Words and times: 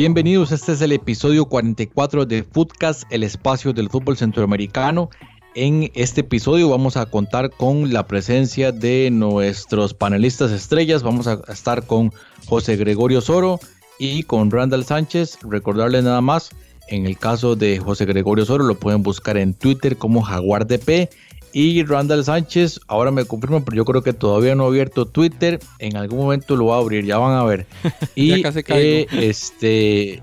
Bienvenidos, 0.00 0.50
este 0.50 0.72
es 0.72 0.80
el 0.80 0.92
episodio 0.92 1.44
44 1.44 2.24
de 2.24 2.42
Footcast, 2.42 3.02
el 3.10 3.22
espacio 3.22 3.74
del 3.74 3.90
fútbol 3.90 4.16
centroamericano. 4.16 5.10
En 5.54 5.90
este 5.92 6.22
episodio 6.22 6.70
vamos 6.70 6.96
a 6.96 7.04
contar 7.04 7.50
con 7.50 7.92
la 7.92 8.06
presencia 8.06 8.72
de 8.72 9.10
nuestros 9.12 9.92
panelistas 9.92 10.52
estrellas. 10.52 11.02
Vamos 11.02 11.26
a 11.26 11.42
estar 11.48 11.86
con 11.86 12.14
José 12.46 12.76
Gregorio 12.76 13.20
Soro 13.20 13.60
y 13.98 14.22
con 14.22 14.50
Randall 14.50 14.86
Sánchez. 14.86 15.38
Recordarles 15.42 16.02
nada 16.02 16.22
más, 16.22 16.48
en 16.88 17.04
el 17.04 17.18
caso 17.18 17.54
de 17.54 17.78
José 17.78 18.06
Gregorio 18.06 18.46
Soro 18.46 18.64
lo 18.64 18.76
pueden 18.76 19.02
buscar 19.02 19.36
en 19.36 19.52
Twitter 19.52 19.98
como 19.98 20.22
JaguarDP. 20.22 21.10
Y 21.52 21.82
Randall 21.84 22.24
Sánchez, 22.24 22.80
ahora 22.86 23.10
me 23.10 23.24
confirman, 23.24 23.64
pero 23.64 23.76
yo 23.76 23.84
creo 23.84 24.02
que 24.02 24.12
todavía 24.12 24.54
no 24.54 24.64
ha 24.64 24.68
abierto 24.68 25.06
Twitter. 25.06 25.58
En 25.78 25.96
algún 25.96 26.18
momento 26.20 26.56
lo 26.56 26.66
va 26.66 26.76
a 26.76 26.78
abrir, 26.80 27.04
ya 27.04 27.18
van 27.18 27.36
a 27.36 27.44
ver. 27.44 27.66
Y 28.14 28.42
casi 28.42 28.62
caigo. 28.62 28.80
eh, 28.80 29.06
este 29.12 30.20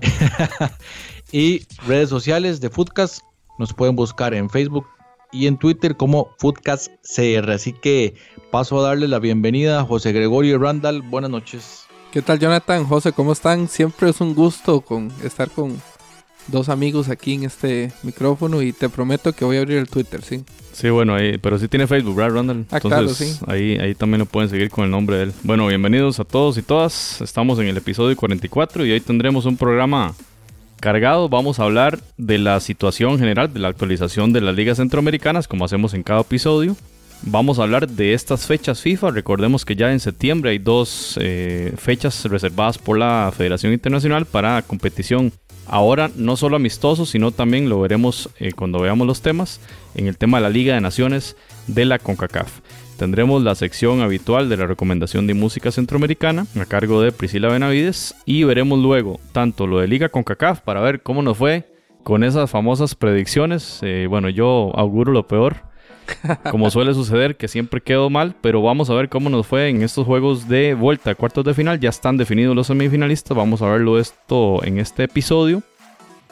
y 1.32 1.66
redes 1.86 2.08
sociales 2.08 2.60
de 2.60 2.70
Foodcast 2.70 3.20
nos 3.58 3.74
pueden 3.74 3.96
buscar 3.96 4.34
en 4.34 4.48
Facebook 4.48 4.86
y 5.32 5.46
en 5.46 5.58
Twitter 5.58 5.96
como 5.96 6.30
Foodcast 6.38 6.90
CR. 7.02 7.50
Así 7.50 7.72
que 7.72 8.14
paso 8.50 8.78
a 8.78 8.88
darle 8.88 9.08
la 9.08 9.18
bienvenida 9.18 9.80
a 9.80 9.84
José 9.84 10.12
Gregorio 10.12 10.54
y 10.54 10.58
Randall. 10.58 11.02
Buenas 11.02 11.30
noches. 11.30 11.84
¿Qué 12.10 12.22
tal 12.22 12.38
Jonathan? 12.38 12.86
José, 12.86 13.12
¿cómo 13.12 13.32
están? 13.32 13.68
Siempre 13.68 14.08
es 14.08 14.20
un 14.22 14.34
gusto 14.34 14.80
con 14.80 15.12
estar 15.22 15.50
con 15.50 15.78
dos 16.48 16.68
amigos 16.68 17.08
aquí 17.08 17.34
en 17.34 17.44
este 17.44 17.92
micrófono 18.02 18.62
y 18.62 18.72
te 18.72 18.88
prometo 18.88 19.32
que 19.32 19.44
voy 19.44 19.56
a 19.56 19.60
abrir 19.60 19.78
el 19.78 19.88
Twitter, 19.88 20.22
¿sí? 20.22 20.44
Sí, 20.72 20.90
bueno, 20.90 21.14
ahí, 21.14 21.38
pero 21.38 21.58
sí 21.58 21.68
tiene 21.68 21.86
Facebook, 21.86 22.16
¿verdad, 22.16 22.36
Randall? 22.36 22.66
Ah, 22.70 22.80
claro, 22.80 23.08
sí. 23.08 23.36
Ahí, 23.46 23.76
ahí 23.78 23.94
también 23.94 24.20
lo 24.20 24.26
pueden 24.26 24.48
seguir 24.48 24.70
con 24.70 24.84
el 24.84 24.90
nombre 24.90 25.16
de 25.16 25.22
él. 25.24 25.32
Bueno, 25.42 25.66
bienvenidos 25.66 26.20
a 26.20 26.24
todos 26.24 26.56
y 26.58 26.62
todas. 26.62 27.20
Estamos 27.20 27.58
en 27.58 27.66
el 27.66 27.76
episodio 27.76 28.16
44 28.16 28.86
y 28.86 28.92
hoy 28.92 29.00
tendremos 29.00 29.44
un 29.44 29.56
programa 29.56 30.14
cargado. 30.78 31.28
Vamos 31.28 31.58
a 31.58 31.64
hablar 31.64 31.98
de 32.16 32.38
la 32.38 32.60
situación 32.60 33.18
general, 33.18 33.52
de 33.52 33.60
la 33.60 33.68
actualización 33.68 34.32
de 34.32 34.40
las 34.40 34.54
ligas 34.54 34.76
centroamericanas, 34.76 35.48
como 35.48 35.64
hacemos 35.64 35.94
en 35.94 36.02
cada 36.02 36.20
episodio. 36.20 36.76
Vamos 37.22 37.58
a 37.58 37.64
hablar 37.64 37.88
de 37.88 38.14
estas 38.14 38.46
fechas 38.46 38.80
FIFA. 38.80 39.10
Recordemos 39.10 39.64
que 39.64 39.74
ya 39.74 39.90
en 39.90 39.98
septiembre 39.98 40.50
hay 40.50 40.58
dos 40.58 41.18
eh, 41.20 41.74
fechas 41.76 42.24
reservadas 42.26 42.78
por 42.78 42.96
la 42.96 43.32
Federación 43.36 43.72
Internacional 43.72 44.24
para 44.24 44.62
competición. 44.62 45.32
Ahora 45.68 46.10
no 46.16 46.36
solo 46.36 46.56
amistosos, 46.56 47.10
sino 47.10 47.30
también 47.30 47.68
lo 47.68 47.80
veremos 47.80 48.30
eh, 48.38 48.52
cuando 48.52 48.80
veamos 48.80 49.06
los 49.06 49.20
temas 49.20 49.60
en 49.94 50.06
el 50.06 50.16
tema 50.16 50.38
de 50.38 50.42
la 50.42 50.50
Liga 50.50 50.74
de 50.74 50.80
Naciones 50.80 51.36
de 51.66 51.84
la 51.84 51.98
CONCACAF. 51.98 52.60
Tendremos 52.96 53.42
la 53.42 53.54
sección 53.54 54.00
habitual 54.00 54.48
de 54.48 54.56
la 54.56 54.66
recomendación 54.66 55.26
de 55.26 55.34
música 55.34 55.70
centroamericana 55.70 56.46
a 56.60 56.64
cargo 56.64 57.00
de 57.00 57.12
Priscila 57.12 57.48
Benavides 57.48 58.14
y 58.24 58.42
veremos 58.44 58.80
luego 58.80 59.20
tanto 59.32 59.66
lo 59.66 59.78
de 59.78 59.86
Liga 59.86 60.08
CONCACAF 60.08 60.62
para 60.62 60.80
ver 60.80 61.02
cómo 61.02 61.22
nos 61.22 61.36
fue 61.36 61.70
con 62.02 62.24
esas 62.24 62.50
famosas 62.50 62.94
predicciones. 62.94 63.80
Eh, 63.82 64.06
bueno, 64.08 64.30
yo 64.30 64.72
auguro 64.74 65.12
lo 65.12 65.28
peor, 65.28 65.67
como 66.50 66.70
suele 66.70 66.94
suceder, 66.94 67.36
que 67.36 67.48
siempre 67.48 67.80
quedo 67.80 68.10
mal, 68.10 68.34
pero 68.40 68.62
vamos 68.62 68.90
a 68.90 68.94
ver 68.94 69.08
cómo 69.08 69.30
nos 69.30 69.46
fue 69.46 69.68
en 69.68 69.82
estos 69.82 70.06
juegos 70.06 70.48
de 70.48 70.74
vuelta 70.74 71.14
cuartos 71.14 71.44
de 71.44 71.54
final. 71.54 71.80
Ya 71.80 71.90
están 71.90 72.16
definidos 72.16 72.54
los 72.54 72.66
semifinalistas, 72.66 73.36
vamos 73.36 73.62
a 73.62 73.68
verlo 73.68 73.98
esto 73.98 74.64
en 74.64 74.78
este 74.78 75.04
episodio. 75.04 75.62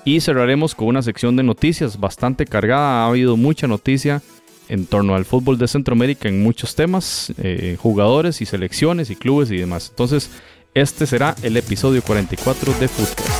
Y 0.04 0.20
cerraremos 0.20 0.74
con 0.74 0.88
una 0.88 1.02
sección 1.02 1.34
de 1.34 1.42
noticias 1.42 1.98
bastante 1.98 2.44
cargada. 2.46 3.02
Ha 3.02 3.08
habido 3.08 3.36
mucha 3.36 3.66
noticia 3.66 4.22
en 4.68 4.86
torno 4.86 5.14
al 5.14 5.24
fútbol 5.24 5.58
de 5.58 5.68
Centroamérica 5.68 6.28
en 6.28 6.42
muchos 6.42 6.74
temas, 6.74 7.32
eh, 7.38 7.76
jugadores 7.80 8.40
y 8.40 8.46
selecciones 8.46 9.10
y 9.10 9.16
clubes 9.16 9.50
y 9.50 9.56
demás. 9.56 9.88
Entonces, 9.90 10.30
este 10.74 11.06
será 11.06 11.34
el 11.42 11.56
episodio 11.56 12.02
44 12.02 12.72
de 12.74 12.88
Footcast. 12.88 13.35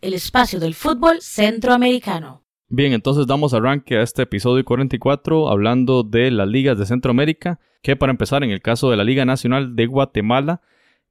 El 0.00 0.14
espacio 0.14 0.60
del 0.60 0.74
fútbol 0.74 1.20
centroamericano. 1.20 2.44
Bien, 2.68 2.92
entonces 2.92 3.26
damos 3.26 3.52
arranque 3.52 3.96
a 3.96 4.02
este 4.02 4.22
episodio 4.22 4.64
44 4.64 5.48
hablando 5.48 6.02
de 6.02 6.30
las 6.30 6.48
ligas 6.48 6.78
de 6.78 6.86
Centroamérica, 6.86 7.60
que 7.82 7.96
para 7.96 8.12
empezar 8.12 8.44
en 8.44 8.50
el 8.50 8.62
caso 8.62 8.90
de 8.90 8.96
la 8.96 9.04
Liga 9.04 9.24
Nacional 9.24 9.76
de 9.76 9.86
Guatemala 9.86 10.62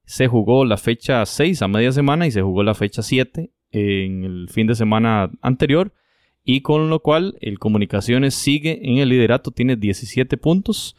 se 0.05 0.27
jugó 0.27 0.65
la 0.65 0.77
fecha 0.77 1.25
6 1.25 1.61
a 1.61 1.67
media 1.67 1.91
semana 1.91 2.27
y 2.27 2.31
se 2.31 2.41
jugó 2.41 2.63
la 2.63 2.73
fecha 2.73 3.01
7 3.01 3.51
en 3.71 4.23
el 4.23 4.49
fin 4.49 4.67
de 4.67 4.75
semana 4.75 5.31
anterior 5.41 5.93
y 6.43 6.61
con 6.61 6.89
lo 6.89 7.01
cual 7.01 7.37
el 7.41 7.59
Comunicaciones 7.59 8.33
sigue 8.33 8.79
en 8.83 8.97
el 8.97 9.09
liderato, 9.09 9.51
tiene 9.51 9.75
17 9.75 10.37
puntos. 10.37 10.95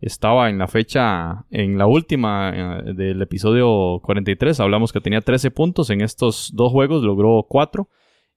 Estaba 0.00 0.50
en 0.50 0.58
la 0.58 0.68
fecha, 0.68 1.46
en 1.50 1.78
la 1.78 1.86
última 1.86 2.52
eh, 2.54 2.92
del 2.94 3.22
episodio 3.22 4.00
43, 4.02 4.60
hablamos 4.60 4.92
que 4.92 5.00
tenía 5.00 5.22
13 5.22 5.50
puntos, 5.50 5.90
en 5.90 6.02
estos 6.02 6.52
dos 6.54 6.70
juegos 6.70 7.02
logró 7.02 7.46
4. 7.48 7.88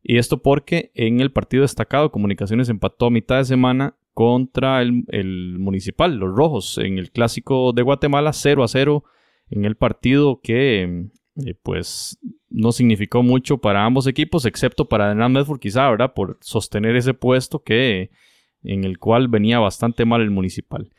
Y 0.02 0.18
esto 0.18 0.42
porque 0.42 0.92
en 0.96 1.20
el 1.20 1.32
partido 1.32 1.64
destacado 1.64 2.12
Comunicaciones 2.12 2.70
empató 2.70 3.08
a 3.08 3.12
mitad 3.12 3.38
de 3.38 3.46
semana 3.46 3.98
contra 4.14 4.82
el, 4.82 5.58
Municipal, 5.60 6.16
los 6.16 6.36
Rojos, 6.36 6.78
en 6.78 6.98
el 6.98 7.12
Clásico 7.12 7.74
de 7.74 7.82
Guatemala 7.82 8.34
0 8.34 8.64
a 8.64 8.68
0 8.68 9.04
en 9.50 9.66
el 9.66 9.76
partido 9.76 10.40
que 10.42 11.10
eh, 11.46 11.56
pues 11.64 12.20
no 12.50 12.72
significó 12.72 13.24
mucho 13.24 13.58
para 13.58 13.86
ambos 13.86 14.08
equipos, 14.08 14.46
excepto 14.46 14.88
para 14.88 15.12
Hernán 15.12 15.34
Medford 15.34 15.60
quizá, 15.60 15.90
¿verdad? 15.90 16.14
Por 16.14 16.38
sostener 16.42 16.96
ese 16.96 17.14
puesto 17.14 17.64
que 17.64 18.12
en 18.64 18.84
el 18.84 19.00
cual 19.00 19.28
venía 19.28 19.60
bastante 19.60 20.06
mal 20.06 20.22
el 20.22 20.32
Municipal. 20.32 20.92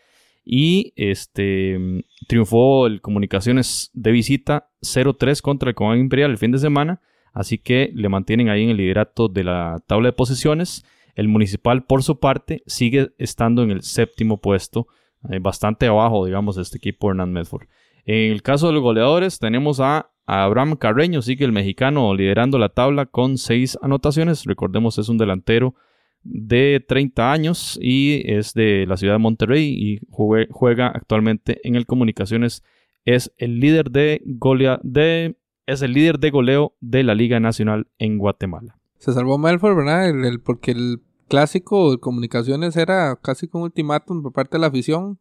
Y 0.53 0.93
este 0.97 1.79
triunfó 2.27 2.89
el 2.89 3.01
Comunicaciones 3.01 3.93
de 3.95 4.11
visita 4.11 4.69
0-3 4.83 5.43
contra 5.43 5.69
el 5.69 5.77
Comán 5.77 6.01
Imperial 6.01 6.33
el 6.33 6.39
fin 6.39 6.51
de 6.51 6.59
semana. 6.59 7.01
Así 7.33 7.59
que 7.59 7.93
le 7.95 8.09
mantienen 8.09 8.49
ahí 8.49 8.65
en 8.65 8.71
el 8.71 8.79
liderato 8.79 9.29
de 9.29 9.45
la 9.45 9.81
tabla 9.87 10.09
de 10.09 10.13
posiciones. 10.13 10.85
El 11.15 11.29
Municipal, 11.29 11.85
por 11.85 12.03
su 12.03 12.19
parte, 12.19 12.65
sigue 12.67 13.13
estando 13.17 13.63
en 13.63 13.71
el 13.71 13.83
séptimo 13.83 14.41
puesto, 14.41 14.89
eh, 15.31 15.39
bastante 15.39 15.87
abajo, 15.87 16.27
digamos, 16.27 16.57
de 16.57 16.63
este 16.63 16.79
equipo 16.79 17.11
Hernán 17.11 17.33
Medford. 17.33 17.69
En 18.05 18.33
el 18.33 18.43
caso 18.43 18.67
de 18.67 18.73
los 18.73 18.83
goleadores, 18.83 19.39
tenemos 19.39 19.79
a, 19.79 20.11
a 20.27 20.43
Abraham 20.43 20.75
Carreño, 20.75 21.23
sigue 21.23 21.45
el 21.45 21.53
mexicano 21.53 22.13
liderando 22.13 22.59
la 22.59 22.71
tabla 22.71 23.07
con 23.07 23.39
seis 23.39 23.79
anotaciones. 23.83 24.47
Recordemos, 24.47 24.99
es 24.99 25.09
un 25.09 25.17
delantero 25.17 25.77
de 26.23 26.85
30 26.87 27.33
años 27.33 27.79
y 27.81 28.23
es 28.27 28.55
de 28.55 28.87
la 28.87 28.97
ciudad 28.97 29.15
de 29.15 29.19
Monterrey 29.19 29.69
y 29.69 30.01
juega 30.11 30.89
actualmente 30.89 31.61
en 31.65 31.77
el 31.77 31.87
Comunicaciones. 31.87 32.63
Es 33.05 33.33
el 33.39 33.61
líder 33.61 33.91
de 33.91 34.23
golea 34.25 34.81
de 34.83 35.37
es 35.67 35.83
el 35.83 35.93
líder 35.93 36.19
de 36.19 36.31
goleo 36.31 36.75
de 36.81 37.05
la 37.05 37.15
Liga 37.15 37.39
Nacional 37.39 37.87
en 37.99 38.19
Guatemala. 38.19 38.77
Se 38.99 39.13
salvó 39.13 39.39
Melford, 39.39 39.77
¿verdad? 39.77 40.13
Porque 40.45 40.73
el 40.73 41.01
clásico 41.29 41.93
de 41.93 41.99
comunicaciones 41.99 42.77
era 42.77 43.17
casi 43.23 43.47
como 43.47 43.63
un 43.65 43.69
ultimátum 43.69 44.23
por 44.23 44.33
parte 44.33 44.57
de 44.57 44.63
la 44.63 44.67
afición. 44.67 45.19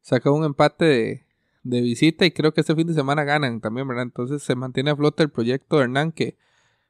Sacó 0.00 0.32
un 0.32 0.44
empate 0.44 0.84
de, 0.84 1.24
de 1.64 1.80
visita 1.80 2.24
y 2.26 2.30
creo 2.30 2.52
que 2.52 2.60
este 2.60 2.74
fin 2.76 2.86
de 2.86 2.94
semana 2.94 3.24
ganan 3.24 3.60
también, 3.60 3.88
¿verdad? 3.88 4.04
Entonces 4.04 4.42
se 4.42 4.54
mantiene 4.54 4.90
a 4.90 4.96
flote 4.96 5.22
el 5.22 5.30
proyecto 5.30 5.78
de 5.78 5.84
Hernán 5.84 6.12
que, 6.12 6.36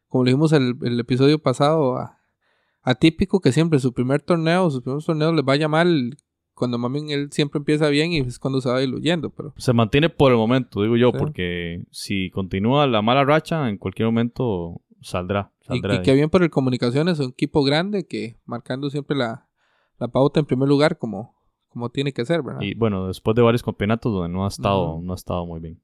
como 0.08 0.24
lo 0.24 0.28
dijimos 0.28 0.52
el, 0.52 1.00
episodio 1.00 1.38
pasado, 1.38 2.10
atípico 2.84 3.40
que 3.40 3.50
siempre 3.50 3.80
su 3.80 3.92
primer 3.92 4.22
torneo, 4.22 4.70
sus 4.70 4.82
primeros 4.82 5.04
torneos 5.06 5.34
les 5.34 5.44
vaya 5.44 5.66
mal. 5.68 6.16
Cuando 6.54 6.78
mami 6.78 7.12
él 7.12 7.30
siempre 7.32 7.58
empieza 7.58 7.88
bien 7.88 8.12
y 8.12 8.18
es 8.18 8.38
cuando 8.38 8.60
se 8.60 8.68
va 8.68 8.78
diluyendo, 8.78 9.30
pero 9.30 9.52
Se 9.56 9.72
mantiene 9.72 10.08
por 10.08 10.30
el 10.30 10.38
momento, 10.38 10.82
digo 10.82 10.96
yo, 10.96 11.10
Sí. 11.10 11.18
porque 11.18 11.82
si 11.90 12.30
continúa 12.30 12.86
la 12.86 13.02
mala 13.02 13.24
racha, 13.24 13.68
en 13.68 13.76
cualquier 13.76 14.06
momento 14.06 14.80
saldrá. 15.00 15.50
Y, 15.62 15.66
saldrá 15.66 15.94
y 15.94 15.98
de 15.98 16.02
qué 16.04 16.14
bien 16.14 16.30
por 16.30 16.44
el 16.44 16.50
Comunicaciones, 16.50 17.18
un 17.18 17.30
equipo 17.30 17.64
grande 17.64 18.06
que 18.06 18.36
marcando 18.44 18.88
siempre 18.88 19.16
la, 19.16 19.48
la 19.98 20.06
pauta 20.06 20.38
en 20.38 20.46
primer 20.46 20.68
lugar 20.68 20.96
como, 20.96 21.34
como 21.70 21.90
tiene 21.90 22.12
que 22.12 22.24
ser, 22.24 22.42
¿verdad? 22.42 22.60
Y 22.60 22.74
bueno, 22.76 23.08
después 23.08 23.34
de 23.34 23.42
varios 23.42 23.64
campeonatos 23.64 24.12
donde 24.12 24.28
no 24.28 24.44
ha 24.44 24.48
estado, 24.48 25.00
no 25.02 25.12
ha 25.12 25.16
estado 25.16 25.44
muy 25.44 25.58
bien. 25.58 25.80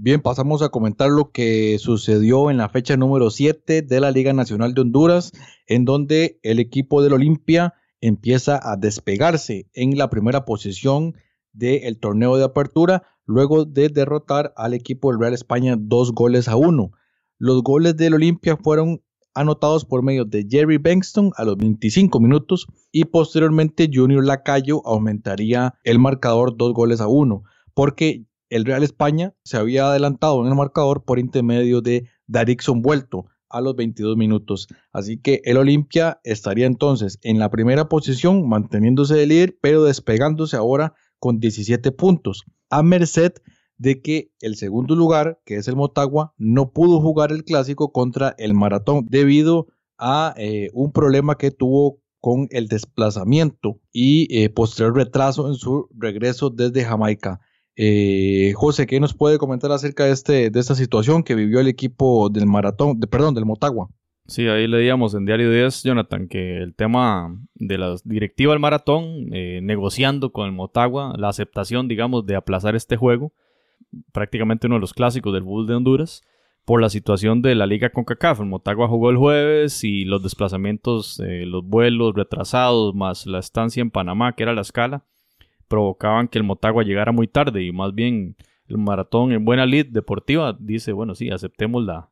Bien, 0.00 0.20
pasamos 0.20 0.62
a 0.62 0.68
comentar 0.68 1.10
lo 1.10 1.32
que 1.32 1.76
sucedió 1.80 2.52
en 2.52 2.58
la 2.58 2.68
fecha 2.68 2.96
número 2.96 3.30
7 3.30 3.82
de 3.82 4.00
la 4.00 4.12
Liga 4.12 4.32
Nacional 4.32 4.72
de 4.72 4.82
Honduras, 4.82 5.32
en 5.66 5.84
donde 5.84 6.38
el 6.44 6.60
equipo 6.60 7.02
del 7.02 7.14
Olimpia 7.14 7.74
empieza 8.00 8.60
a 8.62 8.76
despegarse 8.76 9.68
en 9.74 9.98
la 9.98 10.08
primera 10.08 10.44
posición 10.44 11.16
del 11.52 11.98
torneo 11.98 12.36
de 12.36 12.44
apertura, 12.44 13.08
luego 13.26 13.64
de 13.64 13.88
derrotar 13.88 14.52
al 14.56 14.72
equipo 14.72 15.10
del 15.10 15.18
Real 15.18 15.34
España 15.34 15.74
dos 15.76 16.12
goles 16.12 16.46
a 16.46 16.54
uno. 16.54 16.92
Los 17.36 17.64
goles 17.64 17.96
del 17.96 18.14
Olimpia 18.14 18.56
fueron 18.56 19.02
anotados 19.34 19.84
por 19.84 20.04
medio 20.04 20.24
de 20.24 20.46
Jerry 20.48 20.78
Bankston 20.78 21.32
a 21.34 21.44
los 21.44 21.56
25 21.56 22.20
minutos 22.20 22.68
y 22.92 23.06
posteriormente 23.06 23.90
Junior 23.92 24.24
Lacayo 24.24 24.80
aumentaría 24.86 25.74
el 25.82 25.98
marcador 25.98 26.56
dos 26.56 26.72
goles 26.72 27.00
a 27.00 27.08
uno, 27.08 27.42
porque 27.74 28.27
el 28.50 28.64
Real 28.64 28.82
España 28.82 29.34
se 29.44 29.56
había 29.56 29.88
adelantado 29.88 30.40
en 30.42 30.48
el 30.48 30.54
marcador 30.54 31.04
por 31.04 31.18
intermedio 31.18 31.80
de 31.80 32.08
Darixon 32.26 32.82
Vuelto 32.82 33.26
a 33.50 33.60
los 33.60 33.76
22 33.76 34.16
minutos. 34.16 34.68
Así 34.92 35.18
que 35.18 35.40
el 35.44 35.56
Olimpia 35.56 36.20
estaría 36.24 36.66
entonces 36.66 37.18
en 37.22 37.38
la 37.38 37.50
primera 37.50 37.88
posición, 37.88 38.48
manteniéndose 38.48 39.14
de 39.14 39.26
líder, 39.26 39.58
pero 39.60 39.84
despegándose 39.84 40.56
ahora 40.56 40.94
con 41.18 41.40
17 41.40 41.92
puntos, 41.92 42.44
a 42.70 42.82
merced 42.82 43.32
de 43.76 44.02
que 44.02 44.32
el 44.40 44.56
segundo 44.56 44.94
lugar, 44.94 45.40
que 45.44 45.56
es 45.56 45.68
el 45.68 45.76
Motagua, 45.76 46.34
no 46.36 46.72
pudo 46.72 47.00
jugar 47.00 47.32
el 47.32 47.44
clásico 47.44 47.92
contra 47.92 48.34
el 48.38 48.54
Maratón 48.54 49.06
debido 49.08 49.68
a 49.98 50.34
eh, 50.36 50.70
un 50.74 50.92
problema 50.92 51.36
que 51.38 51.50
tuvo 51.50 52.00
con 52.20 52.48
el 52.50 52.66
desplazamiento 52.68 53.80
y 53.92 54.26
eh, 54.36 54.50
posterior 54.50 54.96
retraso 54.96 55.48
en 55.48 55.54
su 55.54 55.88
regreso 55.96 56.50
desde 56.50 56.84
Jamaica. 56.84 57.40
Eh, 57.80 58.54
José, 58.56 58.88
¿qué 58.88 58.98
nos 58.98 59.14
puede 59.14 59.38
comentar 59.38 59.70
acerca 59.70 60.04
de, 60.04 60.10
este, 60.10 60.50
de 60.50 60.58
esta 60.58 60.74
situación 60.74 61.22
que 61.22 61.36
vivió 61.36 61.60
el 61.60 61.68
equipo 61.68 62.28
del 62.28 62.46
maratón, 62.46 62.98
de, 62.98 63.06
perdón, 63.06 63.36
del 63.36 63.44
Motagua? 63.44 63.88
Sí, 64.26 64.48
ahí 64.48 64.66
leíamos 64.66 65.14
en 65.14 65.24
Diario 65.24 65.48
10, 65.48 65.84
Jonathan, 65.84 66.26
que 66.26 66.58
el 66.58 66.74
tema 66.74 67.38
de 67.54 67.78
la 67.78 67.94
directiva 68.02 68.52
del 68.52 68.58
maratón, 68.58 69.32
eh, 69.32 69.60
negociando 69.62 70.32
con 70.32 70.46
el 70.46 70.52
Motagua, 70.52 71.14
la 71.16 71.28
aceptación, 71.28 71.86
digamos, 71.86 72.26
de 72.26 72.34
aplazar 72.34 72.74
este 72.74 72.96
juego, 72.96 73.32
prácticamente 74.12 74.66
uno 74.66 74.74
de 74.76 74.80
los 74.80 74.92
clásicos 74.92 75.32
del 75.32 75.44
Bull 75.44 75.68
de 75.68 75.76
Honduras, 75.76 76.22
por 76.64 76.82
la 76.82 76.90
situación 76.90 77.42
de 77.42 77.54
la 77.54 77.66
liga 77.66 77.90
con 77.90 78.04
CACAF. 78.04 78.40
El 78.40 78.46
Motagua 78.46 78.88
jugó 78.88 79.10
el 79.10 79.16
jueves 79.16 79.84
y 79.84 80.04
los 80.04 80.20
desplazamientos, 80.24 81.20
eh, 81.20 81.46
los 81.46 81.64
vuelos 81.64 82.12
retrasados, 82.16 82.92
más 82.96 83.24
la 83.24 83.38
estancia 83.38 83.80
en 83.82 83.92
Panamá, 83.92 84.34
que 84.34 84.42
era 84.42 84.52
la 84.52 84.62
escala, 84.62 85.04
provocaban 85.68 86.28
que 86.28 86.38
el 86.38 86.44
Motagua 86.44 86.82
llegara 86.82 87.12
muy 87.12 87.28
tarde 87.28 87.62
y 87.62 87.72
más 87.72 87.94
bien 87.94 88.36
el 88.66 88.78
maratón 88.78 89.32
en 89.32 89.44
buena 89.44 89.66
lid 89.66 89.86
deportiva 89.86 90.56
dice, 90.58 90.92
bueno, 90.92 91.14
sí, 91.14 91.30
aceptemos 91.30 91.84
la, 91.84 92.10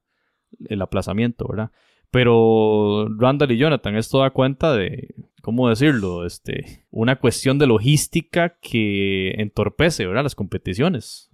el 0.68 0.82
aplazamiento, 0.82 1.46
¿verdad? 1.48 1.70
Pero 2.10 3.08
Randall 3.18 3.52
y 3.52 3.58
Jonathan, 3.58 3.96
esto 3.96 4.20
da 4.20 4.30
cuenta 4.30 4.74
de, 4.74 5.14
¿cómo 5.42 5.68
decirlo? 5.68 6.24
Este, 6.24 6.86
una 6.90 7.16
cuestión 7.16 7.58
de 7.58 7.66
logística 7.66 8.56
que 8.60 9.32
entorpece, 9.32 10.06
¿verdad? 10.06 10.22
Las 10.22 10.34
competiciones, 10.34 11.30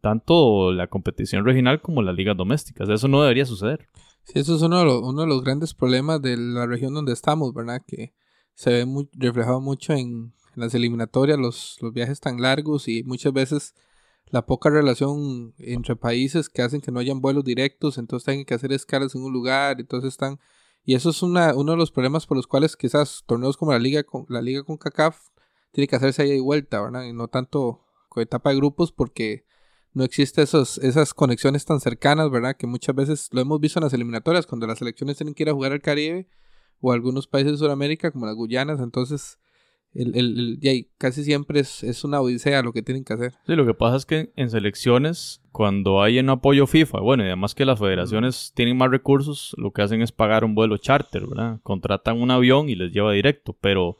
tanto 0.00 0.72
la 0.72 0.86
competición 0.86 1.44
regional 1.44 1.80
como 1.80 2.02
las 2.02 2.14
ligas 2.14 2.36
domésticas. 2.36 2.88
Eso 2.88 3.08
no 3.08 3.20
debería 3.20 3.44
suceder. 3.44 3.88
Sí, 4.24 4.38
eso 4.38 4.54
es 4.56 4.62
uno 4.62 4.78
de, 4.78 4.84
los, 4.84 5.02
uno 5.02 5.22
de 5.22 5.28
los 5.28 5.42
grandes 5.42 5.74
problemas 5.74 6.22
de 6.22 6.36
la 6.36 6.66
región 6.66 6.94
donde 6.94 7.12
estamos, 7.12 7.52
¿verdad? 7.52 7.82
Que 7.86 8.14
se 8.54 8.70
ve 8.70 8.86
muy, 8.86 9.08
reflejado 9.12 9.60
mucho 9.60 9.92
en 9.92 10.32
en 10.54 10.62
las 10.62 10.74
eliminatorias, 10.74 11.38
los, 11.38 11.78
los 11.80 11.92
viajes 11.92 12.20
tan 12.20 12.40
largos 12.40 12.88
y 12.88 13.02
muchas 13.04 13.32
veces 13.32 13.74
la 14.26 14.46
poca 14.46 14.70
relación 14.70 15.54
entre 15.58 15.96
países 15.96 16.48
que 16.48 16.62
hacen 16.62 16.80
que 16.80 16.90
no 16.90 17.00
hayan 17.00 17.20
vuelos 17.20 17.44
directos, 17.44 17.98
entonces 17.98 18.24
tienen 18.24 18.46
que 18.46 18.54
hacer 18.54 18.72
escalas 18.72 19.14
en 19.14 19.22
un 19.22 19.32
lugar, 19.32 19.80
entonces 19.80 20.08
están... 20.08 20.40
Y 20.84 20.94
eso 20.94 21.10
es 21.10 21.22
una, 21.22 21.54
uno 21.54 21.72
de 21.72 21.78
los 21.78 21.92
problemas 21.92 22.26
por 22.26 22.36
los 22.36 22.46
cuales 22.46 22.76
quizás 22.76 23.22
torneos 23.26 23.56
como 23.56 23.72
la 23.72 23.78
Liga 23.78 24.02
con, 24.02 24.24
la 24.28 24.42
Liga 24.42 24.64
con 24.64 24.78
CACAF 24.78 25.28
tiene 25.70 25.86
que 25.86 25.96
hacerse 25.96 26.22
ahí 26.22 26.30
de 26.30 26.40
vuelta, 26.40 26.80
¿verdad? 26.80 27.04
Y 27.04 27.12
no 27.12 27.28
tanto 27.28 27.84
con 28.08 28.22
etapa 28.22 28.50
de 28.50 28.56
grupos 28.56 28.90
porque 28.90 29.44
no 29.92 30.04
existe 30.04 30.42
esos, 30.42 30.78
esas 30.78 31.14
conexiones 31.14 31.64
tan 31.64 31.80
cercanas, 31.80 32.30
¿verdad? 32.30 32.56
Que 32.56 32.66
muchas 32.66 32.96
veces 32.96 33.28
lo 33.32 33.40
hemos 33.42 33.60
visto 33.60 33.78
en 33.78 33.84
las 33.84 33.92
eliminatorias, 33.92 34.46
cuando 34.46 34.66
las 34.66 34.78
selecciones 34.78 35.16
tienen 35.18 35.34
que 35.34 35.42
ir 35.42 35.50
a 35.50 35.54
jugar 35.54 35.72
al 35.72 35.82
Caribe 35.82 36.28
o 36.80 36.92
algunos 36.92 37.26
países 37.26 37.52
de 37.52 37.58
Sudamérica, 37.58 38.10
como 38.10 38.26
las 38.26 38.34
Guyanas, 38.34 38.80
entonces 38.80 39.38
el, 39.94 40.16
el, 40.16 40.58
el 40.62 40.88
casi 40.98 41.24
siempre 41.24 41.60
es, 41.60 41.82
es, 41.82 42.04
una 42.04 42.20
odisea 42.20 42.62
lo 42.62 42.72
que 42.72 42.82
tienen 42.82 43.04
que 43.04 43.12
hacer. 43.12 43.32
Sí, 43.46 43.54
lo 43.54 43.66
que 43.66 43.74
pasa 43.74 43.96
es 43.96 44.06
que 44.06 44.32
en 44.36 44.48
selecciones, 44.48 45.42
cuando 45.52 46.02
hay 46.02 46.18
un 46.18 46.30
apoyo 46.30 46.66
FIFA, 46.66 47.00
bueno, 47.00 47.24
y 47.24 47.26
además 47.26 47.54
que 47.54 47.64
las 47.64 47.78
federaciones 47.78 48.52
tienen 48.54 48.76
más 48.76 48.90
recursos, 48.90 49.54
lo 49.58 49.72
que 49.72 49.82
hacen 49.82 50.00
es 50.00 50.12
pagar 50.12 50.44
un 50.44 50.54
vuelo 50.54 50.78
charter, 50.78 51.26
¿verdad? 51.26 51.60
Contratan 51.62 52.20
un 52.20 52.30
avión 52.30 52.68
y 52.68 52.74
les 52.74 52.92
lleva 52.92 53.12
directo, 53.12 53.56
pero 53.60 53.98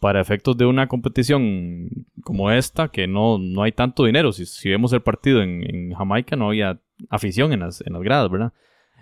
para 0.00 0.20
efectos 0.20 0.56
de 0.56 0.66
una 0.66 0.88
competición 0.88 1.88
como 2.22 2.50
esta, 2.50 2.88
que 2.88 3.06
no, 3.06 3.38
no 3.38 3.62
hay 3.62 3.72
tanto 3.72 4.04
dinero, 4.04 4.32
si, 4.32 4.46
si 4.46 4.68
vemos 4.68 4.92
el 4.92 5.02
partido 5.02 5.42
en, 5.42 5.62
en, 5.68 5.92
Jamaica 5.94 6.36
no 6.36 6.48
había 6.48 6.80
afición 7.10 7.52
en 7.52 7.60
las, 7.60 7.82
en 7.82 7.92
las 7.92 8.02
gradas, 8.02 8.30
¿verdad? 8.30 8.52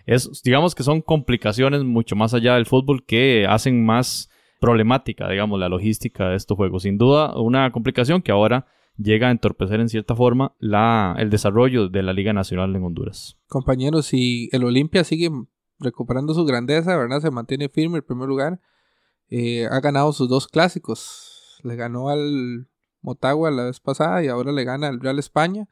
Es, 0.06 0.42
digamos 0.42 0.75
que 0.75 0.82
son 0.82 1.00
complicaciones 1.00 1.82
mucho 1.82 2.14
más 2.16 2.34
allá 2.34 2.54
del 2.54 2.66
fútbol 2.66 3.04
que 3.06 3.46
hacen 3.48 3.84
más 3.84 4.31
problemática, 4.64 5.28
digamos, 5.28 5.61
la 5.61 5.69
logística 5.69 6.28
de 6.31 6.37
estos 6.37 6.56
juegos. 6.56 6.84
Sin 6.84 6.96
duda, 6.96 7.38
una 7.38 7.70
complicación 7.70 8.22
que 8.22 8.32
ahora 8.32 8.66
llega 8.96 9.28
a 9.28 9.31
entorpecer 9.31 9.81
en 9.81 9.88
cierta 9.88 10.16
forma 10.16 10.55
la, 10.58 11.14
el 11.19 11.28
desarrollo 11.28 11.88
de 11.88 12.02
la 12.02 12.12
Liga 12.12 12.32
Nacional 12.32 12.75
en 12.75 12.82
Honduras. 12.82 13.37
Compañeros, 13.49 14.06
si 14.06 14.49
el 14.52 14.64
Olimpia 14.64 15.05
sigue 15.05 15.31
recuperando 15.78 16.32
su 16.32 16.44
grandeza, 16.44 16.96
¿verdad? 16.96 17.20
Se 17.20 17.31
mantiene 17.31 17.69
firme 17.69 17.99
en 17.99 18.05
primer 18.05 18.28
lugar. 18.28 18.61
Eh, 19.28 19.66
ha 19.70 19.81
ganado 19.81 20.12
sus 20.12 20.28
dos 20.28 20.49
clásicos. 20.49 21.60
Le 21.62 21.76
ganó 21.76 22.08
al 22.08 22.69
Motagua 23.02 23.50
la 23.50 23.64
vez 23.64 23.81
pasada 23.81 24.25
y 24.25 24.28
ahora 24.28 24.52
le 24.52 24.64
gana 24.64 24.88
al 24.88 25.00
Real 25.00 25.19
España. 25.19 25.69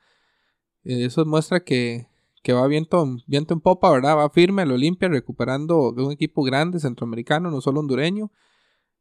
Eh, 0.85 1.07
eso 1.07 1.25
muestra 1.25 1.61
que, 1.61 2.09
que 2.43 2.53
va 2.53 2.67
viento, 2.67 3.07
viento 3.27 3.55
en 3.55 3.61
popa, 3.61 3.91
¿verdad? 3.91 4.19
Va 4.19 4.29
firme 4.31 4.63
el 4.63 4.73
Olimpia 4.73 5.09
recuperando 5.09 5.93
un 5.93 6.13
equipo 6.13 6.43
grande 6.43 6.81
centroamericano, 6.81 7.51
no 7.51 7.61
solo 7.61 7.81
hondureño. 7.81 8.31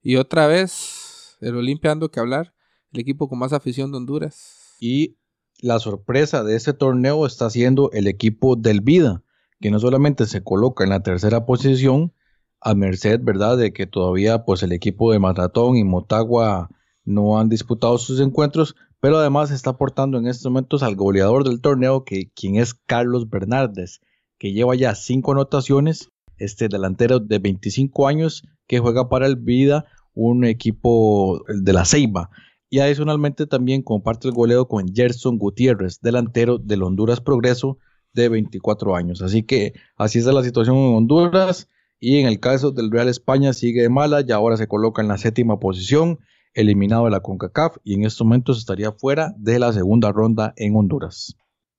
Y 0.03 0.15
otra 0.15 0.47
vez, 0.47 1.37
el 1.41 1.55
Olimpia 1.55 1.91
ando 1.91 2.09
que 2.09 2.19
hablar, 2.19 2.53
el 2.91 3.01
equipo 3.01 3.29
con 3.29 3.39
más 3.39 3.53
afición 3.53 3.91
de 3.91 3.97
Honduras. 3.97 4.75
Y 4.79 5.17
la 5.59 5.79
sorpresa 5.79 6.43
de 6.43 6.55
este 6.55 6.73
torneo 6.73 7.25
está 7.25 7.49
siendo 7.49 7.91
el 7.91 8.07
equipo 8.07 8.55
del 8.55 8.81
Vida, 8.81 9.23
que 9.59 9.69
no 9.69 9.79
solamente 9.79 10.25
se 10.25 10.43
coloca 10.43 10.83
en 10.83 10.89
la 10.89 11.03
tercera 11.03 11.45
posición, 11.45 12.13
a 12.61 12.73
merced, 12.73 13.19
¿verdad?, 13.21 13.57
de 13.57 13.73
que 13.73 13.87
todavía 13.87 14.43
pues 14.43 14.63
el 14.63 14.71
equipo 14.71 15.11
de 15.11 15.19
Maratón 15.19 15.77
y 15.77 15.83
Motagua 15.83 16.69
no 17.03 17.39
han 17.39 17.49
disputado 17.49 17.97
sus 17.97 18.19
encuentros, 18.19 18.75
pero 18.99 19.17
además 19.17 19.51
está 19.51 19.71
aportando 19.71 20.17
en 20.17 20.27
estos 20.27 20.51
momentos 20.51 20.83
al 20.83 20.95
goleador 20.95 21.43
del 21.43 21.61
torneo, 21.61 22.03
que, 22.05 22.31
quien 22.35 22.55
es 22.55 22.73
Carlos 22.73 23.29
Bernardes, 23.29 24.01
que 24.37 24.53
lleva 24.53 24.75
ya 24.75 24.95
cinco 24.95 25.31
anotaciones, 25.31 26.09
este 26.37 26.69
delantero 26.69 27.19
de 27.19 27.39
25 27.39 28.07
años 28.07 28.43
que 28.67 28.79
juega 28.79 29.09
para 29.09 29.27
el 29.27 29.35
Vida, 29.35 29.85
un 30.13 30.45
equipo 30.45 31.43
de 31.47 31.73
la 31.73 31.85
Ceiba. 31.85 32.29
Y 32.69 32.79
adicionalmente 32.79 33.47
también 33.47 33.81
comparte 33.81 34.27
el 34.27 34.33
goleo 34.33 34.67
con 34.67 34.93
Gerson 34.93 35.37
Gutiérrez, 35.37 35.99
delantero 36.01 36.57
del 36.57 36.83
Honduras 36.83 37.19
Progreso 37.19 37.79
de 38.13 38.29
24 38.29 38.95
años. 38.95 39.21
Así 39.21 39.43
que 39.43 39.73
así 39.97 40.19
es 40.19 40.25
la 40.25 40.43
situación 40.43 40.77
en 40.77 40.95
Honduras. 40.95 41.67
Y 41.99 42.17
en 42.17 42.27
el 42.27 42.39
caso 42.39 42.71
del 42.71 42.89
Real 42.89 43.09
España 43.09 43.53
sigue 43.53 43.83
de 43.83 43.89
mala, 43.89 44.23
y 44.27 44.31
ahora 44.31 44.57
se 44.57 44.67
coloca 44.67 45.01
en 45.01 45.07
la 45.07 45.17
séptima 45.17 45.59
posición, 45.59 46.19
eliminado 46.53 47.05
de 47.05 47.11
la 47.11 47.21
CONCACAF 47.21 47.77
y 47.83 47.93
en 47.93 48.03
estos 48.03 48.25
momentos 48.25 48.57
estaría 48.57 48.91
fuera 48.91 49.33
de 49.37 49.59
la 49.59 49.71
segunda 49.73 50.11
ronda 50.11 50.53
en 50.57 50.75
Honduras. 50.75 51.35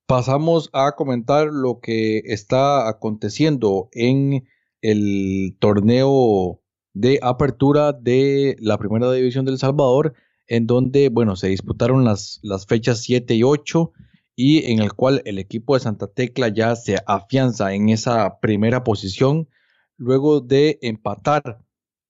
Pasamos 0.07 0.71
a 0.73 0.93
comentar 0.93 1.49
lo 1.49 1.81
que 1.81 2.19
está 2.25 2.89
aconteciendo 2.89 3.89
en 3.93 4.45
el 4.81 5.57
torneo 5.59 6.62
de 6.95 7.19
apertura 7.23 7.93
de 7.93 8.57
la 8.61 8.79
primera 8.79 9.11
división 9.13 9.45
del 9.45 9.59
Salvador, 9.59 10.15
en 10.47 10.67
donde, 10.67 11.09
bueno, 11.09 11.37
se 11.37 11.49
disputaron 11.49 12.05
las, 12.05 12.41
las 12.43 12.67
fechas 12.67 13.01
7 13.01 13.35
y 13.35 13.43
8 13.43 13.93
y 14.37 14.71
en 14.73 14.81
el 14.81 14.93
cual 14.93 15.23
el 15.25 15.39
equipo 15.39 15.75
de 15.75 15.81
Santa 15.81 16.07
Tecla 16.07 16.49
ya 16.49 16.77
se 16.77 16.99
afianza 17.07 17.75
en 17.75 17.89
esa 17.89 18.41
primera 18.41 18.85
posición 18.85 19.49
luego 19.97 20.41
de 20.41 20.79
empatar 20.83 21.61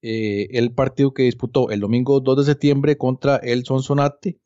eh, 0.02 0.48
el 0.52 0.72
partido 0.72 1.14
que 1.14 1.24
disputó 1.24 1.70
el 1.70 1.80
domingo 1.80 2.20
2 2.20 2.38
de 2.38 2.52
septiembre 2.52 2.96
contra 2.96 3.36
el 3.36 3.64
Sonsonate. 3.64 4.38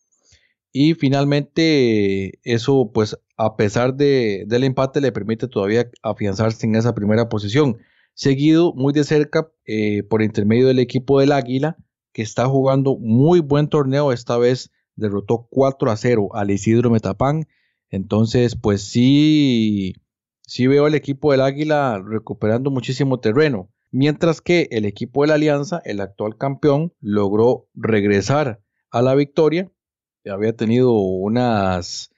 Y 0.73 0.95
finalmente 0.95 2.39
eso 2.43 2.91
pues 2.93 3.19
a 3.37 3.57
pesar 3.57 3.95
de, 3.95 4.45
del 4.47 4.65
empate 4.65 5.01
le 5.01 5.13
permite 5.13 5.49
todavía 5.49 5.91
afianzarse 6.03 6.67
en 6.67 6.75
esa 6.75 6.95
primera 6.95 7.29
posición 7.29 7.79
seguido 8.17 8.73
muy 8.73 8.95
de 8.95 9.05
cerca 9.05 9.53
eh, 9.67 10.03
por 10.03 10.23
intermedio 10.23 10.67
del 10.67 10.79
equipo 10.79 11.21
del 11.21 11.33
Águila, 11.33 11.77
que 12.13 12.23
está 12.23 12.47
jugando 12.47 12.97
muy 12.97 13.41
buen 13.41 13.69
torneo. 13.69 14.11
Esta 14.11 14.39
vez 14.39 14.73
derrotó 14.97 15.47
4 15.51 15.91
a 15.91 15.97
0 15.97 16.31
al 16.33 16.51
Isidro 16.51 16.91
Metapán. 16.91 17.47
Entonces, 17.91 18.57
pues 18.57 18.83
sí, 18.83 19.95
sí 20.47 20.67
veo 20.67 20.87
al 20.87 20.95
equipo 20.95 21.31
del 21.31 21.43
Águila 21.43 22.03
recuperando 22.05 22.71
muchísimo 22.71 23.21
terreno. 23.21 23.71
Mientras 23.93 24.41
que 24.41 24.67
el 24.71 24.87
equipo 24.87 25.23
de 25.23 25.29
la 25.29 25.35
Alianza, 25.35 25.83
el 25.85 26.01
actual 26.01 26.37
campeón, 26.39 26.95
logró 27.01 27.69
regresar 27.75 28.61
a 28.91 29.03
la 29.03 29.15
victoria. 29.15 29.71
Había 30.25 30.57
tenido 30.57 30.93
unas, 30.93 32.11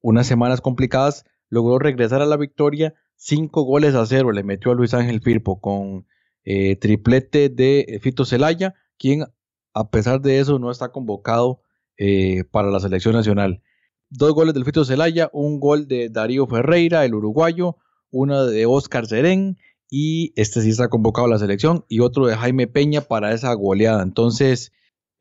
unas 0.00 0.26
semanas 0.26 0.62
complicadas, 0.62 1.24
logró 1.50 1.78
regresar 1.78 2.22
a 2.22 2.26
la 2.26 2.38
victoria. 2.38 2.94
Cinco 3.24 3.62
goles 3.62 3.94
a 3.94 4.04
cero 4.04 4.32
le 4.32 4.42
metió 4.42 4.72
a 4.72 4.74
Luis 4.74 4.94
Ángel 4.94 5.20
Firpo 5.20 5.60
con 5.60 6.08
eh, 6.42 6.74
triplete 6.74 7.50
de 7.50 8.00
Fito 8.02 8.24
Celaya, 8.24 8.74
quien 8.98 9.26
a 9.74 9.90
pesar 9.90 10.20
de 10.20 10.40
eso 10.40 10.58
no 10.58 10.72
está 10.72 10.90
convocado 10.90 11.62
eh, 11.96 12.42
para 12.50 12.68
la 12.72 12.80
selección 12.80 13.14
nacional. 13.14 13.62
Dos 14.10 14.32
goles 14.32 14.54
del 14.54 14.64
Fito 14.64 14.84
Celaya, 14.84 15.30
un 15.32 15.60
gol 15.60 15.86
de 15.86 16.08
Darío 16.08 16.48
Ferreira, 16.48 17.04
el 17.04 17.14
uruguayo, 17.14 17.76
uno 18.10 18.44
de 18.44 18.66
Oscar 18.66 19.06
Serén 19.06 19.56
y 19.88 20.32
este 20.34 20.60
sí 20.60 20.70
está 20.70 20.88
convocado 20.88 21.28
a 21.28 21.30
la 21.30 21.38
selección 21.38 21.84
y 21.86 22.00
otro 22.00 22.26
de 22.26 22.34
Jaime 22.34 22.66
Peña 22.66 23.02
para 23.02 23.32
esa 23.32 23.54
goleada. 23.54 24.02
Entonces, 24.02 24.72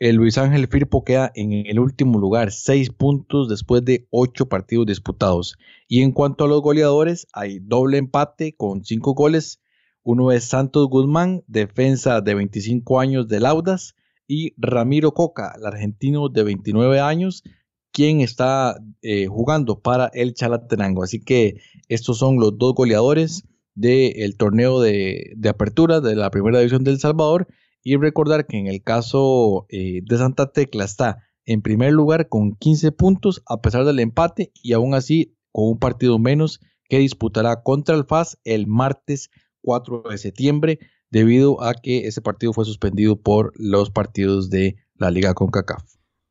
el 0.01 0.15
Luis 0.15 0.39
Ángel 0.39 0.67
Firpo 0.67 1.03
queda 1.03 1.31
en 1.36 1.53
el 1.53 1.77
último 1.77 2.17
lugar, 2.17 2.51
seis 2.51 2.89
puntos 2.89 3.48
después 3.48 3.86
de 3.86 4.08
ocho 4.10 4.48
partidos 4.48 4.88
disputados. 4.88 5.60
Y 5.88 6.01
en 6.01 6.12
cuanto 6.12 6.43
a 6.43 6.48
los 6.48 6.63
goleadores, 6.63 7.27
hay 7.34 7.60
doble 7.60 8.00
empate 8.00 8.55
con 8.55 8.84
cinco 8.84 9.13
goles. 9.13 9.62
Uno 10.01 10.31
es 10.31 10.46
Santos 10.46 10.88
Guzmán, 10.89 11.43
defensa 11.46 12.20
de 12.22 12.34
25 12.34 13.00
años 13.00 13.27
de 13.27 13.41
Laudas, 13.41 13.93
y 14.27 14.55
Ramiro 14.58 15.13
Coca, 15.13 15.53
el 15.55 15.67
argentino 15.67 16.29
de 16.29 16.46
29 16.46 17.00
años, 17.00 17.43
quien 17.91 18.22
está 18.22 18.81
eh, 19.03 19.27
jugando 19.27 19.81
para 19.81 20.10
el 20.15 20.34
Chalatenango. 20.34 21.03
Así 21.03 21.20
que 21.20 21.62
estos 21.89 22.17
son 22.17 22.39
los 22.39 22.58
dos 22.58 22.74
goleadores 22.74 23.43
del 23.75 24.36
torneo 24.36 24.81
de, 24.81 25.38
apertura 25.48 26.01
de 26.01 26.15
la 26.15 26.31
primera 26.31 26.58
división 26.58 26.84
del 26.84 27.00
Salvador. 27.00 27.48
Y 27.83 27.95
recordar 27.97 28.45
que 28.45 28.57
en 28.57 28.67
el 28.67 28.83
caso 28.83 29.65
eh, 29.69 30.01
de 30.03 30.17
Santa 30.17 30.51
Tecla 30.51 30.85
está 30.85 31.23
en 31.45 31.61
primer 31.61 31.91
lugar 31.93 32.29
con 32.29 32.55
15 32.55 32.91
puntos 32.91 33.41
a 33.47 33.61
pesar 33.61 33.85
del 33.85 34.00
empate 34.00 34.51
y 34.61 34.73
aún 34.73 34.93
así 34.93 35.35
con 35.51 35.69
un 35.69 35.79
partido 35.79 36.19
menos 36.19 36.59
que 36.88 37.00
disputará 37.00 37.63
contra 37.63 37.95
el 37.95 38.05
FAS 38.05 38.39
el 38.43 38.67
martes 38.67 39.29
4 39.61 40.03
de 40.09 40.17
septiembre 40.17 40.79
debido 41.09 41.61
a 41.63 41.73
que 41.73 42.07
ese 42.07 42.21
partido 42.21 42.53
fue 42.53 42.65
suspendido 42.65 43.19
por 43.19 43.53
los 43.55 43.89
partidos 43.91 44.50
de 44.50 44.77
la 44.95 45.11
Liga 45.11 45.33
CONCACAF. 45.33 45.83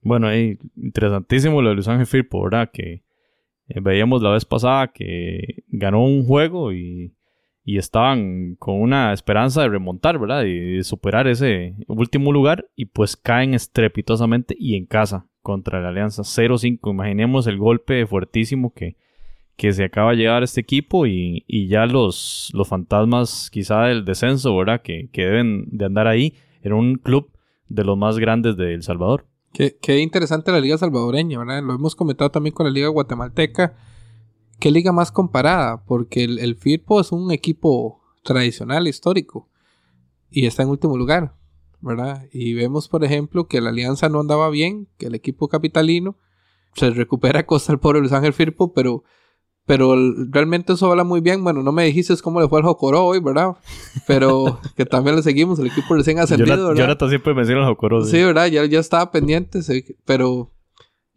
Bueno, 0.02 0.28
ahí 0.28 0.58
interesantísimo 0.76 1.60
lo 1.60 1.70
de 1.70 1.74
Luis 1.74 1.88
Ángel 1.88 2.06
Firpo, 2.06 2.42
¿verdad? 2.42 2.70
Que 2.72 3.04
eh, 3.68 3.80
veíamos 3.82 4.22
la 4.22 4.30
vez 4.30 4.44
pasada 4.44 4.92
que 4.92 5.64
ganó 5.68 6.04
un 6.04 6.24
juego 6.24 6.72
y, 6.72 7.14
y, 7.72 7.78
estaban 7.78 8.56
con 8.56 8.80
una 8.80 9.12
esperanza 9.12 9.62
de 9.62 9.68
remontar, 9.68 10.18
¿verdad? 10.18 10.44
Y 10.44 10.76
de 10.76 10.84
superar 10.84 11.26
ese 11.28 11.74
último 11.88 12.32
lugar 12.32 12.68
y 12.76 12.86
pues 12.86 13.16
caen 13.16 13.54
estrepitosamente 13.54 14.56
y 14.58 14.76
en 14.76 14.86
casa 14.86 15.26
contra 15.42 15.80
la 15.80 15.88
Alianza 15.88 16.22
0-5. 16.22 16.90
Imaginemos 16.90 17.46
el 17.46 17.58
golpe 17.58 18.06
fuertísimo 18.06 18.72
que, 18.72 18.96
que 19.56 19.72
se 19.72 19.84
acaba 19.84 20.12
de 20.12 20.16
llegar 20.16 20.42
este 20.42 20.62
equipo 20.62 21.06
y, 21.06 21.44
ya 21.68 21.86
los, 21.86 22.50
los 22.54 22.66
fantasmas 22.68 23.50
quizá 23.50 23.82
del 23.82 24.04
descenso, 24.04 24.56
¿verdad? 24.56 24.80
Que, 24.82 25.10
deben 25.12 25.66
de 25.70 25.84
andar 25.84 26.06
ahí 26.06 26.34
en 26.62 26.72
un 26.72 26.94
club 26.96 27.30
de 27.68 27.84
los 27.84 27.96
más 27.98 28.18
grandes 28.18 28.56
de 28.56 28.74
El 28.74 28.82
Salvador. 28.82 29.26
Qué, 29.52 29.76
qué, 29.80 29.98
interesante 29.98 30.50
la 30.52 30.60
liga 30.60 30.78
salvadoreña, 30.78 31.38
¿verdad? 31.38 31.62
Lo 31.62 31.74
hemos 31.74 31.94
comentado 31.94 32.30
también 32.30 32.54
con 32.54 32.66
la 32.66 32.72
liga 32.72 32.88
guatemalteca. 32.88 33.76
¿Qué 34.60 34.70
liga 34.70 34.92
más 34.92 35.10
comparada? 35.10 35.84
Porque 35.84 36.24
el, 36.24 36.38
el 36.38 36.56
FIRPO 36.56 37.00
es 37.00 37.12
un 37.12 37.32
equipo 37.32 38.00
tradicional, 38.22 38.86
histórico, 38.86 39.48
y 40.30 40.46
está 40.46 40.62
en 40.62 40.68
último 40.68 40.96
lugar, 40.96 41.34
¿verdad? 41.80 42.26
Y 42.32 42.54
vemos, 42.54 42.88
por 42.88 43.04
ejemplo, 43.04 43.48
que 43.48 43.60
la 43.60 43.70
alianza 43.70 44.08
no 44.08 44.20
andaba 44.20 44.50
bien, 44.50 44.88
que 44.98 45.06
el 45.06 45.14
equipo 45.14 45.48
capitalino 45.48 46.16
se 46.74 46.90
recupera 46.90 47.40
a 47.40 47.46
costa 47.46 47.72
del 47.72 47.80
pobre 47.80 48.00
Luis 48.00 48.12
Ángel 48.12 48.32
Firpo, 48.32 48.72
pero 48.72 49.02
pero 49.66 49.94
realmente 50.30 50.72
eso 50.72 50.90
habla 50.90 51.04
muy 51.04 51.20
bien. 51.20 51.44
Bueno, 51.44 51.62
no 51.62 51.70
me 51.70 51.84
dijiste 51.84 52.12
cómo 52.24 52.40
le 52.40 52.48
fue 52.48 52.58
al 52.58 52.64
Jocoro 52.64 53.04
hoy, 53.04 53.20
¿verdad? 53.20 53.56
Pero 54.04 54.58
que 54.76 54.84
también 54.84 55.14
le 55.14 55.22
seguimos, 55.22 55.60
el 55.60 55.68
equipo 55.68 55.94
recién 55.94 56.18
ascendido, 56.18 56.68
¿verdad? 56.68 56.82
Jonathan 56.82 57.08
siempre 57.08 57.34
menciona 57.34 57.62
al 57.62 57.68
Jocoro. 57.68 58.04
Sí, 58.04 58.16
¿verdad? 58.20 58.46
Ya, 58.46 58.64
ya 58.64 58.80
estaba 58.80 59.12
pendiente, 59.12 59.60
pero... 60.04 60.50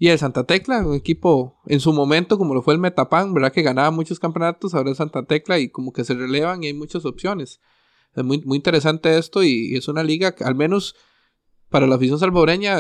Y 0.04 0.10
el 0.10 0.20
Santa 0.20 0.44
Tecla, 0.44 0.86
un 0.86 0.96
equipo 0.96 1.62
en 1.66 1.80
su 1.80 1.94
momento, 1.94 2.38
como 2.38 2.54
lo 2.54 2.62
fue 2.62 2.74
el 2.74 2.80
Metapan, 2.82 3.34
¿verdad? 3.34 3.54
Que 3.54 3.62
ganaba 3.62 3.90
muchos 3.90 4.20
campeonatos, 4.20 4.74
ahora 4.74 4.92
es 4.92 4.98
Santa 4.98 5.24
Tecla 5.24 5.60
y 5.60 5.70
como 5.70 5.94
que 5.94 6.04
se 6.04 6.14
relevan 6.14 6.62
y 6.62 6.68
hay 6.68 6.74
muchas 6.74 7.06
opciones. 7.06 7.62
Es 8.14 8.22
muy, 8.22 8.42
muy 8.42 8.58
interesante 8.58 9.18
esto 9.18 9.44
y, 9.44 9.78
es 9.78 9.88
una 9.88 10.04
liga 10.04 10.36
que 10.36 10.44
al 10.44 10.56
menos 10.56 10.98
para 11.70 11.88
la 11.88 11.96
afición 11.96 12.20
salvadoreña 12.20 12.80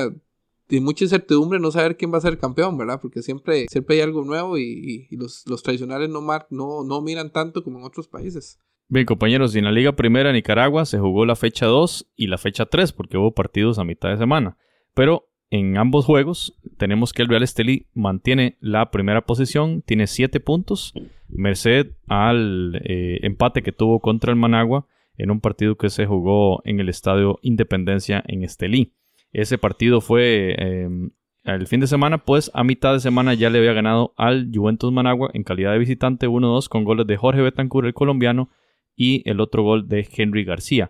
y 0.67 0.81
mucha 0.81 1.05
incertidumbre 1.05 1.61
no 1.61 1.71
saber 1.71 1.95
quién 1.95 2.11
va 2.11 2.17
a 2.17 2.21
ser 2.21 2.37
campeón, 2.37 2.77
¿verdad? 2.77 2.99
Porque 3.01 3.21
siempre, 3.21 3.67
siempre 3.69 3.95
hay 3.95 4.01
algo 4.01 4.25
nuevo 4.25 4.57
y, 4.57 5.07
los, 5.11 5.45
tradicionales 5.63 6.09
no, 6.09 6.19
no, 6.49 6.83
no 6.83 7.01
miran 7.01 7.31
tanto 7.31 7.63
como 7.63 7.79
en 7.79 7.85
otros 7.85 8.09
países. 8.09 8.59
Bien, 8.89 9.05
compañeros, 9.05 9.55
y 9.55 9.59
en 9.59 9.63
la 9.63 9.71
Liga 9.71 9.93
Primera 9.93 10.33
Nicaragua 10.33 10.85
se 10.85 10.99
jugó 10.99 11.25
la 11.25 11.37
fecha 11.37 11.67
2 11.67 12.05
y 12.17 12.27
la 12.27 12.37
fecha 12.37 12.65
3 12.65 12.91
porque 12.91 13.17
hubo 13.17 13.33
partidos 13.33 13.79
a 13.79 13.85
mitad 13.85 14.09
de 14.09 14.17
semana. 14.17 14.57
Pero 14.93 15.29
en 15.53 15.77
ambos 15.77 16.05
juegos 16.05 16.59
tenemos 16.77 17.13
que 17.13 17.21
el 17.21 17.27
Real 17.27 17.43
Estelí 17.43 17.85
mantiene 17.93 18.57
la 18.59 18.89
primera 18.89 19.21
posición, 19.21 19.83
tiene 19.83 20.07
7 20.07 20.39
puntos, 20.39 20.95
merced 21.29 21.91
al 22.07 22.81
eh, 22.83 23.19
empate 23.21 23.61
que 23.61 23.71
tuvo 23.71 23.99
contra 23.99 24.31
el 24.31 24.35
Managua 24.35 24.87
en 25.15 25.29
un 25.29 25.41
partido 25.41 25.75
que 25.75 25.91
se 25.91 26.07
jugó 26.07 26.63
en 26.65 26.79
el 26.79 26.89
Estadio 26.89 27.37
Independencia 27.43 28.23
en 28.27 28.41
Estelí. 28.41 28.93
Ese 29.31 29.59
partido 29.59 30.01
fue 30.01 30.55
em, 30.57 31.11
el 31.43 31.67
fin 31.67 31.81
de 31.81 31.87
semana, 31.87 32.17
pues 32.17 32.49
a 32.55 32.63
mitad 32.63 32.93
de 32.93 32.99
semana 32.99 33.35
ya 33.35 33.51
le 33.51 33.59
había 33.59 33.73
ganado 33.73 34.15
al 34.17 34.49
Juventus 34.51 34.91
Managua 34.91 35.29
en 35.35 35.43
calidad 35.43 35.73
de 35.73 35.77
visitante 35.77 36.27
1-2 36.27 36.67
con 36.67 36.83
goles 36.83 37.05
de 37.05 37.17
Jorge 37.17 37.43
Betancourt, 37.43 37.85
el 37.85 37.93
colombiano, 37.93 38.49
y 38.95 39.21
el 39.29 39.39
otro 39.39 39.61
gol 39.61 39.87
de 39.87 40.07
Henry 40.17 40.45
García. 40.45 40.89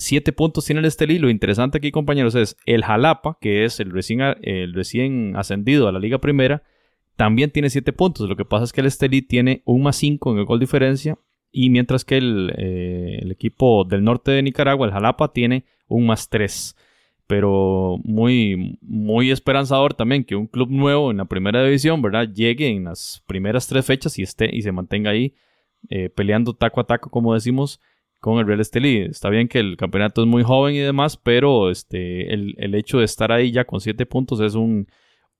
Siete 0.00 0.32
puntos 0.32 0.64
tiene 0.64 0.80
el 0.80 0.86
Estelí. 0.86 1.18
Lo 1.18 1.30
interesante 1.30 1.78
aquí, 1.78 1.90
compañeros, 1.90 2.34
es 2.34 2.56
el 2.66 2.84
Jalapa, 2.84 3.38
que 3.40 3.64
es 3.64 3.80
el 3.80 3.90
recién, 3.90 4.20
el 4.42 4.74
recién 4.74 5.36
ascendido 5.36 5.88
a 5.88 5.92
la 5.92 5.98
Liga 5.98 6.18
Primera, 6.18 6.62
también 7.16 7.50
tiene 7.50 7.70
siete 7.70 7.92
puntos. 7.92 8.28
Lo 8.28 8.36
que 8.36 8.44
pasa 8.44 8.64
es 8.64 8.72
que 8.72 8.80
el 8.80 8.86
Estelí 8.86 9.22
tiene 9.22 9.62
un 9.66 9.82
más 9.82 9.96
5 9.96 10.32
en 10.32 10.38
el 10.38 10.44
gol 10.46 10.58
diferencia. 10.58 11.18
Y 11.52 11.70
mientras 11.70 12.04
que 12.04 12.16
el, 12.16 12.52
eh, 12.56 13.18
el, 13.22 13.30
equipo 13.30 13.84
del 13.84 14.04
norte 14.04 14.30
de 14.30 14.42
Nicaragua, 14.42 14.86
el 14.86 14.92
Jalapa, 14.92 15.32
tiene 15.32 15.64
un 15.88 16.06
más 16.06 16.28
3 16.28 16.76
pero 17.30 18.00
muy, 18.02 18.76
muy 18.82 19.30
esperanzador 19.30 19.94
también 19.94 20.24
que 20.24 20.34
un 20.34 20.48
club 20.48 20.68
nuevo 20.68 21.12
en 21.12 21.18
la 21.18 21.26
primera 21.26 21.62
división, 21.62 22.02
¿verdad? 22.02 22.28
Llegue 22.28 22.66
en 22.66 22.86
las 22.86 23.22
primeras 23.24 23.68
tres 23.68 23.86
fechas 23.86 24.18
y 24.18 24.24
esté 24.24 24.50
y 24.52 24.62
se 24.62 24.72
mantenga 24.72 25.12
ahí 25.12 25.36
eh, 25.90 26.08
peleando 26.10 26.54
taco 26.54 26.80
a 26.80 26.88
taco, 26.88 27.08
como 27.08 27.32
decimos, 27.32 27.80
con 28.20 28.38
el 28.38 28.46
Real 28.46 28.60
Estelí. 28.60 28.98
Está 28.98 29.30
bien 29.30 29.48
que 29.48 29.58
el 29.58 29.76
campeonato 29.76 30.22
es 30.22 30.28
muy 30.28 30.42
joven 30.42 30.74
y 30.74 30.78
demás, 30.78 31.16
pero 31.16 31.70
este, 31.70 32.32
el, 32.32 32.74
hecho 32.74 32.98
de 32.98 33.04
estar 33.04 33.32
ahí 33.32 33.50
ya 33.50 33.64
con 33.64 33.80
siete 33.80 34.06
puntos 34.06 34.40
es 34.40 34.54
un, 34.54 34.86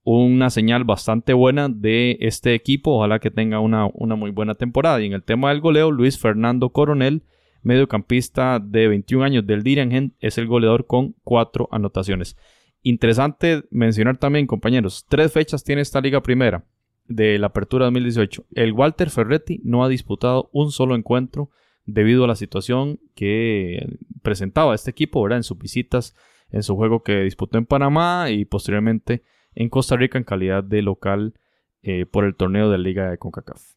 una 0.02 0.50
señal 0.50 0.84
bastante 0.84 1.32
buena 1.32 1.68
de 1.68 2.16
este 2.20 2.54
equipo. 2.54 2.96
Ojalá 2.96 3.18
que 3.18 3.30
tenga 3.30 3.60
una, 3.60 3.88
una 3.94 4.16
muy 4.16 4.30
buena 4.30 4.54
temporada. 4.54 5.00
Y 5.00 5.06
en 5.06 5.12
el 5.12 5.22
tema 5.22 5.50
del 5.50 5.60
goleo, 5.60 5.90
Luis 5.90 6.18
Fernando 6.18 6.70
Coronel 6.70 7.22
mediocampista 7.62 8.58
de 8.58 8.88
21 8.88 9.24
años 9.24 9.46
del 9.46 9.62
Dirigen, 9.62 10.14
es 10.20 10.38
el 10.38 10.46
goleador 10.46 10.86
con 10.86 11.14
cuatro 11.22 11.68
anotaciones. 11.70 12.36
Interesante 12.82 13.64
mencionar 13.70 14.16
también, 14.18 14.46
compañeros, 14.46 15.06
tres 15.08 15.32
fechas 15.32 15.64
tiene 15.64 15.82
esta 15.82 16.00
liga 16.00 16.22
primera 16.22 16.64
de 17.06 17.38
la 17.38 17.48
apertura 17.48 17.86
2018. 17.86 18.46
El 18.54 18.72
Walter 18.72 19.10
Ferretti 19.10 19.60
no 19.64 19.84
ha 19.84 19.88
disputado 19.88 20.48
un 20.52 20.70
solo 20.70 20.94
encuentro 20.94 21.50
debido 21.86 22.24
a 22.24 22.28
la 22.28 22.36
situación 22.36 23.00
que 23.14 23.98
presentaba 24.22 24.74
este 24.74 24.90
equipo 24.90 25.22
¿verdad? 25.22 25.38
en 25.38 25.44
sus 25.44 25.58
visitas, 25.58 26.14
en 26.50 26.62
su 26.62 26.76
juego 26.76 27.02
que 27.02 27.22
disputó 27.22 27.58
en 27.58 27.66
Panamá 27.66 28.30
y 28.30 28.44
posteriormente 28.44 29.22
en 29.54 29.68
Costa 29.68 29.96
Rica 29.96 30.18
en 30.18 30.24
calidad 30.24 30.64
de 30.64 30.82
local 30.82 31.34
eh, 31.82 32.06
por 32.06 32.24
el 32.24 32.36
torneo 32.36 32.70
de 32.70 32.78
Liga 32.78 33.10
de 33.10 33.18
CONCACAF. 33.18 33.74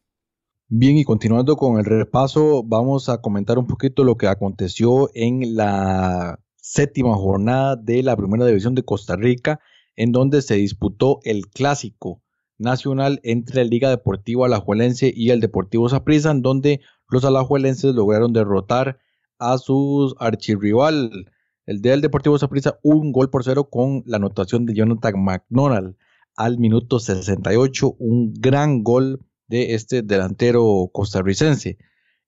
Bien, 0.68 0.96
y 0.96 1.04
continuando 1.04 1.56
con 1.56 1.78
el 1.78 1.84
repaso, 1.84 2.62
vamos 2.64 3.08
a 3.08 3.20
comentar 3.20 3.58
un 3.58 3.66
poquito 3.66 4.02
lo 4.02 4.16
que 4.16 4.26
aconteció 4.26 5.10
en 5.14 5.56
la 5.56 6.40
séptima 6.56 7.14
jornada 7.14 7.76
de 7.76 8.02
la 8.02 8.16
Primera 8.16 8.46
División 8.46 8.74
de 8.74 8.82
Costa 8.82 9.14
Rica, 9.14 9.60
en 9.94 10.10
donde 10.10 10.42
se 10.42 10.54
disputó 10.54 11.20
el 11.24 11.48
clásico 11.48 12.23
nacional 12.64 13.20
entre 13.22 13.62
la 13.62 13.70
Liga 13.70 13.90
Deportiva 13.90 14.46
Alajuelense 14.46 15.12
y 15.14 15.30
el 15.30 15.40
Deportivo 15.40 15.88
Saprissa, 15.88 16.32
en 16.32 16.42
donde 16.42 16.80
los 17.08 17.24
alajuelenses 17.24 17.94
lograron 17.94 18.32
derrotar 18.32 18.98
a 19.38 19.58
su 19.58 20.14
archirrival, 20.18 21.30
el 21.66 21.80
del 21.80 22.00
Deportivo 22.00 22.38
Saprissa, 22.38 22.78
un 22.82 23.12
gol 23.12 23.30
por 23.30 23.44
cero 23.44 23.68
con 23.70 24.02
la 24.06 24.16
anotación 24.16 24.66
de 24.66 24.74
Jonathan 24.74 25.22
McDonald 25.22 25.96
al 26.36 26.58
minuto 26.58 26.98
68, 26.98 27.96
un 27.98 28.34
gran 28.34 28.82
gol 28.82 29.20
de 29.46 29.74
este 29.74 30.02
delantero 30.02 30.90
costarricense. 30.92 31.78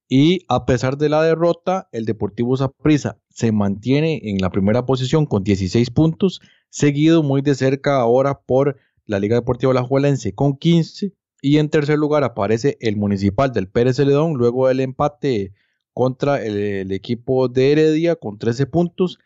Y 0.09 0.45
a 0.49 0.67
pesar 0.67 0.99
de 0.99 1.09
la 1.09 1.23
derrota, 1.23 1.89
el 1.91 2.05
Deportivo 2.05 2.57
Saprissa 2.57 3.19
se 3.31 3.51
mantiene 3.51 4.21
en 4.23 4.39
la 4.39 4.51
primera 4.51 4.87
posición 4.87 5.27
con 5.27 5.43
16 5.43 5.91
puntos, 5.91 6.41
seguido 6.69 7.25
muy 7.25 7.43
de 7.43 7.57
cerca 7.57 7.97
ahora 7.97 8.41
por 8.41 8.77
la 9.07 9.19
Liga 9.19 9.37
Deportiva 9.37 9.73
Alajuelense 9.73 10.35
con 10.35 10.57
15 10.57 11.13
y 11.43 11.59
en 11.59 11.69
tercer 11.69 11.99
lugar 11.99 12.25
aparece 12.25 12.77
el 12.81 12.97
Municipal 12.97 13.53
del 13.53 13.69
Pérez 13.69 13.97
Celedón 13.97 14.35
luego 14.35 14.69
del 14.69 14.81
empate 14.81 15.53
contra 15.93 16.45
el, 16.45 16.93
equipo 16.93 17.49
de 17.49 17.73
Heredia 17.73 18.17
con 18.17 18.39
13 18.39 18.67
puntos 18.67 19.19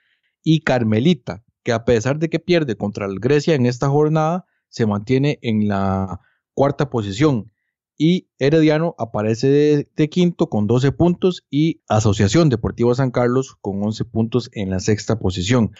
y 0.42 0.60
Carmelita 0.60 1.44
que 1.62 1.72
a 1.72 1.84
pesar 1.84 2.18
de 2.18 2.30
que 2.30 2.38
pierde 2.38 2.76
contra 2.76 3.06
el 3.06 3.18
Grecia 3.18 3.54
en 3.54 3.66
esta 3.66 3.88
jornada 3.88 4.46
se 4.68 4.86
mantiene 4.86 5.38
en 5.42 5.68
la 5.68 6.20
cuarta 6.54 6.90
posición 6.90 7.50
y 8.02 8.30
Herediano 8.38 8.94
aparece 8.98 9.86
de, 9.94 10.08
quinto 10.08 10.48
con 10.48 10.66
12 10.66 10.90
puntos 10.92 11.46
y 11.50 11.82
Asociación 11.86 12.48
Deportiva 12.48 12.94
San 12.94 13.10
Carlos 13.10 13.58
con 13.60 13.82
11 13.82 14.06
puntos 14.06 14.48
en 14.54 14.70
la 14.70 14.80
sexta 14.80 15.18
posición. 15.18 15.72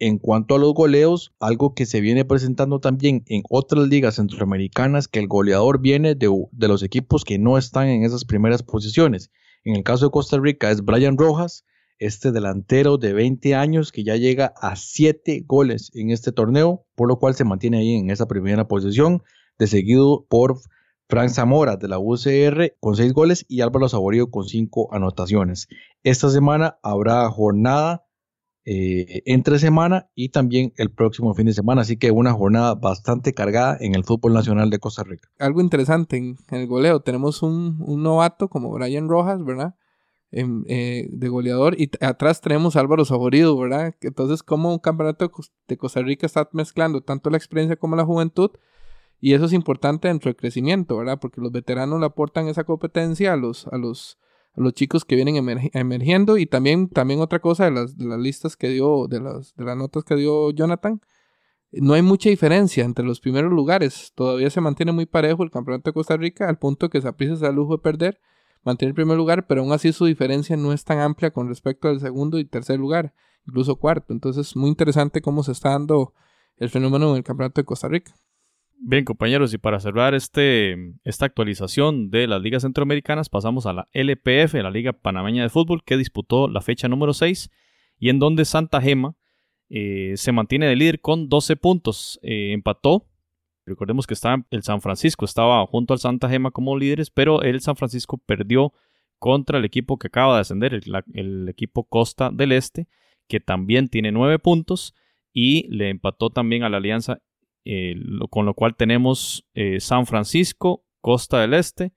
En 0.00 0.18
cuanto 0.18 0.54
a 0.54 0.58
los 0.58 0.74
goleos, 0.74 1.34
algo 1.40 1.74
que 1.74 1.84
se 1.84 2.00
viene 2.00 2.24
presentando 2.24 2.78
también 2.78 3.24
en 3.26 3.42
otras 3.50 3.88
ligas 3.88 4.14
centroamericanas, 4.14 5.08
que 5.08 5.18
el 5.18 5.26
goleador 5.26 5.80
viene 5.80 6.14
de, 6.14 6.28
los 6.52 6.84
equipos 6.84 7.24
que 7.24 7.38
no 7.38 7.58
están 7.58 7.88
en 7.88 8.04
esas 8.04 8.24
primeras 8.24 8.62
posiciones. 8.62 9.32
En 9.64 9.74
el 9.74 9.82
caso 9.82 10.06
de 10.06 10.12
Costa 10.12 10.38
Rica 10.38 10.70
es 10.70 10.84
Brian 10.84 11.18
Rojas, 11.18 11.64
este 11.98 12.30
delantero 12.30 12.96
de 12.96 13.12
20 13.12 13.56
años 13.56 13.90
que 13.90 14.04
ya 14.04 14.14
llega 14.14 14.54
a 14.60 14.76
7 14.76 15.42
goles 15.46 15.90
en 15.94 16.10
este 16.10 16.30
torneo, 16.30 16.86
por 16.94 17.08
lo 17.08 17.18
cual 17.18 17.34
se 17.34 17.44
mantiene 17.44 17.78
ahí 17.78 17.94
en 17.94 18.10
esa 18.10 18.28
primera 18.28 18.68
posición, 18.68 19.24
de 19.58 19.66
seguido 19.66 20.26
por 20.30 20.60
Frank 21.08 21.30
Zamora 21.30 21.76
de 21.76 21.88
la 21.88 21.98
UCR 21.98 22.76
con 22.78 22.94
6 22.94 23.12
goles 23.14 23.46
y 23.48 23.62
Álvaro 23.62 23.88
Saborío 23.88 24.30
con 24.30 24.44
5 24.44 24.94
anotaciones. 24.94 25.66
Esta 26.04 26.30
semana 26.30 26.78
habrá 26.84 27.28
jornada 27.30 28.04
eh, 28.70 29.22
entre 29.24 29.58
semana 29.58 30.10
y 30.14 30.28
también 30.28 30.74
el 30.76 30.90
próximo 30.90 31.32
fin 31.32 31.46
de 31.46 31.54
semana, 31.54 31.80
así 31.80 31.96
que 31.96 32.10
una 32.10 32.34
jornada 32.34 32.74
bastante 32.74 33.32
cargada 33.32 33.78
en 33.80 33.94
el 33.94 34.04
fútbol 34.04 34.34
nacional 34.34 34.68
de 34.68 34.78
Costa 34.78 35.04
Rica. 35.04 35.26
Algo 35.38 35.62
interesante 35.62 36.18
en, 36.18 36.36
el 36.50 36.66
goleo, 36.66 37.00
tenemos 37.00 37.42
un, 37.42 37.78
novato 38.02 38.48
como 38.48 38.70
Brian 38.70 39.08
Rojas, 39.08 39.42
¿verdad? 39.42 39.74
Eh, 40.32 41.08
de 41.10 41.28
goleador 41.30 41.80
y 41.80 41.90
atrás 42.02 42.42
tenemos 42.42 42.76
Álvaro 42.76 43.06
Saborío, 43.06 43.56
¿verdad? 43.56 43.94
Entonces, 44.02 44.42
como 44.42 44.70
un 44.70 44.80
campeonato 44.80 45.30
de 45.66 45.76
Costa 45.78 46.02
Rica 46.02 46.26
está 46.26 46.46
mezclando 46.52 47.00
tanto 47.00 47.30
la 47.30 47.38
experiencia 47.38 47.76
como 47.76 47.96
la 47.96 48.04
juventud, 48.04 48.50
y 49.18 49.32
eso 49.32 49.46
es 49.46 49.54
importante 49.54 50.08
dentro 50.08 50.28
del 50.28 50.36
crecimiento, 50.36 50.98
¿verdad? 50.98 51.18
Porque 51.18 51.40
los 51.40 51.52
veteranos 51.52 52.00
le 52.00 52.04
aportan 52.04 52.48
esa 52.48 52.64
competencia 52.64 53.32
a 53.32 53.36
los, 53.38 53.66
a 53.68 53.78
los, 53.78 54.18
a 54.54 54.60
los 54.60 54.72
chicos 54.72 55.04
que 55.04 55.16
vienen 55.16 55.36
emergiendo. 55.72 56.38
Y 56.38 56.46
también, 56.46 56.88
también 56.88 57.20
otra 57.20 57.40
cosa 57.40 57.64
de 57.64 57.70
las, 57.70 57.96
listas 57.96 58.56
que 58.56 58.68
dio, 58.68 59.06
de 59.08 59.20
las, 59.20 59.54
de 59.54 59.64
las 59.64 59.76
notas 59.76 60.04
que 60.04 60.16
dio 60.16 60.50
Jonathan, 60.50 61.00
no 61.72 61.94
hay 61.94 62.02
mucha 62.02 62.30
diferencia 62.30 62.84
entre 62.84 63.04
los 63.04 63.20
primeros 63.20 63.52
lugares. 63.52 64.12
Todavía 64.14 64.50
se 64.50 64.60
mantiene 64.60 64.92
muy 64.92 65.06
parejo 65.06 65.42
el 65.42 65.50
campeonato 65.50 65.90
de 65.90 65.94
Costa 65.94 66.16
Rica, 66.16 66.48
al 66.48 66.58
punto 66.58 66.88
que 66.88 67.00
Saprissa 67.00 67.36
se 67.36 67.44
da 67.44 67.52
lujo 67.52 67.76
de 67.76 67.82
perder, 67.82 68.20
mantiene 68.64 68.90
el 68.90 68.94
primer 68.94 69.16
lugar, 69.16 69.46
pero 69.46 69.60
aún 69.60 69.72
así 69.72 69.92
su 69.92 70.06
diferencia 70.06 70.56
no 70.56 70.72
es 70.72 70.84
tan 70.84 70.98
amplia 70.98 71.30
con 71.30 71.48
respecto 71.48 71.88
al 71.88 72.00
segundo 72.00 72.38
y 72.38 72.44
tercer 72.44 72.78
lugar, 72.78 73.14
incluso 73.46 73.76
cuarto. 73.76 74.12
Entonces, 74.12 74.56
muy 74.56 74.70
interesante 74.70 75.20
cómo 75.20 75.42
se 75.42 75.52
está 75.52 75.70
dando 75.70 76.14
el 76.56 76.70
fenómeno 76.70 77.10
en 77.10 77.16
el 77.16 77.24
campeonato 77.24 77.60
de 77.60 77.66
Costa 77.66 77.88
Rica. 77.88 78.14
Bien, 78.80 79.04
compañeros, 79.04 79.52
y 79.52 79.58
para 79.58 79.80
cerrar 79.80 80.14
este, 80.14 80.94
esta 81.02 81.26
actualización 81.26 82.10
de 82.10 82.28
las 82.28 82.40
ligas 82.40 82.62
centroamericanas, 82.62 83.28
pasamos 83.28 83.66
a 83.66 83.72
la 83.72 83.88
LPF, 83.92 84.54
la 84.54 84.70
Liga 84.70 84.92
Panameña 84.92 85.42
de 85.42 85.48
Fútbol, 85.48 85.82
que 85.84 85.96
disputó 85.96 86.46
la 86.46 86.60
fecha 86.60 86.86
número 86.86 87.12
6 87.12 87.50
y 87.98 88.08
en 88.08 88.20
donde 88.20 88.44
Santa 88.44 88.80
Gema 88.80 89.16
eh, 89.68 90.14
se 90.16 90.30
mantiene 90.30 90.66
de 90.66 90.76
líder 90.76 91.00
con 91.00 91.28
12 91.28 91.56
puntos. 91.56 92.20
Eh, 92.22 92.52
empató. 92.52 93.08
Recordemos 93.66 94.06
que 94.06 94.14
estaba, 94.14 94.46
el 94.50 94.62
San 94.62 94.80
Francisco 94.80 95.24
estaba 95.24 95.66
junto 95.66 95.92
al 95.92 95.98
Santa 95.98 96.28
Gema 96.28 96.52
como 96.52 96.78
líderes, 96.78 97.10
pero 97.10 97.42
el 97.42 97.60
San 97.60 97.74
Francisco 97.74 98.16
perdió 98.16 98.72
contra 99.18 99.58
el 99.58 99.64
equipo 99.64 99.98
que 99.98 100.06
acaba 100.06 100.36
de 100.36 100.40
ascender, 100.42 100.80
el, 101.12 101.48
equipo 101.48 101.82
Costa 101.82 102.30
del 102.32 102.52
Este, 102.52 102.86
que 103.26 103.40
también 103.40 103.88
tiene 103.88 104.12
9 104.12 104.38
puntos 104.38 104.94
y 105.32 105.66
le 105.68 105.90
empató 105.90 106.30
también 106.30 106.62
a 106.62 106.68
la 106.68 106.76
Alianza 106.76 107.20
eh, 107.70 107.96
con 108.30 108.46
lo 108.46 108.54
cual 108.54 108.76
tenemos 108.76 109.46
eh, 109.52 109.78
San 109.78 110.06
Francisco, 110.06 110.86
Costa 111.02 111.40
del 111.40 111.52
Este 111.52 111.92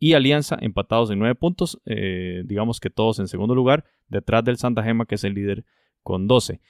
y 0.00 0.14
Alianza 0.14 0.58
empatados 0.60 1.12
en 1.12 1.20
nueve 1.20 1.36
puntos, 1.36 1.80
eh, 1.86 2.42
digamos 2.44 2.80
que 2.80 2.90
todos 2.90 3.20
en 3.20 3.28
segundo 3.28 3.54
lugar, 3.54 3.84
detrás 4.08 4.42
del 4.42 4.56
Santa 4.56 4.82
Gema 4.82 5.06
que 5.06 5.14
es 5.14 5.22
el 5.22 5.34
líder 5.34 5.64
con 6.02 6.26
12. 6.26 6.60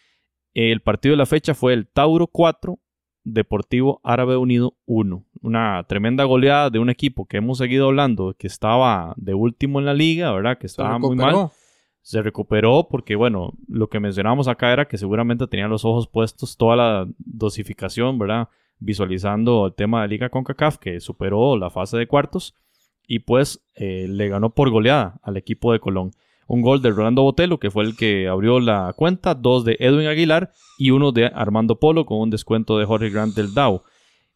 El 0.53 0.83
partido 0.83 1.15
de 1.15 1.17
la 1.17 1.25
fecha 1.25 1.55
fue 1.55 1.73
el 1.73 1.89
Tauro 1.89 2.27
4, 2.27 2.79
Deportivo 3.25 4.03
Árabe 4.05 4.37
Unido 4.37 4.77
1. 4.85 5.25
Una 5.41 5.87
tremenda 5.89 6.25
goleada 6.25 6.69
de 6.69 6.79
un 6.79 6.91
equipo 6.91 7.25
que 7.25 7.39
hemos 7.39 7.57
seguido 7.57 7.87
hablando, 7.87 8.35
que 8.39 8.49
estaba 8.49 9.15
de 9.17 9.33
último 9.33 9.79
en 9.79 9.87
la 9.87 9.95
liga, 9.95 10.31
¿verdad? 10.31 10.59
Que 10.59 10.67
estaba 10.67 10.99
muy 10.99 11.17
mal 11.17 11.51
se 12.03 12.21
recuperó 12.21 12.89
porque, 12.91 13.15
bueno, 13.15 13.55
lo 13.69 13.89
que 13.89 14.01
mencionábamos 14.01 14.49
acá 14.49 14.73
era 14.73 14.87
que 14.87 14.99
seguramente 14.99 15.47
tenía 15.47 15.69
los 15.69 15.85
ojos 15.85 16.09
puestos 16.09 16.57
toda 16.57 16.77
la 16.77 17.09
dosificación, 17.19 18.19
¿verdad? 18.19 18.49
Visualizando 18.79 19.67
el 19.67 19.75
tema 19.75 20.03
de 20.03 20.09
Liga 20.09 20.29
CONCACAF 20.29 20.79
que 20.79 21.01
superó 21.01 21.57
la 21.57 21.71
fase 21.71 21.97
de 21.97 22.09
cuartos 22.09 22.57
y 23.07 23.21
pues 23.21 23.65
eh, 23.77 24.07
le 24.09 24.29
ganó 24.29 24.51
por 24.51 24.71
goleada 24.71 25.21
al 25.23 25.37
equipo 25.37 25.73
de 25.73 25.79
Colón. 25.79 26.11
Un 26.49 26.61
gol 26.61 26.83
de 26.83 26.91
Rolando 26.91 27.23
Botelo, 27.23 27.59
que 27.59 27.71
fue 27.71 27.85
el 27.85 27.97
que 27.97 28.27
abrió 28.27 28.59
la 28.59 28.93
cuenta, 28.97 29.35
dos 29.35 29.65
de 29.65 29.77
Edwin 29.79 30.09
Aguilar 30.09 30.51
y 30.77 30.91
uno 30.91 31.13
de 31.13 31.27
Armando 31.27 31.79
Polo 31.79 32.05
con 32.05 32.19
un 32.19 32.31
descuento 32.31 32.79
de 32.79 32.85
Jorge 32.85 33.11
Grant 33.11 33.35
del 33.35 33.55
Dow. 33.55 33.83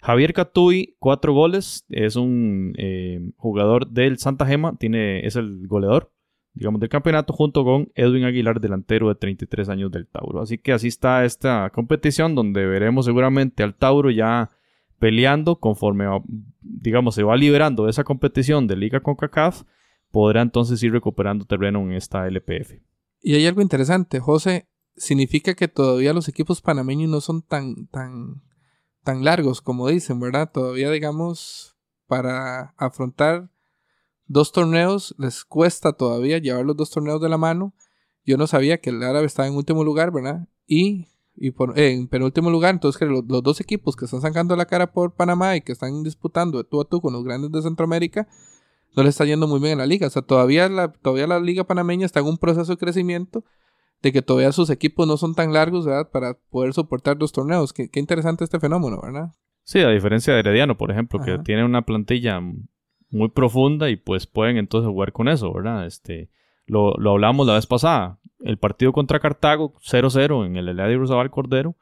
Javier 0.02 0.32
Catuy, 0.32 0.94
cuatro 1.00 1.32
goles, 1.32 1.84
es 1.88 2.14
un 2.14 2.74
eh, 2.78 3.32
jugador 3.36 3.88
del 3.88 4.18
Santa 4.18 4.46
Gema, 4.46 4.76
tiene, 4.78 5.26
es 5.26 5.34
el 5.34 5.66
goleador 5.66 6.12
digamos, 6.56 6.80
del 6.80 6.88
campeonato 6.88 7.34
junto 7.34 7.64
con 7.64 7.92
Edwin 7.94 8.24
Aguilar, 8.24 8.60
delantero 8.60 9.08
de 9.08 9.14
33 9.14 9.68
años 9.68 9.92
del 9.92 10.06
Tauro. 10.06 10.40
Así 10.40 10.56
que 10.56 10.72
así 10.72 10.88
está 10.88 11.24
esta 11.26 11.70
competición 11.70 12.34
donde 12.34 12.66
veremos 12.66 13.04
seguramente 13.04 13.62
al 13.62 13.74
Tauro 13.74 14.10
ya 14.10 14.50
peleando 14.98 15.60
conforme, 15.60 16.06
digamos, 16.62 17.14
se 17.14 17.22
va 17.22 17.36
liberando 17.36 17.84
de 17.84 17.90
esa 17.90 18.04
competición 18.04 18.66
de 18.66 18.76
Liga 18.76 19.00
con 19.00 19.16
CACAF, 19.16 19.64
podrá 20.10 20.40
entonces 20.40 20.82
ir 20.82 20.92
recuperando 20.92 21.44
terreno 21.44 21.80
en 21.82 21.92
esta 21.92 22.26
LPF. 22.26 22.80
Y 23.20 23.34
hay 23.34 23.46
algo 23.46 23.60
interesante, 23.60 24.18
José, 24.18 24.66
significa 24.96 25.54
que 25.54 25.68
todavía 25.68 26.14
los 26.14 26.28
equipos 26.28 26.62
panameños 26.62 27.10
no 27.10 27.20
son 27.20 27.42
tan, 27.42 27.86
tan, 27.88 28.42
tan 29.04 29.24
largos 29.24 29.60
como 29.60 29.88
dicen, 29.88 30.18
¿verdad? 30.20 30.50
Todavía, 30.50 30.90
digamos, 30.90 31.76
para 32.06 32.74
afrontar 32.78 33.50
dos 34.26 34.52
torneos, 34.52 35.14
les 35.18 35.44
cuesta 35.44 35.92
todavía 35.92 36.38
llevar 36.38 36.64
los 36.64 36.76
dos 36.76 36.90
torneos 36.90 37.20
de 37.20 37.28
la 37.28 37.38
mano. 37.38 37.74
Yo 38.24 38.36
no 38.36 38.46
sabía 38.46 38.78
que 38.78 38.90
el 38.90 39.02
árabe 39.02 39.26
estaba 39.26 39.48
en 39.48 39.54
último 39.54 39.84
lugar, 39.84 40.10
¿verdad? 40.12 40.48
Y, 40.66 41.06
y 41.36 41.52
por, 41.52 41.78
eh, 41.78 41.92
en 41.92 42.08
penúltimo 42.08 42.50
lugar, 42.50 42.74
entonces 42.74 42.98
que 42.98 43.06
los, 43.06 43.26
dos 43.26 43.60
equipos 43.60 43.94
que 43.94 44.06
están 44.06 44.20
sacando 44.20 44.56
la 44.56 44.66
cara 44.66 44.92
por 44.92 45.14
Panamá 45.14 45.56
y 45.56 45.60
que 45.60 45.72
están 45.72 46.02
disputando 46.02 46.58
de 46.58 46.64
tú 46.64 46.80
a 46.80 46.84
tú 46.84 47.00
con 47.00 47.12
los 47.12 47.24
grandes 47.24 47.52
de 47.52 47.62
Centroamérica, 47.62 48.26
no 48.96 49.02
le 49.02 49.10
está 49.10 49.24
yendo 49.24 49.46
muy 49.46 49.60
bien 49.60 49.72
en 49.72 49.78
la 49.78 49.86
liga. 49.86 50.08
O 50.08 50.10
sea, 50.10 50.22
todavía 50.22 50.68
la, 50.68 50.92
todavía 50.92 51.26
la 51.26 51.38
liga 51.38 51.64
panameña 51.64 52.06
está 52.06 52.20
en 52.20 52.26
un 52.26 52.38
proceso 52.38 52.72
de 52.72 52.78
crecimiento 52.78 53.44
de 54.02 54.12
que 54.12 54.22
todavía 54.22 54.52
sus 54.52 54.70
equipos 54.70 55.06
no 55.06 55.16
son 55.16 55.34
tan 55.34 55.52
largos, 55.52 55.86
¿verdad? 55.86 56.10
Para 56.10 56.34
poder 56.34 56.72
soportar 56.72 57.18
dos 57.18 57.32
torneos. 57.32 57.72
Qué, 57.72 57.88
qué 57.88 58.00
interesante 58.00 58.44
este 58.44 58.58
fenómeno, 58.58 59.00
¿verdad? 59.02 59.32
Sí, 59.64 59.80
a 59.80 59.88
diferencia 59.88 60.32
de 60.32 60.40
Herediano, 60.40 60.76
por 60.76 60.90
ejemplo, 60.90 61.20
que 61.20 61.38
tiene 61.40 61.64
una 61.64 61.82
plantilla 61.82 62.40
muy 63.16 63.28
profunda 63.28 63.90
y 63.90 63.96
pues 63.96 64.26
pueden 64.26 64.56
entonces 64.56 64.88
jugar 64.88 65.12
con 65.12 65.28
eso, 65.28 65.52
¿verdad? 65.52 65.86
Este, 65.86 66.30
lo, 66.66 66.94
lo 66.94 67.12
hablamos 67.12 67.46
la 67.46 67.54
vez 67.54 67.66
pasada, 67.66 68.20
el 68.40 68.58
partido 68.58 68.92
contra 68.92 69.20
Cartago 69.20 69.74
0-0 69.80 70.46
en 70.46 70.56
el 70.56 70.68
Eladio 70.68 70.98
Rosabal 70.98 71.30
Cordero, 71.30 71.76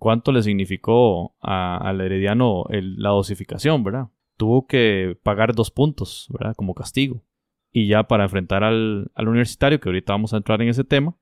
¿cuánto 0.00 0.32
le 0.32 0.42
significó 0.42 1.36
al 1.40 2.00
Herediano 2.00 2.64
la 2.70 3.10
dosificación, 3.10 3.84
¿verdad? 3.84 4.08
Tuvo 4.36 4.66
que 4.66 5.18
pagar 5.22 5.54
dos 5.54 5.70
puntos, 5.70 6.26
¿verdad? 6.30 6.54
Como 6.56 6.74
castigo. 6.74 7.22
Y 7.70 7.86
ya 7.86 8.04
para 8.04 8.24
enfrentar 8.24 8.64
al, 8.64 9.10
universitario, 9.16 9.78
que 9.78 9.88
ahorita 9.88 10.14
vamos 10.14 10.32
a 10.32 10.38
entrar 10.38 10.60
en 10.62 10.68
ese 10.68 10.84
tema, 10.84 11.16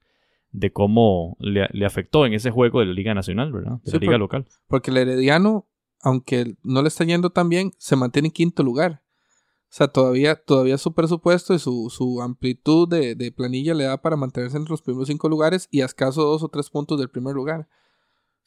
de 0.50 0.72
cómo 0.72 1.36
le, 1.40 1.68
afectó 1.84 2.24
en 2.24 2.32
ese 2.32 2.50
juego 2.50 2.80
de 2.80 2.86
la 2.86 2.92
Liga 2.92 3.12
Nacional, 3.14 3.52
¿verdad? 3.52 3.80
De 3.82 3.92
la 3.92 3.98
Liga 3.98 4.18
local. 4.18 4.46
Porque 4.68 4.92
el 4.92 4.96
Herediano, 4.96 5.66
aunque 6.00 6.54
no 6.62 6.80
le 6.80 6.88
está 6.88 7.04
yendo 7.04 7.30
tan 7.30 7.48
bien, 7.48 7.72
se 7.76 7.96
mantiene 7.96 8.28
en 8.28 8.32
quinto 8.32 8.62
lugar. 8.62 9.02
O 9.70 9.74
sea, 9.78 9.88
todavía, 9.88 10.34
todavía 10.34 10.78
su 10.78 10.94
presupuesto 10.94 11.52
y 11.54 11.58
su, 11.58 11.90
su 11.90 12.22
amplitud 12.22 12.88
de, 12.88 13.14
de, 13.14 13.30
planilla 13.32 13.74
le 13.74 13.84
da 13.84 14.00
para 14.00 14.16
mantenerse 14.16 14.56
entre 14.56 14.70
los 14.70 14.80
primeros 14.80 15.08
cinco 15.08 15.28
lugares 15.28 15.68
y 15.70 15.82
a 15.82 15.84
escaso 15.84 16.22
dos 16.22 16.42
o 16.42 16.48
tres 16.48 16.70
puntos 16.70 16.98
del 16.98 17.10
primer 17.10 17.34
lugar. 17.34 17.68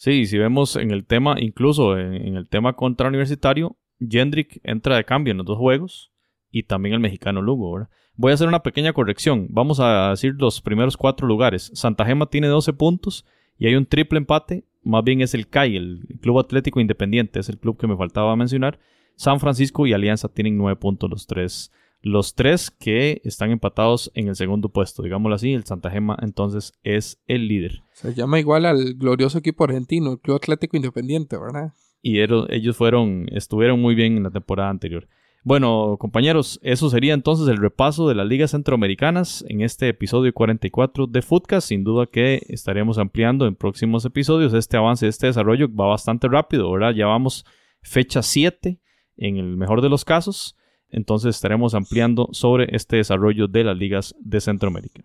Sí, 0.02 0.26
si 0.26 0.40
vemos 0.40 0.78
en 0.78 0.90
el 0.90 1.06
tema, 1.06 1.36
incluso 1.40 1.96
en, 1.96 2.36
el 2.36 2.50
tema 2.50 2.74
contra 2.74 3.08
Universitario, 3.08 3.78
Jendrik 4.00 4.60
entra 4.64 4.96
de 4.96 5.04
cambio 5.04 5.30
en 5.30 5.38
los 5.38 5.46
dos 5.46 5.60
juegos 5.60 6.12
y 6.50 6.64
también 6.64 6.96
el 6.96 7.00
mexicano 7.00 7.44
Lugo. 7.44 7.88
Voy 8.16 8.32
a 8.32 8.34
hacer 8.34 8.48
una 8.48 8.64
pequeña 8.64 8.94
corrección. 8.94 9.46
Vamos 9.52 9.80
a 9.80 10.10
decir 10.10 10.34
los 10.40 10.60
primeros 10.60 10.98
cuatro 10.98 11.28
lugares. 11.28 11.70
Santa 11.76 12.04
Gema 12.04 12.26
tiene 12.26 12.48
12 12.48 12.74
puntos 12.74 13.28
y 13.60 13.68
hay 13.68 13.76
un 13.76 13.86
triple 13.86 14.18
empate. 14.18 14.66
Más 14.82 15.04
bien 15.04 15.22
es 15.22 15.36
el 15.36 15.48
CAI, 15.48 15.78
el 15.78 16.02
Club 16.20 16.40
Atlético 16.40 16.80
Independiente, 16.80 17.40
es 17.40 17.50
el 17.50 17.60
club 17.60 17.78
que 17.78 17.86
me 17.86 17.96
faltaba 17.96 18.36
mencionar. 18.36 18.80
San 19.15 19.39
Francisco 19.39 19.86
y 19.88 19.93
Alianza 19.93 20.28
tienen 20.30 20.58
9 20.58 20.78
puntos 20.80 21.10
los 21.10 21.28
tres. 21.28 21.71
Los 22.04 22.34
tres 22.34 22.71
que 22.71 23.21
están 23.24 23.52
empatados 23.52 24.12
en 24.15 24.28
el 24.28 24.36
segundo 24.36 24.69
puesto, 24.69 25.04
digámoslo 25.04 25.36
así, 25.36 25.54
el 25.54 25.65
Santa 25.65 25.91
Gema 25.91 26.17
entonces 26.24 26.74
es 26.84 27.21
el 27.28 27.47
líder. 27.47 27.84
Se 27.93 28.15
llama 28.15 28.39
igual 28.39 28.65
al 28.65 28.95
glorioso 28.95 29.38
equipo 29.38 29.65
argentino, 29.65 30.13
el 30.13 30.19
Club 30.19 30.38
Atlético 30.38 30.78
Independiente, 30.78 31.38
¿verdad? 31.38 31.74
Y 32.02 32.17
ero- 32.17 32.47
ellos 32.50 32.76
fueron, 32.76 33.28
estuvieron 33.32 33.80
muy 33.80 33.93
bien 33.93 34.17
en 34.17 34.24
la 34.24 34.32
temporada 34.32 34.71
anterior. 34.71 35.08
Bueno, 35.43 35.97
compañeros, 36.00 36.60
eso 36.63 36.89
sería 36.89 37.13
entonces 37.13 37.47
el 37.47 37.58
repaso 37.58 38.08
de 38.08 38.15
las 38.15 38.28
ligas 38.28 38.52
centroamericanas 38.52 39.43
en 39.47 39.62
este 39.62 39.88
episodio 39.89 40.34
44 40.34 41.06
de 41.08 41.21
Footcast. 41.21 41.67
Sin 41.69 41.84
duda 41.84 42.06
que 42.08 42.41
estaremos 42.47 42.97
ampliando 42.97 43.45
en 43.47 43.56
próximos 43.56 44.06
episodios. 44.06 44.54
Este 44.54 44.78
avance, 44.78 45.08
este 45.08 45.28
desarrollo 45.28 45.67
va 45.74 45.88
bastante 45.88 46.28
rápido, 46.28 46.71
¿verdad? 46.71 46.93
Ya 46.95 47.06
vamos 47.08 47.45
fecha 47.82 48.21
7 48.21 48.80
en 49.22 49.38
el 49.38 49.56
mejor 49.56 49.82
de 49.82 49.90
los 49.90 50.04
casos. 50.04 50.58
Entonces 50.90 51.36
estaremos 51.36 51.74
ampliando 51.74 52.28
sobre 52.32 52.76
este 52.76 52.98
desarrollo 52.98 53.48
de 53.48 53.64
las 53.64 53.78
ligas 53.78 54.14
de 54.20 54.42
Centroamérica. 54.42 55.04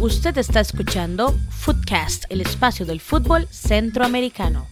Usted 0.00 0.36
está 0.38 0.60
escuchando 0.60 1.32
Footcast, 1.50 2.24
el 2.28 2.40
espacio 2.40 2.84
del 2.84 3.00
fútbol 3.00 3.46
centroamericano. 3.50 4.66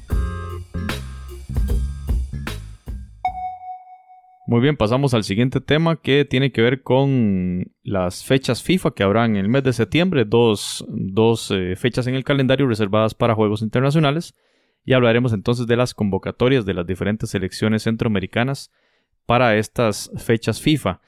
Muy 4.46 4.60
bien, 4.60 4.76
pasamos 4.76 5.14
al 5.14 5.24
siguiente 5.24 5.62
tema 5.62 5.96
que 5.96 6.26
tiene 6.26 6.52
que 6.52 6.60
ver 6.60 6.82
con 6.82 7.72
las 7.82 8.24
fechas 8.24 8.62
FIFA 8.62 8.90
que 8.90 9.02
habrá 9.02 9.24
en 9.24 9.36
el 9.36 9.48
mes 9.48 9.62
de 9.64 9.72
septiembre, 9.72 10.26
dos, 10.26 10.84
dos, 10.88 11.50
eh, 11.50 11.76
fechas 11.76 12.06
en 12.06 12.14
el 12.14 12.24
calendario 12.24 12.66
reservadas 12.66 13.14
para 13.14 13.34
Juegos 13.34 13.62
Internacionales 13.62 14.34
y 14.84 14.92
hablaremos 14.92 15.32
entonces 15.32 15.66
de 15.66 15.76
las 15.76 15.94
convocatorias 15.94 16.64
de 16.66 16.74
las 16.74 16.86
diferentes 16.86 17.30
selecciones 17.30 17.84
centroamericanas 17.84 18.70
para 19.26 19.56
estas 19.56 20.10
fechas 20.16 20.60
FIFA, 20.60 21.00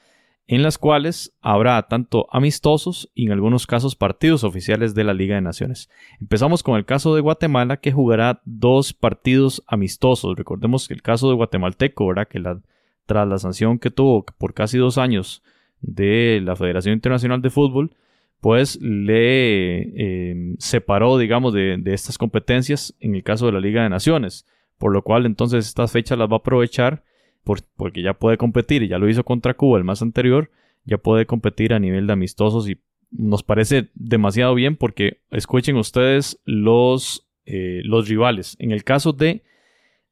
en 0.47 0.63
las 0.63 0.77
cuales 0.77 1.33
habrá 1.41 1.81
tanto 1.83 2.27
amistosos 2.31 3.11
y 3.13 3.25
en 3.25 3.33
algunos 3.33 3.67
casos 3.67 3.95
partidos 3.95 4.43
oficiales 4.43 4.95
de 4.95 5.03
la 5.03 5.13
Liga 5.13 5.35
de 5.35 5.41
Naciones. 5.41 5.89
Empezamos 6.19 6.63
con 6.63 6.77
el 6.77 6.85
caso 6.85 7.13
de 7.13 7.21
Guatemala 7.21 7.77
que 7.77 7.91
jugará 7.91 8.41
dos 8.45 8.93
partidos 8.93 9.63
amistosos. 9.67 10.37
Recordemos 10.37 10.87
que 10.87 10.93
el 10.93 11.01
caso 11.01 11.29
de 11.29 11.35
guatemalteco, 11.35 12.07
¿verdad? 12.07 12.27
Que 12.27 12.39
la 12.39 12.61
tras 13.07 13.27
la 13.27 13.39
sanción 13.39 13.79
que 13.79 13.89
tuvo 13.89 14.23
por 14.37 14.53
casi 14.53 14.77
dos 14.77 14.99
años 14.99 15.41
de 15.81 16.41
la 16.43 16.55
Federación 16.55 16.93
Internacional 16.93 17.41
de 17.41 17.49
Fútbol, 17.49 17.95
pues 18.41 18.79
le 18.81 19.81
eh, 19.81 20.55
separó, 20.59 21.17
digamos, 21.17 21.53
de, 21.53 21.81
estas 21.85 22.17
competencias 22.17 22.95
en 22.99 23.15
el 23.15 23.23
caso 23.23 23.47
de 23.47 23.51
la 23.51 23.59
Liga 23.59 23.83
de 23.83 23.89
Naciones, 23.89 24.45
por 24.77 24.93
lo 24.93 25.01
cual 25.01 25.25
entonces 25.25 25.65
estas 25.65 25.91
fechas 25.91 26.17
las 26.17 26.29
va 26.29 26.35
a 26.35 26.39
aprovechar 26.39 27.03
por, 27.43 27.59
porque 27.75 28.01
ya 28.01 28.13
puede 28.13 28.37
competir, 28.37 28.87
ya 28.87 28.99
lo 28.99 29.09
hizo 29.09 29.23
contra 29.23 29.55
Cuba 29.55 29.77
el 29.77 29.83
más 29.83 30.01
anterior, 30.01 30.51
ya 30.85 30.97
puede 30.97 31.25
competir 31.25 31.73
a 31.73 31.79
nivel 31.79 32.07
de 32.07 32.13
amistosos 32.13 32.69
y 32.69 32.77
nos 33.11 33.43
parece 33.43 33.89
demasiado 33.95 34.53
bien 34.53 34.75
porque 34.75 35.19
escuchen 35.31 35.77
ustedes 35.77 36.39
los, 36.45 37.27
eh, 37.45 37.81
los 37.83 38.07
rivales. 38.07 38.55
En 38.59 38.71
el 38.71 38.83
caso 38.83 39.13
de 39.13 39.43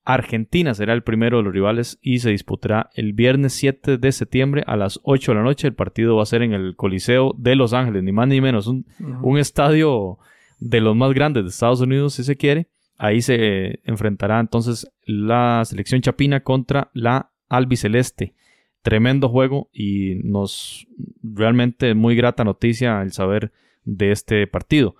Argentina 0.05 0.75
será 0.75 0.93
el 0.93 1.01
primero 1.01 1.37
de 1.37 1.43
los 1.43 1.53
rivales 1.53 1.97
y 2.01 2.19
se 2.19 2.29
disputará 2.29 2.91
el 2.93 3.13
viernes 3.13 3.53
7 3.53 3.97
de 3.97 4.11
septiembre 4.11 4.63
a 4.67 4.77
las 4.77 4.99
8 5.03 5.31
de 5.31 5.35
la 5.35 5.43
noche. 5.43 5.67
El 5.67 5.73
partido 5.73 6.15
va 6.15 6.23
a 6.23 6.27
ser 6.27 6.43
en 6.43 6.53
el 6.53 6.75
Coliseo 6.75 7.33
de 7.37 7.55
Los 7.55 7.73
Ángeles, 7.73 8.03
ni 8.03 8.11
más 8.11 8.27
ni 8.27 8.39
menos. 8.39 8.67
Un, 8.67 8.85
uh 8.99 9.03
-huh. 9.03 9.19
un 9.23 9.39
estadio 9.39 10.19
de 10.59 10.79
los 10.79 10.95
más 10.95 11.11
grandes 11.13 11.43
de 11.43 11.49
Estados 11.49 11.81
Unidos, 11.81 12.13
si 12.13 12.23
se 12.23 12.37
quiere. 12.37 12.67
Ahí 12.97 13.21
se 13.21 13.79
enfrentará 13.83 14.39
entonces 14.39 14.89
la 15.05 15.63
selección 15.65 16.01
chapina 16.01 16.41
contra 16.41 16.91
la 16.93 17.31
albiceleste. 17.49 18.35
Tremendo 18.83 19.29
juego 19.29 19.69
y 19.73 20.21
nos 20.23 20.87
realmente 21.23 21.95
muy 21.95 22.15
grata 22.15 22.43
noticia 22.43 23.01
el 23.01 23.11
saber 23.11 23.51
de 23.83 24.11
este 24.11 24.45
partido. 24.45 24.95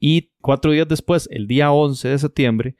Y 0.00 0.30
cuatro 0.40 0.72
días 0.72 0.88
después, 0.88 1.28
el 1.30 1.46
día 1.46 1.70
11 1.70 2.08
de 2.08 2.18
septiembre, 2.18 2.76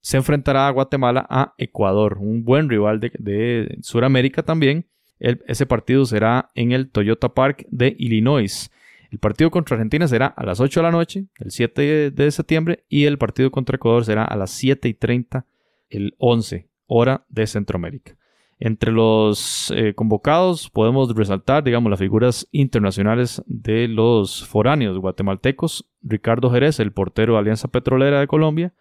se 0.00 0.16
enfrentará 0.16 0.66
a 0.66 0.70
Guatemala 0.70 1.26
a 1.28 1.54
Ecuador, 1.58 2.18
un 2.18 2.44
buen 2.44 2.68
rival 2.68 3.00
de, 3.00 3.12
de 3.18 3.78
Sudamérica 3.82 4.42
también. 4.42 4.86
Ese 5.18 5.66
partido 5.66 6.06
será 6.06 6.50
en 6.54 6.72
el 6.72 6.90
Toyota 6.90 7.28
Park 7.34 7.66
de 7.70 7.94
Illinois. 7.98 8.70
El 9.10 9.18
partido 9.18 9.50
contra 9.50 9.74
Argentina 9.74 10.06
será 10.06 10.26
a 10.26 10.44
las 10.44 10.60
8 10.60 10.80
de 10.80 10.84
la 10.84 10.92
noche, 10.92 11.26
el 11.38 11.50
7 11.50 12.10
de 12.12 12.30
septiembre, 12.30 12.84
y 12.88 13.04
el 13.04 13.18
partido 13.18 13.50
contra 13.50 13.76
Ecuador 13.76 14.04
será 14.04 14.24
a 14.24 14.36
las 14.36 14.50
7 14.52 14.88
y 14.88 14.94
30, 14.94 15.46
el 15.90 16.14
11, 16.18 16.68
hora 16.86 17.24
de 17.28 17.46
Centroamérica. 17.46 18.16
Entre 18.60 18.92
los 18.92 19.72
eh, 19.74 19.94
convocados 19.94 20.68
podemos 20.68 21.14
resaltar, 21.14 21.64
digamos, 21.64 21.90
las 21.90 21.98
figuras 21.98 22.46
internacionales 22.52 23.42
de 23.46 23.88
los 23.88 24.46
foráneos 24.46 24.98
guatemaltecos. 24.98 25.90
Ricardo 26.02 26.50
Jerez, 26.50 26.78
el 26.78 26.92
portero 26.92 27.32
de 27.32 27.38
Alianza 27.40 27.68
Petrolera 27.68 28.20
de 28.20 28.26
Colombia. 28.26 28.74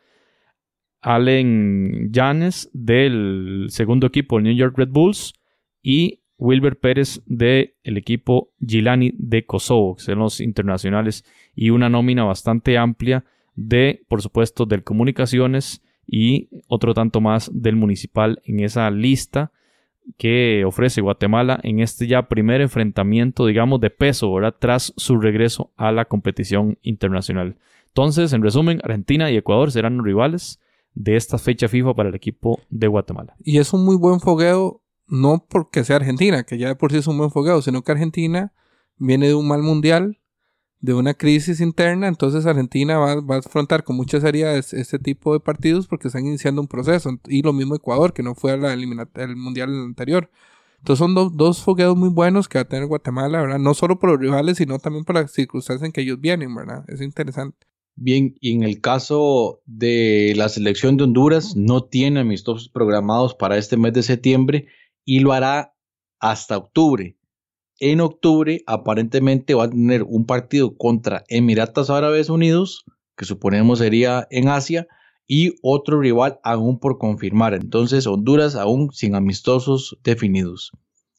Allen 1.02 2.12
Yanes 2.12 2.70
del 2.74 3.68
segundo 3.70 4.08
equipo, 4.08 4.38
el 4.38 4.44
New 4.44 4.56
York 4.56 4.78
Red 4.78 4.90
Bulls. 4.90 5.34
Y 5.82 6.20
Wilber 6.40 6.80
Pérez 6.80 7.22
del 7.26 7.74
equipo 7.84 8.52
Gilani 8.66 9.12
de 9.18 9.46
Kosovo, 9.46 9.96
que 9.96 10.04
son 10.04 10.20
los 10.20 10.40
internacionales. 10.40 11.26
Y 11.54 11.70
una 11.70 11.90
nómina 11.90 12.24
bastante 12.24 12.78
amplia 12.78 13.26
de, 13.56 14.04
por 14.08 14.22
supuesto, 14.22 14.66
del 14.66 14.84
Comunicaciones 14.84 15.84
y 16.08 16.50
otro 16.68 16.94
tanto 16.94 17.22
más 17.22 17.52
del 17.54 17.76
Municipal 17.76 18.42
en 18.46 18.62
esa 18.62 18.90
lista 18.90 19.52
que 20.18 20.64
ofrece 20.66 21.02
Guatemala 21.02 21.60
en 21.62 21.82
este 21.82 22.08
ya 22.08 22.28
primer 22.28 22.62
enfrentamiento, 22.62 23.46
digamos, 23.46 23.80
de 23.80 23.92
peso, 23.92 24.34
¿verdad? 24.34 24.56
Tras 24.58 24.94
su 24.98 25.20
regreso 25.20 25.72
a 25.76 25.92
la 25.92 26.06
competición 26.06 26.80
internacional. 26.82 27.58
Entonces, 27.88 28.34
en 28.34 28.42
resumen, 28.42 28.80
Argentina 28.84 29.30
y 29.30 29.38
Ecuador 29.38 29.72
serán 29.72 30.04
rivales 30.04 30.60
de 30.94 31.16
esta 31.16 31.38
fecha 31.38 31.68
FIFA 31.68 31.94
para 31.94 32.10
el 32.10 32.16
equipo 32.16 32.60
de 32.70 32.88
Guatemala. 32.88 33.36
Y 33.44 33.60
es 33.60 33.74
un 33.74 33.86
muy 33.86 33.96
buen 33.96 34.20
fogueo, 34.20 34.82
no 35.08 35.46
porque 35.50 35.84
sea 35.84 35.98
Argentina, 35.98 36.44
que 36.44 36.58
ya 36.58 36.68
de 36.68 36.76
por 36.76 36.92
sí 36.92 36.98
es 36.98 37.08
un 37.08 37.18
buen 37.18 37.32
fogueo, 37.32 37.62
sino 37.62 37.82
que 37.82 37.92
Argentina 37.92 38.54
viene 38.98 39.28
de 39.28 39.36
un 39.36 39.48
mal 39.48 39.62
mundial, 39.62 40.20
de 40.82 40.94
una 40.94 41.14
crisis 41.14 41.60
interna, 41.60 42.08
entonces 42.08 42.46
Argentina 42.46 42.98
va, 42.98 43.36
a 43.36 43.40
afrontar 43.40 43.84
con 43.84 43.98
mucha 43.98 44.22
seriedad 44.22 44.56
este 44.56 44.98
tipo 44.98 45.34
de 45.34 45.40
partidos 45.40 45.88
porque 45.88 46.08
están 46.08 46.26
iniciando 46.26 46.62
un 46.62 46.68
proceso. 46.68 47.20
Y 47.28 47.42
lo 47.42 47.52
mismo 47.52 47.76
Ecuador, 47.76 48.14
que 48.14 48.24
no 48.24 48.36
fue 48.36 48.54
al 48.54 49.36
mundial 49.36 49.70
anterior. 49.84 50.30
Entonces 50.78 51.00
son 51.00 51.14
do, 51.14 51.30
dos 51.30 51.62
fogueos 51.62 51.98
muy 51.98 52.10
buenos 52.10 52.48
que 52.48 52.58
va 52.58 52.62
a 52.62 52.68
tener 52.68 52.88
Guatemala. 52.88 53.58
No 53.58 53.74
solo 53.74 54.00
por 54.00 54.12
los 54.12 54.20
rivales, 54.20 54.58
sino 54.58 54.80
también 54.80 55.04
por 55.04 55.16
las 55.16 55.32
circunstancias 55.32 55.86
en 55.86 55.92
que 55.92 56.02
ellos 56.02 56.22
vienen, 56.22 56.56
¿verdad? 56.56 56.86
Es 56.88 57.02
interesante. 57.02 57.69
Bien, 58.02 58.38
y 58.40 58.54
en 58.54 58.64
el 58.64 58.80
caso 58.80 59.62
de 59.66 60.32
la 60.38 60.48
selección 60.48 60.96
de 60.96 61.04
Honduras, 61.04 61.58
no 61.58 61.84
tiene 61.84 62.22
amistosos 62.22 62.70
programados 62.70 63.36
para 63.36 63.58
este 63.58 63.76
mes 63.76 63.92
de 63.92 64.04
septiembre 64.04 64.68
y 65.04 65.20
lo 65.20 65.34
hará 65.34 65.76
hasta 66.22 66.56
octubre. 66.56 67.18
En 67.82 68.00
octubre 68.00 68.64
aparentemente 68.68 69.54
va 69.54 69.66
a 69.66 69.70
tener 69.70 70.04
un 70.04 70.26
partido 70.26 70.78
contra 70.78 71.26
Emiratos 71.28 71.90
Árabes 71.90 72.30
Unidos, 72.30 72.86
que 73.18 73.26
suponemos 73.26 73.80
sería 73.80 74.26
en 74.32 74.48
Asia, 74.48 74.88
y 75.28 75.56
otro 75.62 76.00
rival 76.00 76.40
aún 76.42 76.80
por 76.80 77.00
confirmar. 77.00 77.54
Entonces 77.54 78.08
Honduras 78.08 78.56
aún 78.56 78.94
sin 78.94 79.14
amistosos 79.14 80.00
definidos. 80.06 80.72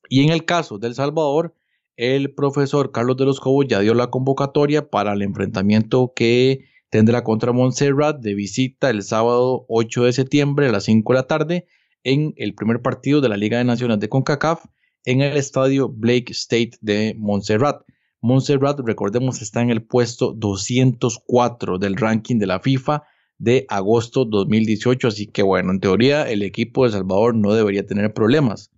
Y 0.09 0.23
en 0.25 0.31
el 0.31 0.47
caso 0.47 0.79
del 0.79 0.95
Salvador, 0.95 1.55
el 2.01 2.33
profesor 2.33 2.93
Carlos 2.93 3.19
de 3.19 3.27
los 3.27 3.41
Cobos 3.41 3.67
ya 3.69 3.81
dio 3.81 3.93
la 3.93 4.07
convocatoria 4.07 4.89
para 4.89 5.13
el 5.13 5.21
enfrentamiento 5.21 6.15
que 6.17 6.65
tendrá 6.89 7.23
contra 7.25 7.53
Montserrat 7.53 8.21
de 8.21 8.33
visita 8.33 8.89
el 8.89 9.03
sábado 9.03 9.67
8 9.69 10.05
de 10.05 10.15
septiembre 10.15 10.69
a 10.69 10.73
las 10.73 10.85
5 10.85 11.13
de 11.13 11.19
la 11.19 11.27
tarde 11.27 11.67
en 12.03 12.33
el 12.39 12.55
primer 12.55 12.81
partido 12.81 13.21
de 13.21 13.29
la 13.29 13.37
Liga 13.37 13.59
de 13.59 13.65
Naciones 13.65 14.01
de 14.01 14.09
CONCACAF 14.09 14.65
en 15.05 15.21
el 15.21 15.37
estadio 15.37 15.91
Blake 15.91 16.33
State 16.33 16.71
de 16.81 17.15
Montserrat. 17.19 17.83
Montserrat, 18.23 18.81
recordemos, 18.81 19.43
está 19.43 19.61
en 19.61 19.69
el 19.69 19.83
puesto 19.83 20.33
204 20.33 21.77
del 21.77 21.97
ranking 21.97 22.39
de 22.39 22.47
la 22.47 22.61
FIFA 22.61 23.03
de 23.37 23.67
agosto 23.69 24.25
2018, 24.25 25.07
así 25.09 25.27
que 25.27 25.43
bueno, 25.43 25.71
en 25.71 25.81
teoría 25.81 26.31
el 26.31 26.45
equipo 26.45 26.87
de 26.87 26.93
Salvador 26.93 27.35
no 27.35 27.53
debería 27.53 27.87
tener 27.87 28.15
problemas. 28.15 28.70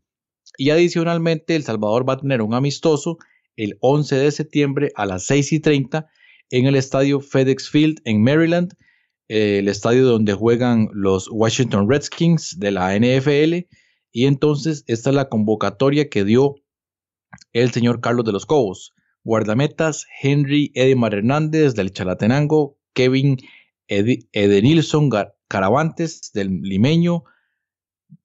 Y 0.56 0.70
adicionalmente 0.70 1.56
El 1.56 1.64
Salvador 1.64 2.08
va 2.08 2.14
a 2.14 2.18
tener 2.18 2.42
un 2.42 2.54
amistoso 2.54 3.18
el 3.56 3.76
11 3.80 4.16
de 4.16 4.30
septiembre 4.30 4.92
a 4.94 5.06
las 5.06 5.24
6 5.24 5.52
y 5.52 5.60
30 5.60 6.06
en 6.50 6.66
el 6.66 6.76
estadio 6.76 7.20
FedEx 7.20 7.70
Field 7.70 8.00
en 8.04 8.22
Maryland. 8.22 8.74
eh, 9.28 9.58
el 9.60 9.68
estadio 9.68 10.04
donde 10.04 10.34
juegan 10.34 10.88
los 10.92 11.28
Washington 11.30 11.88
Redskins 11.88 12.58
de 12.58 12.70
la 12.70 12.94
NFL. 12.94 13.66
Y 14.12 14.26
entonces 14.26 14.84
esta 14.86 15.10
es 15.10 15.16
la 15.16 15.28
convocatoria 15.28 16.10
que 16.10 16.24
dio 16.24 16.56
el 17.52 17.70
señor 17.72 18.00
Carlos 18.00 18.26
de 18.26 18.32
los 18.32 18.44
Cobos. 18.46 18.94
Guardametas 19.24 20.06
Henry 20.20 20.70
Edimar 20.74 21.14
Hernández 21.14 21.74
del 21.74 21.92
Chalatenango, 21.92 22.76
Kevin 22.92 23.38
Edenilson 23.86 25.10
Caravantes 25.48 26.32
del 26.34 26.60
Limeño, 26.62 27.24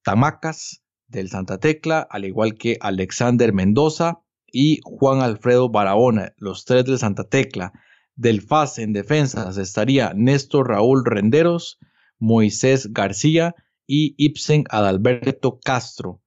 Tamacas 0.03 0.83
del 1.07 1.29
Santa 1.29 1.59
Tecla, 1.59 2.07
al 2.09 2.25
igual 2.25 2.55
que 2.55 2.77
Alexander 2.81 3.53
Mendoza 3.53 4.21
y 4.51 4.79
Juan 4.83 5.21
Alfredo 5.21 5.69
Barahona, 5.69 6.33
los 6.37 6.65
tres 6.65 6.85
del 6.85 6.99
Santa 6.99 7.23
Tecla. 7.23 7.73
Del 8.15 8.41
FAS 8.41 8.79
en 8.79 8.93
defensas 8.93 9.57
estaría 9.57 10.13
Néstor 10.15 10.69
Raúl 10.69 11.05
Renderos, 11.05 11.77
Moisés 12.17 12.91
García 12.91 13.55
y 13.85 14.15
Ibsen 14.17 14.63
Adalberto 14.69 15.59
Castro. 15.63 16.21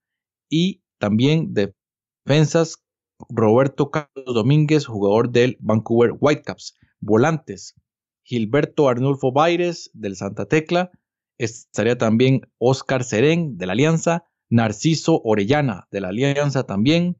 Y 0.49 0.83
también 0.99 1.53
defensas 1.53 2.85
Roberto 3.29 3.91
Carlos 3.91 4.35
Domínguez, 4.35 4.87
jugador 4.87 5.31
del 5.31 5.57
Vancouver 5.61 6.13
Whitecaps. 6.19 6.77
Volantes, 7.01 7.75
Gilberto 8.23 8.89
Arnulfo 8.89 9.33
Baires 9.33 9.91
del 9.95 10.17
Santa 10.17 10.47
Tecla. 10.47 10.91
Estaría 11.39 11.97
también 11.97 12.43
Oscar 12.59 13.05
Serén 13.05 13.57
de 13.57 13.67
la 13.67 13.73
Alianza, 13.73 14.25
Narciso 14.51 15.21
Orellana 15.25 15.89
de 15.91 16.01
la 16.01 16.09
Alianza 16.09 16.65
también. 16.65 17.19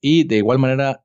Y 0.00 0.24
de 0.24 0.36
igual 0.36 0.58
manera 0.58 1.04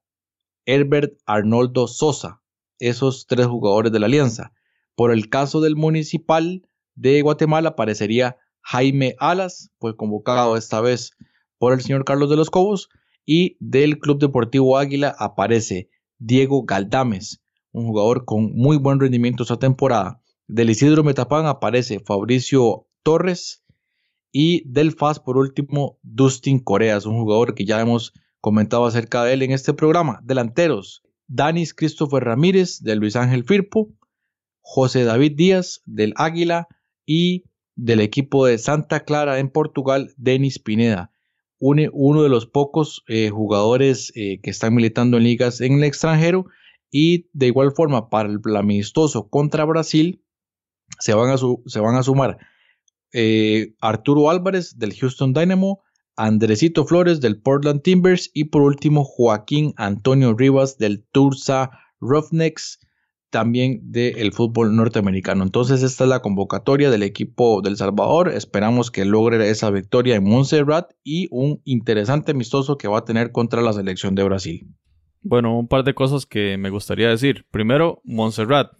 Herbert 0.66 1.18
Arnoldo 1.26 1.88
Sosa, 1.88 2.42
esos 2.80 3.28
tres 3.28 3.48
jugadores 3.48 3.92
de 3.92 4.00
la 4.00 4.06
Alianza. 4.06 4.54
Por 4.96 5.12
el 5.12 5.30
caso 5.30 5.60
del 5.60 5.76
Municipal 5.76 6.68
de 6.96 7.22
Guatemala 7.22 7.70
aparecería 7.70 8.38
Jaime 8.62 9.16
Alas, 9.20 9.72
fue 9.80 9.98
convocado 9.98 10.56
esta 10.56 10.80
vez 10.80 11.18
por 11.58 11.74
el 11.74 11.82
señor 11.82 12.06
Carlos 12.06 12.30
de 12.30 12.38
los 12.38 12.50
Cobos, 12.50 12.90
y 13.26 13.58
del 13.60 14.00
Club 14.00 14.20
Deportivo 14.20 14.78
Águila 14.78 15.16
aparece 15.18 15.90
Diego 16.18 16.64
Galdames, 16.64 17.42
un 17.72 17.88
jugador 17.88 18.26
con 18.26 18.54
muy 18.54 18.78
buen 18.78 19.00
rendimiento 19.00 19.44
esta 19.44 19.58
temporada. 19.58 20.22
Del 20.48 20.70
Isidro 20.70 21.04
Metapán 21.04 21.46
aparece 21.46 22.00
Fabricio 22.00 22.88
Torres 23.02 23.63
y 24.34 24.68
del 24.70 24.92
FAS 24.92 25.22
por 25.22 25.38
último 25.38 25.98
Dustin 26.02 26.60
Coreas, 26.60 27.06
un 27.06 27.16
jugador 27.16 27.56
que 27.56 27.64
ya 27.64 27.80
hemos 27.80 28.12
comentado 28.42 28.86
acerca 28.86 29.24
de 29.24 29.34
él 29.34 29.44
en 29.44 29.52
este 29.52 29.74
programa. 29.74 30.20
Delanteros, 30.24 31.04
Danis 31.28 31.74
Christopher 31.74 32.26
Ramírez 32.26 32.82
del 32.82 33.00
Luis 33.00 33.16
Ángel 33.16 33.46
Firpo, 33.46 33.94
José 34.60 35.06
David 35.06 35.38
Díaz 35.38 35.82
del 35.86 36.14
Águila 36.18 36.68
y 37.06 37.46
del 37.76 38.02
equipo 38.02 38.46
de 38.46 38.58
Santa 38.58 39.06
Clara 39.06 39.40
en 39.40 39.50
Portugal, 39.50 40.14
Denis 40.18 40.60
Pineda 40.60 41.14
uno 41.64 42.24
de 42.24 42.30
los 42.30 42.46
pocos 42.46 43.04
eh, 43.08 43.30
jugadores 43.30 44.12
eh, 44.16 44.40
que 44.42 44.50
están 44.50 44.76
militando 44.76 45.18
en 45.18 45.24
ligas 45.24 45.62
en 45.62 45.74
el 45.74 45.84
extranjero 45.86 46.48
y 46.92 47.30
de 47.32 47.48
igual 47.48 47.72
forma 47.72 48.10
para 48.10 48.30
el 48.30 48.56
amistoso 48.56 49.30
contra 49.30 49.64
Brasil 49.64 50.22
se 51.00 51.14
van 51.14 51.30
a, 51.30 51.38
se 51.38 51.80
van 51.80 51.96
a 51.96 52.04
sumar 52.04 52.38
eh, 53.14 53.74
Arturo 53.80 54.30
Álvarez 54.30 54.78
del 54.78 54.94
Houston 54.96 55.34
Dynamo, 55.34 55.82
Andresito 56.16 56.86
Flores 56.86 57.22
del 57.22 57.40
Portland 57.40 57.82
Timbers 57.82 58.30
y 58.34 58.46
por 58.46 58.62
último 58.62 59.04
Joaquín 59.04 59.74
Antonio 59.78 60.36
Rivas 60.36 60.78
del 60.78 61.04
Tursa 61.12 61.72
Roughnecks 62.00 62.80
también 63.34 63.80
del 63.92 64.32
fútbol 64.32 64.76
norteamericano. 64.76 65.44
Entonces 65.44 65.82
esta 65.82 66.04
es 66.04 66.10
la 66.10 66.22
convocatoria 66.22 66.92
del 66.92 67.02
equipo 67.02 67.62
del 67.64 67.78
Salvador. 67.78 68.30
Esperamos 68.30 68.92
que 68.92 69.06
logre 69.06 69.50
esa 69.50 69.72
victoria 69.72 70.16
en 70.16 70.24
Montserrat 70.24 70.92
y 71.04 71.28
un 71.32 71.60
interesante 71.66 72.32
amistoso 72.32 72.78
que 72.78 72.88
va 72.88 73.00
a 73.00 73.06
tener 73.06 73.32
contra 73.32 73.64
la 73.64 73.74
selección 73.74 74.14
de 74.14 74.24
Brasil. 74.24 74.68
Bueno, 75.24 75.58
un 75.58 75.68
par 75.68 75.84
de 75.84 75.96
cosas 75.96 76.28
que 76.28 76.58
me 76.58 76.70
gustaría 76.70 77.10
decir. 77.10 77.46
Primero, 77.50 78.02
Montserrat, 78.04 78.74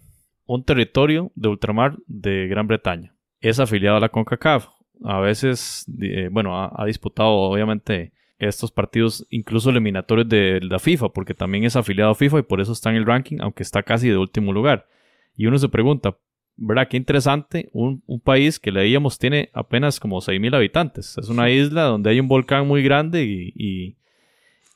un 0.46 0.62
territorio 0.62 1.32
de 1.34 1.48
ultramar 1.48 1.96
de 2.06 2.46
Gran 2.46 2.68
Bretaña. 2.68 3.13
Es 3.44 3.60
afiliado 3.60 3.98
a 3.98 4.00
la 4.00 4.08
CONCACAF. 4.08 4.68
A 5.04 5.20
veces, 5.20 5.84
eh, 6.00 6.28
bueno, 6.30 6.56
ha 6.56 6.84
disputado 6.86 7.30
obviamente 7.30 8.12
estos 8.38 8.70
partidos, 8.70 9.26
incluso 9.30 9.70
eliminatorios 9.70 10.28
de 10.28 10.60
la 10.62 10.78
FIFA, 10.78 11.10
porque 11.10 11.34
también 11.34 11.64
es 11.64 11.76
afiliado 11.76 12.12
a 12.12 12.14
FIFA 12.14 12.40
y 12.40 12.42
por 12.42 12.60
eso 12.60 12.72
está 12.72 12.90
en 12.90 12.96
el 12.96 13.06
ranking, 13.06 13.38
aunque 13.40 13.62
está 13.62 13.82
casi 13.82 14.08
de 14.08 14.16
último 14.16 14.52
lugar. 14.52 14.86
Y 15.36 15.46
uno 15.46 15.58
se 15.58 15.68
pregunta, 15.68 16.16
¿verdad? 16.56 16.88
Qué 16.88 16.96
interesante, 16.96 17.68
un, 17.72 18.02
país 18.22 18.58
que 18.58 18.72
leíamos 18.72 19.18
tiene 19.18 19.50
apenas 19.52 20.00
como 20.00 20.20
6.000 20.20 20.56
habitantes. 20.56 21.18
Es 21.18 21.28
una 21.28 21.50
isla 21.50 21.82
donde 21.84 22.10
hay 22.10 22.20
un 22.20 22.28
volcán 22.28 22.66
muy 22.66 22.82
grande 22.82 23.24
y, 23.24 23.96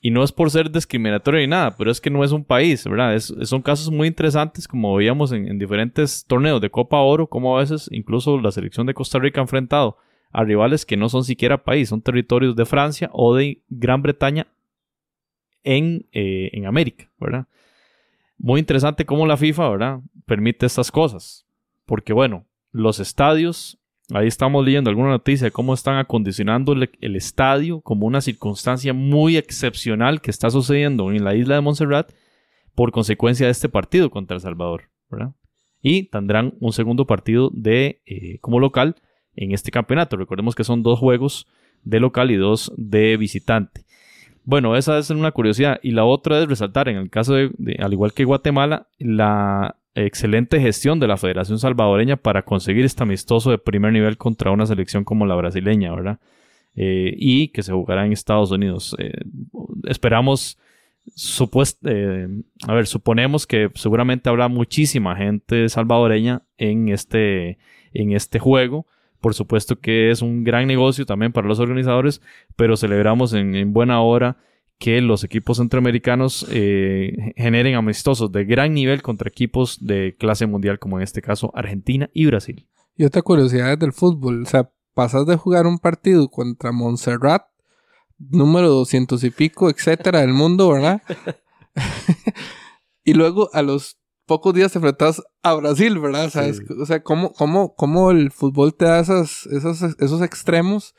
y, 0.01 0.11
no 0.11 0.23
es 0.23 0.33
por 0.33 0.51
ser 0.51 0.71
discriminatorio 0.71 1.41
ni 1.41 1.47
nada, 1.47 1.77
pero 1.77 1.91
es 1.91 2.01
que 2.01 2.11
no 2.11 2.25
es 2.25 2.33
un 2.33 2.45
país, 2.45 2.85
¿verdad? 2.85 3.15
Es, 3.15 3.35
son 3.43 3.63
casos 3.63 3.91
muy 3.91 4.09
interesantes, 4.09 4.69
como 4.69 4.95
veíamos 4.95 5.33
en, 5.33 5.49
en 5.49 5.59
diferentes 5.59 6.25
torneos 6.27 6.61
de 6.61 6.71
Copa 6.71 7.01
Oro, 7.01 7.27
como 7.27 7.57
a 7.57 7.61
veces 7.61 7.89
incluso 7.93 8.41
la 8.41 8.51
selección 8.53 8.87
de 8.87 8.95
Costa 8.95 9.19
Rica 9.19 9.41
ha 9.41 9.45
enfrentado 9.45 9.97
a 10.31 10.45
rivales 10.45 10.85
que 10.85 10.97
no 10.97 11.09
son 11.09 11.25
siquiera 11.25 11.65
país, 11.65 11.89
son 11.89 12.03
territorios 12.03 12.55
de 12.55 12.67
Francia 12.67 13.11
o 13.13 13.35
de 13.35 13.63
Gran 13.69 14.03
Bretaña 14.03 14.47
en, 15.65 16.07
eh, 16.13 16.51
en 16.53 16.67
América, 16.67 17.11
¿verdad? 17.19 17.47
Muy 18.39 18.61
interesante 18.61 19.05
cómo 19.05 19.27
la 19.27 19.37
FIFA, 19.37 19.71
¿verdad? 19.71 20.01
Permite 20.27 20.67
estas 20.67 20.93
cosas. 20.93 21.47
Porque 21.87 22.13
bueno, 22.13 22.47
los 22.71 23.01
estadios, 23.01 23.78
ahí 24.13 24.27
estamos 24.27 24.65
leyendo 24.65 24.91
alguna 24.91 25.11
noticia 25.11 25.47
de 25.47 25.51
cómo 25.51 25.75
están 25.75 25.97
acondicionando 25.97 26.73
el, 26.73 27.17
estadio 27.17 27.81
como 27.81 28.07
una 28.07 28.21
circunstancia 28.21 28.93
muy 28.93 29.37
excepcional 29.37 30.21
que 30.21 30.31
está 30.31 30.51
sucediendo 30.51 31.11
en 31.13 31.25
la 31.25 31.35
isla 31.35 31.57
de 31.57 31.61
Montserrat 31.61 32.13
por 32.75 32.93
consecuencia 32.93 33.47
de 33.47 33.53
este 33.53 33.69
partido 33.69 34.11
contra 34.11 34.37
El 34.37 34.41
Salvador, 34.41 34.91
¿verdad? 35.11 35.35
Y 35.81 36.05
tendrán 36.05 36.55
un 36.61 36.73
segundo 36.73 37.07
partido 37.07 37.51
de, 37.53 38.03
eh, 38.07 38.39
como 38.41 38.61
local 38.61 38.97
en 39.37 39.53
este 39.53 39.71
campeonato. 39.71 40.17
Recordemos 40.17 40.55
que 40.55 40.65
son 40.65 40.83
dos 40.83 40.99
juegos 40.99 41.47
de 41.85 42.01
local 42.01 42.31
y 42.31 42.37
dos 42.37 42.73
de 42.77 43.17
visitante. 43.17 43.85
Bueno, 44.45 44.77
esa 44.77 44.99
es 44.99 45.11
una 45.11 45.31
curiosidad. 45.31 45.79
Y 45.83 45.91
la 45.91 46.05
otra 46.05 46.41
es 46.41 46.49
resaltar, 46.49 46.89
en 46.89 46.97
el 46.97 47.11
caso 47.11 47.35
de, 47.35 47.51
al 47.81 47.93
igual 47.93 48.15
que 48.15 48.25
Guatemala, 48.25 48.89
la 48.99 49.77
excelente 50.07 50.61
gestión 50.61 51.01
de 51.01 51.07
la 51.07 51.17
Federación 51.17 51.59
Salvadoreña 51.59 52.17
para 52.17 52.43
conseguir 52.45 52.85
este 52.85 53.03
amistoso 53.03 53.51
de 53.51 53.59
primer 53.59 53.93
nivel 53.93 54.17
contra 54.17 54.51
una 54.51 54.67
selección 54.67 55.05
como 55.05 55.27
la 55.27 55.35
brasileña, 55.35 55.95
¿verdad? 55.95 56.19
Eh, 56.77 57.15
y 57.17 57.49
que 57.49 57.63
se 57.63 57.73
jugará 57.73 58.07
en 58.07 58.13
Estados 58.13 58.51
Unidos. 58.51 58.95
Eh, 58.99 59.13
esperamos, 59.85 60.59
eh, 61.85 62.29
a 62.67 62.75
ver, 62.75 62.87
suponemos 62.87 63.47
que 63.47 63.71
seguramente 63.75 64.29
habrá 64.29 64.47
muchísima 64.49 65.17
gente 65.17 65.69
salvadoreña 65.69 66.43
en 66.57 66.89
este, 66.89 67.59
en 67.93 68.13
este 68.13 68.39
juego. 68.39 68.87
Por 69.21 69.35
supuesto 69.35 69.81
que 69.81 70.11
es 70.11 70.23
un 70.23 70.45
gran 70.45 70.69
negocio 70.69 71.05
también 71.05 71.33
para 71.33 71.49
los 71.49 71.59
organizadores, 71.59 72.23
pero 72.55 72.77
celebramos 72.77 73.33
en, 73.33 73.73
buena 73.73 74.01
hora 74.01 74.37
que 74.79 75.01
los 75.01 75.25
equipos 75.25 75.57
centroamericanos 75.59 76.47
eh, 76.51 77.33
generen 77.37 77.75
amistosos 77.75 78.31
de 78.31 78.45
gran 78.45 78.75
nivel 78.75 79.03
contra 79.03 79.29
equipos 79.29 79.85
de 79.85 80.17
clase 80.19 80.47
mundial, 80.47 80.79
como 80.79 80.99
en 80.99 81.03
este 81.03 81.21
caso 81.21 81.51
Argentina 81.55 82.09
y 82.13 82.27
Brasil. 82.27 82.69
Y 82.97 83.05
otra 83.05 83.23
curiosidad 83.23 83.77
del 83.77 83.93
fútbol, 83.93 84.43
o 84.43 84.47
sea, 84.47 84.71
pasas 84.95 85.27
de 85.27 85.37
jugar 85.37 85.67
un 85.67 85.79
partido 85.79 86.29
contra 86.29 86.73
Montserrat, 86.73 87.43
número 88.19 88.69
200 88.69 89.23
y 89.25 89.31
pico, 89.31 89.69
etcétera, 89.69 90.21
del 90.21 90.33
mundo, 90.33 90.71
¿verdad? 90.71 91.03
y 93.05 93.15
luego 93.15 93.51
a 93.53 93.63
los 93.63 93.99
pocos 94.27 94.55
días 94.55 94.73
te 94.73 94.79
enfrentas 94.79 95.23
a 95.43 95.55
Brasil, 95.55 95.99
¿verdad? 95.99 96.31
O 96.81 96.87
sea, 96.87 97.03
¿cómo, 97.03 97.33
cómo, 97.33 97.75
cómo 97.75 98.11
el 98.13 98.31
fútbol 98.31 98.75
te 98.75 98.85
da 98.85 99.01
esos, 99.01 99.47
esos 99.47 100.23
extremos 100.23 100.95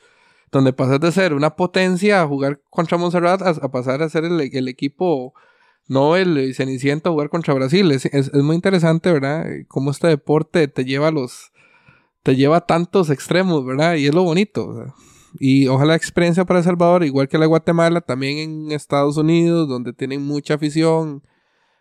donde 0.52 0.72
pasas 0.72 1.00
de 1.00 1.12
ser 1.12 1.34
una 1.34 1.56
potencia 1.56 2.22
a 2.22 2.26
jugar 2.26 2.60
contra 2.70 2.98
Montserrat 2.98 3.42
a, 3.42 3.70
pasar 3.70 4.02
a 4.02 4.08
ser 4.08 4.24
el, 4.24 4.68
equipo, 4.68 5.34
no 5.86 6.16
el 6.16 6.54
Ceniciento 6.54 7.10
a 7.10 7.12
jugar 7.12 7.30
contra 7.30 7.54
Brasil? 7.54 7.90
Es, 7.92 8.32
muy 8.34 8.56
interesante, 8.56 9.12
¿verdad? 9.12 9.46
Cómo 9.68 9.90
este 9.90 10.08
deporte 10.08 10.68
te 10.68 10.84
lleva 10.84 11.08
a 11.08 11.12
los... 11.12 11.52
te 12.22 12.36
lleva 12.36 12.58
a 12.58 12.66
tantos 12.66 13.10
extremos, 13.10 13.64
¿verdad? 13.64 13.94
Y 13.94 14.06
es 14.06 14.14
lo 14.14 14.24
bonito, 14.24 14.94
Y 15.38 15.68
ojalá 15.68 15.94
experiencia 15.94 16.44
para 16.44 16.58
El 16.58 16.64
Salvador, 16.64 17.04
igual 17.04 17.28
que 17.28 17.38
la 17.38 17.46
Guatemala, 17.46 18.00
también 18.00 18.38
en 18.38 18.72
Estados 18.72 19.16
Unidos, 19.16 19.68
donde 19.68 19.92
tienen 19.92 20.22
mucha 20.22 20.54
afición, 20.54 21.22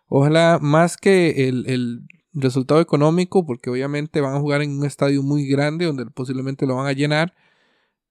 Ojalá 0.10 0.58
más 0.60 0.98
que 0.98 1.48
el, 1.48 2.02
resultado 2.32 2.80
económico, 2.80 3.46
porque 3.46 3.70
obviamente 3.70 4.22
van 4.22 4.36
a 4.36 4.40
jugar 4.40 4.62
en 4.62 4.78
un 4.78 4.86
estadio 4.86 5.24
muy 5.24 5.48
grande 5.48 5.86
donde 5.86 6.06
posiblemente 6.06 6.68
lo 6.68 6.76
van 6.76 6.86
a 6.86 6.94
llenar, 6.94 7.34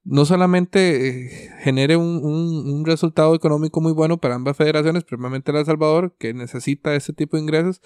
no 0.04 0.24
solamente 0.24 1.08
eh, 1.08 1.50
genere 1.62 1.96
un, 1.96 2.84
resultado 2.84 3.34
económico 3.34 3.80
muy 3.80 3.92
bueno 3.92 4.18
para 4.18 4.34
ambas 4.34 4.56
federaciones, 4.56 5.04
primeramente 5.04 5.52
de 5.52 5.64
Salvador, 5.64 6.14
que 6.18 6.32
necesita 6.32 6.94
ese 6.94 7.12
tipo 7.12 7.36
de 7.36 7.42
ingresos, 7.42 7.82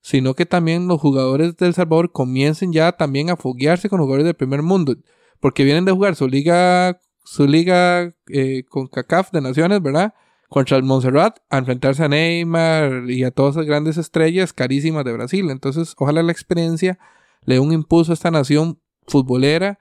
sino 0.00 0.34
que 0.34 0.46
también 0.46 0.86
los 0.86 1.00
jugadores 1.00 1.56
del 1.56 1.74
Salvador 1.74 2.12
comiencen 2.12 2.72
ya 2.72 2.92
también 2.92 3.30
a 3.30 3.36
foguearse 3.36 3.88
con 3.88 4.00
jugadores 4.00 4.24
del 4.24 4.34
primer 4.34 4.62
mundo, 4.62 4.94
porque 5.40 5.64
vienen 5.64 5.84
de 5.84 5.92
jugar 5.92 6.14
su 6.14 6.28
liga, 6.28 7.00
su 7.24 7.48
liga 7.48 8.14
eh, 8.28 8.64
con 8.68 8.86
CACAF 8.86 9.32
de 9.32 9.40
Naciones, 9.40 9.82
¿verdad? 9.82 10.14
Contra 10.48 10.76
el 10.76 10.84
Montserrat, 10.84 11.38
a 11.50 11.58
enfrentarse 11.58 12.04
a 12.04 12.08
Neymar 12.08 13.10
y 13.10 13.24
a 13.24 13.32
todas 13.32 13.56
esas 13.56 13.66
grandes 13.66 13.98
estrellas 13.98 14.52
carísimas 14.52 15.04
de 15.04 15.12
Brasil. 15.12 15.50
Entonces, 15.50 15.94
ojalá 15.98 16.22
la 16.22 16.32
experiencia 16.32 16.98
le 17.44 17.56
dé 17.56 17.60
un 17.60 17.72
impulso 17.72 18.12
a 18.12 18.14
esta 18.14 18.30
nación 18.30 18.80
futbolera 19.06 19.78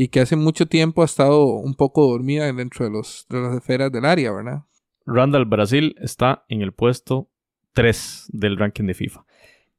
y 0.00 0.08
que 0.08 0.20
hace 0.20 0.36
mucho 0.36 0.66
tiempo 0.66 1.02
ha 1.02 1.06
estado 1.06 1.44
un 1.44 1.74
poco 1.74 2.06
dormida 2.06 2.52
dentro 2.52 2.84
de, 2.84 2.92
los, 2.92 3.26
de 3.28 3.40
las 3.40 3.56
esferas 3.56 3.90
del 3.90 4.04
área, 4.04 4.30
¿verdad? 4.30 4.62
Randall 5.04 5.44
Brasil 5.44 5.96
está 6.00 6.44
en 6.48 6.62
el 6.62 6.70
puesto 6.70 7.32
3 7.72 8.26
del 8.32 8.56
ranking 8.56 8.84
de 8.84 8.94
FIFA. 8.94 9.26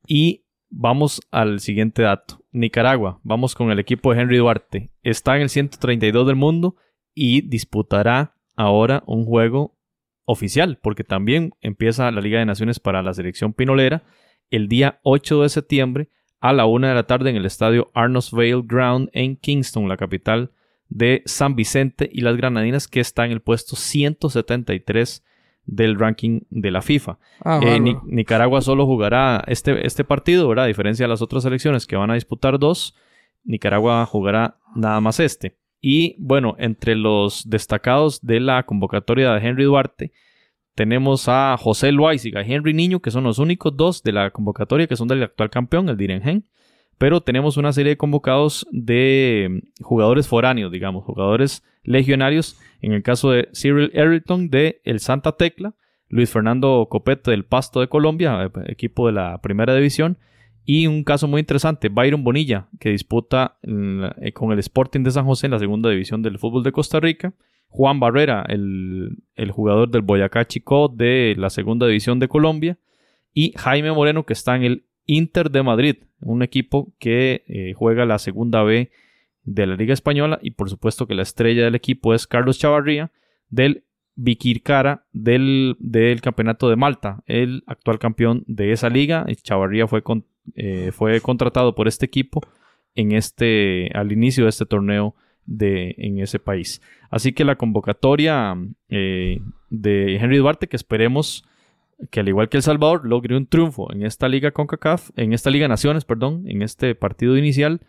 Y 0.06 0.44
vamos 0.70 1.22
al 1.32 1.62
siguiente 1.62 2.02
dato. 2.02 2.44
Nicaragua, 2.52 3.22
vamos 3.24 3.56
con 3.56 3.72
el 3.72 3.80
equipo 3.80 4.14
de 4.14 4.20
Henry 4.20 4.36
Duarte. 4.36 4.92
Está 5.04 5.38
en 5.38 5.44
el 5.44 5.50
132 5.50 6.28
del 6.28 6.36
mundo 6.36 6.76
y 7.16 7.48
disputará 7.48 8.36
ahora 8.58 9.04
un 9.08 9.24
juego 9.24 9.78
oficial, 10.26 10.80
porque 10.84 11.06
también 11.06 11.54
empieza 11.62 12.12
la 12.12 12.20
Liga 12.20 12.40
de 12.40 12.46
Naciones 12.46 12.82
para 12.82 13.02
la 13.02 13.14
selección 13.14 13.54
pinolera 13.54 14.04
el 14.50 14.68
día 14.68 15.00
8 15.04 15.44
de 15.44 15.50
septiembre 15.50 16.10
a 16.40 16.54
la 16.54 16.66
1 16.66 16.88
de 16.88 16.94
la 16.94 17.04
tarde 17.04 17.30
en 17.30 17.36
el 17.36 17.46
estadio 17.46 17.92
Arnos 17.94 18.32
Vale 18.32 18.62
Ground 18.64 19.10
en 19.14 19.36
Kingston, 19.36 19.88
la 19.90 19.98
capital 19.98 20.52
de 20.88 21.22
San 21.26 21.56
Vicente 21.56 22.10
y 22.12 22.22
las 22.22 22.36
Granadinas, 22.38 22.88
que 22.88 23.00
está 23.00 23.26
en 23.26 23.32
el 23.32 23.42
puesto 23.42 23.76
173 23.76 25.24
del 25.66 26.00
ranking 26.00 26.42
de 26.50 26.72
la 26.72 26.82
FIFA. 26.82 27.20
Ah, 27.44 27.60
Eh, 27.62 27.80
Ni-. 27.80 27.98
Nicaragua 28.06 28.62
solo 28.62 28.86
jugará 28.86 29.44
este, 29.48 29.86
este 29.86 30.04
partido, 30.04 30.48
¿verdad? 30.48 30.66
A 30.66 30.70
diferencia 30.70 31.06
de 31.06 31.10
las 31.10 31.22
otras 31.22 31.44
selecciones 31.44 31.86
que 31.86 31.96
van 31.96 32.10
a 32.10 32.16
disputar 32.16 32.58
dos, 32.58 32.96
Nicaragua 33.44 34.06
jugará 34.06 34.58
nada 34.76 35.00
más 35.00 35.20
este. 35.20 35.58
Y 35.82 36.16
bueno, 36.20 36.56
entre 36.58 36.96
los 36.96 37.50
destacados 37.50 38.26
de 38.26 38.40
la 38.40 38.64
convocatoria 38.64 39.32
de 39.32 39.48
Henry 39.48 39.64
Duarte, 39.64 40.12
tenemos 40.80 41.28
a 41.28 41.58
José 41.58 41.92
Loaiziga 41.92 42.42
y 42.42 42.54
Henry 42.54 42.74
Niño, 42.74 43.02
que 43.02 43.12
son 43.12 43.26
los 43.26 43.38
únicos 43.38 43.76
dos 43.76 44.02
de 44.02 44.14
la 44.14 44.32
convocatoria 44.32 44.88
que 44.88 44.96
son 44.96 45.10
del 45.10 45.24
actual 45.24 45.50
campeón, 45.50 45.90
el 45.90 45.98
Direngen. 45.98 46.46
Pero 46.98 47.20
tenemos 47.20 47.58
una 47.58 47.74
serie 47.74 47.90
de 47.90 47.98
convocados 47.98 48.66
de 48.72 49.50
mm, 49.50 49.84
jugadores 49.84 50.30
foráneos, 50.30 50.72
digamos, 50.72 51.04
jugadores 51.04 51.66
legionarios. 51.84 52.58
En 52.80 52.94
el 52.94 53.04
caso 53.04 53.32
de 53.32 53.50
Cyril 53.54 53.92
Ayrton 53.94 54.50
de 54.50 54.80
El 54.86 55.02
Santa 55.02 55.34
Tecla, 55.34 55.76
Luis 56.08 56.32
Fernando 56.32 56.88
Copete 56.90 57.32
del 57.32 57.44
Pasto 57.44 57.82
de 57.82 57.90
Colombia, 57.90 58.46
eh, 58.46 58.50
equipo 58.68 59.08
de 59.08 59.12
la 59.12 59.42
primera 59.42 59.76
división. 59.76 60.18
Y 60.64 60.88
un 60.88 61.04
caso 61.04 61.28
muy 61.28 61.42
interesante, 61.42 61.90
Byron 61.90 62.24
Bonilla, 62.24 62.70
que 62.80 62.92
disputa 62.92 63.58
mm, 63.64 64.04
eh, 64.22 64.32
con 64.32 64.54
el 64.54 64.60
Sporting 64.60 65.04
de 65.04 65.12
San 65.12 65.26
José 65.26 65.48
en 65.48 65.52
la 65.52 65.60
segunda 65.60 65.90
división 65.90 66.22
del 66.22 66.40
fútbol 66.40 66.64
de 66.64 66.72
Costa 66.72 67.02
Rica. 67.02 67.34
Juan 67.70 68.00
Barrera, 68.00 68.46
el, 68.50 69.18
el 69.36 69.52
jugador 69.52 69.90
del 69.90 70.02
Boyacá 70.02 70.46
Chico 70.46 70.90
de 70.90 71.36
la 71.38 71.50
segunda 71.50 71.88
división 71.88 72.20
de 72.20 72.28
Colombia. 72.28 72.78
Y 73.34 73.54
Jaime 73.56 73.92
Moreno, 73.92 74.26
que 74.26 74.34
está 74.34 74.56
en 74.56 74.64
el 74.64 74.86
Inter 75.06 75.50
de 75.52 75.64
Madrid, 75.64 75.96
un 76.20 76.42
equipo 76.42 76.94
que 77.00 77.44
eh, 77.48 77.74
juega 77.76 78.06
la 78.06 78.20
segunda 78.20 78.64
B 78.64 78.92
de 79.44 79.68
la 79.68 79.76
Liga 79.76 79.94
Española. 79.94 80.40
Y 80.42 80.52
por 80.52 80.70
supuesto 80.70 81.08
que 81.08 81.16
la 81.16 81.22
estrella 81.22 81.64
del 81.64 81.76
equipo 81.76 82.14
es 82.14 82.28
Carlos 82.28 82.60
Chavarría, 82.60 83.12
del 83.50 83.86
Vikirkara 84.16 85.06
del, 85.14 85.78
del 85.80 86.20
Campeonato 86.22 86.70
de 86.70 86.76
Malta, 86.76 87.24
el 87.26 87.64
actual 87.68 88.00
campeón 88.00 88.44
de 88.48 88.72
esa 88.72 88.90
liga. 88.90 89.26
Chavarría 89.44 89.88
fue, 89.88 90.02
con- 90.02 90.26
eh, 90.56 90.92
fue 90.92 91.22
contratado 91.22 91.74
por 91.74 91.88
este 91.88 92.06
equipo 92.08 92.42
en 92.96 93.14
este, 93.14 93.90
al 93.94 94.12
inicio 94.12 94.44
de 94.44 94.50
este 94.50 94.66
torneo 94.66 95.16
de, 95.50 95.96
en 95.98 96.20
ese 96.20 96.40
país. 96.40 96.82
Así 97.10 97.34
que 97.34 97.44
la 97.44 97.56
convocatoria 97.56 98.56
eh, 98.90 99.42
de 99.70 100.16
Henry 100.16 100.38
Duarte, 100.38 100.68
que 100.68 100.76
esperemos 100.76 101.44
que 102.12 102.22
al 102.22 102.30
igual 102.30 102.48
que 102.48 102.58
El 102.58 102.64
Salvador 102.64 103.06
logre 103.06 103.36
un 103.36 103.48
triunfo 103.48 103.92
en 103.92 104.04
esta 104.04 104.30
liga 104.30 104.52
CONCACAF, 104.52 105.10
en 105.18 105.34
esta 105.34 105.50
Liga 105.50 105.68
Naciones, 105.68 106.06
perdón, 106.06 106.44
en 106.48 106.62
este 106.62 106.96
partido 106.96 107.36
inicial. 107.36 107.82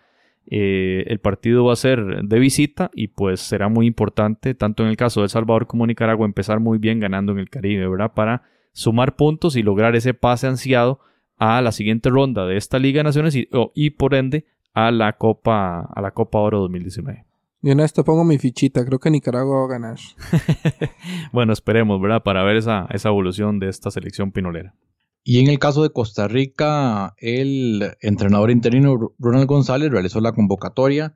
Eh, 0.47 1.05
el 1.07 1.21
partido 1.21 1.67
va 1.67 1.75
a 1.75 1.77
ser 1.77 2.25
de 2.25 2.39
visita 2.39 2.91
y 2.95 3.09
pues 3.09 3.41
será 3.41 3.69
muy 3.69 3.87
importante, 3.87 4.55
tanto 4.55 4.83
en 4.83 4.89
el 4.89 4.97
caso 4.97 5.21
de 5.21 5.25
El 5.25 5.31
Salvador 5.31 5.67
como 5.67 5.87
Nicaragua, 5.87 6.27
empezar 6.27 6.59
muy 6.59 6.79
bien 6.79 6.99
ganando 6.99 7.33
en 7.33 7.39
el 7.39 7.51
Caribe, 7.51 7.87
¿verdad? 7.87 8.15
Para 8.15 8.43
sumar 8.73 9.17
puntos 9.17 9.55
y 9.55 9.63
lograr 9.63 9.95
ese 9.95 10.15
pase 10.15 10.47
ansiado 10.47 11.01
a 11.37 11.61
la 11.61 11.73
siguiente 11.73 12.09
ronda 12.09 12.47
de 12.47 12.57
esta 12.57 12.79
Liga 12.79 13.03
Naciones 13.03 13.37
y, 13.37 13.49
y 13.75 13.91
por 13.91 14.15
ende 14.15 14.47
a 14.73 14.91
la 14.91 15.13
Copa, 15.13 15.81
a 15.83 16.01
la 16.01 16.13
Copa 16.13 16.39
Oro 16.39 16.61
2019. 16.61 17.30
Yo 17.63 17.73
en 17.73 17.81
esto 17.81 18.05
pongo 18.05 18.25
mi 18.25 18.39
fichita, 18.39 18.85
creo 18.87 18.99
que 18.99 19.11
Nicaragua 19.11 19.61
va 19.61 19.65
a 19.65 19.69
ganar. 19.69 19.99
Bueno, 21.33 21.53
esperemos, 21.53 22.01
¿verdad? 22.01 22.23
Para 22.23 22.43
ver 22.43 22.57
esa, 22.57 22.87
esa 22.91 23.09
evolución 23.11 23.59
de 23.59 23.69
esta 23.69 23.91
selección 23.91 24.33
pinolera. 24.33 24.75
Y 25.23 25.41
en 25.41 25.49
el 25.49 25.59
caso 25.59 25.83
de 25.83 25.91
Costa 25.91 26.29
Rica, 26.29 27.15
el 27.19 27.97
entrenador 28.01 28.51
interino 28.51 29.15
Ronald 29.19 29.47
González 29.47 29.91
realizó 29.91 30.21
la 30.21 30.33
convocatoria 30.33 31.15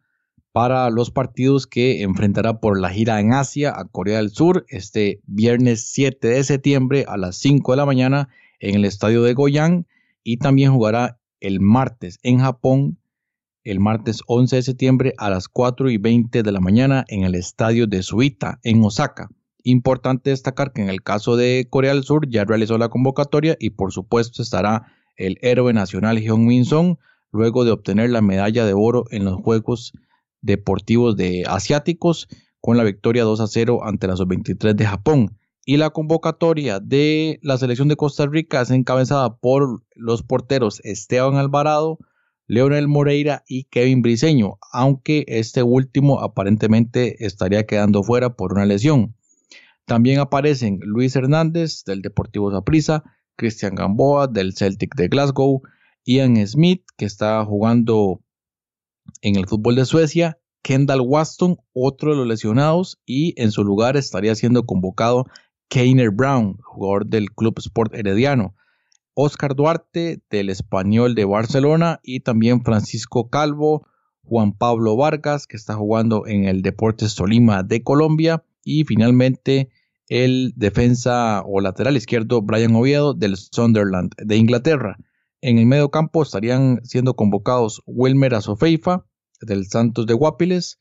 para 0.53 0.89
los 0.91 1.11
partidos 1.11 1.67
que 1.67 2.03
enfrentará 2.03 2.61
por 2.61 2.79
la 2.79 2.91
gira 2.91 3.19
en 3.19 3.33
Asia 3.33 3.73
a 3.77 3.87
Corea 3.87 4.19
del 4.19 4.31
Sur 4.31 4.67
este 4.69 5.21
viernes 5.27 5.91
7 5.91 6.29
de 6.29 6.45
septiembre 6.45 7.07
a 7.09 7.17
las 7.17 7.37
5 7.39 7.73
de 7.73 7.77
la 7.77 7.87
mañana 7.87 8.29
en 8.61 8.77
el 8.77 8.85
estadio 8.85 9.23
de 9.23 9.35
Goyang 9.35 9.87
y 10.23 10.37
también 10.37 10.73
jugará 10.73 11.19
el 11.41 11.61
martes 11.61 12.21
en 12.23 12.39
Japón 12.39 12.99
el 13.65 13.81
martes 13.81 14.21
11 14.27 14.57
de 14.57 14.63
septiembre 14.63 15.15
a 15.19 15.31
las 15.31 15.49
4 15.49 15.91
y 15.91 15.97
20 15.97 16.43
de 16.43 16.53
la 16.53 16.61
mañana 16.61 17.05
en 17.09 17.25
el 17.25 17.35
estadio 17.35 17.87
de 17.87 18.03
Suita 18.03 18.61
en 18.63 18.85
Osaka. 18.85 19.31
Importante 19.63 20.31
destacar 20.31 20.73
que 20.73 20.83
en 20.83 20.91
el 20.91 21.03
caso 21.03 21.37
de 21.37 21.67
Corea 21.71 21.95
del 21.95 22.05
Sur 22.05 22.29
ya 22.29 22.45
realizó 22.45 22.77
la 22.77 22.91
convocatoria 22.91 23.57
y 23.59 23.71
por 23.71 23.93
supuesto 23.93 24.43
estará 24.43 24.93
el 25.17 25.39
héroe 25.41 25.73
nacional 25.73 26.19
Hyun 26.19 26.45
Min 26.45 26.67
Song 26.67 26.97
luego 27.33 27.65
de 27.65 27.73
obtener 27.73 28.11
la 28.11 28.21
medalla 28.21 28.67
de 28.67 28.75
oro 28.75 29.05
en 29.11 29.25
los 29.25 29.37
Juegos 29.41 29.93
Deportivos 30.43 31.17
de 31.17 31.45
Asiáticos 31.49 32.29
con 32.61 32.77
la 32.77 32.85
victoria 32.85 33.25
2 33.25 33.41
a 33.41 33.47
0 33.47 33.81
ante 33.85 34.07
la 34.07 34.17
sub-23 34.17 34.75
de 34.75 34.87
Japón. 34.87 35.39
Y 35.67 35.79
la 35.79 35.91
convocatoria 35.91 36.81
de 36.81 37.39
la 37.43 37.57
selección 37.57 37.89
de 37.89 37.97
Costa 37.97 38.27
Rica 38.27 38.61
es 38.61 38.71
encabezada 38.71 39.37
por 39.37 39.83
los 39.95 40.23
porteros 40.23 40.81
Esteban 40.85 41.37
Alvarado, 41.37 41.99
Leonel 42.47 42.89
Moreira 42.89 43.43
y 43.49 43.65
Kevin 43.65 44.03
Briseño, 44.03 44.59
aunque 44.73 45.25
este 45.29 45.63
último 45.63 46.21
aparentemente 46.21 47.25
estaría 47.25 47.67
quedando 47.67 48.03
fuera 48.03 48.37
por 48.37 48.53
una 48.53 48.67
lesión. 48.67 49.17
También 49.87 50.21
aparecen 50.21 50.79
Luis 50.83 51.15
Hernández 51.17 51.85
del 51.85 52.03
Deportivo 52.03 52.51
Saprissa, 52.51 53.05
Cristian 53.37 53.75
Gamboa 53.75 54.27
del 54.27 54.55
Celtic 54.55 54.95
de 54.95 55.09
Glasgow, 55.09 55.63
Ian 56.05 56.47
Smith 56.47 56.85
que 56.97 57.07
está 57.07 57.45
jugando 57.45 58.23
en 59.23 59.37
el 59.37 59.47
fútbol 59.47 59.77
de 59.77 59.85
Suecia, 59.85 60.39
Kendall 60.63 61.03
Waston, 61.03 61.59
otro 61.75 62.13
de 62.13 62.17
los 62.17 62.27
lesionados, 62.27 63.01
y 63.05 63.35
en 63.41 63.51
su 63.51 63.65
lugar 63.65 63.97
estaría 63.97 64.35
siendo 64.35 64.65
convocado 64.65 65.27
Keiner 65.69 66.11
Brown, 66.11 66.59
jugador 66.63 67.07
del 67.07 67.31
Club 67.33 67.59
Sport 67.59 67.95
Herediano. 67.95 68.55
Oscar 69.15 69.55
Duarte 69.55 70.23
del 70.31 70.51
Español 70.51 71.15
de 71.15 71.25
Barcelona 71.25 72.01
y 72.03 72.21
también 72.21 72.63
Francisco 72.63 73.31
Calvo, 73.31 73.87
Juan 74.23 74.53
Pablo 74.53 74.97
Vargas 74.97 75.47
que 75.47 75.57
está 75.57 75.75
jugando 75.75 76.27
en 76.27 76.45
el 76.45 76.63
Deportes 76.63 77.15
Tolima 77.15 77.63
de 77.63 77.83
Colombia 77.83 78.45
y 78.65 78.85
finalmente 78.85 79.71
el 80.09 80.53
defensa 80.57 81.43
o 81.47 81.61
lateral 81.61 81.97
izquierdo 81.97 82.43
Brian 82.43 82.75
Oviedo 82.75 83.15
del 83.15 83.37
Sunderland 83.37 84.13
de 84.19 84.37
Inglaterra. 84.37 84.99
En 85.41 85.59
el 85.59 85.67
medio 85.67 85.91
campo 85.91 86.23
estarían 86.23 86.81
siendo 86.85 87.15
convocados 87.17 87.83
Wilmer 87.87 88.35
Azofeifa 88.35 89.07
del 89.41 89.67
Santos 89.67 90.07
de 90.07 90.15
Guapiles, 90.15 90.79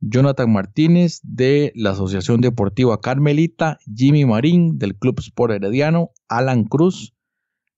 Jonathan 0.00 0.52
Martínez 0.52 1.20
de 1.22 1.72
la 1.74 1.90
Asociación 1.90 2.40
Deportiva 2.40 3.00
Carmelita, 3.00 3.78
Jimmy 3.94 4.24
Marín 4.24 4.78
del 4.78 4.96
Club 4.96 5.20
Sport 5.20 5.54
Herediano, 5.54 6.10
Alan 6.28 6.64
Cruz 6.64 7.15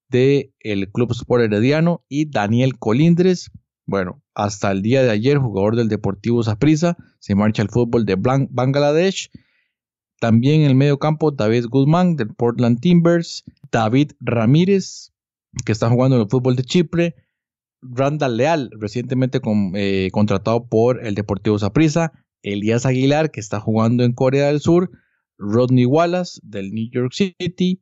del 0.09 0.52
el 0.61 0.90
Club 0.90 1.12
Sport 1.12 1.44
Herediano 1.44 2.04
y 2.09 2.30
Daniel 2.30 2.78
Colindres. 2.78 3.50
Bueno, 3.86 4.22
hasta 4.34 4.70
el 4.70 4.82
día 4.82 5.02
de 5.02 5.11
ayer, 5.11 5.38
jugador 5.38 5.76
del 5.76 5.88
Deportivo 5.88 6.42
Saprissa, 6.42 6.96
se 7.18 7.34
marcha 7.34 7.62
al 7.62 7.70
fútbol 7.70 8.04
de 8.04 8.16
Bangladesh. 8.16 9.30
También 10.20 10.62
en 10.62 10.66
el 10.68 10.74
medio 10.74 10.98
campo, 10.98 11.30
David 11.30 11.66
Guzmán 11.70 12.16
del 12.16 12.34
Portland 12.34 12.80
Timbers, 12.80 13.44
David 13.70 14.12
Ramírez, 14.20 15.12
que 15.64 15.72
está 15.72 15.88
jugando 15.88 16.16
en 16.16 16.22
el 16.22 16.28
fútbol 16.28 16.56
de 16.56 16.64
Chipre, 16.64 17.14
Randall 17.80 18.36
Leal, 18.36 18.70
recientemente 18.78 19.40
eh, 19.74 20.11
contratado 20.12 20.66
por 20.66 21.04
el 21.06 21.14
Deportivo 21.14 21.59
Saprissa, 21.59 22.12
Elías 22.42 22.86
Aguilar, 22.86 23.30
que 23.30 23.40
está 23.40 23.61
jugando 23.61 24.04
en 24.04 24.12
Corea 24.12 24.48
del 24.48 24.61
Sur, 24.61 24.90
Rodney 25.38 25.84
Wallace 25.84 26.40
del 26.42 26.72
New 26.72 26.88
York 26.90 27.12
City, 27.12 27.80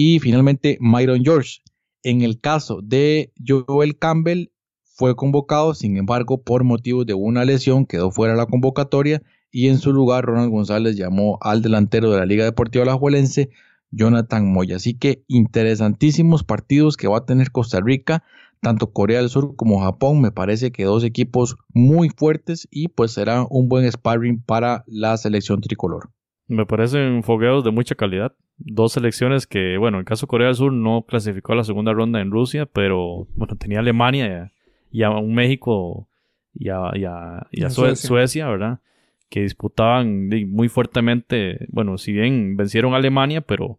y 0.00 0.20
finalmente 0.20 0.78
Myron 0.80 1.24
George. 1.24 1.58
En 2.04 2.22
el 2.22 2.40
caso 2.40 2.82
de 2.84 3.32
Joel 3.44 3.98
Campbell, 3.98 4.52
fue 4.84 5.16
convocado, 5.16 5.74
sin 5.74 5.96
embargo, 5.96 6.40
por 6.40 6.62
motivo 6.62 7.04
de 7.04 7.14
una 7.14 7.44
lesión, 7.44 7.84
quedó 7.84 8.12
fuera 8.12 8.34
de 8.34 8.38
la 8.38 8.46
convocatoria 8.46 9.22
y 9.50 9.66
en 9.66 9.78
su 9.78 9.92
lugar 9.92 10.24
Ronald 10.24 10.52
González 10.52 10.94
llamó 10.94 11.38
al 11.40 11.62
delantero 11.62 12.12
de 12.12 12.18
la 12.18 12.26
Liga 12.26 12.44
Deportiva 12.44 12.84
Alajuelense, 12.84 13.50
Jonathan 13.90 14.46
Moya. 14.52 14.76
Así 14.76 14.94
que 14.94 15.24
interesantísimos 15.26 16.44
partidos 16.44 16.96
que 16.96 17.08
va 17.08 17.18
a 17.18 17.26
tener 17.26 17.50
Costa 17.50 17.80
Rica, 17.80 18.22
tanto 18.60 18.92
Corea 18.92 19.18
del 19.18 19.30
Sur 19.30 19.56
como 19.56 19.80
Japón. 19.80 20.20
Me 20.20 20.30
parece 20.30 20.70
que 20.70 20.84
dos 20.84 21.02
equipos 21.02 21.56
muy 21.74 22.08
fuertes 22.08 22.68
y 22.70 22.86
pues 22.86 23.10
será 23.10 23.44
un 23.50 23.68
buen 23.68 23.90
sparring 23.90 24.42
para 24.42 24.84
la 24.86 25.16
selección 25.16 25.60
tricolor. 25.60 26.10
Me 26.48 26.64
parecen 26.64 27.22
fogueos 27.22 27.62
de 27.62 27.70
mucha 27.70 27.94
calidad. 27.94 28.32
Dos 28.56 28.92
selecciones 28.92 29.46
que, 29.46 29.76
bueno, 29.76 29.98
en 29.98 30.00
el 30.00 30.04
caso 30.06 30.26
de 30.26 30.30
Corea 30.30 30.46
del 30.46 30.56
Sur 30.56 30.72
no 30.72 31.02
clasificó 31.02 31.52
a 31.52 31.56
la 31.56 31.64
segunda 31.64 31.92
ronda 31.92 32.22
en 32.22 32.30
Rusia, 32.30 32.64
pero 32.66 33.28
bueno, 33.36 33.54
tenía 33.56 33.80
Alemania 33.80 34.50
y 34.90 35.02
a, 35.02 35.10
un 35.10 35.34
México 35.34 36.08
y 36.54 36.70
a, 36.70 36.90
y 36.94 37.04
a, 37.04 37.70
Suecia. 37.70 38.08
Suecia, 38.08 38.48
¿verdad? 38.48 38.80
Que 39.28 39.42
disputaban 39.42 40.30
muy 40.48 40.68
fuertemente, 40.68 41.66
bueno, 41.68 41.98
si 41.98 42.12
bien 42.12 42.56
vencieron 42.56 42.94
a 42.94 42.96
Alemania, 42.96 43.42
pero 43.42 43.78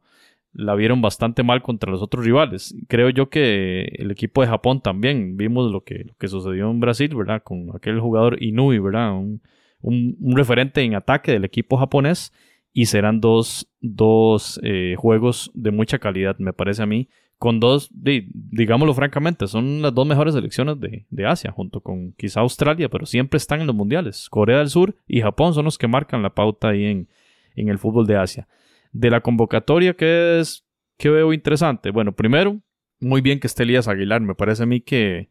la 0.53 0.75
vieron 0.75 1.01
bastante 1.01 1.41
mal 1.41 1.63
contra 1.63 1.91
los 1.91 2.03
otros 2.03 2.23
rivales. 2.23 2.75
Creo 2.87 3.09
yo 3.09 3.29
que 3.29 3.95
el 3.95 4.11
equipo 4.11 4.41
de 4.41 4.47
Japón 4.47 4.81
también, 4.81 5.37
vimos 5.37 5.71
lo 5.71 5.83
que, 5.83 6.03
lo 6.03 6.13
que 6.19 6.27
sucedió 6.27 6.69
en 6.69 6.79
Brasil, 6.79 7.15
¿verdad? 7.15 7.41
Con 7.43 7.75
aquel 7.75 7.99
jugador 7.99 8.41
Inui, 8.43 8.77
¿verdad? 8.77 9.13
Un, 9.13 9.41
un, 9.81 10.15
un 10.21 10.37
referente 10.37 10.81
en 10.81 10.93
ataque 10.93 11.31
del 11.31 11.45
equipo 11.45 11.75
japonés 11.77 12.31
y 12.73 12.85
serán 12.85 13.19
dos, 13.19 13.69
dos 13.81 14.59
eh, 14.63 14.95
juegos 14.97 15.51
de 15.53 15.71
mucha 15.71 15.99
calidad, 15.99 16.37
me 16.39 16.53
parece 16.53 16.83
a 16.83 16.85
mí, 16.85 17.09
con 17.37 17.61
dos, 17.61 17.89
digámoslo 17.93 18.93
francamente, 18.93 19.47
son 19.47 19.81
las 19.81 19.93
dos 19.93 20.05
mejores 20.05 20.33
selecciones 20.33 20.75
de, 20.79 21.25
Asia, 21.25 21.51
junto 21.51 21.79
con 21.79 22.11
quizá 22.13 22.41
Australia, 22.41 22.89
pero 22.89 23.05
siempre 23.05 23.37
están 23.37 23.61
en 23.61 23.67
los 23.67 23.75
mundiales. 23.75 24.27
Corea 24.29 24.57
del 24.57 24.69
Sur 24.69 24.95
y 25.07 25.21
Japón 25.21 25.53
son 25.53 25.63
los 25.63 25.77
que 25.77 25.87
marcan 25.87 26.21
la 26.21 26.35
pauta 26.35 26.69
ahí 26.69 26.83
en, 26.83 27.07
en 27.55 27.69
el 27.69 27.79
fútbol 27.79 28.05
de 28.05 28.17
Asia. 28.17 28.47
De 28.91 29.09
la 29.09 29.21
convocatoria, 29.21 29.93
¿qué 29.93 30.39
es? 30.39 30.65
¿Qué 30.97 31.09
veo 31.09 31.31
interesante? 31.31 31.91
Bueno, 31.91 32.11
primero, 32.11 32.59
muy 32.99 33.21
bien 33.21 33.39
que 33.39 33.47
esté 33.47 33.63
Elías 33.63 33.87
Aguilar, 33.87 34.19
me 34.19 34.35
parece 34.35 34.63
a 34.63 34.65
mí 34.65 34.81
que 34.81 35.29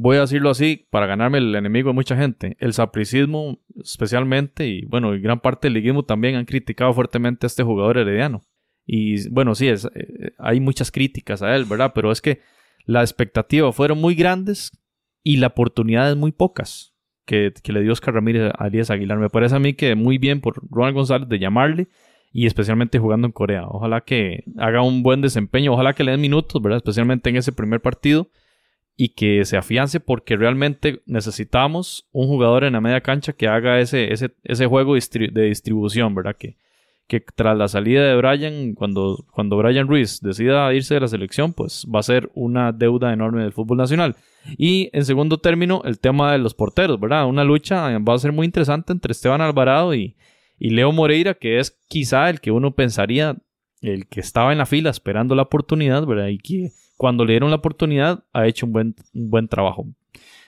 voy 0.00 0.16
a 0.16 0.20
decirlo 0.20 0.50
así, 0.50 0.86
para 0.90 1.06
ganarme 1.06 1.38
el 1.38 1.52
enemigo 1.56 1.88
de 1.88 1.94
mucha 1.94 2.16
gente. 2.16 2.56
El 2.60 2.72
sapricismo, 2.72 3.58
especialmente, 3.82 4.68
y 4.68 4.84
bueno, 4.84 5.12
y 5.12 5.20
gran 5.20 5.40
parte 5.40 5.66
del 5.66 5.74
liguismo 5.74 6.04
también 6.04 6.36
han 6.36 6.44
criticado 6.44 6.92
fuertemente 6.94 7.46
a 7.46 7.48
este 7.48 7.64
jugador 7.64 7.98
herediano. 7.98 8.46
Y 8.86 9.28
bueno, 9.30 9.56
sí, 9.56 9.66
es, 9.66 9.86
eh, 9.86 10.30
hay 10.38 10.60
muchas 10.60 10.92
críticas 10.92 11.42
a 11.42 11.54
él, 11.56 11.64
¿verdad? 11.64 11.90
Pero 11.96 12.12
es 12.12 12.20
que 12.20 12.40
las 12.86 13.10
expectativas 13.10 13.74
fueron 13.74 14.00
muy 14.00 14.14
grandes 14.14 14.70
y 15.24 15.38
la 15.38 15.48
oportunidad 15.48 16.08
es 16.08 16.16
muy 16.16 16.30
pocas 16.30 16.94
que, 17.24 17.52
le 17.66 17.82
dio 17.82 17.92
Oscar 17.92 18.14
Ramírez 18.14 18.52
a 18.56 18.68
Elías 18.68 18.90
Aguilar. 18.90 19.18
Me 19.18 19.30
parece 19.30 19.56
a 19.56 19.58
mí 19.58 19.74
que 19.74 19.96
muy 19.96 20.18
bien 20.18 20.40
por 20.40 20.62
Ronald 20.70 20.94
González 20.94 21.28
de 21.28 21.40
llamarle 21.40 21.88
y 22.30 22.46
especialmente 22.46 23.00
jugando 23.00 23.26
en 23.26 23.32
Corea. 23.32 23.66
Ojalá 23.66 24.02
que 24.02 24.44
haga 24.58 24.80
un 24.80 25.02
buen 25.02 25.22
desempeño, 25.22 25.72
ojalá 25.72 25.92
que 25.94 26.04
le 26.04 26.12
den 26.12 26.20
minutos, 26.20 26.62
¿verdad? 26.62 26.76
Especialmente 26.76 27.30
en 27.30 27.36
ese 27.36 27.50
primer 27.50 27.82
partido 27.82 28.30
y 29.00 29.10
que 29.10 29.44
se 29.44 29.56
afiance 29.56 30.00
porque 30.00 30.36
realmente 30.36 31.02
necesitamos 31.06 32.08
un 32.10 32.26
jugador 32.26 32.64
en 32.64 32.72
la 32.72 32.80
media 32.80 33.00
cancha 33.00 33.32
que 33.32 33.46
haga 33.46 33.78
ese, 33.78 34.12
ese, 34.12 34.32
ese 34.42 34.66
juego 34.66 34.94
de 34.94 35.42
distribución, 35.42 36.16
¿verdad? 36.16 36.34
Que, 36.36 36.56
que 37.06 37.20
tras 37.20 37.56
la 37.56 37.68
salida 37.68 38.02
de 38.02 38.16
Brian, 38.16 38.74
cuando, 38.74 39.24
cuando 39.30 39.56
Brian 39.56 39.86
Ruiz 39.86 40.20
decida 40.20 40.74
irse 40.74 40.94
de 40.94 41.00
la 41.00 41.06
selección, 41.06 41.52
pues 41.52 41.86
va 41.94 42.00
a 42.00 42.02
ser 42.02 42.28
una 42.34 42.72
deuda 42.72 43.12
enorme 43.12 43.42
del 43.44 43.52
fútbol 43.52 43.78
nacional. 43.78 44.16
Y 44.56 44.90
en 44.92 45.04
segundo 45.04 45.38
término, 45.38 45.80
el 45.84 46.00
tema 46.00 46.32
de 46.32 46.38
los 46.38 46.54
porteros, 46.54 46.98
¿verdad? 46.98 47.28
Una 47.28 47.44
lucha 47.44 47.96
va 48.00 48.14
a 48.14 48.18
ser 48.18 48.32
muy 48.32 48.46
interesante 48.46 48.92
entre 48.92 49.12
Esteban 49.12 49.40
Alvarado 49.40 49.94
y, 49.94 50.16
y 50.58 50.70
Leo 50.70 50.90
Moreira, 50.90 51.34
que 51.34 51.60
es 51.60 51.78
quizá 51.88 52.28
el 52.30 52.40
que 52.40 52.50
uno 52.50 52.74
pensaría, 52.74 53.36
el 53.80 54.08
que 54.08 54.18
estaba 54.18 54.50
en 54.50 54.58
la 54.58 54.66
fila 54.66 54.90
esperando 54.90 55.36
la 55.36 55.42
oportunidad, 55.42 56.04
¿verdad? 56.04 56.26
Y 56.26 56.38
que 56.38 56.72
cuando 56.98 57.24
le 57.24 57.32
dieron 57.32 57.50
la 57.50 57.56
oportunidad, 57.56 58.24
ha 58.32 58.46
hecho 58.46 58.66
un 58.66 58.72
buen, 58.72 58.96
buen 59.14 59.48
trabajo. 59.48 59.86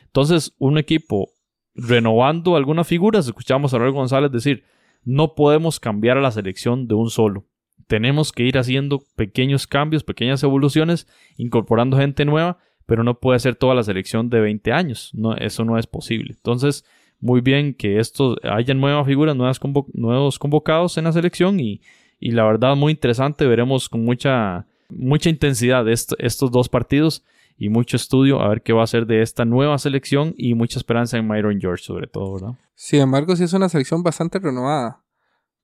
Entonces, 0.04 0.52
un 0.58 0.76
equipo 0.76 1.30
renovando 1.74 2.56
algunas 2.56 2.88
figuras, 2.88 3.26
escuchamos 3.26 3.72
a 3.72 3.78
Raúl 3.78 3.92
González 3.92 4.32
decir, 4.32 4.64
no 5.04 5.36
podemos 5.36 5.78
cambiar 5.78 6.18
a 6.18 6.20
la 6.20 6.32
selección 6.32 6.88
de 6.88 6.94
un 6.94 7.08
solo. 7.08 7.46
Tenemos 7.86 8.32
que 8.32 8.42
ir 8.42 8.58
haciendo 8.58 9.02
pequeños 9.14 9.68
cambios, 9.68 10.02
pequeñas 10.02 10.42
evoluciones, 10.42 11.06
incorporando 11.36 11.96
gente 11.96 12.24
nueva, 12.24 12.58
pero 12.84 13.04
no 13.04 13.20
puede 13.20 13.38
ser 13.38 13.54
toda 13.54 13.76
la 13.76 13.84
selección 13.84 14.28
de 14.28 14.40
20 14.40 14.72
años. 14.72 15.10
No, 15.14 15.36
eso 15.36 15.64
no 15.64 15.78
es 15.78 15.86
posible. 15.86 16.34
Entonces, 16.34 16.84
muy 17.20 17.40
bien 17.40 17.74
que 17.74 18.00
esto 18.00 18.36
haya 18.42 18.74
nuevas 18.74 19.06
figuras, 19.06 19.36
nuevos 19.36 20.38
convocados 20.40 20.98
en 20.98 21.04
la 21.04 21.12
selección 21.12 21.60
y, 21.60 21.80
y 22.18 22.32
la 22.32 22.42
verdad 22.42 22.74
muy 22.74 22.90
interesante. 22.90 23.46
Veremos 23.46 23.88
con 23.88 24.04
mucha 24.04 24.66
mucha 24.90 25.30
intensidad 25.30 25.84
de 25.84 25.92
estos 25.92 26.50
dos 26.50 26.68
partidos 26.68 27.24
y 27.56 27.68
mucho 27.68 27.96
estudio 27.96 28.40
a 28.40 28.48
ver 28.48 28.62
qué 28.62 28.72
va 28.72 28.82
a 28.82 28.86
ser 28.86 29.06
de 29.06 29.20
esta 29.22 29.44
nueva 29.44 29.76
selección 29.78 30.34
y 30.36 30.54
mucha 30.54 30.78
esperanza 30.78 31.18
en 31.18 31.28
Myron 31.28 31.60
George 31.60 31.84
sobre 31.84 32.06
todo, 32.06 32.34
¿verdad? 32.34 32.58
Sin 32.74 33.00
embargo, 33.00 33.36
sí 33.36 33.44
es 33.44 33.52
una 33.52 33.68
selección 33.68 34.02
bastante 34.02 34.38
renovada, 34.38 35.04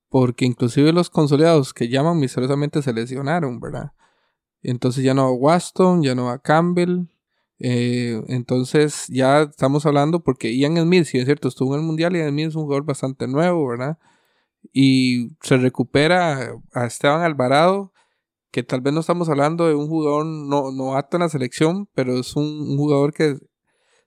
porque 0.09 0.45
inclusive 0.45 0.93
los 0.93 1.09
consolidados 1.09 1.73
que 1.73 1.89
llaman 1.89 2.19
misteriosamente 2.19 2.83
se 2.83 2.93
lesionaron, 2.93 3.59
¿verdad? 3.59 3.93
Entonces 4.61 5.03
ya 5.03 5.15
no 5.15 5.23
va 5.23 5.31
Waston, 5.31 6.03
ya 6.03 6.13
no 6.13 6.25
va 6.25 6.39
Campbell, 6.39 7.07
eh, 7.59 8.21
entonces 8.27 9.07
ya 9.07 9.41
estamos 9.41 9.85
hablando 9.87 10.23
porque 10.23 10.55
Ian 10.55 10.77
Smith, 10.77 11.05
si 11.05 11.17
es 11.17 11.25
cierto, 11.25 11.47
estuvo 11.47 11.73
en 11.73 11.81
el 11.81 11.87
Mundial 11.87 12.15
y 12.15 12.19
Ian 12.19 12.29
Smith 12.29 12.47
es 12.49 12.55
un 12.55 12.63
jugador 12.63 12.85
bastante 12.85 13.27
nuevo, 13.27 13.67
¿verdad? 13.67 13.97
Y 14.71 15.29
se 15.41 15.57
recupera 15.57 16.53
a 16.73 16.85
Esteban 16.85 17.21
Alvarado, 17.21 17.91
que 18.51 18.63
tal 18.63 18.81
vez 18.81 18.93
no 18.93 19.01
estamos 19.01 19.29
hablando 19.29 19.67
de 19.67 19.75
un 19.75 19.87
jugador 19.87 20.25
no, 20.25 20.71
novato 20.71 21.17
en 21.17 21.21
la 21.21 21.29
selección, 21.29 21.89
pero 21.93 22.17
es 22.19 22.35
un, 22.35 22.77
jugador 22.77 23.13
que 23.13 23.37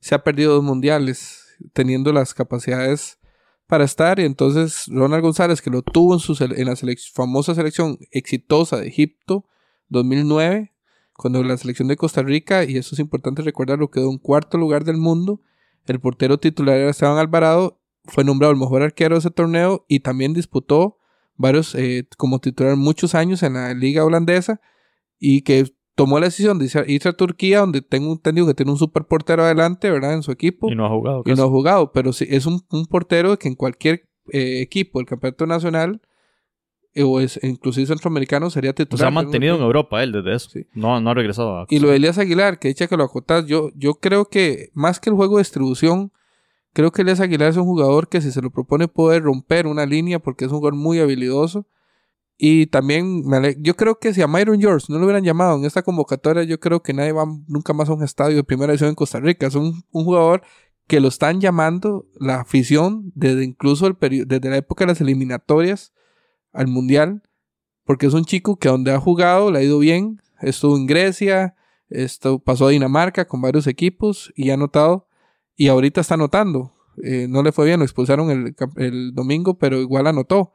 se 0.00 0.14
ha 0.14 0.24
perdido 0.24 0.54
dos 0.54 0.64
mundiales, 0.64 1.44
teniendo 1.72 2.12
las 2.12 2.34
capacidades 2.34 3.18
para 3.66 3.84
estar. 3.84 4.18
Y 4.18 4.24
entonces 4.24 4.86
Ronald 4.88 5.22
González, 5.22 5.60
que 5.60 5.70
lo 5.70 5.82
tuvo 5.82 6.14
en, 6.14 6.20
su, 6.20 6.36
en 6.42 6.66
la 6.66 6.76
famosa 7.12 7.54
selección 7.54 7.98
exitosa 8.10 8.78
de 8.78 8.88
Egipto 8.88 9.46
2009, 9.88 10.72
cuando 11.14 11.42
la 11.44 11.56
selección 11.58 11.88
de 11.88 11.96
Costa 11.96 12.22
Rica, 12.22 12.64
y 12.64 12.78
eso 12.78 12.94
es 12.94 12.98
importante 12.98 13.42
recordarlo, 13.42 13.90
quedó 13.90 14.10
en 14.10 14.18
cuarto 14.18 14.56
lugar 14.56 14.84
del 14.84 14.96
mundo. 14.96 15.42
El 15.86 16.00
portero 16.00 16.38
titular 16.38 16.76
era 16.78 16.90
Esteban 16.90 17.18
Alvarado, 17.18 17.80
fue 18.04 18.24
nombrado 18.24 18.52
el 18.52 18.58
mejor 18.58 18.82
arquero 18.82 19.16
de 19.16 19.20
ese 19.20 19.30
torneo 19.30 19.84
y 19.86 20.00
también 20.00 20.32
disputó 20.32 20.99
varios 21.40 21.74
eh, 21.74 22.06
como 22.18 22.38
titular 22.38 22.76
muchos 22.76 23.14
años 23.14 23.42
en 23.42 23.54
la 23.54 23.72
liga 23.72 24.04
holandesa 24.04 24.60
y 25.18 25.42
que 25.42 25.64
tomó 25.94 26.20
la 26.20 26.26
decisión 26.26 26.58
de 26.58 26.66
irse 26.86 27.08
a 27.08 27.12
Turquía, 27.12 27.60
donde 27.60 27.82
tengo 27.82 28.12
entendido 28.12 28.46
que 28.46 28.54
tiene 28.54 28.72
un 28.72 28.78
super 28.78 29.04
portero 29.04 29.42
adelante, 29.42 29.90
¿verdad? 29.90 30.14
En 30.14 30.22
su 30.22 30.32
equipo. 30.32 30.70
Y 30.70 30.76
no 30.76 30.86
ha 30.86 30.90
jugado. 30.90 31.22
Y 31.24 31.34
no 31.34 31.44
ha 31.44 31.48
jugado, 31.48 31.92
pero 31.92 32.12
sí, 32.12 32.26
es 32.28 32.46
un, 32.46 32.60
portero 32.88 33.38
que 33.38 33.48
en 33.48 33.54
cualquier 33.54 34.08
eh, 34.32 34.60
equipo 34.60 34.98
del 34.98 35.06
campeonato 35.06 35.46
nacional 35.46 36.00
eh, 36.92 37.04
o 37.04 37.20
es 37.20 37.42
inclusive 37.42 37.86
centroamericano 37.86 38.50
sería 38.50 38.74
titular. 38.74 38.98
se 39.00 39.06
ha 39.06 39.10
mantenido 39.10 39.56
en 39.56 39.62
Europa 39.62 40.02
él 40.02 40.12
desde 40.12 40.34
eso. 40.34 40.50
No, 40.74 41.00
no 41.00 41.10
ha 41.10 41.14
regresado 41.14 41.58
a... 41.58 41.66
Y 41.70 41.78
lo 41.78 41.88
de 41.88 41.96
Elías 41.96 42.18
Aguilar, 42.18 42.58
que 42.58 42.68
dicha 42.68 42.86
que 42.86 42.96
lo 42.96 43.04
acotas, 43.04 43.46
yo, 43.46 43.70
yo 43.74 43.94
creo 43.94 44.26
que 44.26 44.70
más 44.74 45.00
que 45.00 45.08
el 45.08 45.16
juego 45.16 45.36
de 45.36 45.42
distribución, 45.42 46.12
Creo 46.72 46.92
que 46.92 47.02
Elias 47.02 47.20
Aguilar 47.20 47.50
es 47.50 47.56
un 47.56 47.64
jugador 47.64 48.08
que 48.08 48.20
si 48.20 48.30
se 48.30 48.40
lo 48.40 48.50
propone 48.50 48.86
puede 48.86 49.18
romper 49.18 49.66
una 49.66 49.86
línea 49.86 50.20
porque 50.20 50.44
es 50.44 50.52
un 50.52 50.58
jugador 50.58 50.78
muy 50.78 51.00
habilidoso. 51.00 51.66
Y 52.42 52.68
también 52.68 53.24
yo 53.58 53.76
creo 53.76 53.98
que 53.98 54.14
si 54.14 54.22
a 54.22 54.26
Myron 54.26 54.60
George 54.60 54.86
no 54.88 54.98
lo 54.98 55.04
hubieran 55.04 55.24
llamado 55.24 55.58
en 55.58 55.66
esta 55.66 55.82
convocatoria, 55.82 56.42
yo 56.44 56.58
creo 56.58 56.82
que 56.82 56.94
nadie 56.94 57.12
va 57.12 57.26
nunca 57.46 57.74
más 57.74 57.90
a 57.90 57.92
un 57.92 58.02
estadio 58.02 58.36
de 58.36 58.44
primera 58.44 58.72
edición 58.72 58.88
en 58.88 58.94
Costa 58.94 59.20
Rica. 59.20 59.46
Es 59.46 59.56
un, 59.56 59.82
jugador 59.90 60.42
que 60.86 61.00
lo 61.00 61.08
están 61.08 61.40
llamando 61.42 62.06
la 62.18 62.40
afición 62.40 63.12
desde 63.14 63.44
incluso 63.44 63.86
el 63.86 63.96
desde 64.26 64.48
la 64.48 64.56
época 64.56 64.84
de 64.84 64.92
las 64.92 65.00
eliminatorias 65.02 65.92
al 66.52 66.68
Mundial. 66.68 67.22
Porque 67.84 68.06
es 68.06 68.14
un 68.14 68.24
chico 68.24 68.56
que 68.56 68.70
donde 68.70 68.92
ha 68.92 69.00
jugado 69.00 69.50
le 69.50 69.58
ha 69.58 69.62
ido 69.62 69.78
bien. 69.78 70.22
Estuvo 70.40 70.78
en 70.78 70.86
Grecia, 70.86 71.56
esto, 71.90 72.38
pasó 72.38 72.68
a 72.68 72.70
Dinamarca 72.70 73.26
con 73.26 73.42
varios 73.42 73.66
equipos 73.66 74.32
y 74.34 74.48
ha 74.48 74.56
notado 74.56 75.09
y 75.60 75.68
ahorita 75.68 76.00
está 76.00 76.14
anotando. 76.14 76.72
Eh, 77.04 77.26
no 77.28 77.42
le 77.42 77.52
fue 77.52 77.66
bien, 77.66 77.80
lo 77.80 77.84
expulsaron 77.84 78.30
el, 78.30 79.14
domingo, 79.14 79.58
pero 79.58 79.78
igual 79.78 80.06
anotó. 80.06 80.54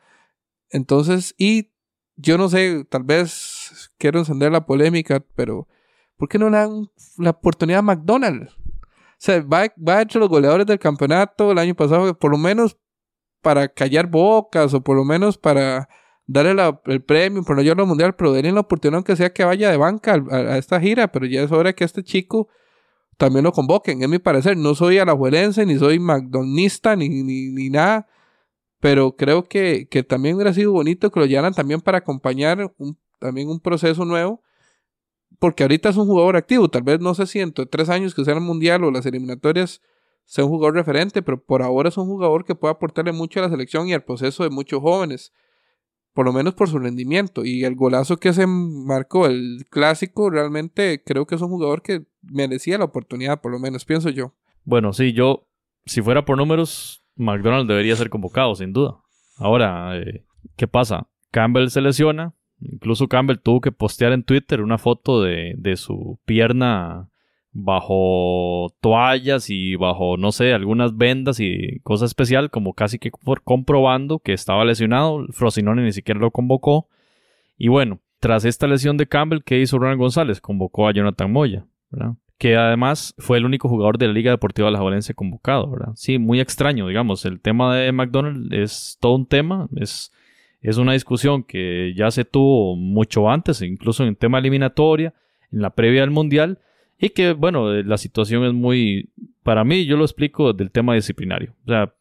Entonces, 0.72 1.36
y 1.38 1.72
yo 2.16 2.40
no 2.40 2.50
sé, 2.50 2.88
tal 2.90 3.04
vez 3.04 3.92
quiero 4.00 4.18
encender 4.18 4.52
la 4.52 4.66
polémica, 4.66 5.24
pero 5.36 5.68
¿por 6.18 6.28
qué 6.28 6.40
no 6.40 6.50
le 6.50 6.58
dan 6.58 6.90
la 7.20 7.30
oportunidad 7.30 7.80
a 7.80 7.84
McDonald's? 7.84 8.52
O 8.54 9.20
sea, 9.20 9.44
va, 9.44 9.72
va 9.78 10.02
entre 10.02 10.20
los 10.20 10.28
goleadores 10.28 10.66
del 10.66 10.80
campeonato 10.80 11.52
el 11.52 11.60
año 11.60 11.76
pasado, 11.76 12.18
por 12.18 12.32
lo 12.32 12.40
menos 12.40 12.76
para 13.44 13.68
callar 13.68 14.08
bocas 14.08 14.74
o 14.74 14.82
por 14.84 14.96
lo 14.96 15.06
menos 15.06 15.38
para 15.38 15.88
darle 16.26 16.60
el 16.86 17.04
premio, 17.04 17.44
pero 17.44 17.58
no 17.58 17.62
llevarlo 17.62 17.84
al 17.84 17.90
mundial, 17.90 18.16
pero 18.16 18.34
denle 18.34 18.54
la 18.54 18.62
oportunidad 18.62 18.96
aunque 18.96 19.16
sea 19.16 19.32
que 19.32 19.44
vaya 19.44 19.70
de 19.70 19.78
banca 19.78 20.16
a, 20.32 20.36
a 20.36 20.58
esta 20.58 20.82
gira, 20.82 21.12
pero 21.12 21.28
ya 21.28 21.44
es 21.44 21.52
hora 21.52 21.74
que 21.74 21.84
este 21.84 22.02
chico 22.02 22.50
también 23.18 23.44
lo 23.46 23.52
convoquen, 23.52 24.02
es 24.02 24.10
mi 24.10 24.20
parecer. 24.20 24.58
No 24.58 24.76
soy 24.76 24.98
alajuelense, 24.98 25.66
ni 25.66 25.78
soy 25.78 26.00
McDonaldista, 26.00 26.96
ni, 26.96 27.10
ni, 27.10 27.50
ni 27.52 27.70
nada, 27.70 28.08
pero 28.80 29.16
creo 29.16 29.44
que, 29.46 29.88
que 29.90 30.04
también 30.04 30.36
hubiera 30.36 30.54
sido 30.54 30.72
bonito 30.72 31.12
que 31.12 31.20
lo 31.20 31.26
llevaran 31.26 31.54
también 31.54 31.82
para 31.82 32.00
acompañar 32.00 32.74
un- 32.78 32.98
también 33.20 33.50
un 33.50 33.60
proceso 33.60 34.06
nuevo, 34.06 34.42
porque 35.40 35.64
ahorita 35.64 35.90
es 35.90 35.98
un 35.98 36.06
jugador 36.08 36.36
activo, 36.38 36.70
tal 36.70 36.84
vez 36.84 37.00
no 37.00 37.14
sé 37.16 37.26
si 37.28 37.40
de 37.40 37.52
tres 37.66 37.90
años 37.90 38.14
que 38.16 38.24
sea 38.24 38.36
el 38.36 38.42
mundial 38.42 38.84
o 38.84 38.92
las 38.92 39.06
eliminatorias 39.06 39.82
sea 40.26 40.44
un 40.46 40.52
jugador 40.52 40.76
referente, 40.76 41.22
pero 41.22 41.44
por 41.44 41.62
ahora 41.62 41.90
es 41.90 41.98
un 41.98 42.08
jugador 42.08 42.46
que 42.46 42.56
puede 42.56 42.74
aportarle 42.74 43.12
mucho 43.12 43.40
a 43.40 43.44
la 43.44 43.50
selección 43.50 43.88
y 43.88 43.94
al 43.94 44.04
proceso 44.04 44.44
de 44.44 44.50
muchos 44.50 44.82
jóvenes, 44.82 45.34
por 46.16 46.26
lo 46.26 46.32
menos 46.32 46.54
por 46.54 46.70
su 46.70 46.80
rendimiento. 46.80 47.44
Y 47.44 47.66
el 47.66 47.76
golazo 47.76 48.18
que 48.18 48.32
se 48.34 48.48
marcó, 48.48 49.28
el 49.28 49.66
clásico, 49.70 50.30
realmente 50.30 51.04
creo 51.06 51.28
que 51.28 51.36
es 51.36 51.42
un 51.42 51.50
jugador 51.50 51.82
que 51.82 52.06
merecía 52.24 52.78
la 52.78 52.86
oportunidad, 52.86 53.42
por 53.42 53.52
lo 53.52 53.60
menos 53.60 53.84
pienso 53.84 54.10
yo. 54.10 54.34
Bueno, 54.64 54.94
sí, 54.94 55.12
yo, 55.12 55.46
si 55.86 56.02
fuera 56.02 56.24
por 56.24 56.38
números, 56.38 57.04
McDonald 57.18 57.68
debería 57.68 57.98
ser 57.98 58.10
convocado, 58.10 58.56
sin 58.56 58.72
duda. 58.72 58.98
Ahora, 59.36 60.00
eh, 60.00 60.26
¿qué 60.56 60.70
pasa? 60.70 61.10
Campbell 61.32 61.68
se 61.68 61.82
lesiona. 61.82 62.34
Incluso 62.62 63.10
Campbell 63.10 63.40
tuvo 63.44 63.60
que 63.60 63.74
postear 63.74 64.14
en 64.14 64.24
Twitter 64.24 64.62
una 64.62 64.78
foto 64.78 65.22
de, 65.22 65.54
de 65.58 65.76
su 65.76 66.18
pierna 66.24 67.10
bajo 67.58 68.74
toallas 68.82 69.50
y 69.50 69.78
bajo, 69.78 70.18
no 70.18 70.34
sé, 70.34 70.54
algunas 70.54 70.98
vendas 70.98 71.40
y 71.40 71.80
cosa 71.84 72.04
especial, 72.04 72.52
como 72.52 72.74
casi 72.74 73.00
que 73.00 73.12
por 73.12 73.44
comprobando 73.44 74.20
que 74.20 74.34
estaba 74.34 74.66
lesionado. 74.66 75.26
Frosinone 75.32 75.82
ni 75.84 75.94
siquiera 75.94 76.20
lo 76.20 76.32
convocó. 76.32 76.90
Y 77.58 77.70
bueno, 77.70 78.02
tras 78.20 78.44
esta 78.44 78.68
lesión 78.68 78.98
de 78.98 79.08
Campbell, 79.08 79.40
¿qué 79.46 79.62
hizo 79.62 79.80
Ronald 79.80 80.00
González? 80.00 80.42
Convocó 80.42 80.88
a 80.88 80.92
Jonathan 80.92 81.32
Moya. 81.32 81.66
Que 82.38 82.58
además 82.58 83.16
fue 83.20 83.38
el 83.38 83.46
único 83.46 83.70
jugador 83.70 83.98
de 83.98 84.08
la 84.08 84.14
Liga 84.14 84.32
Deportiva 84.32 84.68
de 84.68 84.74
la 84.74 84.82
Valencia 84.82 85.16
convocado. 85.16 85.74
Sí, 85.96 86.20
muy 86.20 86.42
extraño, 86.42 86.90
digamos. 86.90 87.24
El 87.24 87.40
tema 87.40 87.74
de 87.74 87.90
McDonald 87.94 88.54
es 88.54 88.98
todo 89.00 89.16
un 89.16 89.28
tema, 89.28 89.70
es, 89.78 90.12
es 90.60 90.76
una 90.76 90.92
discusión 90.92 91.44
que 91.44 91.94
ya 91.96 92.12
se 92.12 92.26
tuvo 92.26 92.76
mucho 92.76 93.30
antes, 93.30 93.62
incluso 93.62 94.04
en 94.04 94.18
tema 94.18 94.40
eliminatoria, 94.40 95.14
en 95.54 95.62
la 95.62 95.70
previa 95.70 96.02
del 96.02 96.12
Mundial, 96.12 96.60
y 97.00 97.10
que, 97.10 97.34
bueno, 97.34 97.74
eh, 97.74 97.84
la 97.84 97.98
situación 97.98 98.44
es 98.46 98.54
muy, 98.54 99.10
para 99.44 99.64
mí, 99.64 99.86
yo 99.86 99.98
lo 99.98 100.04
explico 100.06 100.54
del 100.54 100.72
tema 100.72 100.94
disciplinario. 100.96 101.54
O 101.66 101.70
sea, 101.70 101.94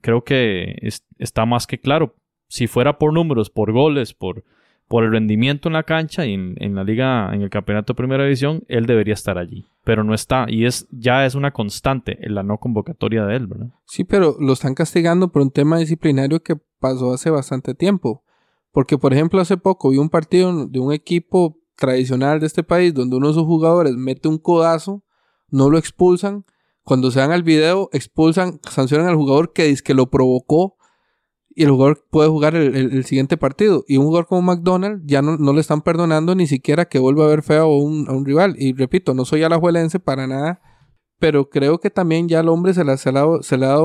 creo 0.00 0.22
que 0.24 0.76
es- 0.82 1.04
está 1.18 1.46
más 1.46 1.66
que 1.66 1.78
claro. 1.78 2.14
Si 2.48 2.66
fuera 2.66 2.98
por 2.98 3.12
números, 3.12 3.48
por 3.50 3.72
goles, 3.72 4.12
por, 4.12 4.44
por 4.88 5.04
el 5.04 5.12
rendimiento 5.12 5.68
en 5.68 5.72
la 5.72 5.84
cancha 5.84 6.26
y 6.26 6.34
en, 6.34 6.54
en 6.58 6.74
la 6.74 6.84
liga, 6.84 7.30
en 7.34 7.40
el 7.42 7.48
campeonato 7.50 7.94
de 7.94 7.96
primera 7.96 8.24
división, 8.24 8.62
él 8.68 8.84
debería 8.86 9.14
estar 9.14 9.38
allí. 9.38 9.64
Pero 9.84 10.04
no 10.04 10.12
está. 10.12 10.44
Y 10.48 10.66
es, 10.66 10.86
ya 10.90 11.24
es 11.24 11.34
una 11.34 11.50
constante 11.52 12.18
en 12.24 12.34
la 12.34 12.42
no 12.42 12.58
convocatoria 12.58 13.24
de 13.24 13.36
él, 13.36 13.46
¿verdad? 13.46 13.68
Sí, 13.86 14.04
pero 14.04 14.36
lo 14.38 14.52
están 14.52 14.74
castigando 14.74 15.32
por 15.32 15.42
un 15.42 15.50
tema 15.50 15.78
disciplinario 15.78 16.40
que 16.42 16.56
pasó 16.78 17.12
hace 17.14 17.30
bastante 17.30 17.74
tiempo. 17.74 18.22
Porque, 18.70 18.96
por 18.98 19.12
ejemplo, 19.12 19.40
hace 19.40 19.56
poco 19.56 19.90
vi 19.90 19.96
un 19.98 20.08
partido 20.10 20.66
de 20.66 20.78
un 20.78 20.92
equipo 20.92 21.58
tradicional 21.76 22.40
de 22.40 22.46
este 22.46 22.62
país 22.62 22.94
donde 22.94 23.16
uno 23.16 23.28
de 23.28 23.34
sus 23.34 23.44
jugadores 23.44 23.94
mete 23.96 24.28
un 24.28 24.38
codazo, 24.38 25.02
no 25.50 25.70
lo 25.70 25.78
expulsan. 25.78 26.44
Cuando 26.84 27.10
se 27.10 27.20
dan 27.20 27.30
al 27.32 27.42
video, 27.42 27.88
expulsan, 27.92 28.60
sancionan 28.68 29.06
al 29.06 29.16
jugador 29.16 29.52
que 29.52 29.64
dice 29.64 29.82
que 29.82 29.94
lo 29.94 30.10
provocó 30.10 30.76
y 31.54 31.64
el 31.64 31.70
jugador 31.70 32.04
puede 32.10 32.28
jugar 32.28 32.56
el, 32.56 32.74
el- 32.74 33.04
siguiente 33.04 33.36
partido. 33.36 33.84
Y 33.86 33.98
un 33.98 34.06
jugador 34.06 34.26
como 34.26 34.42
McDonald 34.42 35.02
ya 35.04 35.22
no, 35.22 35.36
no 35.36 35.52
le 35.52 35.60
están 35.60 35.82
perdonando 35.82 36.34
ni 36.34 36.46
siquiera 36.46 36.86
que 36.86 36.98
vuelva 36.98 37.24
a 37.24 37.28
ver 37.28 37.42
feo 37.42 37.64
a 37.64 37.78
un, 37.78 38.08
a 38.08 38.12
un 38.12 38.24
rival. 38.24 38.54
Y 38.58 38.72
repito, 38.72 39.14
no 39.14 39.24
soy 39.24 39.42
alajuelense 39.42 40.00
para 40.00 40.26
nada, 40.26 40.60
pero 41.18 41.50
creo 41.50 41.78
que 41.78 41.90
también 41.90 42.28
ya 42.28 42.40
el 42.40 42.48
hombre 42.48 42.74
se, 42.74 42.84
le 42.84 42.92
ha 42.92 42.96
dado- 42.96 43.42
se 43.42 43.54
ha 43.54 43.78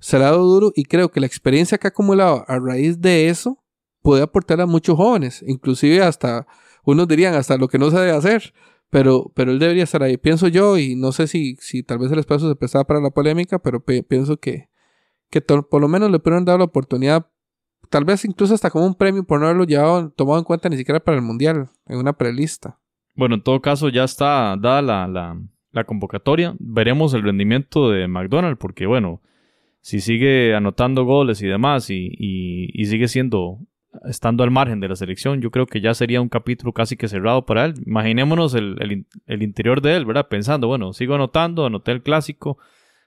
se 0.00 0.18
le 0.18 0.24
ha 0.24 0.30
dado 0.30 0.42
duro 0.44 0.72
y 0.74 0.84
creo 0.84 1.10
que 1.10 1.20
la 1.20 1.26
experiencia 1.26 1.78
que 1.78 1.86
ha 1.86 1.90
acumulado 1.90 2.44
a 2.48 2.58
raíz 2.58 3.00
de 3.00 3.28
eso 3.28 3.64
puede 4.02 4.22
aportar 4.22 4.60
a 4.60 4.66
muchos 4.66 4.96
jóvenes, 4.96 5.42
inclusive 5.46 6.02
hasta, 6.02 6.46
unos 6.84 7.08
dirían 7.08 7.34
hasta 7.34 7.56
lo 7.56 7.68
que 7.68 7.78
no 7.78 7.90
se 7.90 7.98
debe 7.98 8.12
hacer, 8.12 8.52
pero, 8.90 9.32
pero 9.34 9.50
él 9.52 9.58
debería 9.58 9.84
estar 9.84 10.02
ahí, 10.02 10.16
pienso 10.16 10.48
yo, 10.48 10.78
y 10.78 10.94
no 10.96 11.12
sé 11.12 11.26
si, 11.26 11.56
si 11.60 11.82
tal 11.82 11.98
vez 11.98 12.12
el 12.12 12.18
espacio 12.18 12.48
se 12.48 12.56
prestaba 12.56 12.84
para 12.84 13.00
la 13.00 13.10
polémica, 13.10 13.58
pero 13.58 13.82
pe- 13.84 14.02
pienso 14.02 14.36
que, 14.38 14.68
que 15.30 15.40
por 15.40 15.80
lo 15.80 15.88
menos 15.88 16.10
le 16.10 16.18
pudieron 16.18 16.44
dar 16.44 16.58
la 16.58 16.64
oportunidad, 16.66 17.26
tal 17.90 18.04
vez 18.04 18.24
incluso 18.24 18.54
hasta 18.54 18.70
como 18.70 18.86
un 18.86 18.94
premio 18.94 19.24
por 19.24 19.40
no 19.40 19.46
haberlo 19.46 19.64
llevado, 19.64 20.10
tomado 20.10 20.38
en 20.38 20.44
cuenta 20.44 20.68
ni 20.68 20.76
siquiera 20.76 21.00
para 21.00 21.16
el 21.16 21.22
Mundial, 21.22 21.68
en 21.86 21.98
una 21.98 22.12
prelista. 22.12 22.78
Bueno, 23.14 23.34
en 23.36 23.42
todo 23.42 23.60
caso, 23.60 23.88
ya 23.88 24.04
está 24.04 24.56
dada 24.60 24.82
la, 24.82 25.06
la- 25.72 25.84
convocatoria. 25.84 26.54
Veremos 26.60 27.14
el 27.14 27.22
rendimiento 27.24 27.90
de 27.90 28.06
McDonald, 28.08 28.58
porque 28.58 28.86
bueno, 28.86 29.22
si 29.80 30.00
sigue 30.00 30.54
anotando 30.54 31.04
goles 31.04 31.42
y 31.42 31.46
demás 31.46 31.90
y- 31.90 32.70
y 32.72 32.84
sigue 32.86 33.08
siendo, 33.08 33.58
estando 34.08 34.44
al 34.44 34.50
margen 34.50 34.80
de 34.80 34.88
la 34.88 34.96
selección, 34.96 35.40
yo 35.40 35.50
creo 35.50 35.66
que 35.66 35.80
ya 35.80 35.94
sería 35.94 36.20
un 36.20 36.28
capítulo 36.28 36.72
casi 36.72 36.96
que 36.96 37.08
cerrado 37.08 37.46
para 37.46 37.64
él. 37.64 37.74
Imaginémonos 37.86 38.54
el, 38.54 38.76
el 38.80 39.06
el 39.26 39.42
interior 39.42 39.80
de 39.80 39.96
él, 39.96 40.04
¿verdad? 40.04 40.28
Pensando, 40.28 40.68
bueno, 40.68 40.92
sigo 40.92 41.14
anotando, 41.14 41.66
anoté 41.66 41.92
el 41.92 42.02
clásico, 42.02 42.58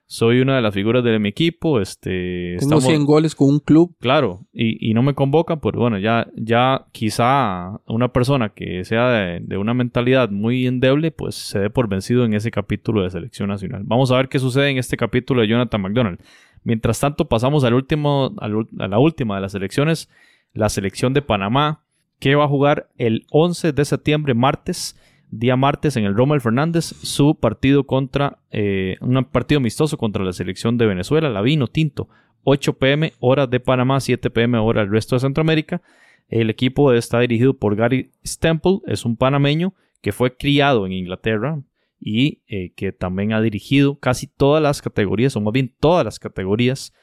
soy 0.10 0.40
una 0.40 0.56
de 0.56 0.62
las 0.62 0.74
figuras 0.74 1.04
de 1.04 1.20
mi 1.20 1.28
equipo, 1.30 1.82
este... 1.82 2.56
Tengo 2.60 2.78
estamos- 2.78 2.84
100 2.86 3.06
goles 3.06 3.36
con 3.36 3.50
un 3.50 3.60
club. 3.60 3.94
Claro, 4.00 4.46
y, 4.54 4.90
y 4.90 4.94
no 4.94 5.04
me 5.04 5.14
convocan, 5.14 5.60
pues 5.60 5.76
bueno, 5.76 5.98
ya, 6.00 6.28
ya 6.38 6.86
quizá 6.94 7.82
una 7.88 8.14
persona 8.14 8.50
que 8.54 8.86
sea 8.86 9.10
de, 9.10 9.40
de 9.42 9.58
una 9.58 9.74
mentalidad 9.74 10.30
muy 10.30 10.66
endeble, 10.66 11.12
pues 11.12 11.36
se 11.36 11.60
dé 11.60 11.70
por 11.70 11.90
vencido 11.90 12.24
en 12.24 12.34
ese 12.34 12.52
capítulo 12.52 13.04
de 13.04 13.10
selección 13.10 13.50
nacional. 13.50 13.82
Vamos 13.86 14.10
a 14.12 14.16
ver 14.16 14.30
qué 14.30 14.40
sucede 14.40 14.70
en 14.70 14.78
este 14.78 14.96
capítulo 14.96 15.42
de 15.42 15.50
Jonathan 15.50 15.82
McDonald. 15.82 16.20
Mientras 16.64 17.00
tanto, 17.02 17.28
pasamos 17.28 17.64
al 17.66 17.74
último, 17.74 18.34
al 18.40 18.66
a 18.80 18.88
la 18.88 19.00
última 19.00 19.36
de 19.36 19.42
las 19.42 19.52
selecciones, 19.52 20.10
la 20.58 20.70
selección 20.70 21.14
de 21.14 21.22
Panamá, 21.22 21.84
que 22.20 22.36
va 22.36 22.46
a 22.46 22.50
jugar 22.50 22.90
el 22.98 23.26
11 23.30 23.74
de 23.74 23.86
septiembre, 23.86 24.34
martes, 24.34 25.00
día 25.30 25.56
martes, 25.56 25.96
en 25.98 26.06
el 26.06 26.16
Rommel 26.16 26.42
Fernández, 26.42 26.86
su 26.86 27.36
partido 27.36 27.86
contra, 27.86 28.40
eh, 28.52 28.98
un 29.02 29.24
partido 29.26 29.60
amistoso 29.60 29.98
contra 29.98 30.24
la 30.24 30.34
selección 30.34 30.78
de 30.78 30.88
Venezuela, 30.88 31.30
la 31.30 31.42
Vino 31.42 31.68
Tinto. 31.68 32.10
8 32.50 32.78
pm 32.78 33.12
hora 33.20 33.46
de 33.46 33.60
Panamá, 33.60 34.00
7 34.00 34.30
pm 34.30 34.58
hora 34.58 34.82
del 34.82 34.92
resto 34.92 35.16
de 35.16 35.20
Centroamérica. 35.20 35.82
El 36.30 36.50
equipo 36.50 36.94
está 36.94 37.20
dirigido 37.20 37.54
por 37.54 37.76
Gary 37.76 38.12
Stemple, 38.26 38.80
es 38.88 39.06
un 39.06 39.18
panameño 39.18 39.74
que 40.02 40.14
fue 40.14 40.38
criado 40.38 40.86
en 40.86 40.94
Inglaterra 40.94 41.62
y 42.00 42.42
eh, 42.48 42.72
que 42.76 42.94
también 42.94 43.34
ha 43.34 43.42
dirigido 43.42 44.00
casi 44.00 44.28
todas 44.28 44.64
las 44.64 44.82
categorías, 44.82 45.36
o 45.36 45.42
más 45.42 45.52
bien 45.52 45.74
todas 45.80 46.06
las 46.06 46.20
categorías 46.20 46.94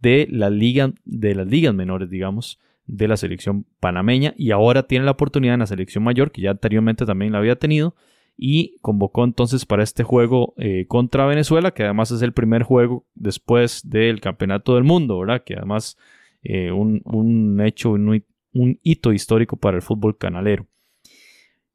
de 0.00 0.26
la 0.30 0.48
liga, 0.48 0.92
de 1.04 1.34
las 1.34 1.46
ligas 1.46 1.74
menores, 1.74 2.08
digamos, 2.08 2.58
de 2.86 3.08
la 3.08 3.16
selección 3.16 3.66
panameña 3.80 4.34
y 4.36 4.50
ahora 4.50 4.84
tiene 4.84 5.04
la 5.04 5.12
oportunidad 5.12 5.54
en 5.54 5.60
la 5.60 5.66
selección 5.66 6.04
mayor, 6.04 6.30
que 6.30 6.42
ya 6.42 6.50
anteriormente 6.50 7.06
también 7.06 7.32
la 7.32 7.38
había 7.38 7.56
tenido, 7.56 7.94
y 8.36 8.78
convocó 8.80 9.24
entonces 9.24 9.64
para 9.64 9.82
este 9.82 10.02
juego 10.02 10.54
eh, 10.56 10.86
contra 10.88 11.26
Venezuela, 11.26 11.70
que 11.70 11.84
además 11.84 12.10
es 12.10 12.20
el 12.22 12.32
primer 12.32 12.62
juego 12.62 13.06
después 13.14 13.88
del 13.88 14.20
Campeonato 14.20 14.74
del 14.74 14.84
Mundo, 14.84 15.18
¿verdad? 15.18 15.44
Que 15.44 15.54
además 15.54 15.96
eh, 16.42 16.72
un, 16.72 17.00
un 17.04 17.60
hecho, 17.60 17.92
un, 17.92 18.24
un 18.52 18.80
hito 18.82 19.12
histórico 19.12 19.56
para 19.56 19.76
el 19.76 19.82
fútbol 19.82 20.18
canalero. 20.18 20.66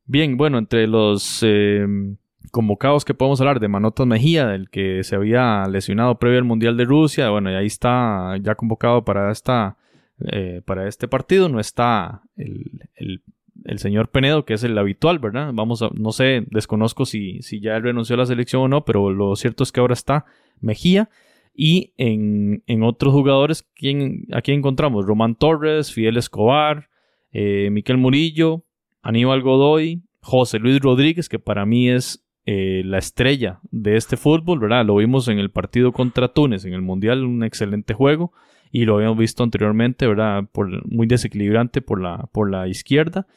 Bien, 0.06 0.38
bueno, 0.38 0.58
entre 0.58 0.88
los 0.88 1.42
eh, 1.44 1.86
convocados 2.52 3.06
que 3.06 3.14
podemos 3.14 3.40
hablar 3.40 3.60
de 3.60 3.68
Manotas 3.68 4.08
Mejía, 4.08 4.48
del 4.48 4.70
que 4.70 5.04
se 5.04 5.16
había 5.16 5.66
lesionado 5.66 6.20
previo 6.20 6.40
al 6.40 6.46
Mundial 6.46 6.76
de 6.78 6.86
Rusia, 6.86 7.30
bueno, 7.30 7.52
y 7.52 7.56
ahí 7.56 7.68
está 7.68 8.36
ya 8.42 8.56
convocado 8.56 9.06
para 9.06 9.32
esta 9.32 9.78
eh, 10.28 10.62
para 10.66 10.88
este 10.88 11.08
partido. 11.08 11.50
No 11.50 11.60
está 11.60 12.24
el, 12.36 12.82
el, 12.96 13.80
señor 13.80 14.10
Penedo, 14.10 14.46
que 14.46 14.54
es 14.54 14.64
el 14.64 14.78
habitual, 14.78 15.20
¿verdad? 15.20 15.52
Vamos 15.54 15.82
a, 15.82 15.90
no 15.94 16.12
sé, 16.12 16.46
desconozco 16.50 17.06
si, 17.06 17.42
si 17.42 17.62
ya 17.62 17.78
él 17.78 17.84
renunció 17.84 18.16
a 18.16 18.20
la 18.20 18.26
selección 18.26 18.64
o 18.64 18.68
no, 18.68 18.86
pero 18.86 19.12
lo 19.12 19.36
cierto 19.36 19.64
es 19.64 19.72
que 19.72 19.80
ahora 19.80 19.94
está 19.94 20.26
Mejía. 20.60 21.10
Y 21.54 21.94
en, 21.98 22.64
en 22.68 22.84
otros 22.84 23.14
jugadores, 23.14 23.68
¿quién, 23.76 24.28
aquí 24.34 24.52
encontramos 24.52 25.06
Román 25.06 25.36
Torres, 25.36 25.92
Fidel 25.92 26.18
Escobar, 26.18 26.90
eh, 27.32 27.70
Miquel 27.72 27.98
Murillo, 27.98 28.66
Aníbal 29.02 29.42
Godoy, 29.42 30.04
José 30.22 30.60
Luis 30.60 30.80
Rodríguez, 30.80 31.30
que 31.30 31.40
para 31.40 31.66
mí 31.66 31.90
es 31.90 32.26
eh, 32.46 32.82
la 32.86 32.98
estrella 32.98 33.60
de 33.72 33.96
este 33.96 34.18
fútbol, 34.18 34.60
¿verdad? 34.60 34.86
Lo 34.86 34.96
vimos 34.96 35.28
en 35.28 35.40
el 35.40 35.52
partido 35.52 35.92
contra 35.92 36.34
Túnez, 36.34 36.66
en 36.66 36.74
el 36.74 36.82
Mundial, 36.82 37.24
un 37.24 37.44
excelente 37.44 37.94
juego 37.94 38.34
y 38.72 38.86
lo 38.86 38.96
habíamos 38.96 39.18
visto 39.18 39.44
anteriormente, 39.44 40.08
¿verdad? 40.08 40.46
Por, 40.52 40.88
muy 40.92 41.08
desequilibrante 41.08 41.82
por 41.82 42.02
la, 42.02 42.30
por 42.32 42.50
la 42.50 42.68
izquierda. 42.68 43.28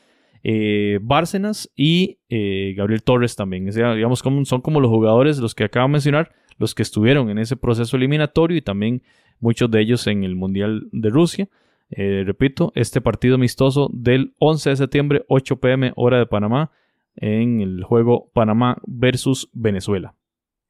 Eh, 0.44 0.98
Bárcenas 1.02 1.70
y 1.76 2.18
eh, 2.28 2.74
Gabriel 2.76 3.02
Torres 3.02 3.36
también. 3.36 3.66
Digamos, 3.66 4.20
son 4.20 4.60
como 4.60 4.80
los 4.80 4.90
jugadores, 4.90 5.38
los 5.38 5.54
que 5.54 5.64
acabo 5.64 5.86
de 5.88 5.92
mencionar, 5.92 6.32
los 6.58 6.74
que 6.74 6.82
estuvieron 6.82 7.30
en 7.30 7.38
ese 7.38 7.56
proceso 7.56 7.96
eliminatorio 7.96 8.56
y 8.56 8.62
también 8.62 9.02
muchos 9.40 9.70
de 9.70 9.80
ellos 9.80 10.06
en 10.06 10.24
el 10.24 10.34
Mundial 10.34 10.88
de 10.92 11.10
Rusia. 11.10 11.48
Eh, 11.90 12.22
repito, 12.26 12.72
este 12.74 13.00
partido 13.00 13.34
amistoso 13.36 13.88
del 13.92 14.34
11 14.38 14.70
de 14.70 14.76
septiembre, 14.76 15.24
8 15.28 15.60
pm 15.60 15.92
hora 15.96 16.18
de 16.18 16.26
Panamá, 16.26 16.70
en 17.16 17.60
el 17.60 17.84
juego 17.84 18.30
Panamá 18.32 18.78
versus 18.86 19.50
Venezuela. 19.52 20.14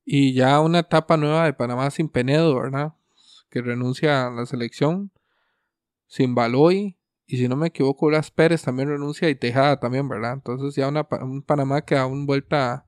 Y 0.05 0.35
ya 0.35 0.61
una 0.61 0.81
etapa 0.81 1.17
nueva 1.17 1.45
de 1.45 1.53
Panamá 1.53 1.91
sin 1.91 2.09
Penedo, 2.09 2.57
¿verdad? 2.57 2.95
Que 3.53 3.61
renuncia 3.63 4.27
a 4.27 4.31
la 4.31 4.47
selección. 4.47 5.13
Sin 6.09 6.35
Baloy. 6.35 6.99
Y 7.27 7.37
si 7.37 7.49
no 7.49 7.57
me 7.57 7.69
equivoco, 7.69 8.07
Blas 8.07 8.31
Pérez 8.31 8.63
también 8.63 8.89
renuncia 8.89 9.29
y 9.31 9.35
Tejada 9.37 9.79
también, 9.79 10.09
¿verdad? 10.09 10.33
Entonces 10.33 10.75
ya 10.75 10.89
una, 10.89 11.07
un 11.23 11.43
Panamá 11.43 11.83
que 11.83 11.95
da 11.95 12.07
un 12.07 12.27
vuelta, 12.27 12.85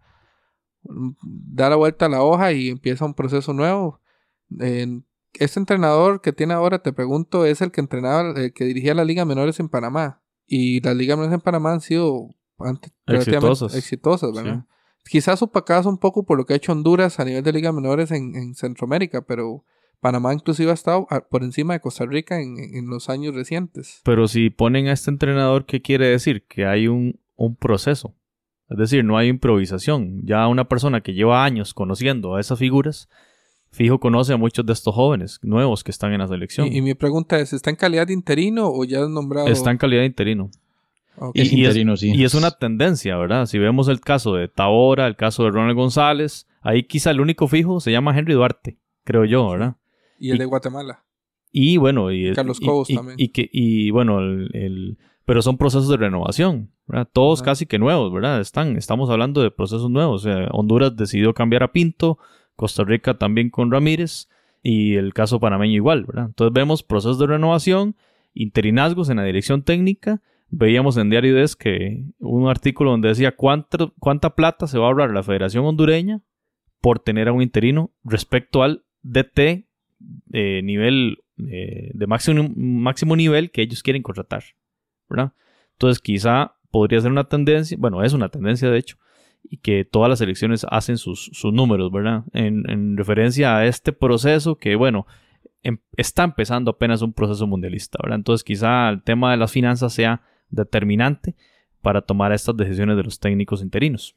un- 0.83 1.17
da 1.23 1.71
la 1.71 1.77
vuelta 1.77 2.07
a 2.07 2.09
la 2.09 2.23
hoja 2.23 2.53
y 2.53 2.69
empieza 2.71 3.05
un 3.05 3.15
proceso 3.15 3.53
nuevo. 3.53 4.01
Este 4.59 5.59
entrenador 5.59 6.21
que 6.21 6.33
tiene 6.33 6.55
ahora, 6.55 6.81
te 6.81 6.93
pregunto, 6.93 7.45
es 7.45 7.61
el 7.61 7.71
que 7.73 7.81
entrenaba, 7.81 8.31
el 8.41 8.53
que 8.53 8.65
dirigía 8.65 8.95
la 8.95 9.05
Liga 9.05 9.25
Menores 9.25 9.59
en 9.61 9.69
Panamá. 9.69 10.23
Y 10.47 10.81
las 10.83 10.95
ligas 10.95 11.17
menores 11.17 11.35
en 11.35 11.41
Panamá 11.41 11.73
han 11.73 11.81
sido 11.81 12.29
antes, 12.59 12.93
Exitosas. 13.07 13.75
exitosas, 13.75 14.33
¿verdad? 14.33 14.65
Quizás 15.07 15.43
opacadas 15.43 15.87
un 15.87 15.99
poco 15.99 16.25
por 16.25 16.37
lo 16.39 16.45
que 16.45 16.53
ha 16.53 16.57
hecho 16.57 16.73
Honduras 16.73 17.19
a 17.19 17.25
nivel 17.25 17.43
de 17.43 17.53
ligas 17.53 17.73
menores 17.75 18.11
en, 18.11 18.35
en 18.37 18.55
Centroamérica, 18.55 19.23
pero 19.23 19.65
Panamá 20.05 20.35
inclusive 20.35 20.71
ha 20.71 20.75
estado 20.75 21.07
a- 21.09 21.23
por 21.23 21.43
encima 21.43 21.73
de 21.73 21.81
Costa 21.81 22.05
Rica 22.05 22.39
en, 22.39 22.59
en 22.59 22.89
los 22.89 23.09
años 23.09 23.35
recientes. 23.35 24.03
Pero 24.05 24.29
si 24.29 24.51
ponen 24.51 24.89
a 24.89 24.93
este 24.93 25.11
entrenador, 25.11 25.65
¿qué 25.65 25.81
quiere 25.81 26.07
decir? 26.09 26.45
Que 26.47 26.67
hay 26.67 26.89
un, 26.89 27.19
un 27.37 27.57
proceso. 27.57 28.15
Es 28.69 28.77
decir, 28.77 29.03
no 29.03 29.17
hay 29.17 29.29
improvisación. 29.29 30.21
Ya 30.25 30.47
una 30.49 30.69
persona 30.69 31.01
que 31.01 31.15
lleva 31.15 31.43
años 31.43 31.73
conociendo 31.73 32.35
a 32.35 32.41
esas 32.41 32.59
figuras, 32.59 33.09
fijo 33.71 33.99
conoce 33.99 34.35
a 34.35 34.37
muchos 34.37 34.67
de 34.67 34.75
estos 34.75 34.95
jóvenes 34.95 35.39
nuevos 35.43 35.83
que 35.83 35.91
están 35.91 36.13
en 36.13 36.19
la 36.21 36.29
selección. 36.29 36.67
Y, 36.69 36.77
y 36.79 36.83
mi 36.83 36.93
pregunta 36.93 37.39
es, 37.39 37.55
¿está 37.55 37.71
en 37.71 37.77
calidad 37.77 38.07
de 38.07 38.13
interino 38.13 38.69
o 38.69 38.85
ya 38.85 39.01
es 39.01 39.09
nombrado? 39.09 39.49
Está 39.49 39.71
en 39.71 39.79
calidad 39.79 40.03
de 40.03 40.07
interino. 40.07 40.51
Ok. 41.17 41.33
Es 41.35 41.51
Y- 41.51 41.57
y 41.57 41.63
es- 41.63 41.69
interino, 41.71 41.97
sí. 41.97 42.13
Y 42.15 42.25
es 42.25 42.35
una 42.35 42.51
tendencia, 42.51 43.17
¿verdad? 43.17 43.47
Si 43.47 43.59
vemos 43.59 43.89
el 43.89 44.01
caso 44.01 44.35
de 44.35 44.49
Tabora, 44.49 45.07
el 45.07 45.17
caso 45.17 45.45
de 45.45 45.51
Ronald 45.51 45.77
González, 45.79 46.47
ahí 46.61 46.83
quizá 46.83 47.11
el 47.11 47.21
único 47.23 47.49
fijo 47.49 47.81
se 47.81 47.91
llama 47.91 48.15
Henry 48.19 48.35
Duarte, 48.35 48.77
creo 49.05 49.25
yo, 49.25 49.49
¿verdad? 49.49 49.77
Y 50.19 50.31
el 50.31 50.39
de 50.39 50.45
Guatemala. 50.45 51.05
Y 51.53 51.77
bueno, 51.77 52.11
y, 52.13 52.33
Carlos 52.33 52.59
y- 52.61 52.67
Cobos 52.67 52.91
y- 52.91 52.95
también. 52.97 53.17
Y, 53.19 53.29
que, 53.29 53.49
y 53.53 53.91
bueno, 53.91 54.19
el, 54.21 54.51
el- 54.55 54.99
pero 55.25 55.41
son 55.41 55.57
procesos 55.57 55.89
de 55.89 55.97
renovación, 55.97 56.71
¿verdad? 56.87 57.09
Todos 57.13 57.41
casi 57.43 57.65
que 57.67 57.79
nuevos, 57.79 58.13
¿verdad? 58.13 58.41
Están, 58.41 58.77
estamos 58.77 59.09
hablando 59.09 59.41
de 59.43 59.51
procesos 59.51 59.89
nuevos. 59.91 60.25
O 60.27 60.29
sea, 60.29 60.49
Honduras 60.53 60.97
decidió 60.97 61.33
cambiar 61.33 61.63
a 61.63 61.73
Pinto, 61.73 62.19
Costa 62.57 62.85
Rica 62.85 63.17
también 63.19 63.49
con 63.51 63.71
Ramírez 63.71 64.29
y 64.63 64.95
el 64.97 65.15
caso 65.15 65.41
panameño 65.41 65.75
igual, 65.75 66.05
¿verdad? 66.05 66.27
Entonces 66.27 66.53
vemos 66.53 66.83
procesos 66.83 67.19
de 67.19 67.27
renovación, 67.27 67.97
interinazgos 68.35 69.09
en 69.09 69.17
la 69.17 69.25
dirección 69.25 69.63
técnica. 69.63 70.21
Veíamos 70.51 70.97
en 70.99 71.09
Diario 71.11 71.35
Des 71.35 71.57
que 71.57 72.05
un 72.19 72.49
artículo 72.49 72.91
donde 72.91 73.09
decía 73.09 73.35
cuánta, 73.35 73.91
cuánta 73.99 74.35
plata 74.35 74.67
se 74.67 74.79
va 74.79 74.85
a 74.85 74.89
ahorrar 74.89 75.11
la 75.11 75.23
Federación 75.23 75.65
Hondureña 75.65 76.21
por 76.81 76.99
tener 76.99 77.29
a 77.29 77.33
un 77.33 77.43
interino 77.43 77.91
respecto 78.05 78.63
al 78.63 78.85
DT 79.03 79.65
eh, 80.33 80.61
nivel 80.63 81.19
eh, 81.49 81.91
de 81.95 82.07
máximo, 82.07 82.49
máximo 82.57 83.17
nivel 83.17 83.51
que 83.51 83.63
ellos 83.63 83.83
quieren 83.83 84.03
contratar, 84.03 84.45
¿verdad? 85.09 85.33
Entonces 85.73 86.01
quizá 86.01 86.57
podría 86.71 87.01
ser 87.01 87.11
una 87.11 87.25
tendencia, 87.25 87.77
bueno, 87.81 88.03
es 88.03 88.13
una 88.13 88.29
tendencia 88.29 88.71
de 88.71 88.79
hecho, 88.79 88.97
y 89.43 89.59
que 89.59 89.85
todas 89.85 90.09
las 90.09 90.21
elecciones 90.21 90.67
hacen 90.71 90.97
sus, 90.97 91.31
sus 91.33 91.53
números, 91.53 91.93
¿verdad? 91.93 92.25
En, 92.33 92.69
en 92.71 92.97
referencia 92.97 93.57
a 93.57 93.67
este 93.67 93.93
proceso 93.93 94.57
que, 94.57 94.75
bueno, 94.75 95.07
em- 95.63 95.79
está 95.97 96.25
empezando 96.25 96.71
apenas 96.71 97.03
un 97.03 97.13
proceso 97.13 97.47
mundialista, 97.47 97.99
¿verdad? 98.03 98.19
Entonces 98.19 98.45
quizá 98.45 98.89
el 98.89 99.03
tema 99.03 99.31
de 99.33 99.37
las 99.37 99.53
finanzas 99.53 99.93
sea 99.93 100.23
determinante 100.49 101.35
para 101.83 102.01
tomar 102.01 102.33
estas 102.33 102.57
decisiones 102.57 102.97
de 102.97 103.05
los 103.05 103.19
técnicos 103.21 103.63
interinos. 103.63 104.17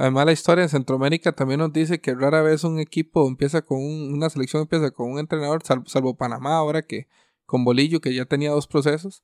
Además, 0.00 0.24
la 0.24 0.32
historia 0.32 0.62
en 0.64 0.70
Centroamérica 0.70 1.32
también 1.32 1.60
nos 1.60 1.72
dice 1.74 2.00
que 2.00 2.14
rara 2.14 2.40
vez 2.40 2.64
un 2.64 2.78
equipo 2.80 3.28
empieza 3.28 3.60
con 3.62 3.78
un- 3.78 4.14
una 4.14 4.30
selección 4.30 4.62
empieza 4.62 4.90
con 4.92 5.10
un 5.12 5.18
entrenador, 5.18 5.62
sal- 5.62 5.82
salvo 5.86 6.16
Panamá 6.16 6.56
ahora 6.56 6.80
que 6.82 7.06
con 7.44 7.64
Bolillo 7.64 8.00
que 8.00 8.14
ya 8.14 8.24
tenía 8.24 8.50
dos 8.50 8.66
procesos. 8.66 9.22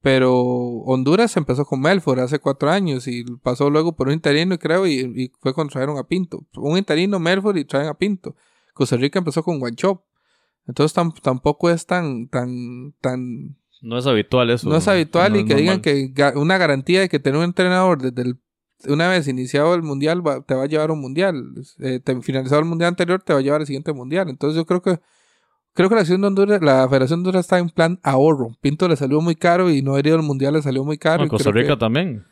Pero 0.00 0.32
Honduras 0.34 1.36
empezó 1.36 1.64
con 1.64 1.80
Melford 1.80 2.20
hace 2.20 2.38
cuatro 2.40 2.70
años 2.70 3.06
y 3.06 3.24
pasó 3.42 3.70
luego 3.70 3.94
por 3.94 4.08
un 4.08 4.14
interino, 4.14 4.58
creo, 4.58 4.86
y, 4.86 4.98
y 5.14 5.32
fue 5.40 5.54
cuando 5.54 5.70
trajeron 5.72 5.96
a 5.98 6.04
Pinto. 6.08 6.44
Un 6.56 6.76
interino, 6.76 7.20
Melford 7.20 7.56
y 7.58 7.64
traen 7.64 7.86
a 7.88 7.94
Pinto. 7.94 8.34
Costa 8.74 8.96
Rica 8.96 9.18
empezó 9.20 9.42
con 9.44 9.60
Guanchop. 9.60 10.02
Entonces 10.66 10.96
tam- 10.96 11.20
tampoco 11.20 11.70
es 11.70 11.86
tan, 11.86 12.28
tan, 12.28 12.94
tan 13.00 13.56
No 13.80 13.98
es 13.98 14.06
habitual 14.06 14.50
eso. 14.50 14.68
no 14.68 14.76
es 14.76 14.88
habitual 14.88 15.32
no 15.32 15.38
y 15.38 15.40
es 15.42 15.46
que 15.46 15.54
digan 15.54 15.76
normal. 15.76 15.82
que 15.82 16.14
ga- 16.14 16.36
una 16.40 16.56
garantía 16.58 17.00
de 17.00 17.08
que 17.08 17.18
tener 17.20 17.38
un 17.38 17.44
entrenador 17.44 18.00
desde 18.00 18.22
el, 18.28 18.40
una 18.88 19.08
vez 19.08 19.28
iniciado 19.28 19.74
el 19.74 19.82
mundial 19.82 20.26
va- 20.26 20.40
te 20.42 20.54
va 20.54 20.64
a 20.64 20.66
llevar 20.66 20.90
a 20.90 20.92
un 20.92 21.00
mundial. 21.00 21.42
Eh, 21.80 22.00
te- 22.00 22.20
finalizado 22.22 22.60
el 22.60 22.66
mundial 22.68 22.88
anterior 22.88 23.22
te 23.22 23.32
va 23.32 23.38
a 23.38 23.42
llevar 23.42 23.60
al 23.60 23.66
siguiente 23.66 23.92
mundial. 23.92 24.28
Entonces 24.28 24.56
yo 24.56 24.64
creo 24.66 24.82
que 24.82 24.98
creo 25.74 25.88
que 25.88 25.94
la 25.94 26.00
Federación 26.00 26.20
de 26.20 26.26
Honduras, 26.26 26.62
la 26.62 26.88
Federación 26.88 27.20
de 27.22 27.28
Honduras 27.28 27.46
está 27.46 27.58
en 27.58 27.70
plan 27.70 27.98
ahorro. 28.02 28.48
Pinto 28.60 28.88
le 28.88 28.96
salió 28.96 29.20
muy 29.20 29.34
caro 29.36 29.70
y 29.70 29.82
no 29.82 29.92
haber 29.92 30.08
ido 30.08 30.16
al 30.16 30.22
mundial 30.22 30.54
le 30.54 30.62
salió 30.62 30.84
muy 30.84 30.98
caro. 30.98 31.24
Y 31.24 31.28
Costa 31.28 31.50
Rica 31.50 31.74
que- 31.74 31.80
también. 31.80 32.24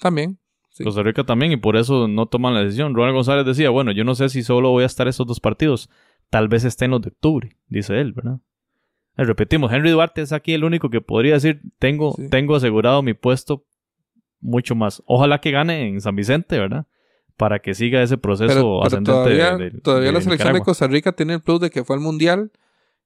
también. 0.00 0.38
sí. 0.70 0.84
Costa 0.84 1.02
Rica 1.02 1.24
también, 1.24 1.52
y 1.52 1.56
por 1.56 1.76
eso 1.76 2.06
no 2.06 2.26
toman 2.26 2.52
la 2.54 2.60
decisión. 2.62 2.94
Ronald 2.94 3.14
González 3.14 3.46
decía, 3.46 3.70
bueno, 3.70 3.92
yo 3.92 4.04
no 4.04 4.14
sé 4.14 4.28
si 4.28 4.42
solo 4.42 4.70
voy 4.70 4.82
a 4.82 4.86
estar 4.86 5.08
estos 5.08 5.26
dos 5.26 5.40
partidos. 5.40 5.88
Tal 6.28 6.48
vez 6.48 6.64
esté 6.64 6.84
en 6.84 6.90
los 6.90 7.00
de 7.02 7.08
octubre, 7.08 7.56
dice 7.68 7.98
él, 8.00 8.12
¿verdad? 8.12 8.40
Eh, 9.16 9.24
repetimos, 9.24 9.72
Henry 9.72 9.90
Duarte 9.90 10.20
es 10.20 10.32
aquí 10.32 10.52
el 10.52 10.64
único 10.64 10.90
que 10.90 11.00
podría 11.00 11.32
decir, 11.34 11.62
tengo, 11.78 12.12
Sí. 12.16 12.28
tengo 12.28 12.54
asegurado 12.56 13.02
mi 13.02 13.14
puesto 13.14 13.64
mucho 14.40 14.74
más. 14.74 15.02
Ojalá 15.06 15.40
que 15.40 15.50
gane 15.50 15.88
en 15.88 16.00
San 16.00 16.16
Vicente, 16.16 16.58
¿verdad? 16.58 16.86
Para 17.36 17.58
que 17.60 17.74
siga 17.74 18.02
ese 18.02 18.16
proceso 18.18 18.48
pero, 18.48 18.60
pero 18.62 18.82
ascendente 18.84 19.10
todavía, 19.12 19.56
de, 19.56 19.70
de- 19.70 19.80
todavía 19.80 20.06
de 20.08 20.12
la 20.12 20.20
selección 20.20 20.54
de. 20.54 20.60
Costa 20.60 20.86
Rica 20.86 21.12
tiene 21.12 21.34
el 21.34 21.42
plus 21.42 21.60
de 21.60 21.70
que 21.70 21.84
fue 21.84 21.96
al 21.96 22.02
mundial 22.02 22.50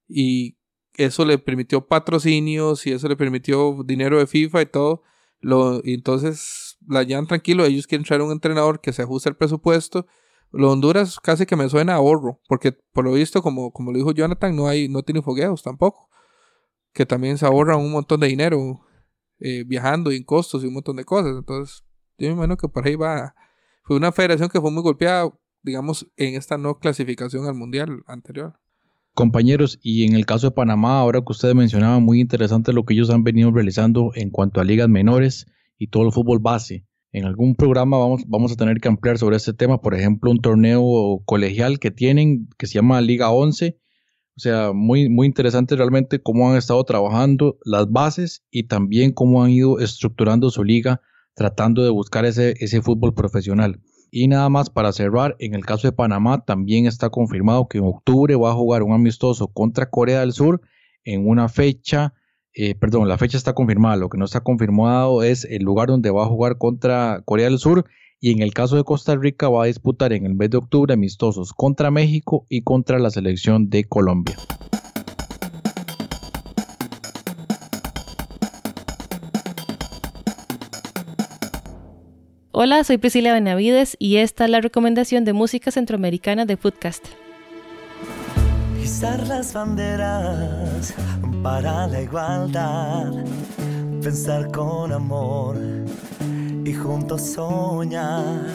y 0.08 0.56
eso 0.96 1.24
le 1.24 1.38
permitió 1.38 1.86
patrocinios 1.86 2.86
y 2.86 2.92
eso 2.92 3.08
le 3.08 3.16
permitió 3.16 3.82
dinero 3.84 4.18
de 4.18 4.26
FIFA 4.26 4.62
y 4.62 4.66
todo. 4.66 5.02
Lo, 5.40 5.80
y 5.82 5.94
entonces 5.94 6.76
la 6.86 7.02
llevan 7.02 7.26
tranquilo, 7.26 7.64
ellos 7.64 7.86
quieren 7.86 8.04
traer 8.04 8.22
un 8.22 8.30
entrenador 8.32 8.80
que 8.80 8.92
se 8.92 9.02
ajuste 9.02 9.30
al 9.30 9.36
presupuesto. 9.36 10.06
Lo 10.52 10.70
Honduras 10.72 11.18
casi 11.20 11.46
que 11.46 11.56
me 11.56 11.68
suena 11.68 11.92
a 11.94 11.96
ahorro, 11.96 12.40
porque 12.48 12.72
por 12.92 13.04
lo 13.04 13.12
visto, 13.12 13.40
como, 13.40 13.70
como 13.72 13.92
lo 13.92 13.98
dijo 13.98 14.10
Jonathan, 14.12 14.54
no 14.54 14.66
hay, 14.68 14.88
no 14.88 15.02
tiene 15.02 15.22
fogueos 15.22 15.62
tampoco. 15.62 16.08
Que 16.92 17.06
también 17.06 17.38
se 17.38 17.46
ahorran 17.46 17.78
un 17.78 17.92
montón 17.92 18.18
de 18.20 18.26
dinero 18.26 18.80
eh, 19.40 19.64
viajando 19.66 20.12
y 20.12 20.16
en 20.16 20.24
costos 20.24 20.62
y 20.62 20.66
un 20.66 20.74
montón 20.74 20.96
de 20.96 21.04
cosas. 21.04 21.32
Entonces, 21.36 21.84
yo 22.18 22.28
me 22.28 22.34
imagino 22.34 22.56
que 22.56 22.68
por 22.68 22.86
ahí 22.86 22.96
va. 22.96 23.34
Fue 23.84 23.96
una 23.96 24.12
federación 24.12 24.48
que 24.48 24.60
fue 24.60 24.70
muy 24.70 24.82
golpeada, 24.82 25.30
digamos, 25.62 26.06
en 26.16 26.34
esta 26.34 26.58
no 26.58 26.78
clasificación 26.78 27.46
al 27.46 27.54
mundial 27.54 28.02
anterior. 28.06 28.58
Compañeros, 29.14 29.78
y 29.82 30.04
en 30.04 30.14
el 30.14 30.26
caso 30.26 30.48
de 30.48 30.54
Panamá, 30.54 31.00
ahora 31.00 31.20
que 31.20 31.32
ustedes 31.32 31.54
mencionaban, 31.54 32.02
muy 32.02 32.20
interesante 32.20 32.72
lo 32.72 32.84
que 32.84 32.94
ellos 32.94 33.10
han 33.10 33.24
venido 33.24 33.50
realizando 33.50 34.12
en 34.14 34.30
cuanto 34.30 34.60
a 34.60 34.64
ligas 34.64 34.88
menores 34.88 35.46
y 35.78 35.88
todo 35.88 36.04
el 36.04 36.12
fútbol 36.12 36.38
base. 36.38 36.86
En 37.12 37.24
algún 37.24 37.56
programa 37.56 37.98
vamos, 37.98 38.22
vamos 38.28 38.52
a 38.52 38.56
tener 38.56 38.80
que 38.80 38.88
ampliar 38.88 39.18
sobre 39.18 39.36
este 39.36 39.52
tema, 39.52 39.80
por 39.80 39.94
ejemplo, 39.94 40.30
un 40.30 40.40
torneo 40.40 41.22
colegial 41.24 41.80
que 41.80 41.90
tienen 41.90 42.48
que 42.56 42.66
se 42.66 42.74
llama 42.74 43.00
Liga 43.00 43.30
11. 43.30 43.79
O 44.40 44.42
sea, 44.42 44.72
muy, 44.72 45.10
muy 45.10 45.26
interesante 45.26 45.76
realmente 45.76 46.22
cómo 46.22 46.48
han 46.48 46.56
estado 46.56 46.82
trabajando 46.84 47.58
las 47.62 47.90
bases 47.90 48.42
y 48.50 48.62
también 48.62 49.12
cómo 49.12 49.44
han 49.44 49.50
ido 49.50 49.80
estructurando 49.80 50.48
su 50.48 50.64
liga, 50.64 51.02
tratando 51.34 51.84
de 51.84 51.90
buscar 51.90 52.24
ese, 52.24 52.54
ese 52.58 52.80
fútbol 52.80 53.12
profesional. 53.12 53.82
Y 54.10 54.28
nada 54.28 54.48
más 54.48 54.70
para 54.70 54.92
cerrar, 54.92 55.36
en 55.40 55.52
el 55.52 55.66
caso 55.66 55.88
de 55.88 55.92
Panamá 55.92 56.42
también 56.46 56.86
está 56.86 57.10
confirmado 57.10 57.68
que 57.68 57.76
en 57.76 57.84
octubre 57.84 58.34
va 58.34 58.52
a 58.52 58.54
jugar 58.54 58.82
un 58.82 58.94
amistoso 58.94 59.48
contra 59.48 59.90
Corea 59.90 60.20
del 60.20 60.32
Sur 60.32 60.62
en 61.04 61.28
una 61.28 61.50
fecha, 61.50 62.14
eh, 62.54 62.74
perdón, 62.74 63.08
la 63.08 63.18
fecha 63.18 63.36
está 63.36 63.52
confirmada, 63.52 63.96
lo 63.96 64.08
que 64.08 64.16
no 64.16 64.24
está 64.24 64.40
confirmado 64.40 65.22
es 65.22 65.44
el 65.44 65.64
lugar 65.64 65.88
donde 65.88 66.10
va 66.10 66.22
a 66.22 66.28
jugar 66.28 66.56
contra 66.56 67.20
Corea 67.26 67.50
del 67.50 67.58
Sur 67.58 67.84
y 68.20 68.32
en 68.32 68.42
el 68.42 68.52
caso 68.52 68.76
de 68.76 68.84
Costa 68.84 69.16
Rica 69.16 69.48
va 69.48 69.64
a 69.64 69.66
disputar 69.66 70.12
en 70.12 70.26
el 70.26 70.34
mes 70.34 70.50
de 70.50 70.58
octubre 70.58 70.92
amistosos 70.92 71.52
contra 71.54 71.90
México 71.90 72.44
y 72.48 72.62
contra 72.62 72.98
la 72.98 73.10
selección 73.10 73.70
de 73.70 73.84
Colombia. 73.84 74.36
Hola, 82.52 82.84
soy 82.84 82.98
Priscila 82.98 83.32
Benavides 83.32 83.96
y 83.98 84.16
esta 84.16 84.44
es 84.44 84.50
la 84.50 84.60
recomendación 84.60 85.24
de 85.24 85.32
música 85.32 85.70
centroamericana 85.70 86.44
de 86.44 86.58
Foodcast. 86.58 87.06
Izar 88.82 89.26
las 89.28 89.54
banderas 89.54 90.94
para 91.42 91.86
la 91.86 92.02
igualdad, 92.02 93.24
pensar 94.02 94.50
con 94.50 94.92
amor 94.92 95.56
y 96.64 96.72
juntos 96.72 97.22
soñar. 97.22 98.46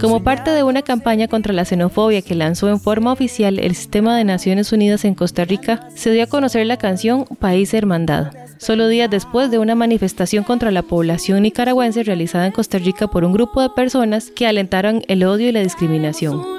Como 0.00 0.22
parte 0.22 0.50
de 0.50 0.62
una 0.62 0.82
campaña 0.82 1.26
contra 1.26 1.54
la 1.54 1.64
xenofobia 1.64 2.20
que 2.20 2.34
lanzó 2.34 2.68
en 2.68 2.80
forma 2.80 3.12
oficial 3.12 3.58
el 3.58 3.74
Sistema 3.74 4.16
de 4.16 4.24
Naciones 4.24 4.70
Unidas 4.72 5.06
en 5.06 5.14
Costa 5.14 5.46
Rica, 5.46 5.88
se 5.94 6.10
dio 6.10 6.24
a 6.24 6.26
conocer 6.26 6.66
la 6.66 6.76
canción 6.76 7.24
País 7.40 7.72
Hermandad, 7.72 8.32
solo 8.58 8.88
días 8.88 9.08
después 9.08 9.50
de 9.50 9.58
una 9.58 9.74
manifestación 9.74 10.44
contra 10.44 10.70
la 10.70 10.82
población 10.82 11.42
nicaragüense 11.42 12.02
realizada 12.02 12.46
en 12.46 12.52
Costa 12.52 12.76
Rica 12.78 13.08
por 13.08 13.24
un 13.24 13.32
grupo 13.32 13.62
de 13.62 13.70
personas 13.70 14.30
que 14.30 14.46
alentaron 14.46 15.02
el 15.08 15.24
odio 15.24 15.48
y 15.48 15.52
la 15.52 15.62
discriminación. 15.62 16.55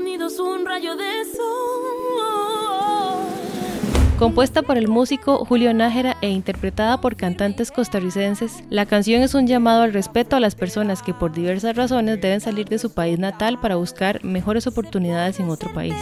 Compuesta 4.17 4.63
por 4.63 4.79
el 4.79 4.87
músico 4.87 5.45
Julio 5.45 5.75
Nájera 5.75 6.17
e 6.21 6.29
interpretada 6.29 6.99
por 6.99 7.15
cantantes 7.15 7.69
costarricenses, 7.69 8.63
la 8.71 8.87
canción 8.87 9.21
es 9.21 9.35
un 9.35 9.45
llamado 9.45 9.83
al 9.83 9.93
respeto 9.93 10.35
a 10.35 10.39
las 10.39 10.55
personas 10.55 11.03
que 11.03 11.13
por 11.13 11.33
diversas 11.33 11.75
razones 11.75 12.19
deben 12.19 12.41
salir 12.41 12.67
de 12.67 12.79
su 12.79 12.91
país 12.91 13.19
natal 13.19 13.59
para 13.59 13.75
buscar 13.75 14.23
mejores 14.23 14.65
oportunidades 14.65 15.39
en 15.39 15.49
otro 15.49 15.71
país. 15.71 15.93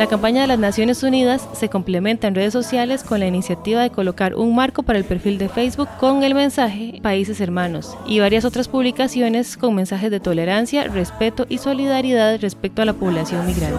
La 0.00 0.06
campaña 0.06 0.40
de 0.40 0.46
las 0.46 0.58
Naciones 0.58 1.02
Unidas 1.02 1.46
se 1.52 1.68
complementa 1.68 2.26
en 2.26 2.34
redes 2.34 2.54
sociales 2.54 3.04
con 3.04 3.20
la 3.20 3.26
iniciativa 3.26 3.82
de 3.82 3.90
colocar 3.90 4.34
un 4.34 4.54
marco 4.54 4.82
para 4.82 4.98
el 4.98 5.04
perfil 5.04 5.36
de 5.36 5.50
Facebook 5.50 5.90
con 5.98 6.22
el 6.22 6.34
mensaje 6.34 7.00
Países 7.02 7.38
Hermanos 7.38 7.98
y 8.06 8.18
varias 8.18 8.46
otras 8.46 8.66
publicaciones 8.66 9.58
con 9.58 9.74
mensajes 9.74 10.10
de 10.10 10.18
tolerancia, 10.18 10.84
respeto 10.84 11.44
y 11.50 11.58
solidaridad 11.58 12.40
respecto 12.40 12.80
a 12.80 12.86
la 12.86 12.94
población 12.94 13.46
migrante. 13.46 13.76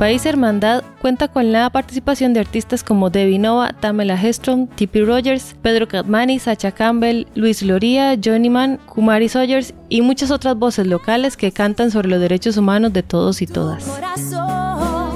País 0.00 0.24
Hermandad 0.24 0.82
cuenta 1.02 1.28
con 1.28 1.52
la 1.52 1.68
participación 1.68 2.32
de 2.32 2.40
artistas 2.40 2.82
como 2.82 3.10
Debbie 3.10 3.38
Nova, 3.38 3.74
Tamela 3.78 4.14
Hestrom, 4.14 4.66
Tippy 4.66 5.02
Rogers, 5.02 5.54
Pedro 5.60 5.88
Catmani, 5.88 6.38
Sacha 6.38 6.72
Campbell, 6.72 7.26
Luis 7.34 7.60
Loría, 7.62 8.16
Johnny 8.24 8.48
Man, 8.48 8.78
Kumari 8.86 9.28
Sawyers 9.28 9.74
y 9.90 10.00
muchas 10.00 10.30
otras 10.30 10.56
voces 10.56 10.86
locales 10.86 11.36
que 11.36 11.52
cantan 11.52 11.90
sobre 11.90 12.08
los 12.08 12.18
derechos 12.18 12.56
humanos 12.56 12.94
de 12.94 13.02
todos 13.02 13.42
y 13.42 13.46
todas. 13.46 13.84
Corazón. 13.84 15.10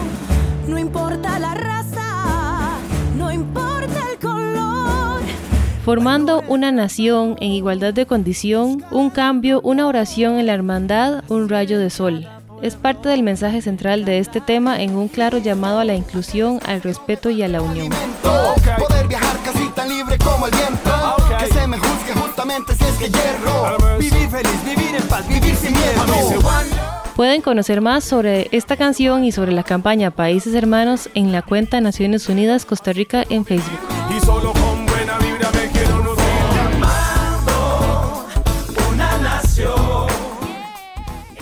No 0.68 0.78
importa 0.78 1.38
la 1.38 1.54
raza. 1.54 2.78
No 3.16 3.32
importa 3.32 4.00
el 4.12 4.18
color. 4.18 5.22
Formando 5.82 6.42
una 6.46 6.72
nación 6.72 7.36
en 7.40 7.52
igualdad 7.52 7.94
de 7.94 8.04
condición, 8.04 8.84
un 8.90 9.08
cambio, 9.08 9.62
una 9.62 9.86
oración 9.86 10.38
en 10.38 10.44
la 10.44 10.52
hermandad, 10.52 11.24
un 11.28 11.48
rayo 11.48 11.78
de 11.78 11.88
sol. 11.88 12.28
Es 12.64 12.76
parte 12.76 13.10
del 13.10 13.22
mensaje 13.22 13.60
central 13.60 14.06
de 14.06 14.20
este 14.20 14.40
tema 14.40 14.80
en 14.80 14.96
un 14.96 15.08
claro 15.08 15.36
llamado 15.36 15.80
a 15.80 15.84
la 15.84 15.94
inclusión, 15.94 16.60
al 16.64 16.80
respeto 16.80 17.28
y 17.28 17.42
a 17.42 17.48
la 17.48 17.60
unión. 17.60 17.90
Poder 18.22 19.06
viajar 19.06 19.36
casi 19.44 19.68
tan 19.74 19.86
libre 19.90 20.16
como 20.16 20.46
el 20.46 20.52
viento. 20.52 20.90
Que 21.38 21.46
se 21.52 21.66
me 21.66 21.76
juzgue 21.76 22.14
justamente 22.14 22.74
si 22.74 22.84
es 22.84 22.92
que 22.92 23.10
hierro. 23.10 23.98
Vivir 23.98 24.30
feliz, 24.30 24.64
vivir 24.64 24.96
en 24.96 25.06
paz, 25.08 25.28
vivir 25.28 25.54
sin 25.54 25.72
miedo. 25.72 26.40
Pueden 27.14 27.42
conocer 27.42 27.82
más 27.82 28.02
sobre 28.02 28.48
esta 28.50 28.78
canción 28.78 29.26
y 29.26 29.32
sobre 29.32 29.52
la 29.52 29.62
campaña 29.62 30.10
Países 30.10 30.54
Hermanos 30.54 31.10
en 31.12 31.32
la 31.32 31.42
cuenta 31.42 31.82
Naciones 31.82 32.30
Unidas 32.30 32.64
Costa 32.64 32.94
Rica 32.94 33.24
en 33.28 33.44
Facebook. 33.44 33.78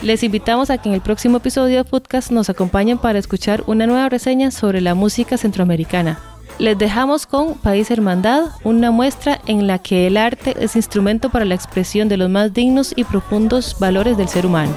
Les 0.03 0.25
invitamos 0.25 0.69
a 0.71 0.79
que 0.79 0.89
en 0.89 0.97
el 0.97 1.01
próximo 1.01 1.37
episodio 1.37 1.77
de 1.77 1.89
Foodcast 1.89 2.33
nos 2.33 2.51
acompañen 2.51 2.99
para 2.99 3.21
escuchar 3.21 3.63
una 3.69 3.87
nueva 3.87 4.09
reseña 4.09 4.51
sobre 4.51 4.81
la 4.81 4.97
música 4.97 5.39
centroamericana. 5.39 6.19
Les 6.59 6.77
dejamos 6.77 7.25
con 7.25 7.55
País 7.55 7.89
Hermandad, 7.89 8.47
una 8.65 8.91
muestra 8.91 9.41
en 9.47 9.69
la 9.69 9.79
que 9.79 10.09
el 10.09 10.17
arte 10.17 10.57
es 10.59 10.75
instrumento 10.75 11.31
para 11.31 11.45
la 11.45 11.55
expresión 11.55 12.09
de 12.09 12.17
los 12.17 12.29
más 12.29 12.53
dignos 12.53 12.93
y 12.97 13.05
profundos 13.05 13.77
valores 13.79 14.17
del 14.17 14.29
ser 14.29 14.45
humano. 14.45 14.73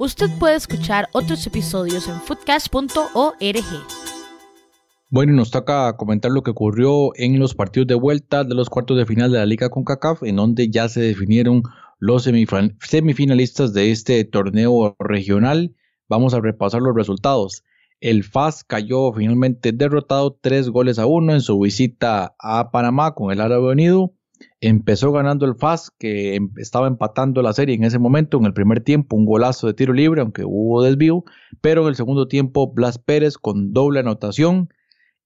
Usted 0.00 0.30
puede 0.38 0.54
escuchar 0.54 1.10
otros 1.12 1.46
episodios 1.46 2.08
en 2.08 2.18
foodcast.org. 2.22 3.36
Bueno, 5.10 5.34
y 5.34 5.36
nos 5.36 5.50
toca 5.50 5.94
comentar 5.98 6.30
lo 6.30 6.42
que 6.42 6.52
ocurrió 6.52 7.10
en 7.16 7.38
los 7.38 7.54
partidos 7.54 7.86
de 7.88 7.96
vuelta 7.96 8.42
de 8.44 8.54
los 8.54 8.70
cuartos 8.70 8.96
de 8.96 9.04
final 9.04 9.30
de 9.30 9.36
la 9.36 9.44
Liga 9.44 9.68
CONCACAF, 9.68 10.22
en 10.22 10.36
donde 10.36 10.70
ya 10.70 10.88
se 10.88 11.02
definieron 11.02 11.64
los 11.98 12.22
semifinalistas 12.22 13.74
de 13.74 13.90
este 13.90 14.24
torneo 14.24 14.96
regional. 14.98 15.76
Vamos 16.08 16.32
a 16.32 16.40
repasar 16.40 16.80
los 16.80 16.96
resultados. 16.96 17.62
El 18.00 18.24
FAS 18.24 18.64
cayó 18.64 19.12
finalmente 19.12 19.72
derrotado 19.72 20.34
tres 20.40 20.70
goles 20.70 20.98
a 20.98 21.04
uno 21.04 21.34
en 21.34 21.42
su 21.42 21.60
visita 21.60 22.34
a 22.38 22.70
Panamá 22.70 23.14
con 23.14 23.32
el 23.32 23.42
Árabe 23.42 23.72
Unido. 23.72 24.14
Empezó 24.60 25.12
ganando 25.12 25.46
el 25.46 25.54
FAS, 25.54 25.90
que 25.98 26.34
em- 26.34 26.52
estaba 26.56 26.86
empatando 26.86 27.42
la 27.42 27.52
serie 27.52 27.74
en 27.74 27.84
ese 27.84 27.98
momento. 27.98 28.38
En 28.38 28.46
el 28.46 28.52
primer 28.52 28.80
tiempo, 28.80 29.16
un 29.16 29.26
golazo 29.26 29.66
de 29.66 29.74
tiro 29.74 29.92
libre, 29.92 30.20
aunque 30.20 30.44
hubo 30.44 30.82
desvío. 30.82 31.24
Pero 31.60 31.82
en 31.82 31.88
el 31.88 31.96
segundo 31.96 32.28
tiempo, 32.28 32.72
Blas 32.72 32.98
Pérez 32.98 33.38
con 33.38 33.72
doble 33.72 34.00
anotación. 34.00 34.68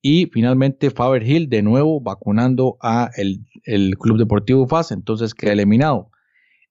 Y 0.03 0.27
finalmente 0.27 0.91
Faber 0.91 1.23
Hill 1.27 1.49
de 1.49 1.63
nuevo 1.63 2.01
vacunando 2.01 2.77
a 2.83 3.11
el, 3.17 3.47
el 3.65 3.97
Club 3.99 4.19
Deportivo 4.19 4.67
FAS, 4.67 4.93
entonces 4.93 5.33
queda 5.33 5.53
eliminado. 5.53 6.11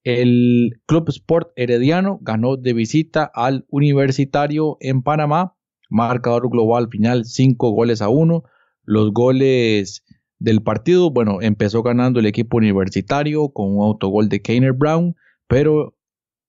El 0.04 0.82
Club 0.86 1.10
Sport 1.10 1.52
Herediano 1.56 2.20
ganó 2.22 2.58
de 2.58 2.74
visita 2.74 3.24
al 3.34 3.66
Universitario 3.70 4.78
en 4.82 5.02
Panamá, 5.02 5.56
marcador 5.89 6.50
global 6.50 6.89
final 6.89 7.26
5 7.26 7.72
goles 7.72 8.02
a 8.02 8.10
1. 8.10 8.44
Los 8.84 9.12
goles 9.14 10.03
del 10.44 10.62
partido, 10.62 11.10
bueno, 11.10 11.41
empezó 11.41 11.84
ganando 11.84 12.20
el 12.20 12.26
equipo 12.26 12.58
universitario 12.58 13.48
con 13.54 13.78
un 13.78 13.86
autogol 13.86 14.28
de 14.28 14.41
Keiner 14.41 14.74
Brown, 14.74 15.16
pero 15.48 15.96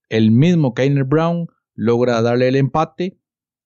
el 0.08 0.32
mismo 0.32 0.74
Keiner 0.74 1.04
Brown 1.04 1.46
logra 1.76 2.20
darle 2.20 2.48
el 2.48 2.56
empate 2.56 3.20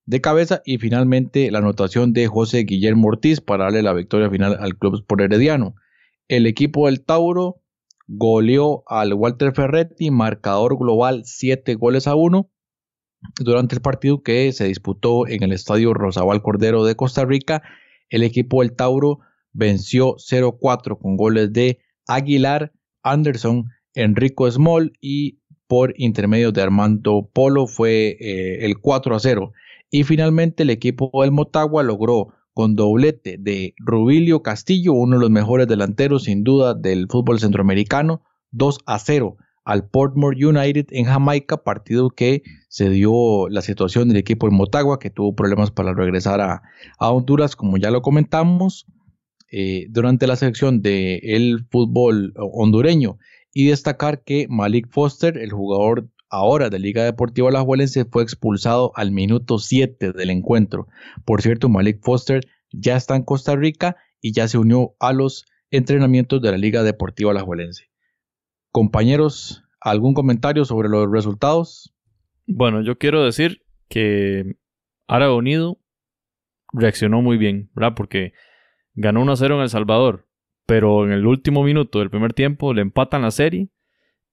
de 0.04 0.20
cabeza 0.20 0.60
y 0.66 0.76
finalmente 0.76 1.50
la 1.50 1.60
anotación 1.60 2.12
de 2.12 2.26
José 2.26 2.64
Guillermo 2.64 3.08
Ortiz 3.08 3.40
para 3.40 3.64
darle 3.64 3.82
la 3.82 3.94
victoria 3.94 4.28
final 4.28 4.58
al 4.60 4.76
Club 4.76 4.96
Sport 4.96 5.22
Herediano. 5.22 5.76
El 6.28 6.46
equipo 6.46 6.88
del 6.88 7.02
Tauro 7.02 7.62
goleó 8.06 8.82
al 8.86 9.14
Walter 9.14 9.54
Ferretti, 9.54 10.10
marcador 10.10 10.76
global 10.78 11.22
7 11.24 11.74
goles 11.76 12.06
a 12.06 12.16
1 12.16 12.50
durante 13.40 13.76
el 13.76 13.80
partido 13.80 14.22
que 14.22 14.52
se 14.52 14.66
disputó 14.66 15.26
en 15.26 15.42
el 15.42 15.52
estadio 15.52 15.94
Rosabal 15.94 16.42
Cordero 16.42 16.84
de 16.84 16.96
Costa 16.96 17.24
Rica. 17.24 17.62
El 18.10 18.22
equipo 18.22 18.60
del 18.60 18.76
Tauro 18.76 19.20
venció 19.52 20.16
0-4 20.16 20.98
con 20.98 21.16
goles 21.16 21.52
de 21.52 21.78
Aguilar, 22.06 22.72
Anderson, 23.02 23.68
Enrico 23.94 24.50
Small 24.50 24.92
y 25.00 25.38
por 25.66 25.94
intermedio 25.96 26.50
de 26.50 26.62
Armando 26.62 27.28
Polo 27.32 27.66
fue 27.66 28.16
eh, 28.20 28.64
el 28.64 28.78
4 28.78 29.14
a 29.14 29.20
0. 29.20 29.52
Y 29.90 30.04
finalmente 30.04 30.62
el 30.62 30.70
equipo 30.70 31.10
del 31.22 31.30
Motagua 31.30 31.82
logró 31.82 32.28
con 32.54 32.74
doblete 32.74 33.36
de 33.38 33.74
Rubilio 33.78 34.42
Castillo, 34.42 34.92
uno 34.92 35.16
de 35.16 35.20
los 35.20 35.30
mejores 35.30 35.68
delanteros 35.68 36.24
sin 36.24 36.42
duda 36.42 36.74
del 36.74 37.06
fútbol 37.08 37.38
centroamericano, 37.38 38.22
2 38.50 38.80
a 38.86 38.98
0 38.98 39.36
al 39.64 39.86
Portmore 39.86 40.44
United 40.44 40.86
en 40.90 41.04
Jamaica, 41.04 41.62
partido 41.62 42.08
que 42.08 42.42
se 42.68 42.88
dio 42.88 43.48
la 43.50 43.60
situación 43.60 44.08
del 44.08 44.16
equipo 44.16 44.46
del 44.46 44.56
Motagua, 44.56 44.98
que 44.98 45.10
tuvo 45.10 45.34
problemas 45.34 45.70
para 45.70 45.92
regresar 45.92 46.40
a 46.40 46.62
Honduras, 46.98 47.54
como 47.54 47.76
ya 47.76 47.90
lo 47.90 48.00
comentamos, 48.00 48.86
eh, 49.50 49.86
durante 49.90 50.26
la 50.26 50.36
sección 50.36 50.82
del 50.82 51.20
el 51.22 51.66
fútbol 51.70 52.32
hondureño. 52.36 53.18
Y 53.52 53.66
destacar 53.68 54.22
que 54.22 54.46
Malik 54.48 54.88
Foster, 54.90 55.38
el 55.38 55.52
jugador 55.52 56.08
ahora 56.30 56.68
de 56.70 56.78
Liga 56.78 57.04
Deportiva 57.04 57.48
Alajuelense, 57.48 58.04
fue 58.04 58.22
expulsado 58.22 58.92
al 58.94 59.10
minuto 59.10 59.58
7 59.58 60.12
del 60.12 60.30
encuentro. 60.30 60.86
Por 61.24 61.42
cierto, 61.42 61.68
Malik 61.68 62.00
Foster 62.02 62.46
ya 62.72 62.96
está 62.96 63.16
en 63.16 63.22
Costa 63.22 63.56
Rica 63.56 63.96
y 64.20 64.32
ya 64.32 64.48
se 64.48 64.58
unió 64.58 64.94
a 65.00 65.12
los 65.12 65.46
entrenamientos 65.70 66.42
de 66.42 66.50
la 66.50 66.58
Liga 66.58 66.82
Deportiva 66.82 67.30
Alajuelense. 67.30 67.90
Compañeros, 68.70 69.64
¿algún 69.80 70.14
comentario 70.14 70.64
sobre 70.64 70.88
los 70.88 71.10
resultados? 71.10 71.94
Bueno, 72.46 72.82
yo 72.82 72.98
quiero 72.98 73.24
decir 73.24 73.62
que 73.88 74.56
Árabe 75.06 75.34
Unido 75.34 75.78
reaccionó 76.72 77.22
muy 77.22 77.38
bien, 77.38 77.70
¿verdad? 77.74 77.94
Porque 77.96 78.32
ganó 78.98 79.24
1-0 79.24 79.54
en 79.54 79.60
El 79.60 79.68
Salvador, 79.68 80.26
pero 80.66 81.04
en 81.04 81.12
el 81.12 81.26
último 81.26 81.62
minuto 81.62 82.00
del 82.00 82.10
primer 82.10 82.34
tiempo 82.34 82.74
le 82.74 82.82
empatan 82.82 83.22
la 83.22 83.30
serie. 83.30 83.68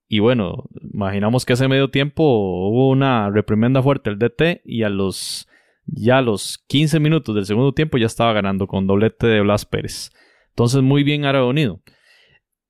Y 0.07 0.19
bueno, 0.19 0.65
imaginamos 0.93 1.45
que 1.45 1.53
ese 1.53 1.67
medio 1.67 1.89
tiempo 1.89 2.23
hubo 2.23 2.89
una 2.89 3.29
reprimenda 3.29 3.81
fuerte 3.81 4.09
el 4.09 4.19
DT 4.19 4.61
y 4.63 4.83
a 4.83 4.89
los 4.89 5.47
ya 5.85 6.17
a 6.17 6.21
los 6.23 6.63
15 6.67 6.99
minutos 6.99 7.35
del 7.35 7.45
segundo 7.45 7.73
tiempo 7.73 7.99
ya 7.99 8.07
estaba 8.07 8.33
ganando 8.33 8.65
con 8.65 8.87
doblete 8.87 9.27
de 9.27 9.41
Blas 9.41 9.65
Pérez. 9.65 10.11
Entonces 10.49 10.81
muy 10.81 11.03
bien 11.03 11.25
Árabe. 11.25 11.79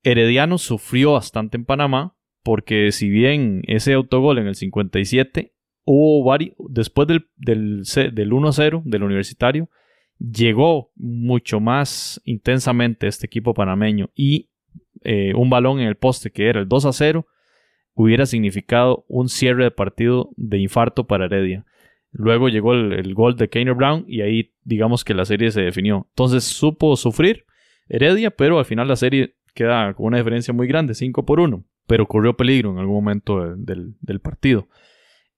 Herediano 0.02 0.58
sufrió 0.58 1.12
bastante 1.12 1.56
en 1.56 1.64
Panamá 1.64 2.14
porque 2.42 2.92
si 2.92 3.08
bien 3.08 3.62
ese 3.66 3.94
autogol 3.94 4.38
en 4.38 4.48
el 4.48 4.54
57 4.54 5.54
hubo 5.84 6.24
varios, 6.24 6.54
después 6.68 7.08
del, 7.08 7.28
del, 7.36 7.84
del 8.12 8.30
1-0 8.30 8.82
del 8.84 9.02
universitario, 9.02 9.70
llegó 10.18 10.92
mucho 10.96 11.60
más 11.60 12.20
intensamente 12.24 13.06
este 13.06 13.26
equipo 13.26 13.54
panameño 13.54 14.10
y 14.14 14.50
eh, 15.02 15.34
un 15.34 15.50
balón 15.50 15.80
en 15.80 15.88
el 15.88 15.96
poste 15.96 16.30
que 16.30 16.48
era 16.48 16.60
el 16.60 16.68
2 16.68 16.88
0 16.90 17.26
hubiera 17.94 18.26
significado 18.26 19.04
un 19.08 19.28
cierre 19.28 19.64
de 19.64 19.70
partido 19.70 20.30
de 20.36 20.58
infarto 20.58 21.06
para 21.06 21.24
Heredia. 21.24 21.64
Luego 22.12 22.48
llegó 22.48 22.74
el, 22.74 23.14
gol 23.14 23.36
de 23.36 23.48
Kainer 23.48 23.74
Brown 23.74 24.04
y 24.06 24.20
ahí 24.20 24.52
digamos 24.64 25.04
que 25.04 25.14
la 25.14 25.24
serie 25.24 25.50
se 25.50 25.62
definió. 25.62 26.06
Entonces 26.10 26.44
supo 26.44 26.96
sufrir 26.96 27.44
Heredia, 27.88 28.30
pero 28.30 28.58
al 28.58 28.64
final 28.64 28.88
la 28.88 28.96
serie 28.96 29.36
queda 29.54 29.94
con 29.94 30.06
una 30.06 30.18
diferencia 30.18 30.52
muy 30.52 30.66
grande, 30.66 30.94
5 30.94 31.24
por 31.24 31.40
1. 31.40 31.64
Pero 31.86 32.06
corrió 32.06 32.36
peligro 32.36 32.70
en 32.72 32.78
algún 32.78 32.96
momento 32.96 33.54
del, 33.56 34.20
partido. 34.20 34.68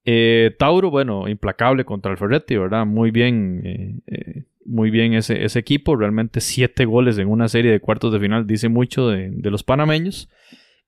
Eh, 0.04 0.54
Tauro, 0.58 0.90
bueno, 0.90 1.28
implacable 1.28 1.84
contra 1.84 2.10
el 2.10 2.18
Ferretti, 2.18 2.56
¿verdad? 2.56 2.86
Muy 2.86 3.10
bien, 3.10 4.00
eh, 4.06 4.44
muy 4.68 4.90
bien 4.90 5.14
ese, 5.14 5.44
ese, 5.44 5.58
equipo. 5.58 5.96
Realmente 5.96 6.40
siete 6.40 6.84
goles 6.84 7.18
en 7.18 7.28
una 7.28 7.48
serie 7.48 7.72
de 7.72 7.80
cuartos 7.80 8.12
de 8.12 8.20
final 8.20 8.46
dice 8.46 8.68
mucho 8.68 9.08
de, 9.08 9.30
de 9.32 9.50
los 9.50 9.62
panameños. 9.64 10.28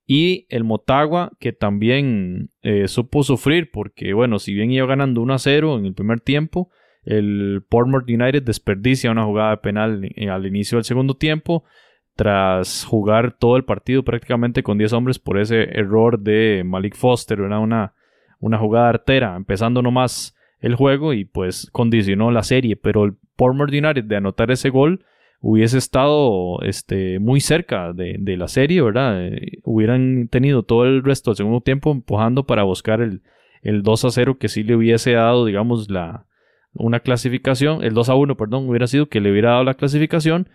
Y 0.07 0.47
el 0.49 0.64
Motagua, 0.64 1.31
que 1.39 1.53
también 1.53 2.51
eh, 2.62 2.89
supo 2.89 3.22
sufrir, 3.22 3.70
porque 3.70 4.12
bueno, 4.12 4.41
si 4.41 4.53
bien 4.53 4.72
iba 4.72 4.85
ganando 4.87 5.22
1 5.22 5.35
a 5.35 5.39
0 5.39 5.78
en 5.78 5.87
el 5.87 5.95
primer 5.95 6.20
tiempo, 6.20 6.68
el 7.05 7.62
Portmore 7.68 8.12
United 8.12 8.43
desperdicia 8.43 9.12
una 9.12 9.24
jugada 9.24 9.61
penal 9.61 10.03
al 10.28 10.47
inicio 10.47 10.78
del 10.78 10.85
segundo 10.85 11.14
tiempo, 11.14 11.62
tras 12.16 12.85
jugar 12.85 13.39
todo 13.39 13.57
el 13.57 13.64
partido 13.64 14.03
prácticamente 14.03 14.64
con 14.64 14.78
10 14.78 14.93
hombres 14.95 15.18
por 15.20 15.39
ese 15.39 15.62
error 15.78 16.18
de 16.18 16.64
Malik 16.66 16.97
Foster, 16.97 17.39
era 17.39 17.61
una, 17.61 17.95
una 18.41 18.59
jugada 18.59 18.89
artera, 18.89 19.37
empezando 19.37 19.81
nomás 19.81 20.37
el 20.61 20.75
juego 20.75 21.13
y 21.13 21.25
pues 21.25 21.69
condicionó 21.73 22.31
la 22.31 22.43
serie, 22.43 22.77
pero 22.77 23.05
el 23.05 23.15
Portmore 23.37 23.79
United 23.79 24.05
de 24.05 24.17
anotar 24.17 24.51
ese 24.51 24.71
gol 24.71 25.05
hubiese 25.41 25.79
estado 25.79 26.61
este, 26.63 27.19
muy 27.19 27.41
cerca 27.41 27.93
de, 27.93 28.37
la 28.37 28.47
serie, 28.47 28.83
¿verdad? 28.83 29.27
Eh, 29.27 29.59
hubieran 29.65 30.29
tenido 30.29 30.63
todo 30.63 30.85
el 30.85 31.03
resto 31.03 31.31
del 31.31 31.39
segundo 31.39 31.63
tiempo 31.63 31.91
empujando 31.91 32.45
para 32.45 32.63
buscar 32.63 33.01
el, 33.01 33.23
el 33.63 33.83
2 33.83 34.05
a 34.05 34.11
0 34.11 34.39
que 34.39 34.49
sí 34.49 34.63
le 34.63 34.77
hubiese 34.77 35.13
dado, 35.13 35.47
digamos, 35.47 35.91
la, 35.91 36.27
una 36.75 37.01
clasificación, 37.01 37.83
el 37.83 37.95
2 37.95 38.09
a 38.11 38.15
1, 38.15 38.37
perdón, 38.37 38.69
hubiera 38.69 38.87
sido 38.87 39.09
que 39.09 39.21
le 39.21 39.31
hubiera 39.31 39.53
dado 39.53 39.65
la 39.65 39.75
clasificación, 39.75 40.49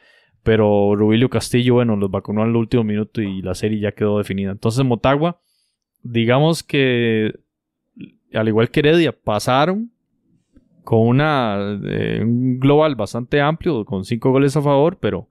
pero 0.44 0.96
Rubilio 0.96 1.30
Castillo, 1.30 1.74
bueno, 1.74 1.96
los 1.96 2.12
vacunó 2.12 2.44
el 2.44 2.56
último 2.56 2.84
minuto 2.84 3.22
y 3.22 3.42
la 3.42 3.56
serie 3.56 3.80
ya 3.80 3.94
quedó 3.94 4.20
definida. 4.20 4.52
Entonces, 4.52 4.86
Motagua, 4.86 5.42
digamos 6.04 6.62
que, 6.62 7.34
al 8.34 8.48
igual 8.48 8.70
que 8.70 8.82
Heredia, 8.82 9.12
pasaron 9.12 9.92
con 10.86 11.00
una, 11.00 11.78
eh, 11.84 12.22
un 12.24 12.60
global 12.60 12.96
bastante 12.96 13.42
amplio, 13.42 13.84
con 13.84 14.06
cinco 14.06 14.32
goles 14.32 14.56
a 14.56 14.62
favor, 14.62 14.98
pero, 15.02 15.28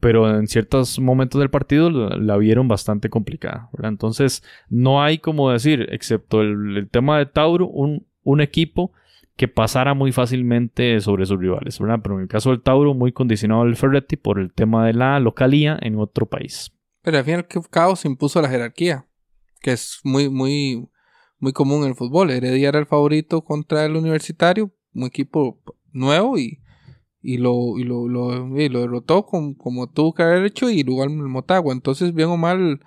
pero 0.00 0.38
en 0.38 0.46
ciertos 0.46 0.98
momentos 0.98 1.38
del 1.38 1.50
partido 1.50 1.90
la, 1.90 2.36
vieron 2.38 2.68
bastante 2.68 3.10
complicada. 3.10 3.68
Entonces, 3.82 4.42
no 4.70 5.02
hay 5.02 5.18
como 5.18 5.50
decir, 5.50 5.88
excepto 5.90 6.40
el, 6.40 6.88
tema 6.90 7.18
de 7.18 7.26
Tauro, 7.26 7.68
un, 7.68 8.06
un, 8.22 8.40
equipo 8.40 8.92
que 9.36 9.48
pasara 9.48 9.92
muy 9.92 10.12
fácilmente 10.12 11.00
sobre 11.00 11.26
sus 11.26 11.38
rivales. 11.38 11.78
¿verdad? 11.78 12.00
Pero 12.02 12.16
en 12.16 12.22
el 12.22 12.28
caso 12.28 12.50
del 12.50 12.62
Tauro, 12.62 12.94
muy 12.94 13.12
condicionado 13.12 13.64
el 13.64 13.76
Ferretti 13.76 14.16
por 14.16 14.38
el 14.38 14.52
tema 14.52 14.86
de 14.86 14.94
la 14.94 15.20
localía 15.20 15.78
en 15.82 15.98
otro 15.98 16.26
país. 16.26 16.72
Pero 17.02 17.18
al 17.18 17.24
fin 17.24 17.34
y 17.34 17.36
al 17.36 17.68
cabo 17.68 17.96
se 17.96 18.08
impuso 18.08 18.40
la 18.40 18.48
jerarquía, 18.48 19.06
que 19.60 19.72
es 19.72 20.00
muy, 20.04 20.30
muy, 20.30 20.88
muy 21.40 21.52
común 21.52 21.82
en 21.82 21.88
el 21.88 21.94
fútbol. 21.96 22.30
Heredia 22.30 22.68
era 22.68 22.78
el 22.78 22.86
favorito 22.86 23.42
contra 23.42 23.84
el 23.84 23.96
universitario, 23.96 24.72
un 24.94 25.04
equipo 25.04 25.58
nuevo 25.92 26.38
y, 26.38 26.60
y, 27.22 27.38
lo, 27.38 27.78
y, 27.78 27.84
lo, 27.84 28.08
lo, 28.08 28.48
derrotó 28.54 29.26
como 29.26 29.90
tuvo 29.90 30.14
que 30.14 30.22
haber 30.22 30.44
hecho 30.44 30.70
y 30.70 30.80
igual 30.80 31.10
el 31.10 31.28
Motagua. 31.28 31.72
Entonces, 31.72 32.14
bien 32.14 32.28
o 32.28 32.36
mal, 32.36 32.80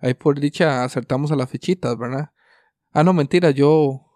ahí 0.00 0.14
por 0.14 0.38
dicha 0.38 0.84
acertamos 0.84 1.32
a 1.32 1.36
las 1.36 1.50
fichitas, 1.50 1.98
¿verdad? 1.98 2.30
Ah, 2.92 3.04
no, 3.04 3.12
mentira, 3.12 3.50
yo, 3.50 4.06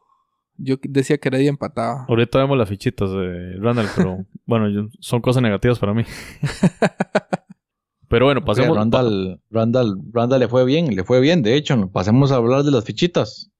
yo 0.56 0.76
decía 0.82 1.18
que 1.18 1.28
era 1.28 1.38
día 1.38 1.50
empatado. 1.50 2.06
Ahorita 2.08 2.38
vemos 2.38 2.58
las 2.58 2.68
fichitas 2.68 3.10
de 3.10 3.56
Randall, 3.58 3.88
pero 3.96 4.26
bueno, 4.46 4.88
son 5.00 5.20
cosas 5.20 5.42
negativas 5.42 5.78
para 5.78 5.94
mí. 5.94 6.04
pero 8.08 8.26
bueno, 8.26 8.44
pasemos. 8.44 8.76
Randall, 8.76 9.40
Randall, 9.50 10.00
Randall 10.12 10.40
le 10.40 10.48
fue 10.48 10.64
bien, 10.64 10.94
le 10.94 11.04
fue 11.04 11.20
bien, 11.20 11.42
de 11.42 11.56
hecho, 11.56 11.90
pasemos 11.90 12.32
a 12.32 12.36
hablar 12.36 12.62
de 12.62 12.70
las 12.70 12.84
fichitas. 12.84 13.50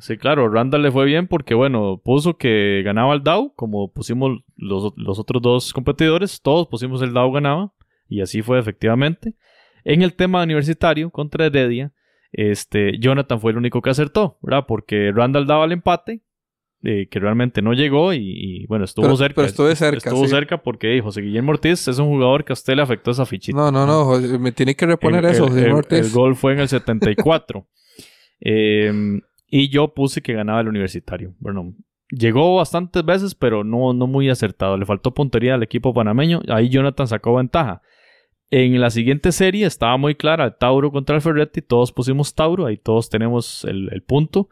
Sí, 0.00 0.16
claro, 0.16 0.48
Randall 0.48 0.82
le 0.82 0.90
fue 0.90 1.04
bien 1.04 1.28
porque, 1.28 1.54
bueno, 1.54 2.00
puso 2.02 2.38
que 2.38 2.82
ganaba 2.84 3.12
el 3.12 3.22
Dow, 3.22 3.52
como 3.54 3.92
pusimos 3.92 4.40
los, 4.56 4.92
otros 5.18 5.42
dos 5.42 5.72
competidores, 5.74 6.40
todos 6.40 6.68
pusimos 6.68 7.02
el 7.02 7.12
Dow 7.12 7.30
ganaba, 7.30 7.74
y 8.08 8.22
así 8.22 8.40
fue 8.40 8.58
efectivamente. 8.58 9.34
En 9.84 10.02
el 10.02 10.14
tema 10.14 10.42
universitario 10.42 11.10
contra 11.10 11.46
Heredia, 11.46 11.92
este, 12.32 12.98
Jonathan 12.98 13.40
fue 13.40 13.52
el 13.52 13.58
único 13.58 13.82
que 13.82 13.90
acertó, 13.90 14.38
¿verdad? 14.40 14.64
Porque 14.66 15.12
Randall 15.14 15.46
daba 15.46 15.66
el 15.66 15.72
empate, 15.72 16.22
eh, 16.82 17.08
que 17.10 17.18
realmente 17.18 17.60
no 17.60 17.74
llegó 17.74 18.14
y, 18.14 18.64
bueno, 18.66 18.86
estuvo 18.86 19.14
cerca. 19.16 19.34
Pero 19.34 19.48
estuvo 19.48 19.74
cerca. 19.74 19.98
Estuvo 19.98 20.26
cerca 20.26 20.62
porque 20.62 20.98
José 21.02 21.20
Guillermo 21.20 21.50
Ortiz 21.50 21.86
es 21.88 21.98
un 21.98 22.08
jugador 22.08 22.42
que 22.42 22.52
a 22.52 22.54
usted 22.54 22.74
le 22.74 22.80
afectó 22.80 23.10
esa 23.10 23.26
fichita. 23.26 23.58
No, 23.58 23.70
no, 23.70 23.84
no, 23.86 24.18
me 24.38 24.50
tiene 24.52 24.74
que 24.74 24.86
reponer 24.86 25.26
eso, 25.26 25.46
el, 25.54 25.72
Ortiz. 25.72 25.98
El 25.98 26.10
gol 26.10 26.36
fue 26.36 26.54
en 26.54 26.60
el 26.60 26.68
74. 26.68 27.66
eh, 28.40 29.20
y 29.50 29.68
yo 29.68 29.92
puse 29.92 30.22
que 30.22 30.32
ganaba 30.32 30.60
el 30.60 30.68
universitario. 30.68 31.34
Bueno, 31.40 31.74
llegó 32.08 32.56
bastantes 32.56 33.04
veces, 33.04 33.34
pero 33.34 33.64
no, 33.64 33.92
no 33.92 34.06
muy 34.06 34.30
acertado. 34.30 34.76
Le 34.76 34.86
faltó 34.86 35.12
puntería 35.12 35.54
al 35.54 35.62
equipo 35.62 35.92
panameño. 35.92 36.40
Ahí 36.48 36.68
Jonathan 36.68 37.08
sacó 37.08 37.34
ventaja. 37.34 37.82
En 38.50 38.80
la 38.80 38.90
siguiente 38.90 39.30
serie 39.32 39.66
estaba 39.66 39.96
muy 39.96 40.14
clara 40.16 40.44
el 40.44 40.56
Tauro 40.56 40.90
contra 40.90 41.16
el 41.16 41.22
Ferretti. 41.22 41.62
Todos 41.62 41.92
pusimos 41.92 42.34
Tauro, 42.34 42.66
ahí 42.66 42.76
todos 42.76 43.10
tenemos 43.10 43.64
el, 43.64 44.02
punto. 44.06 44.48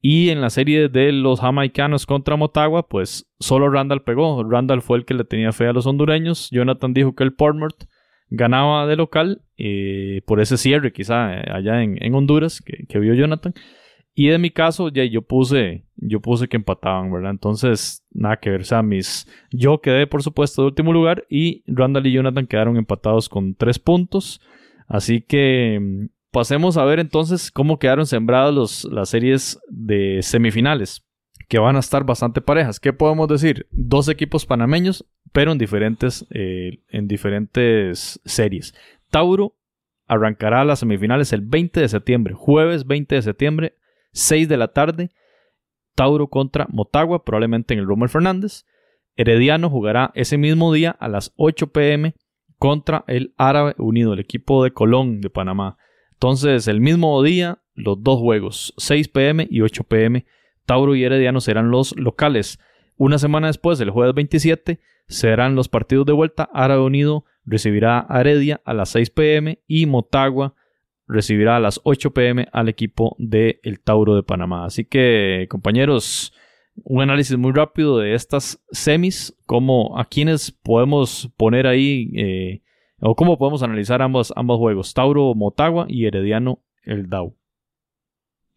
Y 0.00 0.30
en 0.30 0.40
la 0.40 0.50
serie 0.50 0.88
de 0.88 1.12
los 1.12 1.40
jamaicanos 1.40 2.06
contra 2.06 2.36
Motagua, 2.36 2.88
pues 2.88 3.28
solo 3.40 3.68
Randall 3.68 4.02
pegó. 4.02 4.44
Randall 4.44 4.82
fue 4.82 4.98
el 4.98 5.04
que 5.04 5.14
le 5.14 5.24
tenía 5.24 5.52
fe 5.52 5.66
a 5.66 5.72
los 5.72 5.86
hondureños. 5.86 6.48
Jonathan 6.50 6.94
dijo 6.94 7.14
que 7.14 7.24
el 7.24 7.34
Portmort 7.34 7.84
ganaba 8.30 8.86
de 8.86 8.96
local 8.96 9.42
eh, 9.56 10.22
por 10.26 10.40
ese 10.40 10.56
cierre 10.56 10.92
quizá 10.92 11.34
eh, 11.34 11.50
allá 11.50 11.82
en, 11.82 12.14
Honduras 12.14 12.60
que, 12.60 12.86
que, 12.88 12.98
vio 12.98 13.14
Jonathan. 13.14 13.54
Y 14.18 14.26
de 14.26 14.38
mi 14.38 14.50
caso, 14.50 14.88
ya 14.88 15.04
yo 15.04 15.22
puse, 15.22 15.84
yo 15.94 16.18
puse 16.18 16.48
que 16.48 16.56
empataban, 16.56 17.12
¿verdad? 17.12 17.30
Entonces, 17.30 18.04
nada 18.10 18.36
que 18.38 18.50
ver. 18.50 18.62
O 18.62 18.64
sea, 18.64 18.82
mis, 18.82 19.28
yo 19.52 19.80
quedé, 19.80 20.08
por 20.08 20.24
supuesto, 20.24 20.62
de 20.62 20.66
último 20.66 20.92
lugar 20.92 21.24
y 21.30 21.62
Randall 21.68 22.08
y 22.08 22.14
Jonathan 22.14 22.48
quedaron 22.48 22.76
empatados 22.76 23.28
con 23.28 23.54
tres 23.54 23.78
puntos. 23.78 24.40
Así 24.88 25.20
que 25.20 25.78
mm, 25.80 26.06
pasemos 26.32 26.76
a 26.76 26.84
ver 26.84 26.98
entonces 26.98 27.52
cómo 27.52 27.78
quedaron 27.78 28.06
sembradas 28.06 28.52
los, 28.52 28.84
las 28.86 29.08
series 29.08 29.60
de 29.68 30.18
semifinales, 30.22 31.06
que 31.48 31.60
van 31.60 31.76
a 31.76 31.78
estar 31.78 32.02
bastante 32.02 32.40
parejas. 32.40 32.80
¿Qué 32.80 32.92
podemos 32.92 33.28
decir? 33.28 33.68
Dos 33.70 34.08
equipos 34.08 34.46
panameños, 34.46 35.06
pero 35.30 35.52
en 35.52 35.58
diferentes, 35.58 36.26
eh, 36.30 36.80
en 36.88 37.06
diferentes 37.06 38.20
series. 38.24 38.74
Tauro 39.10 39.54
arrancará 40.08 40.64
las 40.64 40.80
semifinales 40.80 41.32
el 41.32 41.42
20 41.42 41.82
de 41.82 41.88
septiembre, 41.88 42.34
jueves 42.34 42.84
20 42.84 43.14
de 43.14 43.22
septiembre 43.22 43.74
6 44.12 44.48
de 44.48 44.56
la 44.56 44.68
tarde, 44.68 45.10
Tauro 45.94 46.28
contra 46.28 46.66
Motagua, 46.70 47.24
probablemente 47.24 47.74
en 47.74 47.80
el 47.80 47.86
Romer 47.86 48.08
Fernández. 48.08 48.64
Herediano 49.16 49.68
jugará 49.68 50.12
ese 50.14 50.38
mismo 50.38 50.72
día 50.72 50.90
a 50.90 51.08
las 51.08 51.32
8 51.36 51.72
pm 51.72 52.14
contra 52.58 53.04
el 53.08 53.34
Árabe 53.36 53.74
Unido, 53.78 54.12
el 54.12 54.20
equipo 54.20 54.62
de 54.62 54.70
Colón 54.70 55.20
de 55.20 55.30
Panamá. 55.30 55.76
Entonces, 56.12 56.68
el 56.68 56.80
mismo 56.80 57.20
día, 57.22 57.62
los 57.74 58.02
dos 58.02 58.20
juegos, 58.20 58.74
6 58.76 59.08
pm 59.08 59.48
y 59.50 59.60
8 59.60 59.84
pm. 59.84 60.24
Tauro 60.66 60.94
y 60.94 61.02
Herediano 61.02 61.40
serán 61.40 61.70
los 61.70 61.96
locales. 61.96 62.60
Una 62.96 63.18
semana 63.18 63.48
después, 63.48 63.80
el 63.80 63.90
jueves 63.90 64.14
27, 64.14 64.80
serán 65.08 65.54
los 65.54 65.68
partidos 65.68 66.06
de 66.06 66.12
vuelta. 66.12 66.48
Árabe 66.52 66.82
Unido 66.82 67.24
recibirá 67.44 68.06
a 68.08 68.20
Heredia 68.20 68.60
a 68.64 68.74
las 68.74 68.90
6 68.90 69.10
pm 69.10 69.62
y 69.66 69.86
Motagua 69.86 70.54
recibirá 71.08 71.56
a 71.56 71.60
las 71.60 71.80
8 71.84 72.12
pm 72.12 72.48
al 72.52 72.68
equipo 72.68 73.16
de 73.18 73.60
El 73.62 73.80
Tauro 73.80 74.14
de 74.14 74.22
Panamá. 74.22 74.66
Así 74.66 74.84
que, 74.84 75.46
compañeros, 75.48 76.32
un 76.84 77.02
análisis 77.02 77.36
muy 77.36 77.52
rápido 77.52 77.98
de 77.98 78.14
estas 78.14 78.62
semis, 78.70 79.36
como 79.46 79.98
a 79.98 80.04
quienes 80.04 80.52
podemos 80.52 81.30
poner 81.36 81.66
ahí, 81.66 82.10
eh, 82.14 82.62
o 83.00 83.14
cómo 83.14 83.38
podemos 83.38 83.62
analizar 83.62 84.02
ambos, 84.02 84.32
ambos 84.36 84.58
juegos, 84.58 84.94
Tauro 84.94 85.34
Motagua 85.34 85.86
y 85.88 86.06
Herediano 86.06 86.62
El 86.82 87.08
Dau. 87.08 87.36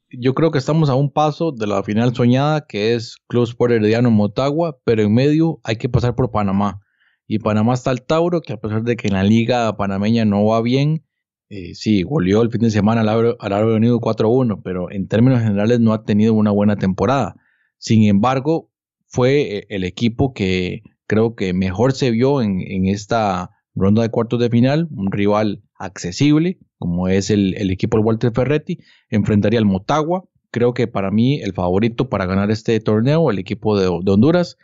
Yo 0.10 0.34
creo 0.34 0.52
que 0.52 0.58
estamos 0.58 0.89
a 0.89 0.95
un 0.95 1.10
paso 1.10 1.54
de 1.54 1.68
la 1.68 1.84
final 1.84 2.14
soñada, 2.14 2.66
que 2.68 2.95
es 2.95 3.16
Club 3.28 3.43
Sport 3.43 3.72
Herediano 3.72 4.12
Motagua, 4.12 4.78
pero 4.84 5.04
en 5.04 5.14
medio 5.14 5.62
hay 5.64 5.78
que 5.78 5.88
pasar 5.88 6.16
por 6.16 6.32
Panamá. 6.32 6.82
Y 7.28 7.39
Panamá 7.39 7.76
está 7.76 7.91
el 7.91 8.02
Tauro, 8.02 8.41
que 8.41 8.52
a 8.52 8.60
pesar 8.60 8.84
de 8.84 8.97
que 8.97 9.08
en 9.08 9.14
la 9.14 9.24
liga 9.24 9.78
panameña 9.78 10.26
no 10.26 10.45
va 10.45 10.62
bien, 10.62 11.06
eh, 11.52 11.76
sí, 11.76 12.04
goleó 12.04 12.41
el 12.43 12.49
fin 12.49 12.62
de 12.62 12.72
semana 12.72 13.02
al 13.02 13.36
Árabe 13.39 13.76
Unido 13.76 13.99
4-1, 13.99 14.62
pero 14.64 14.89
en 14.89 15.10
términos 15.10 15.41
generales 15.41 15.82
no 15.82 15.91
ha 15.91 16.06
tenido 16.06 16.34
una 16.34 16.49
buena 16.49 16.78
temporada. 16.78 17.36
Sin 17.78 18.04
embargo, 18.04 18.72
fue 19.08 19.58
eh, 19.58 19.66
el 19.68 19.84
equipo 19.84 20.34
que 20.34 20.82
creo 21.08 21.36
que 21.36 21.52
mejor 21.52 21.91
se 21.91 22.10
vio 22.10 22.41
en, 22.41 22.88
esta 22.88 23.49
ronda 23.76 24.02
de 24.02 24.08
cuartos 24.08 24.39
de 24.39 24.49
final, 24.49 24.88
un 24.91 25.12
rival 25.12 25.62
accesible, 25.78 26.58
como 26.78 27.10
es 27.10 27.30
el, 27.30 27.70
equipo 27.70 27.97
del 27.97 28.06
Walter 28.06 28.32
Ferretti, 28.34 28.78
enfrentaría 29.10 29.60
al 29.60 29.66
Motagua. 29.66 30.24
Creo 30.52 30.74
que 30.74 30.88
para 30.88 31.12
mí 31.12 31.41
el 31.41 31.52
favorito 31.52 32.08
para 32.08 32.28
ganar 32.28 32.49
este 32.49 32.80
torneo, 32.80 33.30
el 33.30 33.39
equipo 33.39 33.78
de, 33.78 33.88
Honduras. 33.88 34.58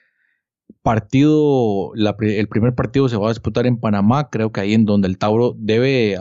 Partido, 0.88 1.92
el 1.96 2.48
primer 2.48 2.74
partido 2.74 3.10
se 3.10 3.18
va 3.18 3.28
a 3.28 3.32
disputar 3.34 3.68
en 3.68 3.78
Panamá, 3.78 4.30
creo 4.30 4.54
que 4.54 4.62
ahí 4.62 4.74
en 4.74 4.86
donde 4.86 5.10
el 5.10 5.18
Tauro 5.18 5.54
debe 5.58 6.18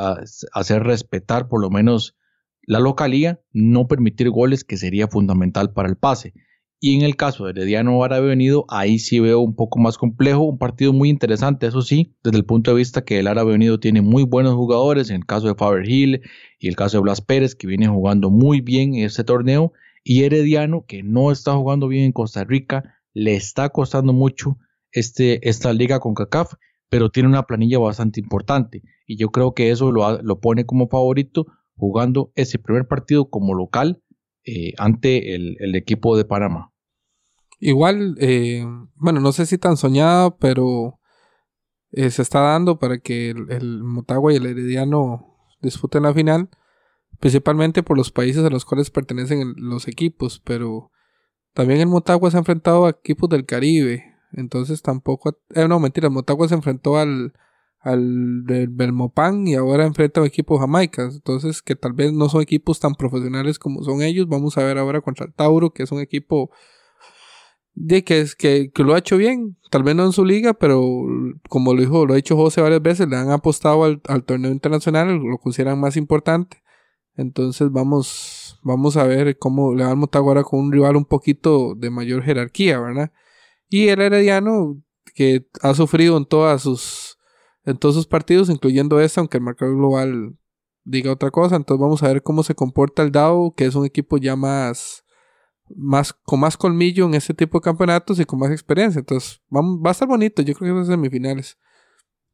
hacer 0.52 0.82
respetar 0.82 1.46
por 1.46 1.60
lo 1.60 1.70
menos 1.70 2.16
la 2.62 2.80
localía, 2.80 3.40
no 3.52 3.86
permitir 3.86 4.28
goles 4.28 4.64
que 4.64 4.76
sería 4.76 5.06
fundamental 5.06 5.72
para 5.72 5.88
el 5.88 5.94
pase. 5.96 6.34
Y 6.80 6.96
en 6.96 7.02
el 7.02 7.14
caso 7.14 7.44
de 7.44 7.52
Herediano 7.52 8.02
Árabe 8.02 8.32
Unido, 8.32 8.64
ahí 8.68 8.98
sí 8.98 9.20
veo 9.20 9.38
un 9.38 9.54
poco 9.54 9.78
más 9.78 9.98
complejo, 9.98 10.42
un 10.42 10.58
partido 10.58 10.92
muy 10.92 11.10
interesante, 11.10 11.68
eso 11.68 11.82
sí, 11.82 12.16
desde 12.24 12.38
el 12.38 12.44
punto 12.44 12.72
de 12.72 12.78
vista 12.78 13.04
que 13.04 13.20
el 13.20 13.28
Árabe 13.28 13.54
Unido 13.54 13.78
tiene 13.78 14.00
muy 14.02 14.24
buenos 14.24 14.54
jugadores, 14.54 15.10
en 15.10 15.16
el 15.18 15.26
caso 15.26 15.46
de 15.46 15.54
Faber 15.54 15.88
Hill 15.88 16.22
y 16.58 16.66
el 16.66 16.74
caso 16.74 16.96
de 16.96 17.02
Blas 17.02 17.20
Pérez, 17.20 17.54
que 17.54 17.68
viene 17.68 17.86
jugando 17.86 18.30
muy 18.30 18.62
bien 18.62 18.96
en 18.96 19.04
este 19.04 19.22
torneo, 19.22 19.72
y 20.02 20.24
Herediano, 20.24 20.86
que 20.88 21.04
no 21.04 21.30
está 21.30 21.54
jugando 21.54 21.86
bien 21.86 22.06
en 22.06 22.12
Costa 22.12 22.42
Rica, 22.42 22.95
le 23.16 23.34
está 23.34 23.70
costando 23.70 24.12
mucho 24.12 24.58
este, 24.92 25.48
esta 25.48 25.72
liga 25.72 26.00
con 26.00 26.12
CACAF, 26.12 26.52
pero 26.90 27.08
tiene 27.08 27.30
una 27.30 27.44
planilla 27.44 27.78
bastante 27.78 28.20
importante, 28.20 28.82
y 29.06 29.16
yo 29.16 29.30
creo 29.30 29.54
que 29.54 29.70
eso 29.70 29.90
lo, 29.90 30.20
lo 30.20 30.38
pone 30.38 30.66
como 30.66 30.86
favorito 30.86 31.46
jugando 31.76 32.30
ese 32.34 32.58
primer 32.58 32.86
partido 32.86 33.30
como 33.30 33.54
local 33.54 34.02
eh, 34.44 34.74
ante 34.76 35.34
el, 35.34 35.74
equipo 35.74 36.14
de 36.16 36.26
Panamá. 36.26 36.74
Igual, 37.58 38.16
eh, 38.20 38.66
bueno, 38.96 39.20
no 39.20 39.32
sé 39.32 39.46
si 39.46 39.56
tan 39.56 39.78
soñado, 39.78 40.36
pero 40.36 41.00
eh, 41.92 42.10
se 42.10 42.20
está 42.20 42.40
dando 42.40 42.78
para 42.78 42.98
que 42.98 43.30
el, 43.30 43.82
Motagua 43.82 44.34
y 44.34 44.36
el 44.36 44.44
Herediano 44.44 45.38
disputen 45.62 46.02
la 46.02 46.12
final, 46.12 46.50
principalmente 47.18 47.82
por 47.82 47.96
los 47.96 48.12
países 48.12 48.44
a 48.44 48.50
los 48.50 48.66
cuales 48.66 48.90
pertenecen 48.90 49.54
los 49.56 49.88
equipos, 49.88 50.42
pero 50.44 50.90
también 51.56 51.80
el 51.80 51.86
Motagua 51.86 52.30
se 52.30 52.36
ha 52.36 52.40
enfrentado 52.40 52.84
a 52.84 52.90
equipos 52.90 53.30
del 53.30 53.46
Caribe, 53.46 54.14
entonces 54.32 54.82
tampoco, 54.82 55.38
no 55.68 55.80
mentira, 55.80 56.08
el 56.08 56.12
Motagua 56.12 56.46
se 56.48 56.54
enfrentó 56.54 56.98
al, 56.98 57.32
al 57.80 58.44
del 58.44 58.70
y 59.46 59.54
ahora 59.54 59.86
enfrenta 59.86 60.20
a 60.20 60.22
un 60.22 60.26
equipo 60.26 60.58
Jamaica. 60.58 61.08
Entonces, 61.10 61.62
que 61.62 61.74
tal 61.74 61.94
vez 61.94 62.12
no 62.12 62.28
son 62.28 62.42
equipos 62.42 62.78
tan 62.78 62.94
profesionales 62.94 63.58
como 63.58 63.82
son 63.84 64.02
ellos. 64.02 64.28
Vamos 64.28 64.58
a 64.58 64.64
ver 64.64 64.76
ahora 64.76 65.00
contra 65.00 65.24
el 65.24 65.32
Tauro, 65.32 65.70
que 65.70 65.84
es 65.84 65.92
un 65.92 66.00
equipo 66.00 66.50
de 67.74 68.04
que, 68.04 68.20
es, 68.20 68.34
que, 68.34 68.70
lo 68.76 68.94
ha 68.94 68.98
hecho 68.98 69.16
bien. 69.16 69.56
Tal 69.70 69.82
vez 69.82 69.96
no 69.96 70.04
en 70.04 70.12
su 70.12 70.26
liga, 70.26 70.52
pero 70.52 70.82
como 71.48 71.72
lo 71.72 71.80
dijo, 71.80 72.04
lo 72.04 72.12
ha 72.12 72.16
dicho 72.16 72.36
José 72.36 72.60
varias 72.60 72.82
veces, 72.82 73.08
le 73.08 73.16
han 73.16 73.30
apostado 73.30 73.84
al, 73.84 74.00
torneo 74.24 74.50
internacional, 74.50 75.16
lo 75.16 75.38
consideran 75.38 75.80
más 75.80 75.96
importante. 75.96 76.62
Entonces 77.16 77.70
vamos, 77.72 78.58
vamos 78.62 78.96
a 78.96 79.04
ver 79.04 79.38
cómo 79.38 79.74
le 79.74 79.84
va 79.84 79.90
al 79.90 79.96
Motagua 79.96 80.30
ahora 80.30 80.44
con 80.44 80.60
un 80.60 80.72
rival 80.72 80.96
un 80.96 81.04
poquito 81.04 81.74
de 81.74 81.90
mayor 81.90 82.22
jerarquía, 82.22 82.78
¿verdad? 82.78 83.12
Y 83.68 83.88
el 83.88 84.00
Herediano, 84.00 84.82
que 85.14 85.48
ha 85.62 85.74
sufrido 85.74 86.16
en 86.16 86.26
todas 86.26 86.62
sus 86.62 87.16
en 87.66 87.76
todos 87.76 87.96
sus 87.96 88.06
partidos, 88.06 88.48
incluyendo 88.48 89.00
este, 89.00 89.20
aunque 89.20 89.38
el 89.38 89.42
marcador 89.42 89.76
global 89.76 90.36
diga 90.84 91.12
otra 91.12 91.30
cosa. 91.30 91.56
Entonces 91.56 91.80
vamos 91.80 92.02
a 92.02 92.08
ver 92.08 92.22
cómo 92.22 92.42
se 92.42 92.54
comporta 92.54 93.02
el 93.02 93.12
DAO, 93.12 93.54
que 93.54 93.66
es 93.66 93.74
un 93.74 93.84
equipo 93.84 94.16
ya 94.18 94.36
más, 94.36 95.04
más 95.74 96.12
con 96.12 96.40
más 96.40 96.56
colmillo 96.56 97.06
en 97.06 97.14
este 97.14 97.34
tipo 97.34 97.58
de 97.58 97.64
campeonatos 97.64 98.20
y 98.20 98.24
con 98.24 98.38
más 98.38 98.52
experiencia. 98.52 99.00
Entonces 99.00 99.42
va 99.52 99.90
a 99.90 99.92
estar 99.92 100.08
bonito, 100.08 100.42
yo 100.42 100.54
creo 100.54 100.74
que 100.74 100.84
son 100.84 100.94
semifinales. 100.94 101.58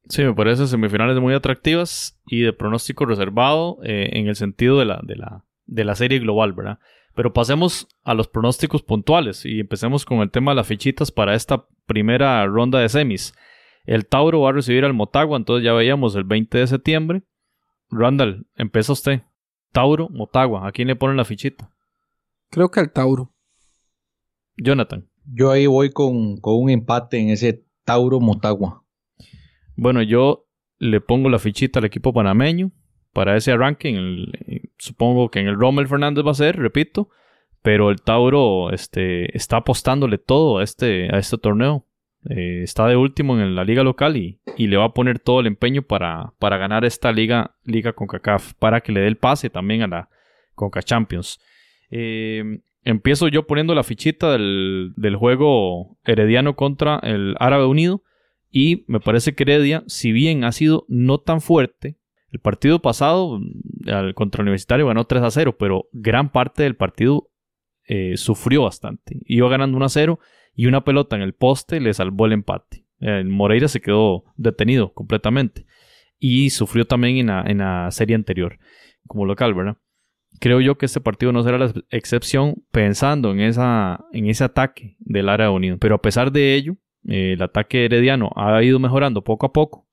Sí, 0.08 0.22
me 0.22 0.34
parece 0.34 0.66
semifinales 0.66 1.18
muy 1.20 1.34
atractivas 1.34 2.20
y 2.26 2.40
de 2.40 2.52
pronóstico 2.52 3.06
reservado 3.06 3.78
eh, 3.84 4.10
en 4.12 4.26
el 4.26 4.36
sentido 4.36 4.78
de 4.78 4.84
la, 4.84 5.00
de, 5.02 5.16
la, 5.16 5.44
de 5.66 5.84
la 5.84 5.94
serie 5.94 6.18
global, 6.18 6.52
¿verdad? 6.52 6.78
Pero 7.14 7.32
pasemos 7.32 7.88
a 8.04 8.14
los 8.14 8.28
pronósticos 8.28 8.82
puntuales 8.82 9.44
y 9.44 9.60
empecemos 9.60 10.04
con 10.04 10.18
el 10.18 10.30
tema 10.30 10.52
de 10.52 10.56
las 10.56 10.66
fichitas 10.66 11.10
para 11.10 11.34
esta 11.34 11.66
primera 11.86 12.44
ronda 12.46 12.80
de 12.80 12.88
semis. 12.88 13.34
El 13.84 14.06
Tauro 14.06 14.40
va 14.40 14.50
a 14.50 14.52
recibir 14.52 14.84
al 14.84 14.94
Motagua, 14.94 15.36
entonces 15.36 15.64
ya 15.64 15.72
veíamos 15.72 16.14
el 16.14 16.24
20 16.24 16.58
de 16.58 16.66
septiembre. 16.66 17.22
Randall, 17.90 18.46
empieza 18.56 18.92
usted. 18.92 19.22
Tauro, 19.72 20.08
Motagua, 20.08 20.66
¿a 20.66 20.72
quién 20.72 20.88
le 20.88 20.96
ponen 20.96 21.16
la 21.16 21.24
fichita? 21.24 21.70
Creo 22.50 22.70
que 22.70 22.80
al 22.80 22.92
Tauro. 22.92 23.32
Jonathan. 24.56 25.08
Yo 25.24 25.50
ahí 25.50 25.66
voy 25.66 25.90
con, 25.90 26.38
un 26.42 26.70
empate 26.70 27.18
en 27.18 27.30
ese 27.30 27.64
Tauro 27.84 28.20
Motagua. 28.20 28.81
Bueno, 29.76 30.02
yo 30.02 30.46
le 30.78 31.00
pongo 31.00 31.28
la 31.28 31.38
fichita 31.38 31.78
al 31.78 31.84
equipo 31.84 32.12
panameño 32.12 32.72
para 33.12 33.36
ese 33.36 33.52
arranque. 33.52 33.94
supongo 34.78 35.30
que 35.30 35.40
en 35.40 35.48
el 35.48 35.58
Rommel 35.58 35.88
Fernández 35.88 36.24
va 36.26 36.32
a 36.32 36.34
ser, 36.34 36.56
repito. 36.56 37.08
Pero 37.62 37.90
el 37.90 38.02
Tauro 38.02 38.70
este, 38.72 39.36
está 39.36 39.58
apostándole 39.58 40.18
todo 40.18 40.58
a 40.58 40.64
este, 40.64 41.14
a 41.14 41.18
este 41.18 41.38
torneo. 41.38 41.86
Eh, 42.28 42.62
está 42.62 42.86
de 42.86 42.96
último 42.96 43.38
en 43.38 43.54
la 43.54 43.64
liga 43.64 43.82
local 43.82 44.16
y, 44.16 44.40
le 44.56 44.76
va 44.76 44.86
a 44.86 44.92
poner 44.92 45.18
todo 45.18 45.40
el 45.40 45.46
empeño 45.46 45.82
para, 45.82 46.32
para 46.38 46.56
ganar 46.56 46.84
esta 46.84 47.10
liga, 47.12 47.56
liga 47.64 47.92
CONCACAF, 47.92 48.54
para 48.54 48.80
que 48.80 48.92
le 48.92 49.00
dé 49.00 49.08
el 49.08 49.16
pase 49.16 49.50
también 49.50 49.82
a 49.82 49.88
la 49.88 50.08
CONCA 50.54 50.82
Champions. 50.82 51.40
Eh, 51.90 52.60
empiezo 52.84 53.28
yo 53.28 53.46
poniendo 53.46 53.74
la 53.74 53.82
fichita 53.82 54.32
del, 54.32 55.16
juego 55.18 55.98
Herediano 56.04 56.56
contra 56.56 56.98
el 57.02 57.34
Árabe 57.38 57.66
Unido 57.66 58.02
y 58.52 58.84
me 58.86 59.00
parece 59.00 59.34
que 59.34 59.44
Heredia, 59.44 59.82
si 59.86 60.12
bien 60.12 60.44
ha 60.44 60.52
sido 60.52 60.84
no 60.86 61.18
tan 61.18 61.40
fuerte, 61.40 61.96
el 62.30 62.38
partido 62.38 62.80
pasado 62.80 63.40
contra 64.14 64.40
el 64.40 64.48
Universitario 64.48 64.86
ganó 64.86 65.06
3 65.06 65.22
a 65.22 65.30
0, 65.30 65.56
pero 65.58 65.88
gran 65.92 66.30
parte 66.30 66.62
del 66.62 66.76
partido 66.76 67.30
eh, 67.88 68.16
sufrió 68.16 68.62
bastante. 68.64 69.18
Iba 69.24 69.48
ganando 69.48 69.76
1 69.78 69.86
a 69.86 69.88
0 69.88 70.20
y 70.54 70.66
una 70.66 70.84
pelota 70.84 71.16
en 71.16 71.22
el 71.22 71.32
poste 71.32 71.80
le 71.80 71.94
salvó 71.94 72.26
el 72.26 72.32
empate. 72.32 72.84
El 73.00 73.28
Moreira 73.28 73.68
se 73.68 73.80
quedó 73.80 74.24
detenido 74.36 74.92
completamente 74.92 75.66
y 76.18 76.50
sufrió 76.50 76.86
también 76.86 77.30
en 77.30 77.58
la, 77.58 77.90
serie 77.90 78.14
anterior 78.14 78.58
como 79.08 79.24
local, 79.24 79.54
¿verdad? 79.54 79.78
Creo 80.40 80.60
yo 80.60 80.76
que 80.78 80.86
este 80.86 81.00
partido 81.00 81.32
no 81.32 81.42
será 81.42 81.58
la 81.58 81.72
excepción 81.90 82.62
pensando 82.70 83.32
en, 83.32 83.40
esa, 83.40 84.04
en 84.12 84.26
ese 84.26 84.44
ataque 84.44 84.96
del 85.00 85.28
área 85.28 85.46
de 85.46 85.52
unión. 85.52 85.78
Pero 85.78 85.96
a 85.96 86.02
pesar 86.02 86.32
de 86.32 86.54
ello, 86.54 86.76
el 87.04 87.42
ataque 87.42 87.84
herediano 87.84 88.30
ha 88.36 88.62
ido 88.62 88.78
mejorando 88.78 89.22
poco 89.22 89.46
a 89.46 89.52
poco 89.52 89.88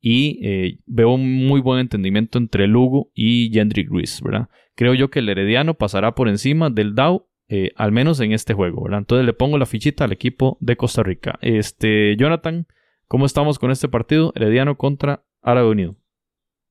y 0.00 0.40
eh, 0.42 0.78
veo 0.86 1.14
un 1.14 1.46
muy 1.46 1.60
buen 1.60 1.80
entendimiento 1.80 2.38
entre 2.38 2.66
Lugo 2.66 3.10
y 3.14 3.50
Gendry 3.52 3.84
Ruiz, 3.84 4.20
¿verdad? 4.22 4.48
Creo 4.74 4.94
yo 4.94 5.10
que 5.10 5.20
el 5.20 5.28
herediano 5.28 5.74
pasará 5.74 6.14
por 6.14 6.28
encima 6.28 6.70
del 6.70 6.94
DAO 6.94 7.28
eh, 7.54 7.70
al 7.76 7.92
menos 7.92 8.18
en 8.20 8.32
este 8.32 8.54
juego, 8.54 8.84
¿verdad? 8.84 9.00
Entonces 9.00 9.26
le 9.26 9.34
pongo 9.34 9.58
la 9.58 9.66
fichita 9.66 10.04
al 10.04 10.12
equipo 10.12 10.56
de 10.60 10.76
Costa 10.76 11.02
Rica. 11.02 11.38
Este, 11.42 12.16
Jonathan, 12.16 12.66
¿cómo 13.08 13.26
estamos 13.26 13.58
con 13.58 13.70
este 13.70 13.88
partido? 13.88 14.32
Herediano 14.34 14.78
contra 14.78 15.22
Árabe 15.42 15.68
Unido. 15.68 15.96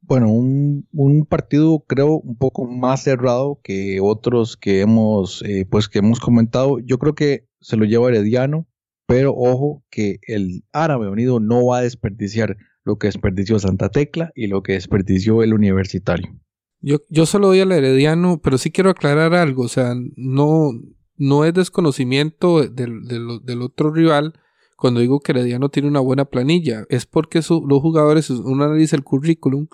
Bueno, 0.02 0.32
un, 0.32 1.28
partido 1.30 1.84
creo 1.88 2.16
un 2.16 2.36
poco 2.36 2.66
más 2.66 3.04
cerrado 3.04 3.60
que 3.62 4.00
otros 4.02 4.58
que 4.58 4.82
hemos, 4.82 5.44
eh, 5.44 5.68
pues 5.70 5.88
que 5.88 6.00
hemos 6.00 6.20
comentado. 6.20 6.80
Yo 6.80 6.98
creo 6.98 7.14
que 7.14 7.48
se 7.60 7.78
lo 7.78 7.86
lleva 7.86 8.10
Herediano, 8.10 8.66
pero 9.06 9.34
ojo 9.36 9.84
que 9.90 10.20
el 10.28 10.64
Árabe 10.72 11.10
Unido 11.10 11.40
no 11.40 11.66
va 11.66 11.80
a 11.80 11.82
desperdiciar 11.82 12.58
lo 12.84 12.98
que 12.98 13.08
desperdició 13.08 13.60
Santa 13.60 13.90
Tecla 13.90 14.32
y 14.36 14.48
lo 14.48 14.64
que 14.64 14.74
desperdició 14.74 15.44
el 15.44 15.54
Universitario. 15.54 16.34
Yo, 16.80 16.98
yo 17.10 17.26
solo 17.26 17.48
doy 17.48 17.60
al 17.60 17.72
Herediano, 17.72 18.42
pero 18.42 18.58
sí 18.58 18.72
quiero 18.72 18.90
aclarar 18.90 19.34
algo. 19.34 19.64
O 19.64 19.68
sea, 19.68 19.94
no, 20.16 20.72
no 21.18 21.46
es 21.46 21.54
desconocimiento 21.54 22.68
del, 22.68 23.04
del, 23.44 23.62
otro 23.62 23.92
rival 23.92 24.34
cuando 24.78 25.00
digo 25.00 25.20
que 25.20 25.32
Herediano 25.32 25.70
tiene 25.70 25.90
una 25.90 26.00
buena 26.00 26.26
planilla. 26.26 26.86
Es 26.90 27.06
porque 27.06 27.40
los 27.40 27.82
jugadores, 27.82 28.32
uno 28.32 28.64
analiza 28.64 28.96
el 28.96 29.04
currículum, 29.04 29.68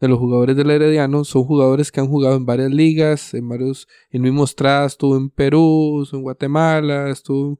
de 0.00 0.08
los 0.08 0.18
jugadores 0.18 0.56
del 0.56 0.70
Herediano 0.70 1.24
son 1.24 1.44
jugadores 1.44 1.90
que 1.90 2.00
han 2.00 2.08
jugado 2.08 2.36
en 2.36 2.46
varias 2.46 2.70
ligas, 2.70 3.34
en 3.34 3.48
varios, 3.48 3.88
en 4.10 4.22
mismo 4.22 4.44
Estrada 4.44 4.86
estuvo 4.86 5.16
en 5.16 5.28
Perú, 5.28 6.02
estuvo 6.02 6.18
en 6.18 6.22
Guatemala, 6.22 7.10
estuvo 7.10 7.58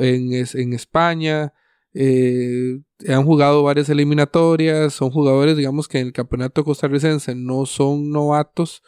en, 0.00 0.32
en 0.32 0.72
España, 0.72 1.52
eh, 1.94 2.80
han 3.08 3.24
jugado 3.24 3.62
varias 3.62 3.88
eliminatorias, 3.88 4.92
son 4.94 5.10
jugadores, 5.10 5.56
digamos, 5.56 5.86
que 5.88 6.00
en 6.00 6.08
el 6.08 6.12
campeonato 6.12 6.64
costarricense 6.64 7.34
no 7.34 7.66
son 7.66 8.10
novatos 8.10 8.82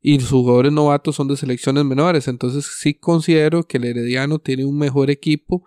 y 0.00 0.18
los 0.18 0.30
jugadores 0.30 0.72
novatos 0.72 1.16
son 1.16 1.28
de 1.28 1.36
selecciones 1.36 1.84
menores. 1.84 2.28
Entonces 2.28 2.66
sí 2.78 2.94
considero 2.94 3.64
que 3.64 3.78
el 3.78 3.84
Herediano 3.84 4.38
tiene 4.38 4.64
un 4.64 4.78
mejor 4.78 5.10
equipo, 5.10 5.66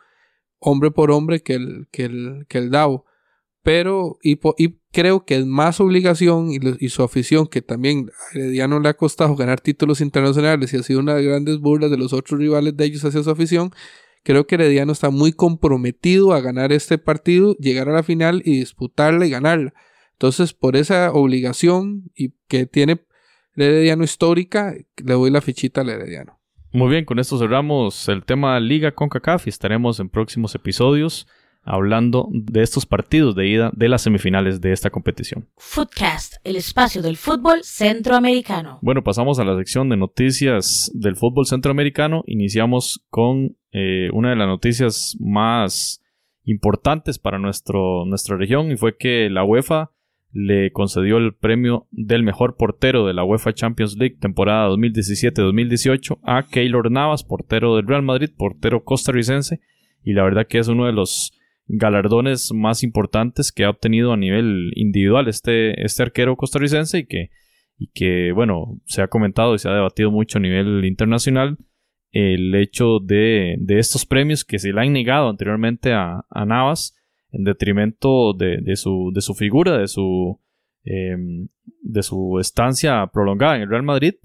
hombre 0.59 0.91
por 0.91 1.11
hombre, 1.11 1.41
que 1.41 1.53
el, 1.53 1.87
que 1.91 2.05
el, 2.05 2.45
que 2.49 2.57
el 2.57 2.71
Davo. 2.71 3.05
Pero, 3.63 4.17
y, 4.23 4.39
creo 4.91 5.23
que 5.23 5.35
es 5.37 5.45
más 5.45 5.79
obligación 5.79 6.49
y, 6.51 6.89
su 6.89 7.03
afición, 7.03 7.45
que 7.45 7.61
también 7.61 8.09
a 8.09 8.37
Herediano 8.37 8.79
le 8.79 8.89
ha 8.89 8.95
costado 8.95 9.35
ganar 9.35 9.61
títulos 9.61 10.01
internacionales 10.01 10.73
y 10.73 10.77
ha 10.77 10.83
sido 10.83 10.99
una 10.99 11.13
de 11.13 11.21
las 11.21 11.29
grandes 11.29 11.59
burlas 11.59 11.91
de 11.91 11.97
los 11.97 12.11
otros 12.11 12.39
rivales 12.39 12.75
de 12.75 12.85
ellos 12.85 13.05
hacia 13.05 13.21
su 13.21 13.29
afición, 13.29 13.71
Creo 14.23 14.45
que 14.45 14.55
Herediano 14.55 14.91
está 14.91 15.09
muy 15.09 15.33
comprometido 15.33 16.33
a 16.33 16.41
ganar 16.41 16.71
este 16.71 16.97
partido, 16.97 17.55
llegar 17.57 17.89
a 17.89 17.93
la 17.93 18.03
final 18.03 18.41
y 18.45 18.59
disputarla 18.59 19.25
y 19.25 19.31
ganarla. 19.31 19.73
Entonces, 20.13 20.53
por 20.53 20.75
esa 20.75 21.11
obligación 21.11 22.11
y 22.15 22.33
que 22.47 22.67
tiene 22.67 23.03
el 23.55 23.63
Herediano 23.63 24.03
histórica, 24.03 24.75
le 25.03 25.13
doy 25.13 25.31
la 25.31 25.41
fichita 25.41 25.81
al 25.81 25.89
Herediano. 25.89 26.39
Muy 26.73 26.89
bien, 26.89 27.05
con 27.05 27.19
esto 27.19 27.37
cerramos 27.37 28.07
el 28.07 28.23
tema 28.23 28.59
Liga 28.59 28.93
con 28.93 29.09
CACAF 29.09 29.47
y 29.47 29.49
estaremos 29.49 29.99
en 29.99 30.09
próximos 30.09 30.55
episodios 30.55 31.27
hablando 31.63 32.27
de 32.31 32.61
estos 32.61 32.85
partidos 32.85 33.35
de 33.35 33.47
ida 33.47 33.71
de 33.75 33.89
las 33.89 34.01
semifinales 34.01 34.61
de 34.61 34.71
esta 34.71 34.89
competición. 34.89 35.47
Footcast, 35.57 36.35
el 36.43 36.55
espacio 36.55 37.01
del 37.01 37.17
fútbol 37.17 37.63
centroamericano. 37.63 38.79
Bueno, 38.81 39.03
pasamos 39.03 39.39
a 39.39 39.43
la 39.43 39.57
sección 39.57 39.89
de 39.89 39.97
noticias 39.97 40.91
del 40.93 41.15
fútbol 41.15 41.45
centroamericano. 41.45 42.23
Iniciamos 42.25 43.05
con 43.09 43.57
eh, 43.71 44.09
una 44.13 44.31
de 44.31 44.35
las 44.35 44.47
noticias 44.47 45.15
más 45.19 46.01
importantes 46.43 47.19
para 47.19 47.37
nuestro, 47.37 48.05
nuestra 48.05 48.37
región 48.37 48.71
y 48.71 48.77
fue 48.77 48.97
que 48.97 49.29
la 49.29 49.43
UEFA 49.43 49.91
le 50.33 50.71
concedió 50.71 51.17
el 51.17 51.33
premio 51.33 51.87
del 51.91 52.23
mejor 52.23 52.55
portero 52.55 53.05
de 53.05 53.13
la 53.13 53.23
UEFA 53.23 53.53
Champions 53.53 53.97
League 53.97 54.17
temporada 54.19 54.69
2017-2018 54.69 56.19
a 56.23 56.43
Keylor 56.47 56.89
Navas, 56.89 57.23
portero 57.23 57.75
del 57.75 57.87
Real 57.87 58.01
Madrid, 58.01 58.29
portero 58.35 58.83
costarricense, 58.83 59.59
y 60.03 60.13
la 60.13 60.23
verdad 60.23 60.47
que 60.47 60.59
es 60.59 60.67
uno 60.67 60.85
de 60.85 60.93
los 60.93 61.33
galardones 61.73 62.51
más 62.53 62.83
importantes 62.83 63.51
que 63.51 63.63
ha 63.63 63.69
obtenido 63.69 64.11
a 64.11 64.17
nivel 64.17 64.71
individual 64.75 65.27
este, 65.27 65.83
este 65.83 66.03
arquero 66.03 66.35
costarricense 66.35 66.99
y 66.99 67.05
que, 67.05 67.29
y 67.77 67.87
que, 67.87 68.31
bueno, 68.33 68.79
se 68.85 69.01
ha 69.01 69.07
comentado 69.07 69.55
y 69.55 69.59
se 69.59 69.69
ha 69.69 69.73
debatido 69.73 70.11
mucho 70.11 70.37
a 70.37 70.41
nivel 70.41 70.83
internacional 70.85 71.57
el 72.11 72.53
hecho 72.55 72.99
de, 72.99 73.55
de 73.59 73.79
estos 73.79 74.05
premios 74.05 74.43
que 74.43 74.59
se 74.59 74.73
le 74.73 74.81
han 74.81 74.91
negado 74.91 75.29
anteriormente 75.29 75.93
a, 75.93 76.25
Navas 76.45 76.97
en 77.31 77.45
detrimento 77.45 78.33
de, 78.33 78.75
su, 78.75 79.11
de 79.13 79.21
su 79.21 79.33
figura, 79.33 79.77
de 79.77 79.87
su, 79.87 80.39
em, 80.83 81.47
de 81.81 82.03
su 82.03 82.37
estancia 82.39 83.07
prolongada 83.13 83.55
en 83.55 83.61
el 83.61 83.69
Real 83.69 83.83
Madrid 83.83 84.15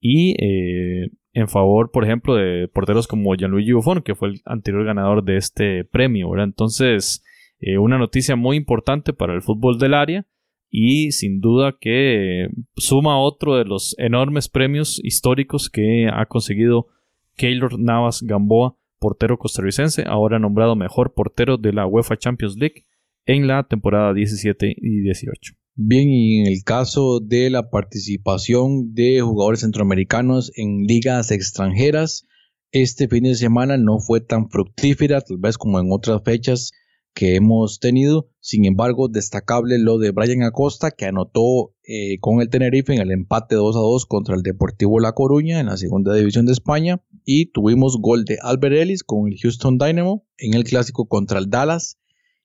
y 0.00 0.36
eh, 0.40 1.10
en 1.32 1.48
favor, 1.48 1.90
por 1.90 2.04
ejemplo, 2.04 2.34
de 2.34 2.68
porteros 2.68 3.06
como 3.06 3.34
Gianluigi 3.34 3.72
Buffon, 3.72 4.02
que 4.02 4.14
fue 4.14 4.28
el 4.28 4.42
anterior 4.44 4.84
ganador 4.84 5.24
de 5.24 5.36
este 5.36 5.84
premio, 5.84 6.30
¿verdad? 6.30 6.46
Entonces, 6.46 7.24
eh, 7.60 7.78
una 7.78 7.98
noticia 7.98 8.36
muy 8.36 8.56
importante 8.56 9.12
para 9.12 9.34
el 9.34 9.42
fútbol 9.42 9.78
del 9.78 9.94
área 9.94 10.26
y 10.70 11.12
sin 11.12 11.40
duda 11.40 11.76
que 11.78 12.48
suma 12.76 13.20
otro 13.20 13.56
de 13.56 13.64
los 13.64 13.94
enormes 13.98 14.48
premios 14.48 15.00
históricos 15.04 15.70
que 15.70 16.08
ha 16.12 16.26
conseguido 16.26 16.88
Keylor 17.36 17.78
Navas 17.78 18.22
Gamboa, 18.22 18.76
portero 18.98 19.38
costarricense, 19.38 20.04
ahora 20.06 20.38
nombrado 20.38 20.76
mejor 20.76 21.12
portero 21.14 21.56
de 21.56 21.72
la 21.72 21.86
UEFA 21.86 22.16
Champions 22.16 22.56
League 22.56 22.84
en 23.26 23.46
la 23.46 23.62
temporada 23.64 24.12
17 24.12 24.74
y 24.76 25.00
18. 25.00 25.54
Bien, 25.74 26.10
y 26.10 26.40
en 26.40 26.48
el 26.48 26.64
caso 26.64 27.18
de 27.18 27.48
la 27.48 27.70
participación 27.70 28.92
de 28.92 29.22
jugadores 29.22 29.60
centroamericanos 29.60 30.52
en 30.54 30.82
ligas 30.82 31.30
extranjeras, 31.30 32.26
este 32.72 33.08
fin 33.08 33.24
de 33.24 33.34
semana 33.34 33.78
no 33.78 33.98
fue 33.98 34.20
tan 34.20 34.50
fructífera, 34.50 35.22
tal 35.22 35.38
vez 35.38 35.56
como 35.56 35.80
en 35.80 35.86
otras 35.90 36.20
fechas 36.24 36.72
que 37.14 37.36
hemos 37.36 37.80
tenido. 37.80 38.28
Sin 38.40 38.66
embargo, 38.66 39.08
destacable 39.08 39.78
lo 39.78 39.96
de 39.96 40.10
Brian 40.10 40.42
Acosta, 40.42 40.90
que 40.90 41.06
anotó 41.06 41.74
eh, 41.84 42.18
con 42.20 42.42
el 42.42 42.50
Tenerife 42.50 42.94
en 42.94 43.00
el 43.00 43.10
empate 43.10 43.54
2 43.54 43.74
a 43.74 43.78
2 43.78 44.04
contra 44.04 44.34
el 44.34 44.42
Deportivo 44.42 45.00
La 45.00 45.12
Coruña 45.12 45.58
en 45.58 45.66
la 45.66 45.78
segunda 45.78 46.14
división 46.14 46.44
de 46.44 46.52
España. 46.52 47.02
Y 47.24 47.46
tuvimos 47.46 47.96
gol 47.98 48.26
de 48.26 48.36
Albert 48.42 48.74
Ellis 48.74 49.04
con 49.04 49.28
el 49.28 49.38
Houston 49.38 49.78
Dynamo 49.78 50.26
en 50.36 50.52
el 50.52 50.64
clásico 50.64 51.06
contra 51.08 51.38
el 51.38 51.48
Dallas. 51.48 51.98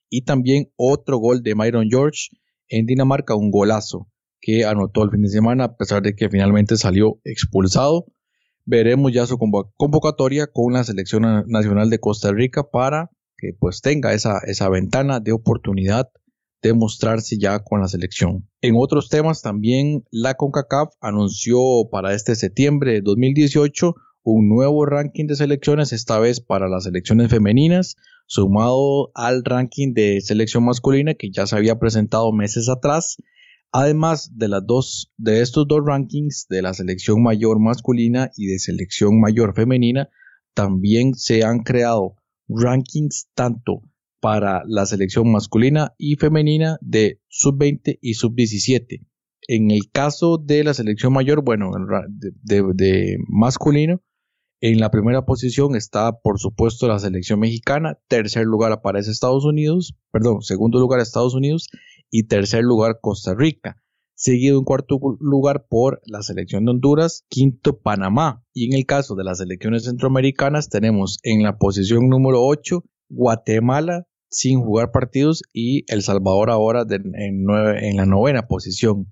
Y 0.08 0.22
también 0.22 0.72
otro 0.76 1.18
gol 1.18 1.42
de 1.42 1.54
Myron 1.54 1.88
George 1.90 2.30
en 2.68 2.86
Dinamarca, 2.86 3.34
un 3.34 3.50
golazo 3.50 4.08
que 4.40 4.64
anotó 4.64 5.04
el 5.04 5.10
fin 5.10 5.22
de 5.22 5.28
semana, 5.28 5.64
a 5.64 5.76
pesar 5.76 6.02
de 6.02 6.14
que 6.14 6.28
finalmente 6.28 6.76
salió 6.76 7.20
expulsado. 7.24 8.06
Veremos 8.64 9.12
ya 9.12 9.26
su 9.26 9.38
convocatoria 9.38 10.46
con 10.46 10.74
la 10.74 10.84
selección 10.84 11.22
nacional 11.46 11.90
de 11.90 11.98
Costa 11.98 12.32
Rica 12.32 12.70
para 12.70 13.10
que 13.36 13.52
pues 13.58 13.80
tenga 13.80 14.12
esa, 14.12 14.38
esa 14.46 14.68
ventana 14.68 15.20
de 15.20 15.32
oportunidad 15.32 16.10
de 16.60 16.74
mostrarse 16.74 17.38
ya 17.38 17.60
con 17.60 17.80
la 17.80 17.88
selección. 17.88 18.48
En 18.60 18.74
otros 18.76 19.08
temas 19.08 19.42
también 19.42 20.04
la 20.10 20.34
CONCACAF 20.34 20.88
anunció 21.00 21.58
para 21.90 22.14
este 22.14 22.34
septiembre 22.34 22.94
de 22.94 23.00
2018 23.00 23.94
un 24.30 24.46
nuevo 24.46 24.84
ranking 24.84 25.26
de 25.26 25.36
selecciones, 25.36 25.94
esta 25.94 26.18
vez 26.18 26.40
para 26.40 26.68
las 26.68 26.84
selecciones 26.84 27.30
femeninas, 27.30 27.96
sumado 28.26 29.10
al 29.14 29.42
ranking 29.42 29.94
de 29.94 30.20
selección 30.20 30.64
masculina 30.64 31.14
que 31.14 31.30
ya 31.30 31.46
se 31.46 31.56
había 31.56 31.78
presentado 31.78 32.30
meses 32.30 32.68
atrás. 32.68 33.16
Además 33.72 34.30
de 34.36 34.48
las 34.48 34.66
dos 34.66 35.10
de 35.16 35.40
estos 35.40 35.66
dos 35.66 35.80
rankings 35.82 36.46
de 36.50 36.60
la 36.60 36.74
selección 36.74 37.22
mayor 37.22 37.58
masculina 37.58 38.30
y 38.36 38.46
de 38.48 38.58
selección 38.58 39.18
mayor 39.18 39.54
femenina, 39.54 40.10
también 40.52 41.14
se 41.14 41.42
han 41.44 41.60
creado 41.60 42.16
rankings 42.48 43.30
tanto 43.34 43.80
para 44.20 44.62
la 44.66 44.84
selección 44.84 45.32
masculina 45.32 45.94
y 45.96 46.16
femenina 46.16 46.76
de 46.82 47.22
sub-20 47.28 47.98
y 48.02 48.12
sub-17. 48.12 49.06
En 49.46 49.70
el 49.70 49.90
caso 49.90 50.36
de 50.36 50.64
la 50.64 50.74
selección 50.74 51.14
mayor, 51.14 51.42
bueno, 51.42 51.70
de, 52.42 52.62
de 52.74 53.16
masculino, 53.26 54.02
en 54.60 54.80
la 54.80 54.90
primera 54.90 55.24
posición 55.24 55.76
está, 55.76 56.18
por 56.20 56.40
supuesto, 56.40 56.88
la 56.88 56.98
selección 56.98 57.40
mexicana. 57.40 57.98
Tercer 58.08 58.44
lugar 58.44 58.72
aparece 58.72 59.10
Estados 59.10 59.44
Unidos. 59.44 59.96
Perdón, 60.10 60.42
segundo 60.42 60.80
lugar 60.80 61.00
Estados 61.00 61.34
Unidos. 61.34 61.68
Y 62.10 62.24
tercer 62.24 62.64
lugar 62.64 62.98
Costa 63.00 63.34
Rica. 63.34 63.80
Seguido 64.14 64.58
en 64.58 64.64
cuarto 64.64 64.98
lugar 65.20 65.66
por 65.68 66.00
la 66.06 66.22
selección 66.22 66.64
de 66.64 66.72
Honduras. 66.72 67.24
Quinto 67.28 67.78
Panamá. 67.78 68.44
Y 68.52 68.66
en 68.66 68.76
el 68.76 68.84
caso 68.84 69.14
de 69.14 69.24
las 69.24 69.38
selecciones 69.38 69.84
centroamericanas 69.84 70.68
tenemos 70.68 71.18
en 71.22 71.44
la 71.44 71.58
posición 71.58 72.08
número 72.08 72.44
8 72.44 72.82
Guatemala 73.10 74.06
sin 74.30 74.60
jugar 74.60 74.90
partidos 74.90 75.42
y 75.52 75.84
El 75.90 76.02
Salvador 76.02 76.50
ahora 76.50 76.84
en 76.90 77.96
la 77.96 78.04
novena 78.04 78.46
posición 78.46 79.10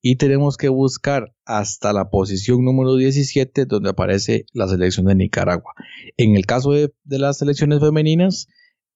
y 0.00 0.16
tenemos 0.16 0.56
que 0.56 0.68
buscar 0.68 1.34
hasta 1.44 1.92
la 1.92 2.10
posición 2.10 2.64
número 2.64 2.94
17 2.94 3.66
donde 3.66 3.90
aparece 3.90 4.46
la 4.52 4.68
selección 4.68 5.06
de 5.06 5.14
Nicaragua. 5.14 5.72
En 6.16 6.36
el 6.36 6.46
caso 6.46 6.72
de, 6.72 6.92
las 7.04 7.38
selecciones 7.38 7.80
femeninas, 7.80 8.46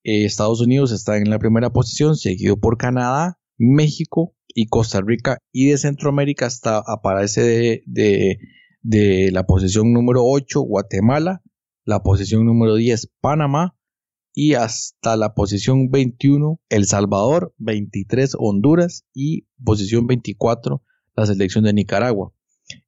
eh, 0.05 0.24
Estados 0.24 0.61
Unidos 0.61 0.93
está 0.93 1.16
en 1.16 1.29
la 1.31 1.39
primera 1.39 1.70
posición, 1.70 2.16
seguido 2.16 2.59
por 2.59 2.77
Canadá, 2.77 3.39
México 3.59 4.35
y 4.49 4.66
Costa 4.66 5.01
Rica. 5.01 5.39
Y 5.53 5.69
de 5.69 5.79
Centroamérica 5.79 6.47
está, 6.47 6.83
aparece 6.87 7.83
de, 7.87 8.39
de 8.83 9.31
la 9.33 9.45
posición 9.45 9.93
número 9.93 10.23
8 10.24 10.61
Guatemala, 10.61 11.43
la 11.85 12.03
posición 12.03 12.47
número 12.47 12.77
10 12.77 13.11
Panamá 13.20 13.77
y 14.35 14.55
hasta 14.55 15.16
la 15.16 15.35
posición 15.35 15.91
21 15.91 16.61
El 16.69 16.87
Salvador, 16.87 17.55
23 17.59 18.37
Honduras 18.39 19.05
y 19.12 19.47
posición 19.62 20.07
24 20.07 20.83
la 21.15 21.27
selección 21.27 21.65
de 21.65 21.73
Nicaragua. 21.73 22.33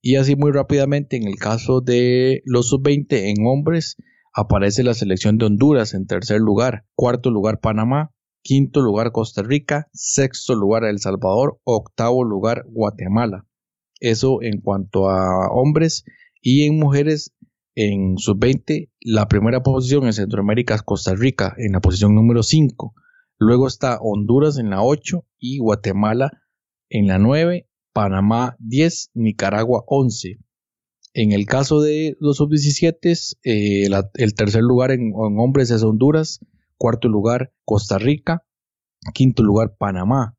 Y 0.00 0.16
así 0.16 0.36
muy 0.36 0.52
rápidamente, 0.52 1.16
en 1.16 1.26
el 1.26 1.36
caso 1.36 1.80
de 1.80 2.42
los 2.44 2.68
sub-20 2.68 3.06
en 3.30 3.46
hombres, 3.46 3.96
aparece 4.32 4.82
la 4.82 4.94
selección 4.94 5.38
de 5.38 5.46
Honduras 5.46 5.94
en 5.94 6.06
tercer 6.06 6.40
lugar, 6.40 6.86
cuarto 6.94 7.30
lugar 7.30 7.60
Panamá, 7.60 8.12
quinto 8.42 8.80
lugar 8.80 9.12
Costa 9.12 9.42
Rica, 9.42 9.88
sexto 9.92 10.54
lugar 10.54 10.84
El 10.84 10.98
Salvador, 10.98 11.60
octavo 11.64 12.24
lugar 12.24 12.64
Guatemala. 12.68 13.46
Eso 14.00 14.42
en 14.42 14.60
cuanto 14.60 15.08
a 15.08 15.48
hombres 15.50 16.04
y 16.40 16.66
en 16.66 16.78
mujeres 16.78 17.34
en 17.74 18.18
sub-20, 18.18 18.90
la 19.00 19.26
primera 19.26 19.62
posición 19.62 20.06
en 20.06 20.12
Centroamérica 20.12 20.74
es 20.74 20.82
Costa 20.82 21.14
Rica 21.14 21.54
en 21.56 21.72
la 21.72 21.80
posición 21.80 22.14
número 22.14 22.42
5. 22.42 22.94
Luego 23.38 23.66
está 23.66 23.98
Honduras 24.00 24.58
en 24.58 24.70
la 24.70 24.82
8 24.82 25.26
y 25.38 25.58
Guatemala 25.58 26.30
en 26.88 27.08
la 27.08 27.18
9 27.18 27.68
Panamá 27.94 28.56
10, 28.58 29.12
Nicaragua 29.14 29.84
11. 29.86 30.40
En 31.14 31.30
el 31.30 31.46
caso 31.46 31.80
de 31.80 32.16
los 32.18 32.38
sub-17, 32.38 33.36
eh, 33.44 33.88
el 34.14 34.34
tercer 34.34 34.62
lugar 34.62 34.90
en, 34.90 35.12
en, 35.12 35.38
hombres 35.38 35.70
es 35.70 35.84
Honduras, 35.84 36.40
cuarto 36.76 37.08
lugar 37.08 37.52
Costa 37.64 37.98
Rica, 37.98 38.44
quinto 39.14 39.44
lugar 39.44 39.76
Panamá. 39.78 40.36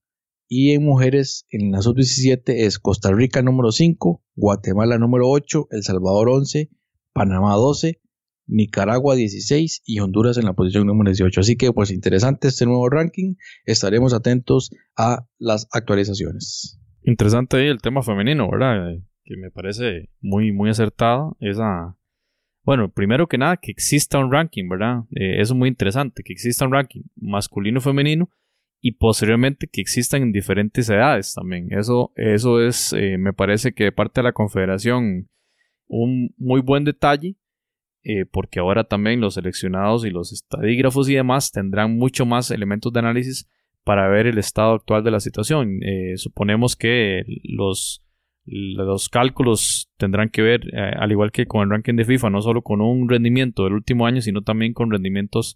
Y 0.49 0.72
en 0.72 0.84
mujeres, 0.84 1.45
en 1.49 1.72
la 1.72 1.82
sub-17 1.82 2.41
es 2.65 2.77
Costa 2.77 3.14
Rica 3.14 3.41
número 3.41 3.72
5, 3.72 4.22
Guatemala 4.36 4.98
número 4.98 5.30
8, 5.30 5.69
El 5.72 5.84
Salvador 5.84 6.27
11, 6.27 6.69
Panamá 7.14 7.53
12, 7.53 8.02
Nicaragua 8.48 9.15
16 9.15 9.82
y 9.86 10.02
Honduras 10.02 10.38
en 10.38 10.44
la 10.44 10.53
posición 10.53 10.88
número 10.88 11.10
18. 11.10 11.40
Así 11.40 11.56
que 11.56 11.72
pues 11.72 11.90
interesante 11.90 12.49
este 12.49 12.65
nuevo 12.65 12.90
ranking. 12.90 13.36
Estaremos 13.64 14.14
atentos 14.14 14.72
a 14.98 15.26
las 15.40 15.68
actualizaciones. 15.72 16.80
Interesante 17.06 17.57
ahí 17.57 17.68
el 17.68 17.82
tema 17.82 18.02
femenino, 18.02 18.49
¿verdad? 18.49 18.98
Que 19.23 19.38
me 19.38 19.52
parece 19.52 20.10
muy, 20.22 20.52
muy 20.52 20.69
acertado. 20.69 21.38
Esa... 21.40 21.98
Bueno, 22.64 22.90
primero 22.91 23.27
que 23.27 23.38
nada, 23.38 23.57
que 23.57 23.72
exista 23.72 24.18
un 24.18 24.32
ranking, 24.32 24.68
¿verdad? 24.68 25.03
Eh, 25.11 25.40
eso 25.40 25.53
es 25.53 25.57
muy 25.57 25.69
interesante, 25.69 26.23
que 26.23 26.34
exista 26.34 26.65
un 26.65 26.73
ranking 26.73 27.03
masculino-femenino 27.15 28.30
y 28.82 28.94
posteriormente 28.94 29.68
que 29.72 29.82
existan 29.82 30.23
en 30.23 30.32
diferentes 30.32 30.90
edades 30.90 31.34
también. 31.36 31.72
Eso, 31.72 32.11
eso 32.15 32.60
es, 32.60 32.91
eh, 32.94 33.18
me 33.19 33.34
parece 33.34 33.73
que 33.73 33.86
de 33.86 33.91
parte 33.91 34.22
de 34.22 34.23
la 34.23 34.34
Confederación, 34.34 35.30
un 35.88 36.34
muy 36.38 36.61
buen 36.61 36.84
detalle 36.84 37.38
eh, 38.07 38.26
porque 38.32 38.60
ahora 38.60 38.84
también 38.84 39.19
los 39.19 39.34
seleccionados 39.34 40.06
y 40.06 40.11
los 40.11 40.32
estadígrafos 40.32 41.10
y 41.10 41.15
demás 41.15 41.52
tendrán 41.52 41.98
mucho 41.98 42.23
más 42.23 42.52
elementos 42.52 42.94
de 42.94 42.99
análisis 42.99 43.49
para 43.86 44.10
ver 44.10 44.28
el 44.28 44.38
estado 44.38 44.74
actual 44.74 45.06
de 45.06 45.12
la 45.12 45.22
situación. 45.22 45.80
Eh, 45.82 46.18
suponemos 46.18 46.76
que 46.76 47.24
los, 47.44 48.03
los 48.44 49.07
cálculos 49.07 49.90
tendrán 49.98 50.30
que 50.30 50.41
ver, 50.41 50.62
eh, 50.74 50.91
al 50.98 51.12
igual 51.12 51.32
que 51.32 51.45
con 51.45 51.62
el 51.62 51.70
ranking 51.70 51.95
de 51.95 52.03
FIFA, 52.03 52.32
no 52.32 52.41
solo 52.41 52.62
con 52.62 52.82
un 52.82 53.07
rendimiento 53.07 53.64
del 53.64 53.74
último 53.74 54.06
año, 54.06 54.20
sino 54.20 54.41
también 54.41 54.74
con 54.74 54.91
rendimientos 54.91 55.56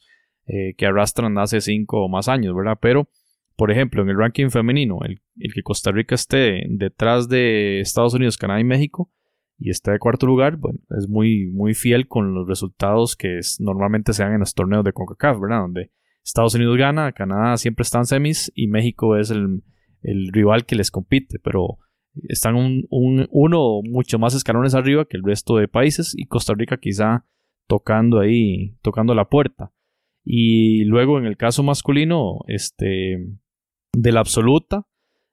que 0.77 0.87
arrastran 0.87 1.37
hace 1.37 1.61
cinco 1.61 2.03
o 2.03 2.09
más 2.09 2.27
años, 2.27 2.55
¿verdad? 2.55 2.79
Pero, 2.81 3.07
por 3.55 3.69
ejemplo, 3.69 4.01
en 4.01 4.09
el 4.09 4.17
ranking 4.17 4.49
femenino, 4.49 4.97
el, 5.05 5.21
el 5.37 5.53
que 5.53 5.61
Costa 5.61 5.91
Rica 5.91 6.15
esté 6.15 6.63
detrás 6.69 7.29
de 7.29 7.81
Estados 7.81 8.15
Unidos, 8.15 8.35
Canadá 8.35 8.59
y 8.59 8.63
México, 8.63 9.11
y 9.59 9.69
está 9.69 9.91
de 9.91 9.99
cuarto 9.99 10.25
lugar, 10.25 10.55
bueno, 10.55 10.79
es 10.97 11.07
muy, 11.07 11.51
muy 11.51 11.73
fiel 11.73 12.07
con 12.07 12.33
los 12.33 12.47
resultados 12.47 13.15
que 13.15 13.41
normalmente 13.59 14.13
se 14.13 14.23
dan 14.23 14.33
en 14.33 14.39
los 14.39 14.53
torneos 14.53 14.83
de 14.83 14.93
CONCACAF, 14.93 15.39
¿verdad? 15.39 15.59
Donde 15.59 15.91
Estados 16.29 16.53
Unidos 16.53 16.77
gana, 16.77 17.11
Canadá 17.11 17.57
siempre 17.57 17.81
está 17.81 17.97
en 17.97 18.05
semis 18.05 18.51
y 18.53 18.67
México 18.67 19.17
es 19.17 19.31
el, 19.31 19.63
rival 20.31 20.65
que 20.65 20.75
les 20.75 20.91
compite, 20.91 21.39
pero 21.39 21.79
están 22.27 22.55
un, 22.55 22.85
uno 22.89 23.81
mucho 23.83 24.19
más 24.19 24.35
escalones 24.35 24.75
arriba 24.75 25.05
que 25.05 25.17
el 25.17 25.23
resto 25.23 25.57
de 25.57 25.67
países 25.67 26.13
y 26.15 26.27
Costa 26.27 26.53
Rica 26.53 26.77
quizá 26.77 27.25
tocando 27.67 28.19
ahí, 28.19 28.77
tocando 28.83 29.15
la 29.15 29.25
puerta. 29.25 29.73
Y 30.23 30.85
luego 30.85 31.17
en 31.17 31.25
el 31.25 31.35
caso 31.35 31.63
masculino, 31.63 32.41
este, 32.47 33.17
de 33.91 34.11
la 34.11 34.19
absoluta, 34.19 34.85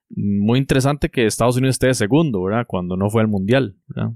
muy 0.09 0.57
interesante 0.57 1.09
que 1.09 1.27
Estados 1.27 1.57
Unidos 1.57 1.75
esté 1.75 1.87
de 1.87 1.93
segundo, 1.93 2.41
¿verdad? 2.41 2.65
Cuando 2.67 2.97
no 2.97 3.09
fue 3.11 3.21
al 3.21 3.27
mundial, 3.27 3.77
¿verdad? 3.87 4.13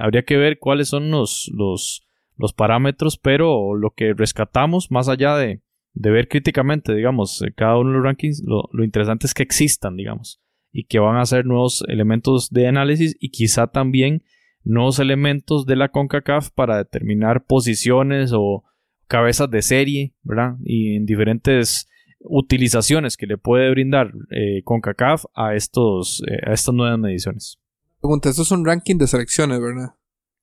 habría 0.00 0.24
que 0.24 0.36
ver 0.36 0.58
cuáles 0.58 0.88
son 0.88 1.10
los, 1.10 1.50
los, 1.54 2.02
los, 2.36 2.52
parámetros, 2.52 3.16
pero 3.16 3.74
lo 3.76 3.90
que 3.90 4.12
rescatamos, 4.12 4.90
más 4.90 5.08
allá 5.08 5.36
de, 5.36 5.60
de 5.94 6.10
ver 6.10 6.28
críticamente, 6.28 6.94
digamos, 6.94 7.42
eh, 7.42 7.52
cada 7.54 7.78
uno 7.78 7.90
de 7.90 7.96
los 7.96 8.04
rankings, 8.04 8.42
lo, 8.44 8.68
lo, 8.72 8.84
interesante 8.84 9.26
es 9.26 9.34
que 9.34 9.42
existan, 9.42 9.96
digamos, 9.96 10.40
y 10.72 10.84
que 10.84 10.98
van 10.98 11.16
a 11.16 11.26
ser 11.26 11.46
nuevos 11.46 11.84
elementos 11.88 12.50
de 12.50 12.68
análisis 12.68 13.16
y 13.18 13.30
quizá 13.30 13.66
también 13.66 14.22
nuevos 14.62 14.98
elementos 14.98 15.66
de 15.66 15.76
la 15.76 15.88
CONCACAF 15.88 16.50
para 16.50 16.76
determinar 16.76 17.44
posiciones 17.44 18.32
o 18.34 18.64
cabezas 19.08 19.50
de 19.50 19.62
serie, 19.62 20.14
¿verdad? 20.22 20.56
Y 20.64 20.96
en 20.96 21.06
diferentes 21.06 21.88
utilizaciones 22.20 23.16
que 23.16 23.26
le 23.26 23.38
puede 23.38 23.70
brindar 23.70 24.12
eh, 24.30 24.62
CONCACAF 24.64 25.24
a, 25.34 25.54
estos, 25.54 26.22
eh, 26.28 26.38
a 26.46 26.52
estas 26.52 26.74
nuevas 26.74 26.98
mediciones. 26.98 27.58
Pregunta, 28.00 28.30
estos 28.30 28.48
son 28.48 28.64
ranking 28.64 28.96
de 28.96 29.06
selecciones, 29.06 29.60
¿verdad? 29.60 29.94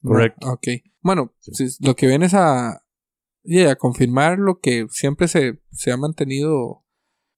Correcto. 0.01 0.47
ok. 0.47 0.67
Bueno, 1.01 1.33
lo 1.79 1.95
que 1.95 2.07
viene 2.07 2.25
es 2.25 2.33
a, 2.33 2.83
a 3.55 3.75
confirmar 3.75 4.39
lo 4.39 4.59
que 4.59 4.87
siempre 4.89 5.27
se, 5.27 5.59
se 5.71 5.91
ha 5.91 5.97
mantenido, 5.97 6.83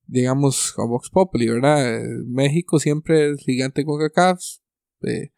digamos, 0.07 0.73
a 0.77 0.85
Vox 0.85 1.09
Populi, 1.09 1.47
¿verdad? 1.47 1.97
Eh, 1.97 2.23
México 2.25 2.79
siempre 2.79 3.31
es 3.31 3.41
gigante 3.41 3.85
CONCACAF, 3.85 4.39
eh, 5.01 5.31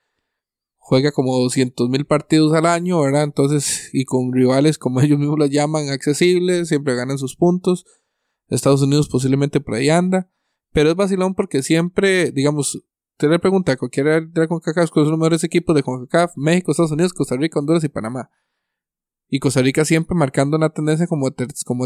juega 0.78 1.12
como 1.12 1.38
200 1.38 1.90
mil 1.90 2.06
partidos 2.06 2.54
al 2.54 2.66
año, 2.66 3.02
¿verdad? 3.02 3.24
Entonces, 3.24 3.90
y 3.94 4.06
con 4.06 4.32
rivales 4.34 4.78
como 4.78 5.02
ellos 5.02 5.20
mismos 5.20 5.40
los 5.40 5.50
llaman 5.50 5.90
accesibles, 5.90 6.70
siempre 6.70 6.96
ganan 6.96 7.18
sus 7.18 7.36
puntos. 7.36 7.86
Estados 8.48 8.82
Unidos 8.82 9.08
posiblemente 9.08 9.62
por 9.62 9.76
ahí 9.76 9.90
anda. 9.90 10.30
Pero 10.74 10.90
es 10.90 10.96
vacilón 10.96 11.36
porque 11.36 11.64
siempre, 11.64 12.32
digamos, 12.32 12.76
usted 12.76 13.30
le 13.30 13.40
pregunta 13.40 13.74
a 13.74 13.78
cualquiera 13.78 14.22
de 14.22 14.30
la 14.34 14.48
CONCACAF 14.48 14.90
cuáles 14.90 15.08
son 15.08 15.12
los 15.12 15.20
mejores 15.20 15.44
equipos 15.44 15.76
de 15.76 15.84
CONCACAF, 15.84 16.34
México, 16.38 16.72
Estados 16.72 16.92
Unidos, 16.92 17.14
Costa 17.14 17.36
Rica, 17.36 17.60
Honduras 17.60 17.84
y 17.84 17.90
Panamá. 17.90 18.30
Y 19.34 19.40
Costa 19.40 19.62
Rica 19.62 19.86
siempre 19.86 20.14
marcando 20.14 20.58
una 20.58 20.70
tendencia 20.70 21.08
como, 21.08 21.32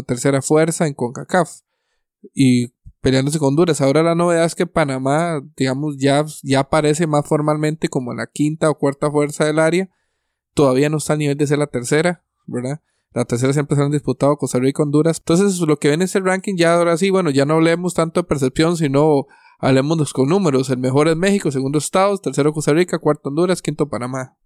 tercera 0.02 0.42
fuerza 0.42 0.88
en 0.88 0.94
CONCACAF. 0.94 1.60
Y 2.34 2.72
peleándose 3.00 3.38
con 3.38 3.50
Honduras. 3.50 3.80
Ahora 3.80 4.02
la 4.02 4.16
novedad 4.16 4.44
es 4.44 4.56
que 4.56 4.66
Panamá, 4.66 5.40
digamos, 5.56 5.96
ya, 5.96 6.24
ya 6.42 6.60
aparece 6.60 7.06
más 7.06 7.24
formalmente 7.24 7.88
como 7.88 8.14
la 8.14 8.26
quinta 8.26 8.68
o 8.68 8.76
cuarta 8.76 9.12
fuerza 9.12 9.44
del 9.44 9.60
área. 9.60 9.88
Todavía 10.54 10.88
no 10.90 10.96
está 10.96 11.12
a 11.12 11.16
nivel 11.16 11.36
de 11.36 11.46
ser 11.46 11.58
la 11.58 11.68
tercera, 11.68 12.24
¿verdad? 12.46 12.80
La 13.12 13.24
tercera 13.24 13.52
siempre 13.52 13.76
se 13.76 13.82
han 13.84 13.92
disputado 13.92 14.36
Costa 14.38 14.58
Rica 14.58 14.82
y 14.82 14.84
Honduras. 14.84 15.18
Entonces, 15.20 15.60
lo 15.60 15.76
que 15.78 15.90
ven 15.90 16.02
es 16.02 16.16
el 16.16 16.24
ranking, 16.24 16.56
ya 16.56 16.74
ahora 16.74 16.96
sí, 16.96 17.10
bueno, 17.10 17.30
ya 17.30 17.44
no 17.44 17.54
hablemos 17.54 17.94
tanto 17.94 18.22
de 18.22 18.26
percepción, 18.26 18.76
sino 18.76 19.26
hablemos 19.60 20.12
con 20.12 20.28
números. 20.28 20.68
El 20.68 20.78
mejor 20.78 21.06
es 21.06 21.16
México, 21.16 21.52
segundo 21.52 21.78
Estados, 21.78 22.20
tercero 22.22 22.52
Costa 22.52 22.72
Rica, 22.72 22.98
cuarto 22.98 23.28
Honduras, 23.28 23.62
quinto 23.62 23.88
Panamá. 23.88 24.36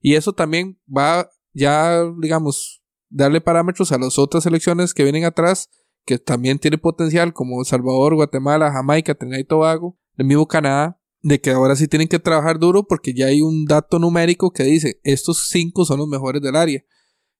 Y 0.00 0.14
eso 0.14 0.32
también 0.32 0.78
va 0.86 1.28
ya, 1.56 2.04
digamos, 2.20 2.82
darle 3.08 3.40
parámetros 3.40 3.90
a 3.90 3.98
las 3.98 4.18
otras 4.18 4.44
selecciones 4.44 4.92
que 4.92 5.04
vienen 5.04 5.24
atrás, 5.24 5.70
que 6.04 6.18
también 6.18 6.58
tienen 6.58 6.80
potencial, 6.80 7.32
como 7.32 7.64
Salvador, 7.64 8.14
Guatemala, 8.14 8.70
Jamaica, 8.70 9.14
Trinidad 9.14 9.40
y 9.40 9.44
Tobago, 9.44 9.98
el 10.16 10.26
mismo 10.26 10.46
Canadá, 10.46 11.00
de 11.22 11.40
que 11.40 11.50
ahora 11.50 11.74
sí 11.74 11.88
tienen 11.88 12.08
que 12.08 12.18
trabajar 12.18 12.58
duro 12.58 12.86
porque 12.86 13.14
ya 13.14 13.26
hay 13.26 13.40
un 13.40 13.64
dato 13.64 13.98
numérico 13.98 14.52
que 14.52 14.64
dice, 14.64 15.00
estos 15.02 15.48
cinco 15.48 15.84
son 15.84 15.98
los 15.98 16.08
mejores 16.08 16.42
del 16.42 16.56
área. 16.56 16.84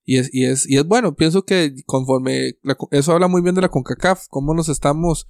Y 0.03 0.17
es, 0.17 0.33
y 0.33 0.45
es, 0.45 0.67
y 0.67 0.77
es 0.77 0.85
bueno, 0.85 1.15
pienso 1.15 1.43
que 1.43 1.75
conforme, 1.85 2.53
eso 2.91 3.11
habla 3.11 3.27
muy 3.27 3.41
bien 3.41 3.55
de 3.55 3.61
la 3.61 3.69
CONCACAF, 3.69 4.25
cómo 4.29 4.53
nos 4.53 4.67
estamos, 4.67 5.27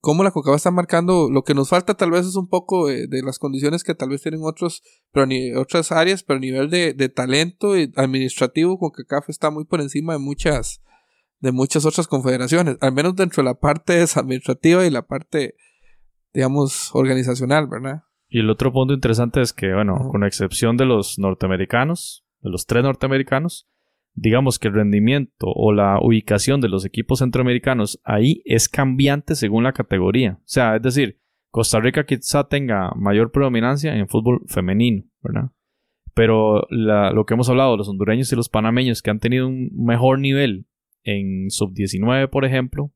cómo 0.00 0.24
la 0.24 0.30
CONCACAF 0.30 0.56
está 0.56 0.70
marcando, 0.70 1.28
lo 1.30 1.42
que 1.42 1.54
nos 1.54 1.68
falta 1.68 1.94
tal 1.94 2.10
vez 2.10 2.26
es 2.26 2.36
un 2.36 2.48
poco 2.48 2.88
de, 2.88 3.08
las 3.22 3.38
condiciones 3.38 3.84
que 3.84 3.94
tal 3.94 4.08
vez 4.08 4.22
tienen 4.22 4.40
otros, 4.42 4.82
pero 5.12 5.26
ni, 5.26 5.52
otras 5.52 5.92
áreas, 5.92 6.22
pero 6.22 6.38
a 6.38 6.40
nivel 6.40 6.70
de, 6.70 6.94
de 6.94 7.08
talento 7.08 7.72
administrativo, 7.96 8.78
CONCACAF 8.78 9.28
está 9.28 9.50
muy 9.50 9.64
por 9.64 9.80
encima 9.80 10.14
de 10.14 10.18
muchas, 10.18 10.82
de 11.40 11.52
muchas 11.52 11.84
otras 11.84 12.08
confederaciones, 12.08 12.76
al 12.80 12.92
menos 12.92 13.14
dentro 13.14 13.42
de 13.42 13.50
la 13.50 13.54
parte 13.54 14.04
administrativa 14.14 14.86
y 14.86 14.90
la 14.90 15.06
parte, 15.06 15.54
digamos, 16.32 16.90
organizacional, 16.94 17.68
¿verdad? 17.68 18.02
Y 18.28 18.40
el 18.40 18.50
otro 18.50 18.72
punto 18.72 18.94
interesante 18.94 19.40
es 19.40 19.52
que, 19.52 19.72
bueno, 19.74 20.08
con 20.10 20.24
excepción 20.24 20.76
de 20.76 20.86
los 20.86 21.18
norteamericanos, 21.18 22.24
de 22.40 22.50
los 22.50 22.64
tres 22.64 22.84
norteamericanos, 22.84 23.68
digamos 24.14 24.58
que 24.58 24.68
el 24.68 24.74
rendimiento 24.74 25.46
o 25.46 25.72
la 25.72 25.98
ubicación 26.00 26.60
de 26.60 26.68
los 26.68 26.84
equipos 26.84 27.20
centroamericanos 27.20 28.00
ahí 28.04 28.42
es 28.44 28.68
cambiante 28.68 29.34
según 29.34 29.64
la 29.64 29.72
categoría. 29.72 30.38
O 30.40 30.48
sea, 30.48 30.76
es 30.76 30.82
decir, 30.82 31.18
Costa 31.50 31.80
Rica 31.80 32.04
quizá 32.04 32.48
tenga 32.48 32.92
mayor 32.96 33.32
predominancia 33.32 33.96
en 33.96 34.08
fútbol 34.08 34.42
femenino, 34.46 35.04
¿verdad? 35.22 35.50
Pero 36.14 36.66
lo 36.70 37.24
que 37.24 37.34
hemos 37.34 37.48
hablado, 37.48 37.76
los 37.76 37.88
hondureños 37.88 38.32
y 38.32 38.36
los 38.36 38.48
panameños 38.48 39.00
que 39.00 39.10
han 39.10 39.20
tenido 39.20 39.46
un 39.48 39.70
mejor 39.74 40.18
nivel 40.18 40.66
en 41.02 41.50
sub-19, 41.50 42.28
por 42.28 42.44
ejemplo, 42.44 42.92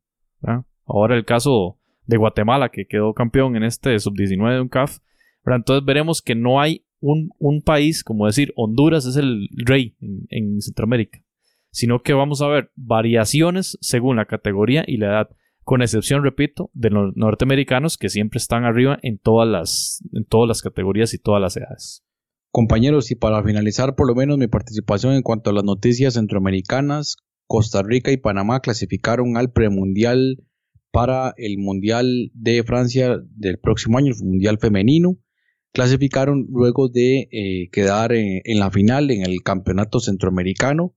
ahora 0.85 1.17
el 1.17 1.25
caso 1.25 1.79
de 2.07 2.17
Guatemala 2.17 2.69
que 2.69 2.87
quedó 2.87 3.15
campeón 3.15 3.57
en 3.57 3.63
este 3.63 3.99
sub-19 3.99 4.55
de 4.55 4.61
un 4.61 4.69
CAF, 4.69 4.99
entonces 5.47 5.85
veremos 5.85 6.23
que 6.23 6.35
no 6.35 6.61
hay 6.61 6.85
un, 7.05 7.63
país, 7.63 8.03
como 8.03 8.27
decir, 8.27 8.53
Honduras 8.57 9.07
es 9.07 9.17
el 9.17 9.49
rey 9.53 9.97
en, 10.01 10.61
Centroamérica, 10.61 11.23
sino 11.71 12.03
que 12.03 12.15
vamos 12.15 12.41
a 12.43 12.49
ver 12.49 12.71
variaciones 12.77 13.77
según 13.81 14.17
la 14.17 14.27
categoría 14.27 14.85
y 14.87 14.97
la 14.97 15.07
edad, 15.07 15.29
con 15.65 15.83
excepción, 15.83 16.23
repito, 16.23 16.71
de 16.73 16.91
los 16.91 17.17
norteamericanos 17.17 17.97
que 17.97 18.09
siempre 18.09 18.39
están 18.39 18.65
arriba 18.65 18.99
en 19.03 19.19
todas 19.19 19.49
las, 19.49 20.03
en 20.13 20.25
todas 20.25 20.49
las 20.49 20.63
categorías 20.63 21.15
y 21.15 21.19
todas 21.19 21.41
las 21.41 21.57
edades. 21.57 22.05
Compañeros, 22.51 23.11
y 23.11 23.17
para 23.17 23.43
finalizar 23.43 23.95
por 23.97 24.07
lo 24.07 24.15
menos 24.15 24.39
mi 24.39 24.47
participación 24.47 25.15
en 25.15 25.23
cuanto 25.23 25.51
a 25.51 25.53
las 25.53 25.65
noticias 25.65 26.15
centroamericanas, 26.15 27.17
Costa 27.47 27.83
Rica 27.83 28.13
y 28.13 28.17
Panamá 28.17 28.61
clasificaron 28.61 29.37
al 29.37 29.53
premundial 29.53 30.45
para 30.93 31.35
el 31.37 31.59
Mundial 31.59 32.31
de 32.35 32.63
Francia 32.63 33.19
del 33.35 33.59
próximo 33.59 33.99
año, 33.99 34.13
el 34.13 34.25
Mundial 34.25 34.59
Femenino. 34.59 35.17
Clasificaron 35.75 36.47
luego 36.51 36.89
de 36.89 37.29
eh, 37.33 37.69
quedar 37.73 38.13
en, 38.13 38.43
la 38.61 38.71
final 38.71 39.11
en 39.11 39.23
el 39.23 39.43
Campeonato 39.43 39.99
Centroamericano 39.99 40.95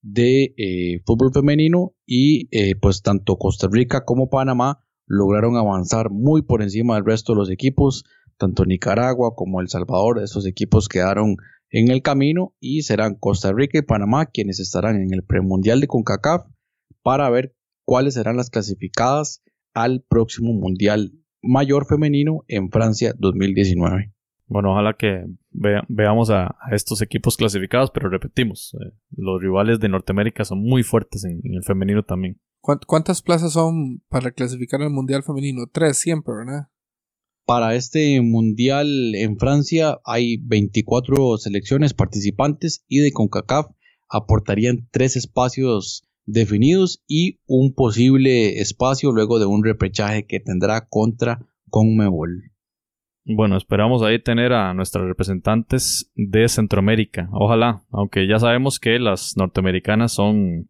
de 0.00 0.54
eh, 0.56 1.02
Fútbol 1.04 1.30
Femenino 1.32 1.94
y 2.06 2.48
eh, 2.50 2.74
pues 2.74 3.02
tanto 3.02 3.36
Costa 3.36 3.68
Rica 3.70 4.04
como 4.06 4.30
Panamá 4.30 4.82
lograron 5.06 5.56
avanzar 5.58 6.08
muy 6.10 6.40
por 6.40 6.62
encima 6.62 6.94
del 6.94 7.04
resto 7.04 7.34
de 7.34 7.40
los 7.40 7.50
equipos, 7.50 8.04
tanto 8.38 8.64
Nicaragua 8.64 9.34
como 9.36 9.60
El 9.60 9.68
Salvador, 9.68 10.22
esos 10.22 10.46
equipos 10.46 10.88
quedaron 10.88 11.36
en 11.68 11.90
el 11.90 12.00
camino 12.00 12.54
y 12.60 12.82
serán 12.82 13.14
Costa 13.14 13.52
Rica 13.52 13.78
y 13.78 13.82
Panamá 13.82 14.24
quienes 14.24 14.58
estarán 14.58 14.96
en 15.02 15.12
el 15.12 15.22
premundial 15.22 15.80
de 15.80 15.86
CONCACAF 15.86 16.46
para 17.02 17.28
ver 17.28 17.54
cuáles 17.84 18.14
serán 18.14 18.38
las 18.38 18.48
clasificadas 18.48 19.42
al 19.74 20.02
próximo 20.08 20.54
Mundial 20.54 21.12
Mayor 21.42 21.86
Femenino 21.86 22.44
en 22.48 22.70
Francia 22.70 23.14
2019. 23.18 24.12
Bueno, 24.46 24.72
ojalá 24.72 24.94
que 24.98 25.24
veamos 25.50 26.30
a, 26.30 26.54
estos 26.72 27.00
equipos 27.00 27.36
clasificados, 27.36 27.90
pero 27.90 28.10
repetimos, 28.10 28.74
eh, 28.74 28.92
los 29.16 29.40
rivales 29.40 29.80
de 29.80 29.88
Norteamérica 29.88 30.44
son 30.44 30.62
muy 30.62 30.82
fuertes 30.82 31.24
en, 31.24 31.40
el 31.44 31.62
femenino 31.64 32.02
también. 32.02 32.40
¿Cuántas 32.60 33.22
plazas 33.22 33.54
son 33.54 34.02
para 34.08 34.30
clasificar 34.30 34.82
al 34.82 34.90
Mundial 34.90 35.24
Femenino? 35.24 35.66
Tres 35.72 35.98
siempre, 35.98 36.34
¿verdad? 36.34 36.68
Para 37.44 37.74
este 37.74 38.20
Mundial 38.20 39.14
en 39.16 39.36
Francia 39.36 39.98
hay 40.04 40.36
24 40.36 41.38
selecciones 41.38 41.92
participantes 41.92 42.84
y 42.88 43.00
de 43.00 43.10
CONCACAF 43.10 43.66
aportarían 44.08 44.86
tres 44.92 45.16
espacios 45.16 46.06
definidos 46.32 47.02
y 47.06 47.40
un 47.46 47.74
posible 47.74 48.60
espacio 48.60 49.12
luego 49.12 49.38
de 49.38 49.46
un 49.46 49.62
repechaje 49.62 50.26
que 50.26 50.40
tendrá 50.40 50.88
contra 50.88 51.46
Conmebol. 51.68 52.52
Bueno, 53.24 53.56
esperamos 53.56 54.02
ahí 54.02 54.20
tener 54.20 54.52
a 54.52 54.74
nuestras 54.74 55.04
representantes 55.04 56.10
de 56.16 56.48
Centroamérica. 56.48 57.28
Ojalá, 57.32 57.82
aunque 57.92 58.26
ya 58.26 58.38
sabemos 58.38 58.80
que 58.80 58.98
las 58.98 59.36
norteamericanas 59.36 60.12
son, 60.12 60.66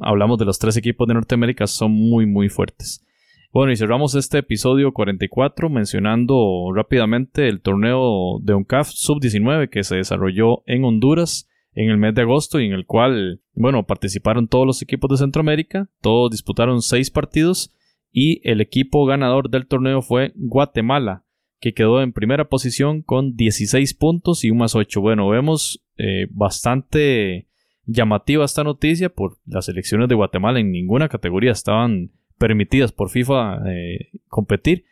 hablamos 0.00 0.38
de 0.38 0.44
los 0.44 0.58
tres 0.58 0.76
equipos 0.76 1.06
de 1.06 1.14
Norteamérica, 1.14 1.66
son 1.66 1.92
muy, 1.92 2.26
muy 2.26 2.48
fuertes. 2.48 3.06
Bueno, 3.52 3.70
y 3.70 3.76
cerramos 3.76 4.14
este 4.14 4.38
episodio 4.38 4.92
44 4.92 5.68
mencionando 5.68 6.72
rápidamente 6.74 7.46
el 7.48 7.60
torneo 7.60 8.38
de 8.40 8.54
UNCAF 8.54 8.88
Sub-19 8.88 9.68
que 9.68 9.84
se 9.84 9.96
desarrolló 9.96 10.62
en 10.66 10.84
Honduras 10.84 11.48
en 11.74 11.90
el 11.90 11.98
mes 11.98 12.14
de 12.14 12.22
agosto 12.22 12.60
y 12.60 12.66
en 12.66 12.72
el 12.72 12.86
cual, 12.86 13.40
bueno, 13.54 13.84
participaron 13.84 14.48
todos 14.48 14.66
los 14.66 14.82
equipos 14.82 15.10
de 15.10 15.16
Centroamérica, 15.24 15.88
todos 16.00 16.30
disputaron 16.30 16.82
seis 16.82 17.10
partidos 17.10 17.74
y 18.10 18.46
el 18.48 18.60
equipo 18.60 19.06
ganador 19.06 19.48
del 19.48 19.66
torneo 19.66 20.02
fue 20.02 20.32
Guatemala, 20.34 21.24
que 21.60 21.72
quedó 21.72 22.02
en 22.02 22.12
primera 22.12 22.48
posición 22.48 23.02
con 23.02 23.36
16 23.36 23.94
puntos 23.94 24.44
y 24.44 24.50
un 24.50 24.58
más 24.58 24.74
8. 24.74 25.00
Bueno, 25.00 25.28
vemos 25.28 25.82
eh, 25.96 26.26
bastante 26.30 27.48
llamativa 27.86 28.44
esta 28.44 28.64
noticia 28.64 29.08
por 29.08 29.38
las 29.46 29.68
elecciones 29.68 30.08
de 30.08 30.14
Guatemala 30.14 30.60
en 30.60 30.70
ninguna 30.70 31.08
categoría 31.08 31.52
estaban 31.52 32.10
permitidas 32.38 32.92
por 32.92 33.10
FIFA 33.10 33.62
eh, 33.70 34.10
competir. 34.28 34.84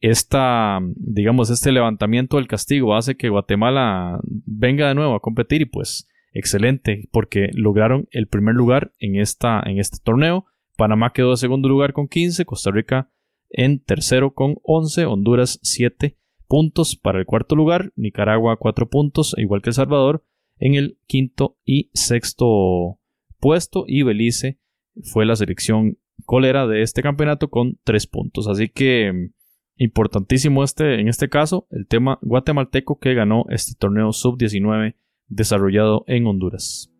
Esta, 0.00 0.78
digamos, 0.96 1.50
este 1.50 1.72
levantamiento 1.72 2.36
del 2.36 2.48
castigo 2.48 2.94
hace 2.94 3.16
que 3.16 3.28
Guatemala 3.28 4.20
venga 4.22 4.88
de 4.88 4.94
nuevo 4.94 5.14
a 5.14 5.20
competir 5.20 5.62
y 5.62 5.66
pues 5.66 6.08
excelente 6.32 7.08
porque 7.10 7.50
lograron 7.52 8.08
el 8.10 8.26
primer 8.26 8.54
lugar 8.54 8.92
en, 8.98 9.16
esta, 9.16 9.62
en 9.64 9.78
este 9.78 9.98
torneo. 10.02 10.46
Panamá 10.76 11.12
quedó 11.12 11.32
en 11.32 11.36
segundo 11.36 11.68
lugar 11.68 11.92
con 11.92 12.08
15, 12.08 12.44
Costa 12.44 12.70
Rica 12.70 13.10
en 13.50 13.80
tercero 13.80 14.32
con 14.32 14.56
11, 14.62 15.06
Honduras 15.06 15.58
7 15.62 16.16
puntos 16.46 16.96
para 16.96 17.18
el 17.18 17.26
cuarto 17.26 17.54
lugar, 17.54 17.92
Nicaragua 17.96 18.56
4 18.56 18.88
puntos, 18.88 19.34
igual 19.38 19.62
que 19.62 19.70
El 19.70 19.74
Salvador, 19.74 20.24
en 20.58 20.74
el 20.74 20.98
quinto 21.06 21.56
y 21.64 21.90
sexto 21.94 22.98
puesto 23.38 23.84
y 23.86 24.02
Belice 24.02 24.58
fue 25.02 25.24
la 25.26 25.36
selección 25.36 25.98
colera 26.26 26.66
de 26.66 26.82
este 26.82 27.02
campeonato 27.02 27.48
con 27.50 27.78
3 27.84 28.06
puntos. 28.06 28.46
Así 28.48 28.68
que 28.68 29.30
importantísimo 29.76 30.62
este, 30.62 31.00
en 31.00 31.08
este 31.08 31.28
caso, 31.28 31.66
el 31.70 31.86
tema 31.86 32.18
guatemalteco 32.22 32.98
que 32.98 33.14
ganó 33.14 33.46
este 33.48 33.74
torneo 33.78 34.12
sub-19 34.12 34.94
desarrollado 35.30 36.04
en 36.06 36.26
Honduras. 36.26 36.90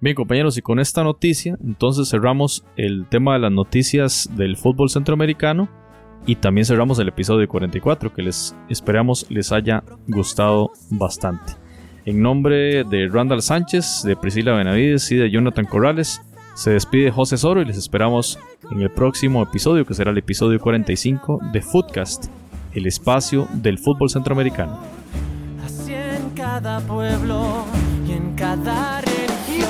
Bien 0.00 0.16
compañeros, 0.16 0.58
y 0.58 0.62
con 0.62 0.80
esta 0.80 1.04
noticia 1.04 1.56
entonces 1.62 2.10
cerramos 2.10 2.64
el 2.76 3.06
tema 3.08 3.34
de 3.34 3.38
las 3.38 3.52
noticias 3.52 4.28
del 4.36 4.56
fútbol 4.56 4.90
centroamericano 4.90 5.68
y 6.26 6.36
también 6.36 6.64
cerramos 6.64 6.98
el 6.98 7.08
episodio 7.08 7.48
44 7.48 8.12
que 8.12 8.22
les 8.22 8.56
esperamos 8.68 9.26
les 9.30 9.52
haya 9.52 9.82
gustado 10.08 10.72
bastante. 10.90 11.54
En 12.04 12.20
nombre 12.20 12.84
de 12.84 13.08
Randall 13.08 13.40
Sánchez, 13.40 14.02
de 14.04 14.16
Priscila 14.16 14.52
Benavides 14.52 15.10
y 15.10 15.16
de 15.16 15.30
Jonathan 15.30 15.64
Corrales, 15.64 16.20
se 16.54 16.70
despide 16.70 17.10
José 17.10 17.38
Soro 17.38 17.62
y 17.62 17.64
les 17.64 17.78
esperamos 17.78 18.38
en 18.70 18.82
el 18.82 18.90
próximo 18.90 19.42
episodio 19.42 19.86
que 19.86 19.94
será 19.94 20.10
el 20.10 20.18
episodio 20.18 20.60
45 20.60 21.40
de 21.52 21.62
Footcast, 21.62 22.26
el 22.74 22.86
espacio 22.86 23.48
del 23.54 23.78
fútbol 23.78 24.10
centroamericano 24.10 24.78
cada 26.44 26.78
pueblo 26.80 27.64
y 28.06 28.12
en 28.12 28.36
cada 28.36 29.00
religión. 29.00 29.66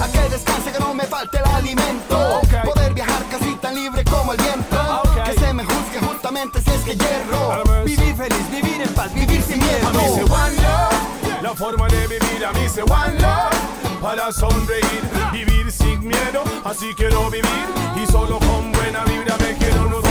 a 0.00 0.06
que 0.12 0.28
descanse 0.28 0.70
que 0.70 0.78
no 0.78 0.94
me 0.94 1.02
falte 1.04 1.38
el 1.38 1.44
alimento. 1.44 2.40
Poder 2.64 2.94
viajar 2.94 3.22
casi 3.28 3.52
tan 3.56 3.74
libre 3.74 4.04
como 4.04 4.32
el 4.32 4.38
viento. 4.38 4.78
Que 5.24 5.32
se 5.34 5.52
me 5.52 5.64
juzgue 5.64 5.98
justamente 6.08 6.62
si 6.62 6.70
es 6.70 6.82
que 6.82 6.94
hierro. 6.94 7.64
Vivir 7.84 8.14
feliz, 8.14 8.50
vivir 8.52 8.82
en 8.82 8.94
paz, 8.94 9.12
vivir 9.12 9.42
sin 9.42 9.58
miedo. 9.58 9.88
A 9.88 9.92
mí 9.92 10.04
se 10.14 10.22
one 10.22 10.56
love, 10.64 11.42
la 11.42 11.54
forma 11.54 11.88
de 11.88 12.06
vivir. 12.06 12.46
A 12.46 12.52
mí 12.52 12.68
se 12.68 12.82
one 12.82 13.18
love, 13.18 14.00
para 14.00 14.32
sonreír, 14.32 15.02
vivir 15.32 15.72
sin 15.72 16.06
miedo. 16.06 16.44
Así 16.64 16.94
quiero 16.96 17.28
vivir 17.30 17.66
y 18.00 18.06
solo 18.12 18.38
con 18.38 18.70
buena 18.70 19.04
vibra 19.06 19.36
me 19.38 19.56
quiero 19.56 19.86
nutrir. 19.86 20.09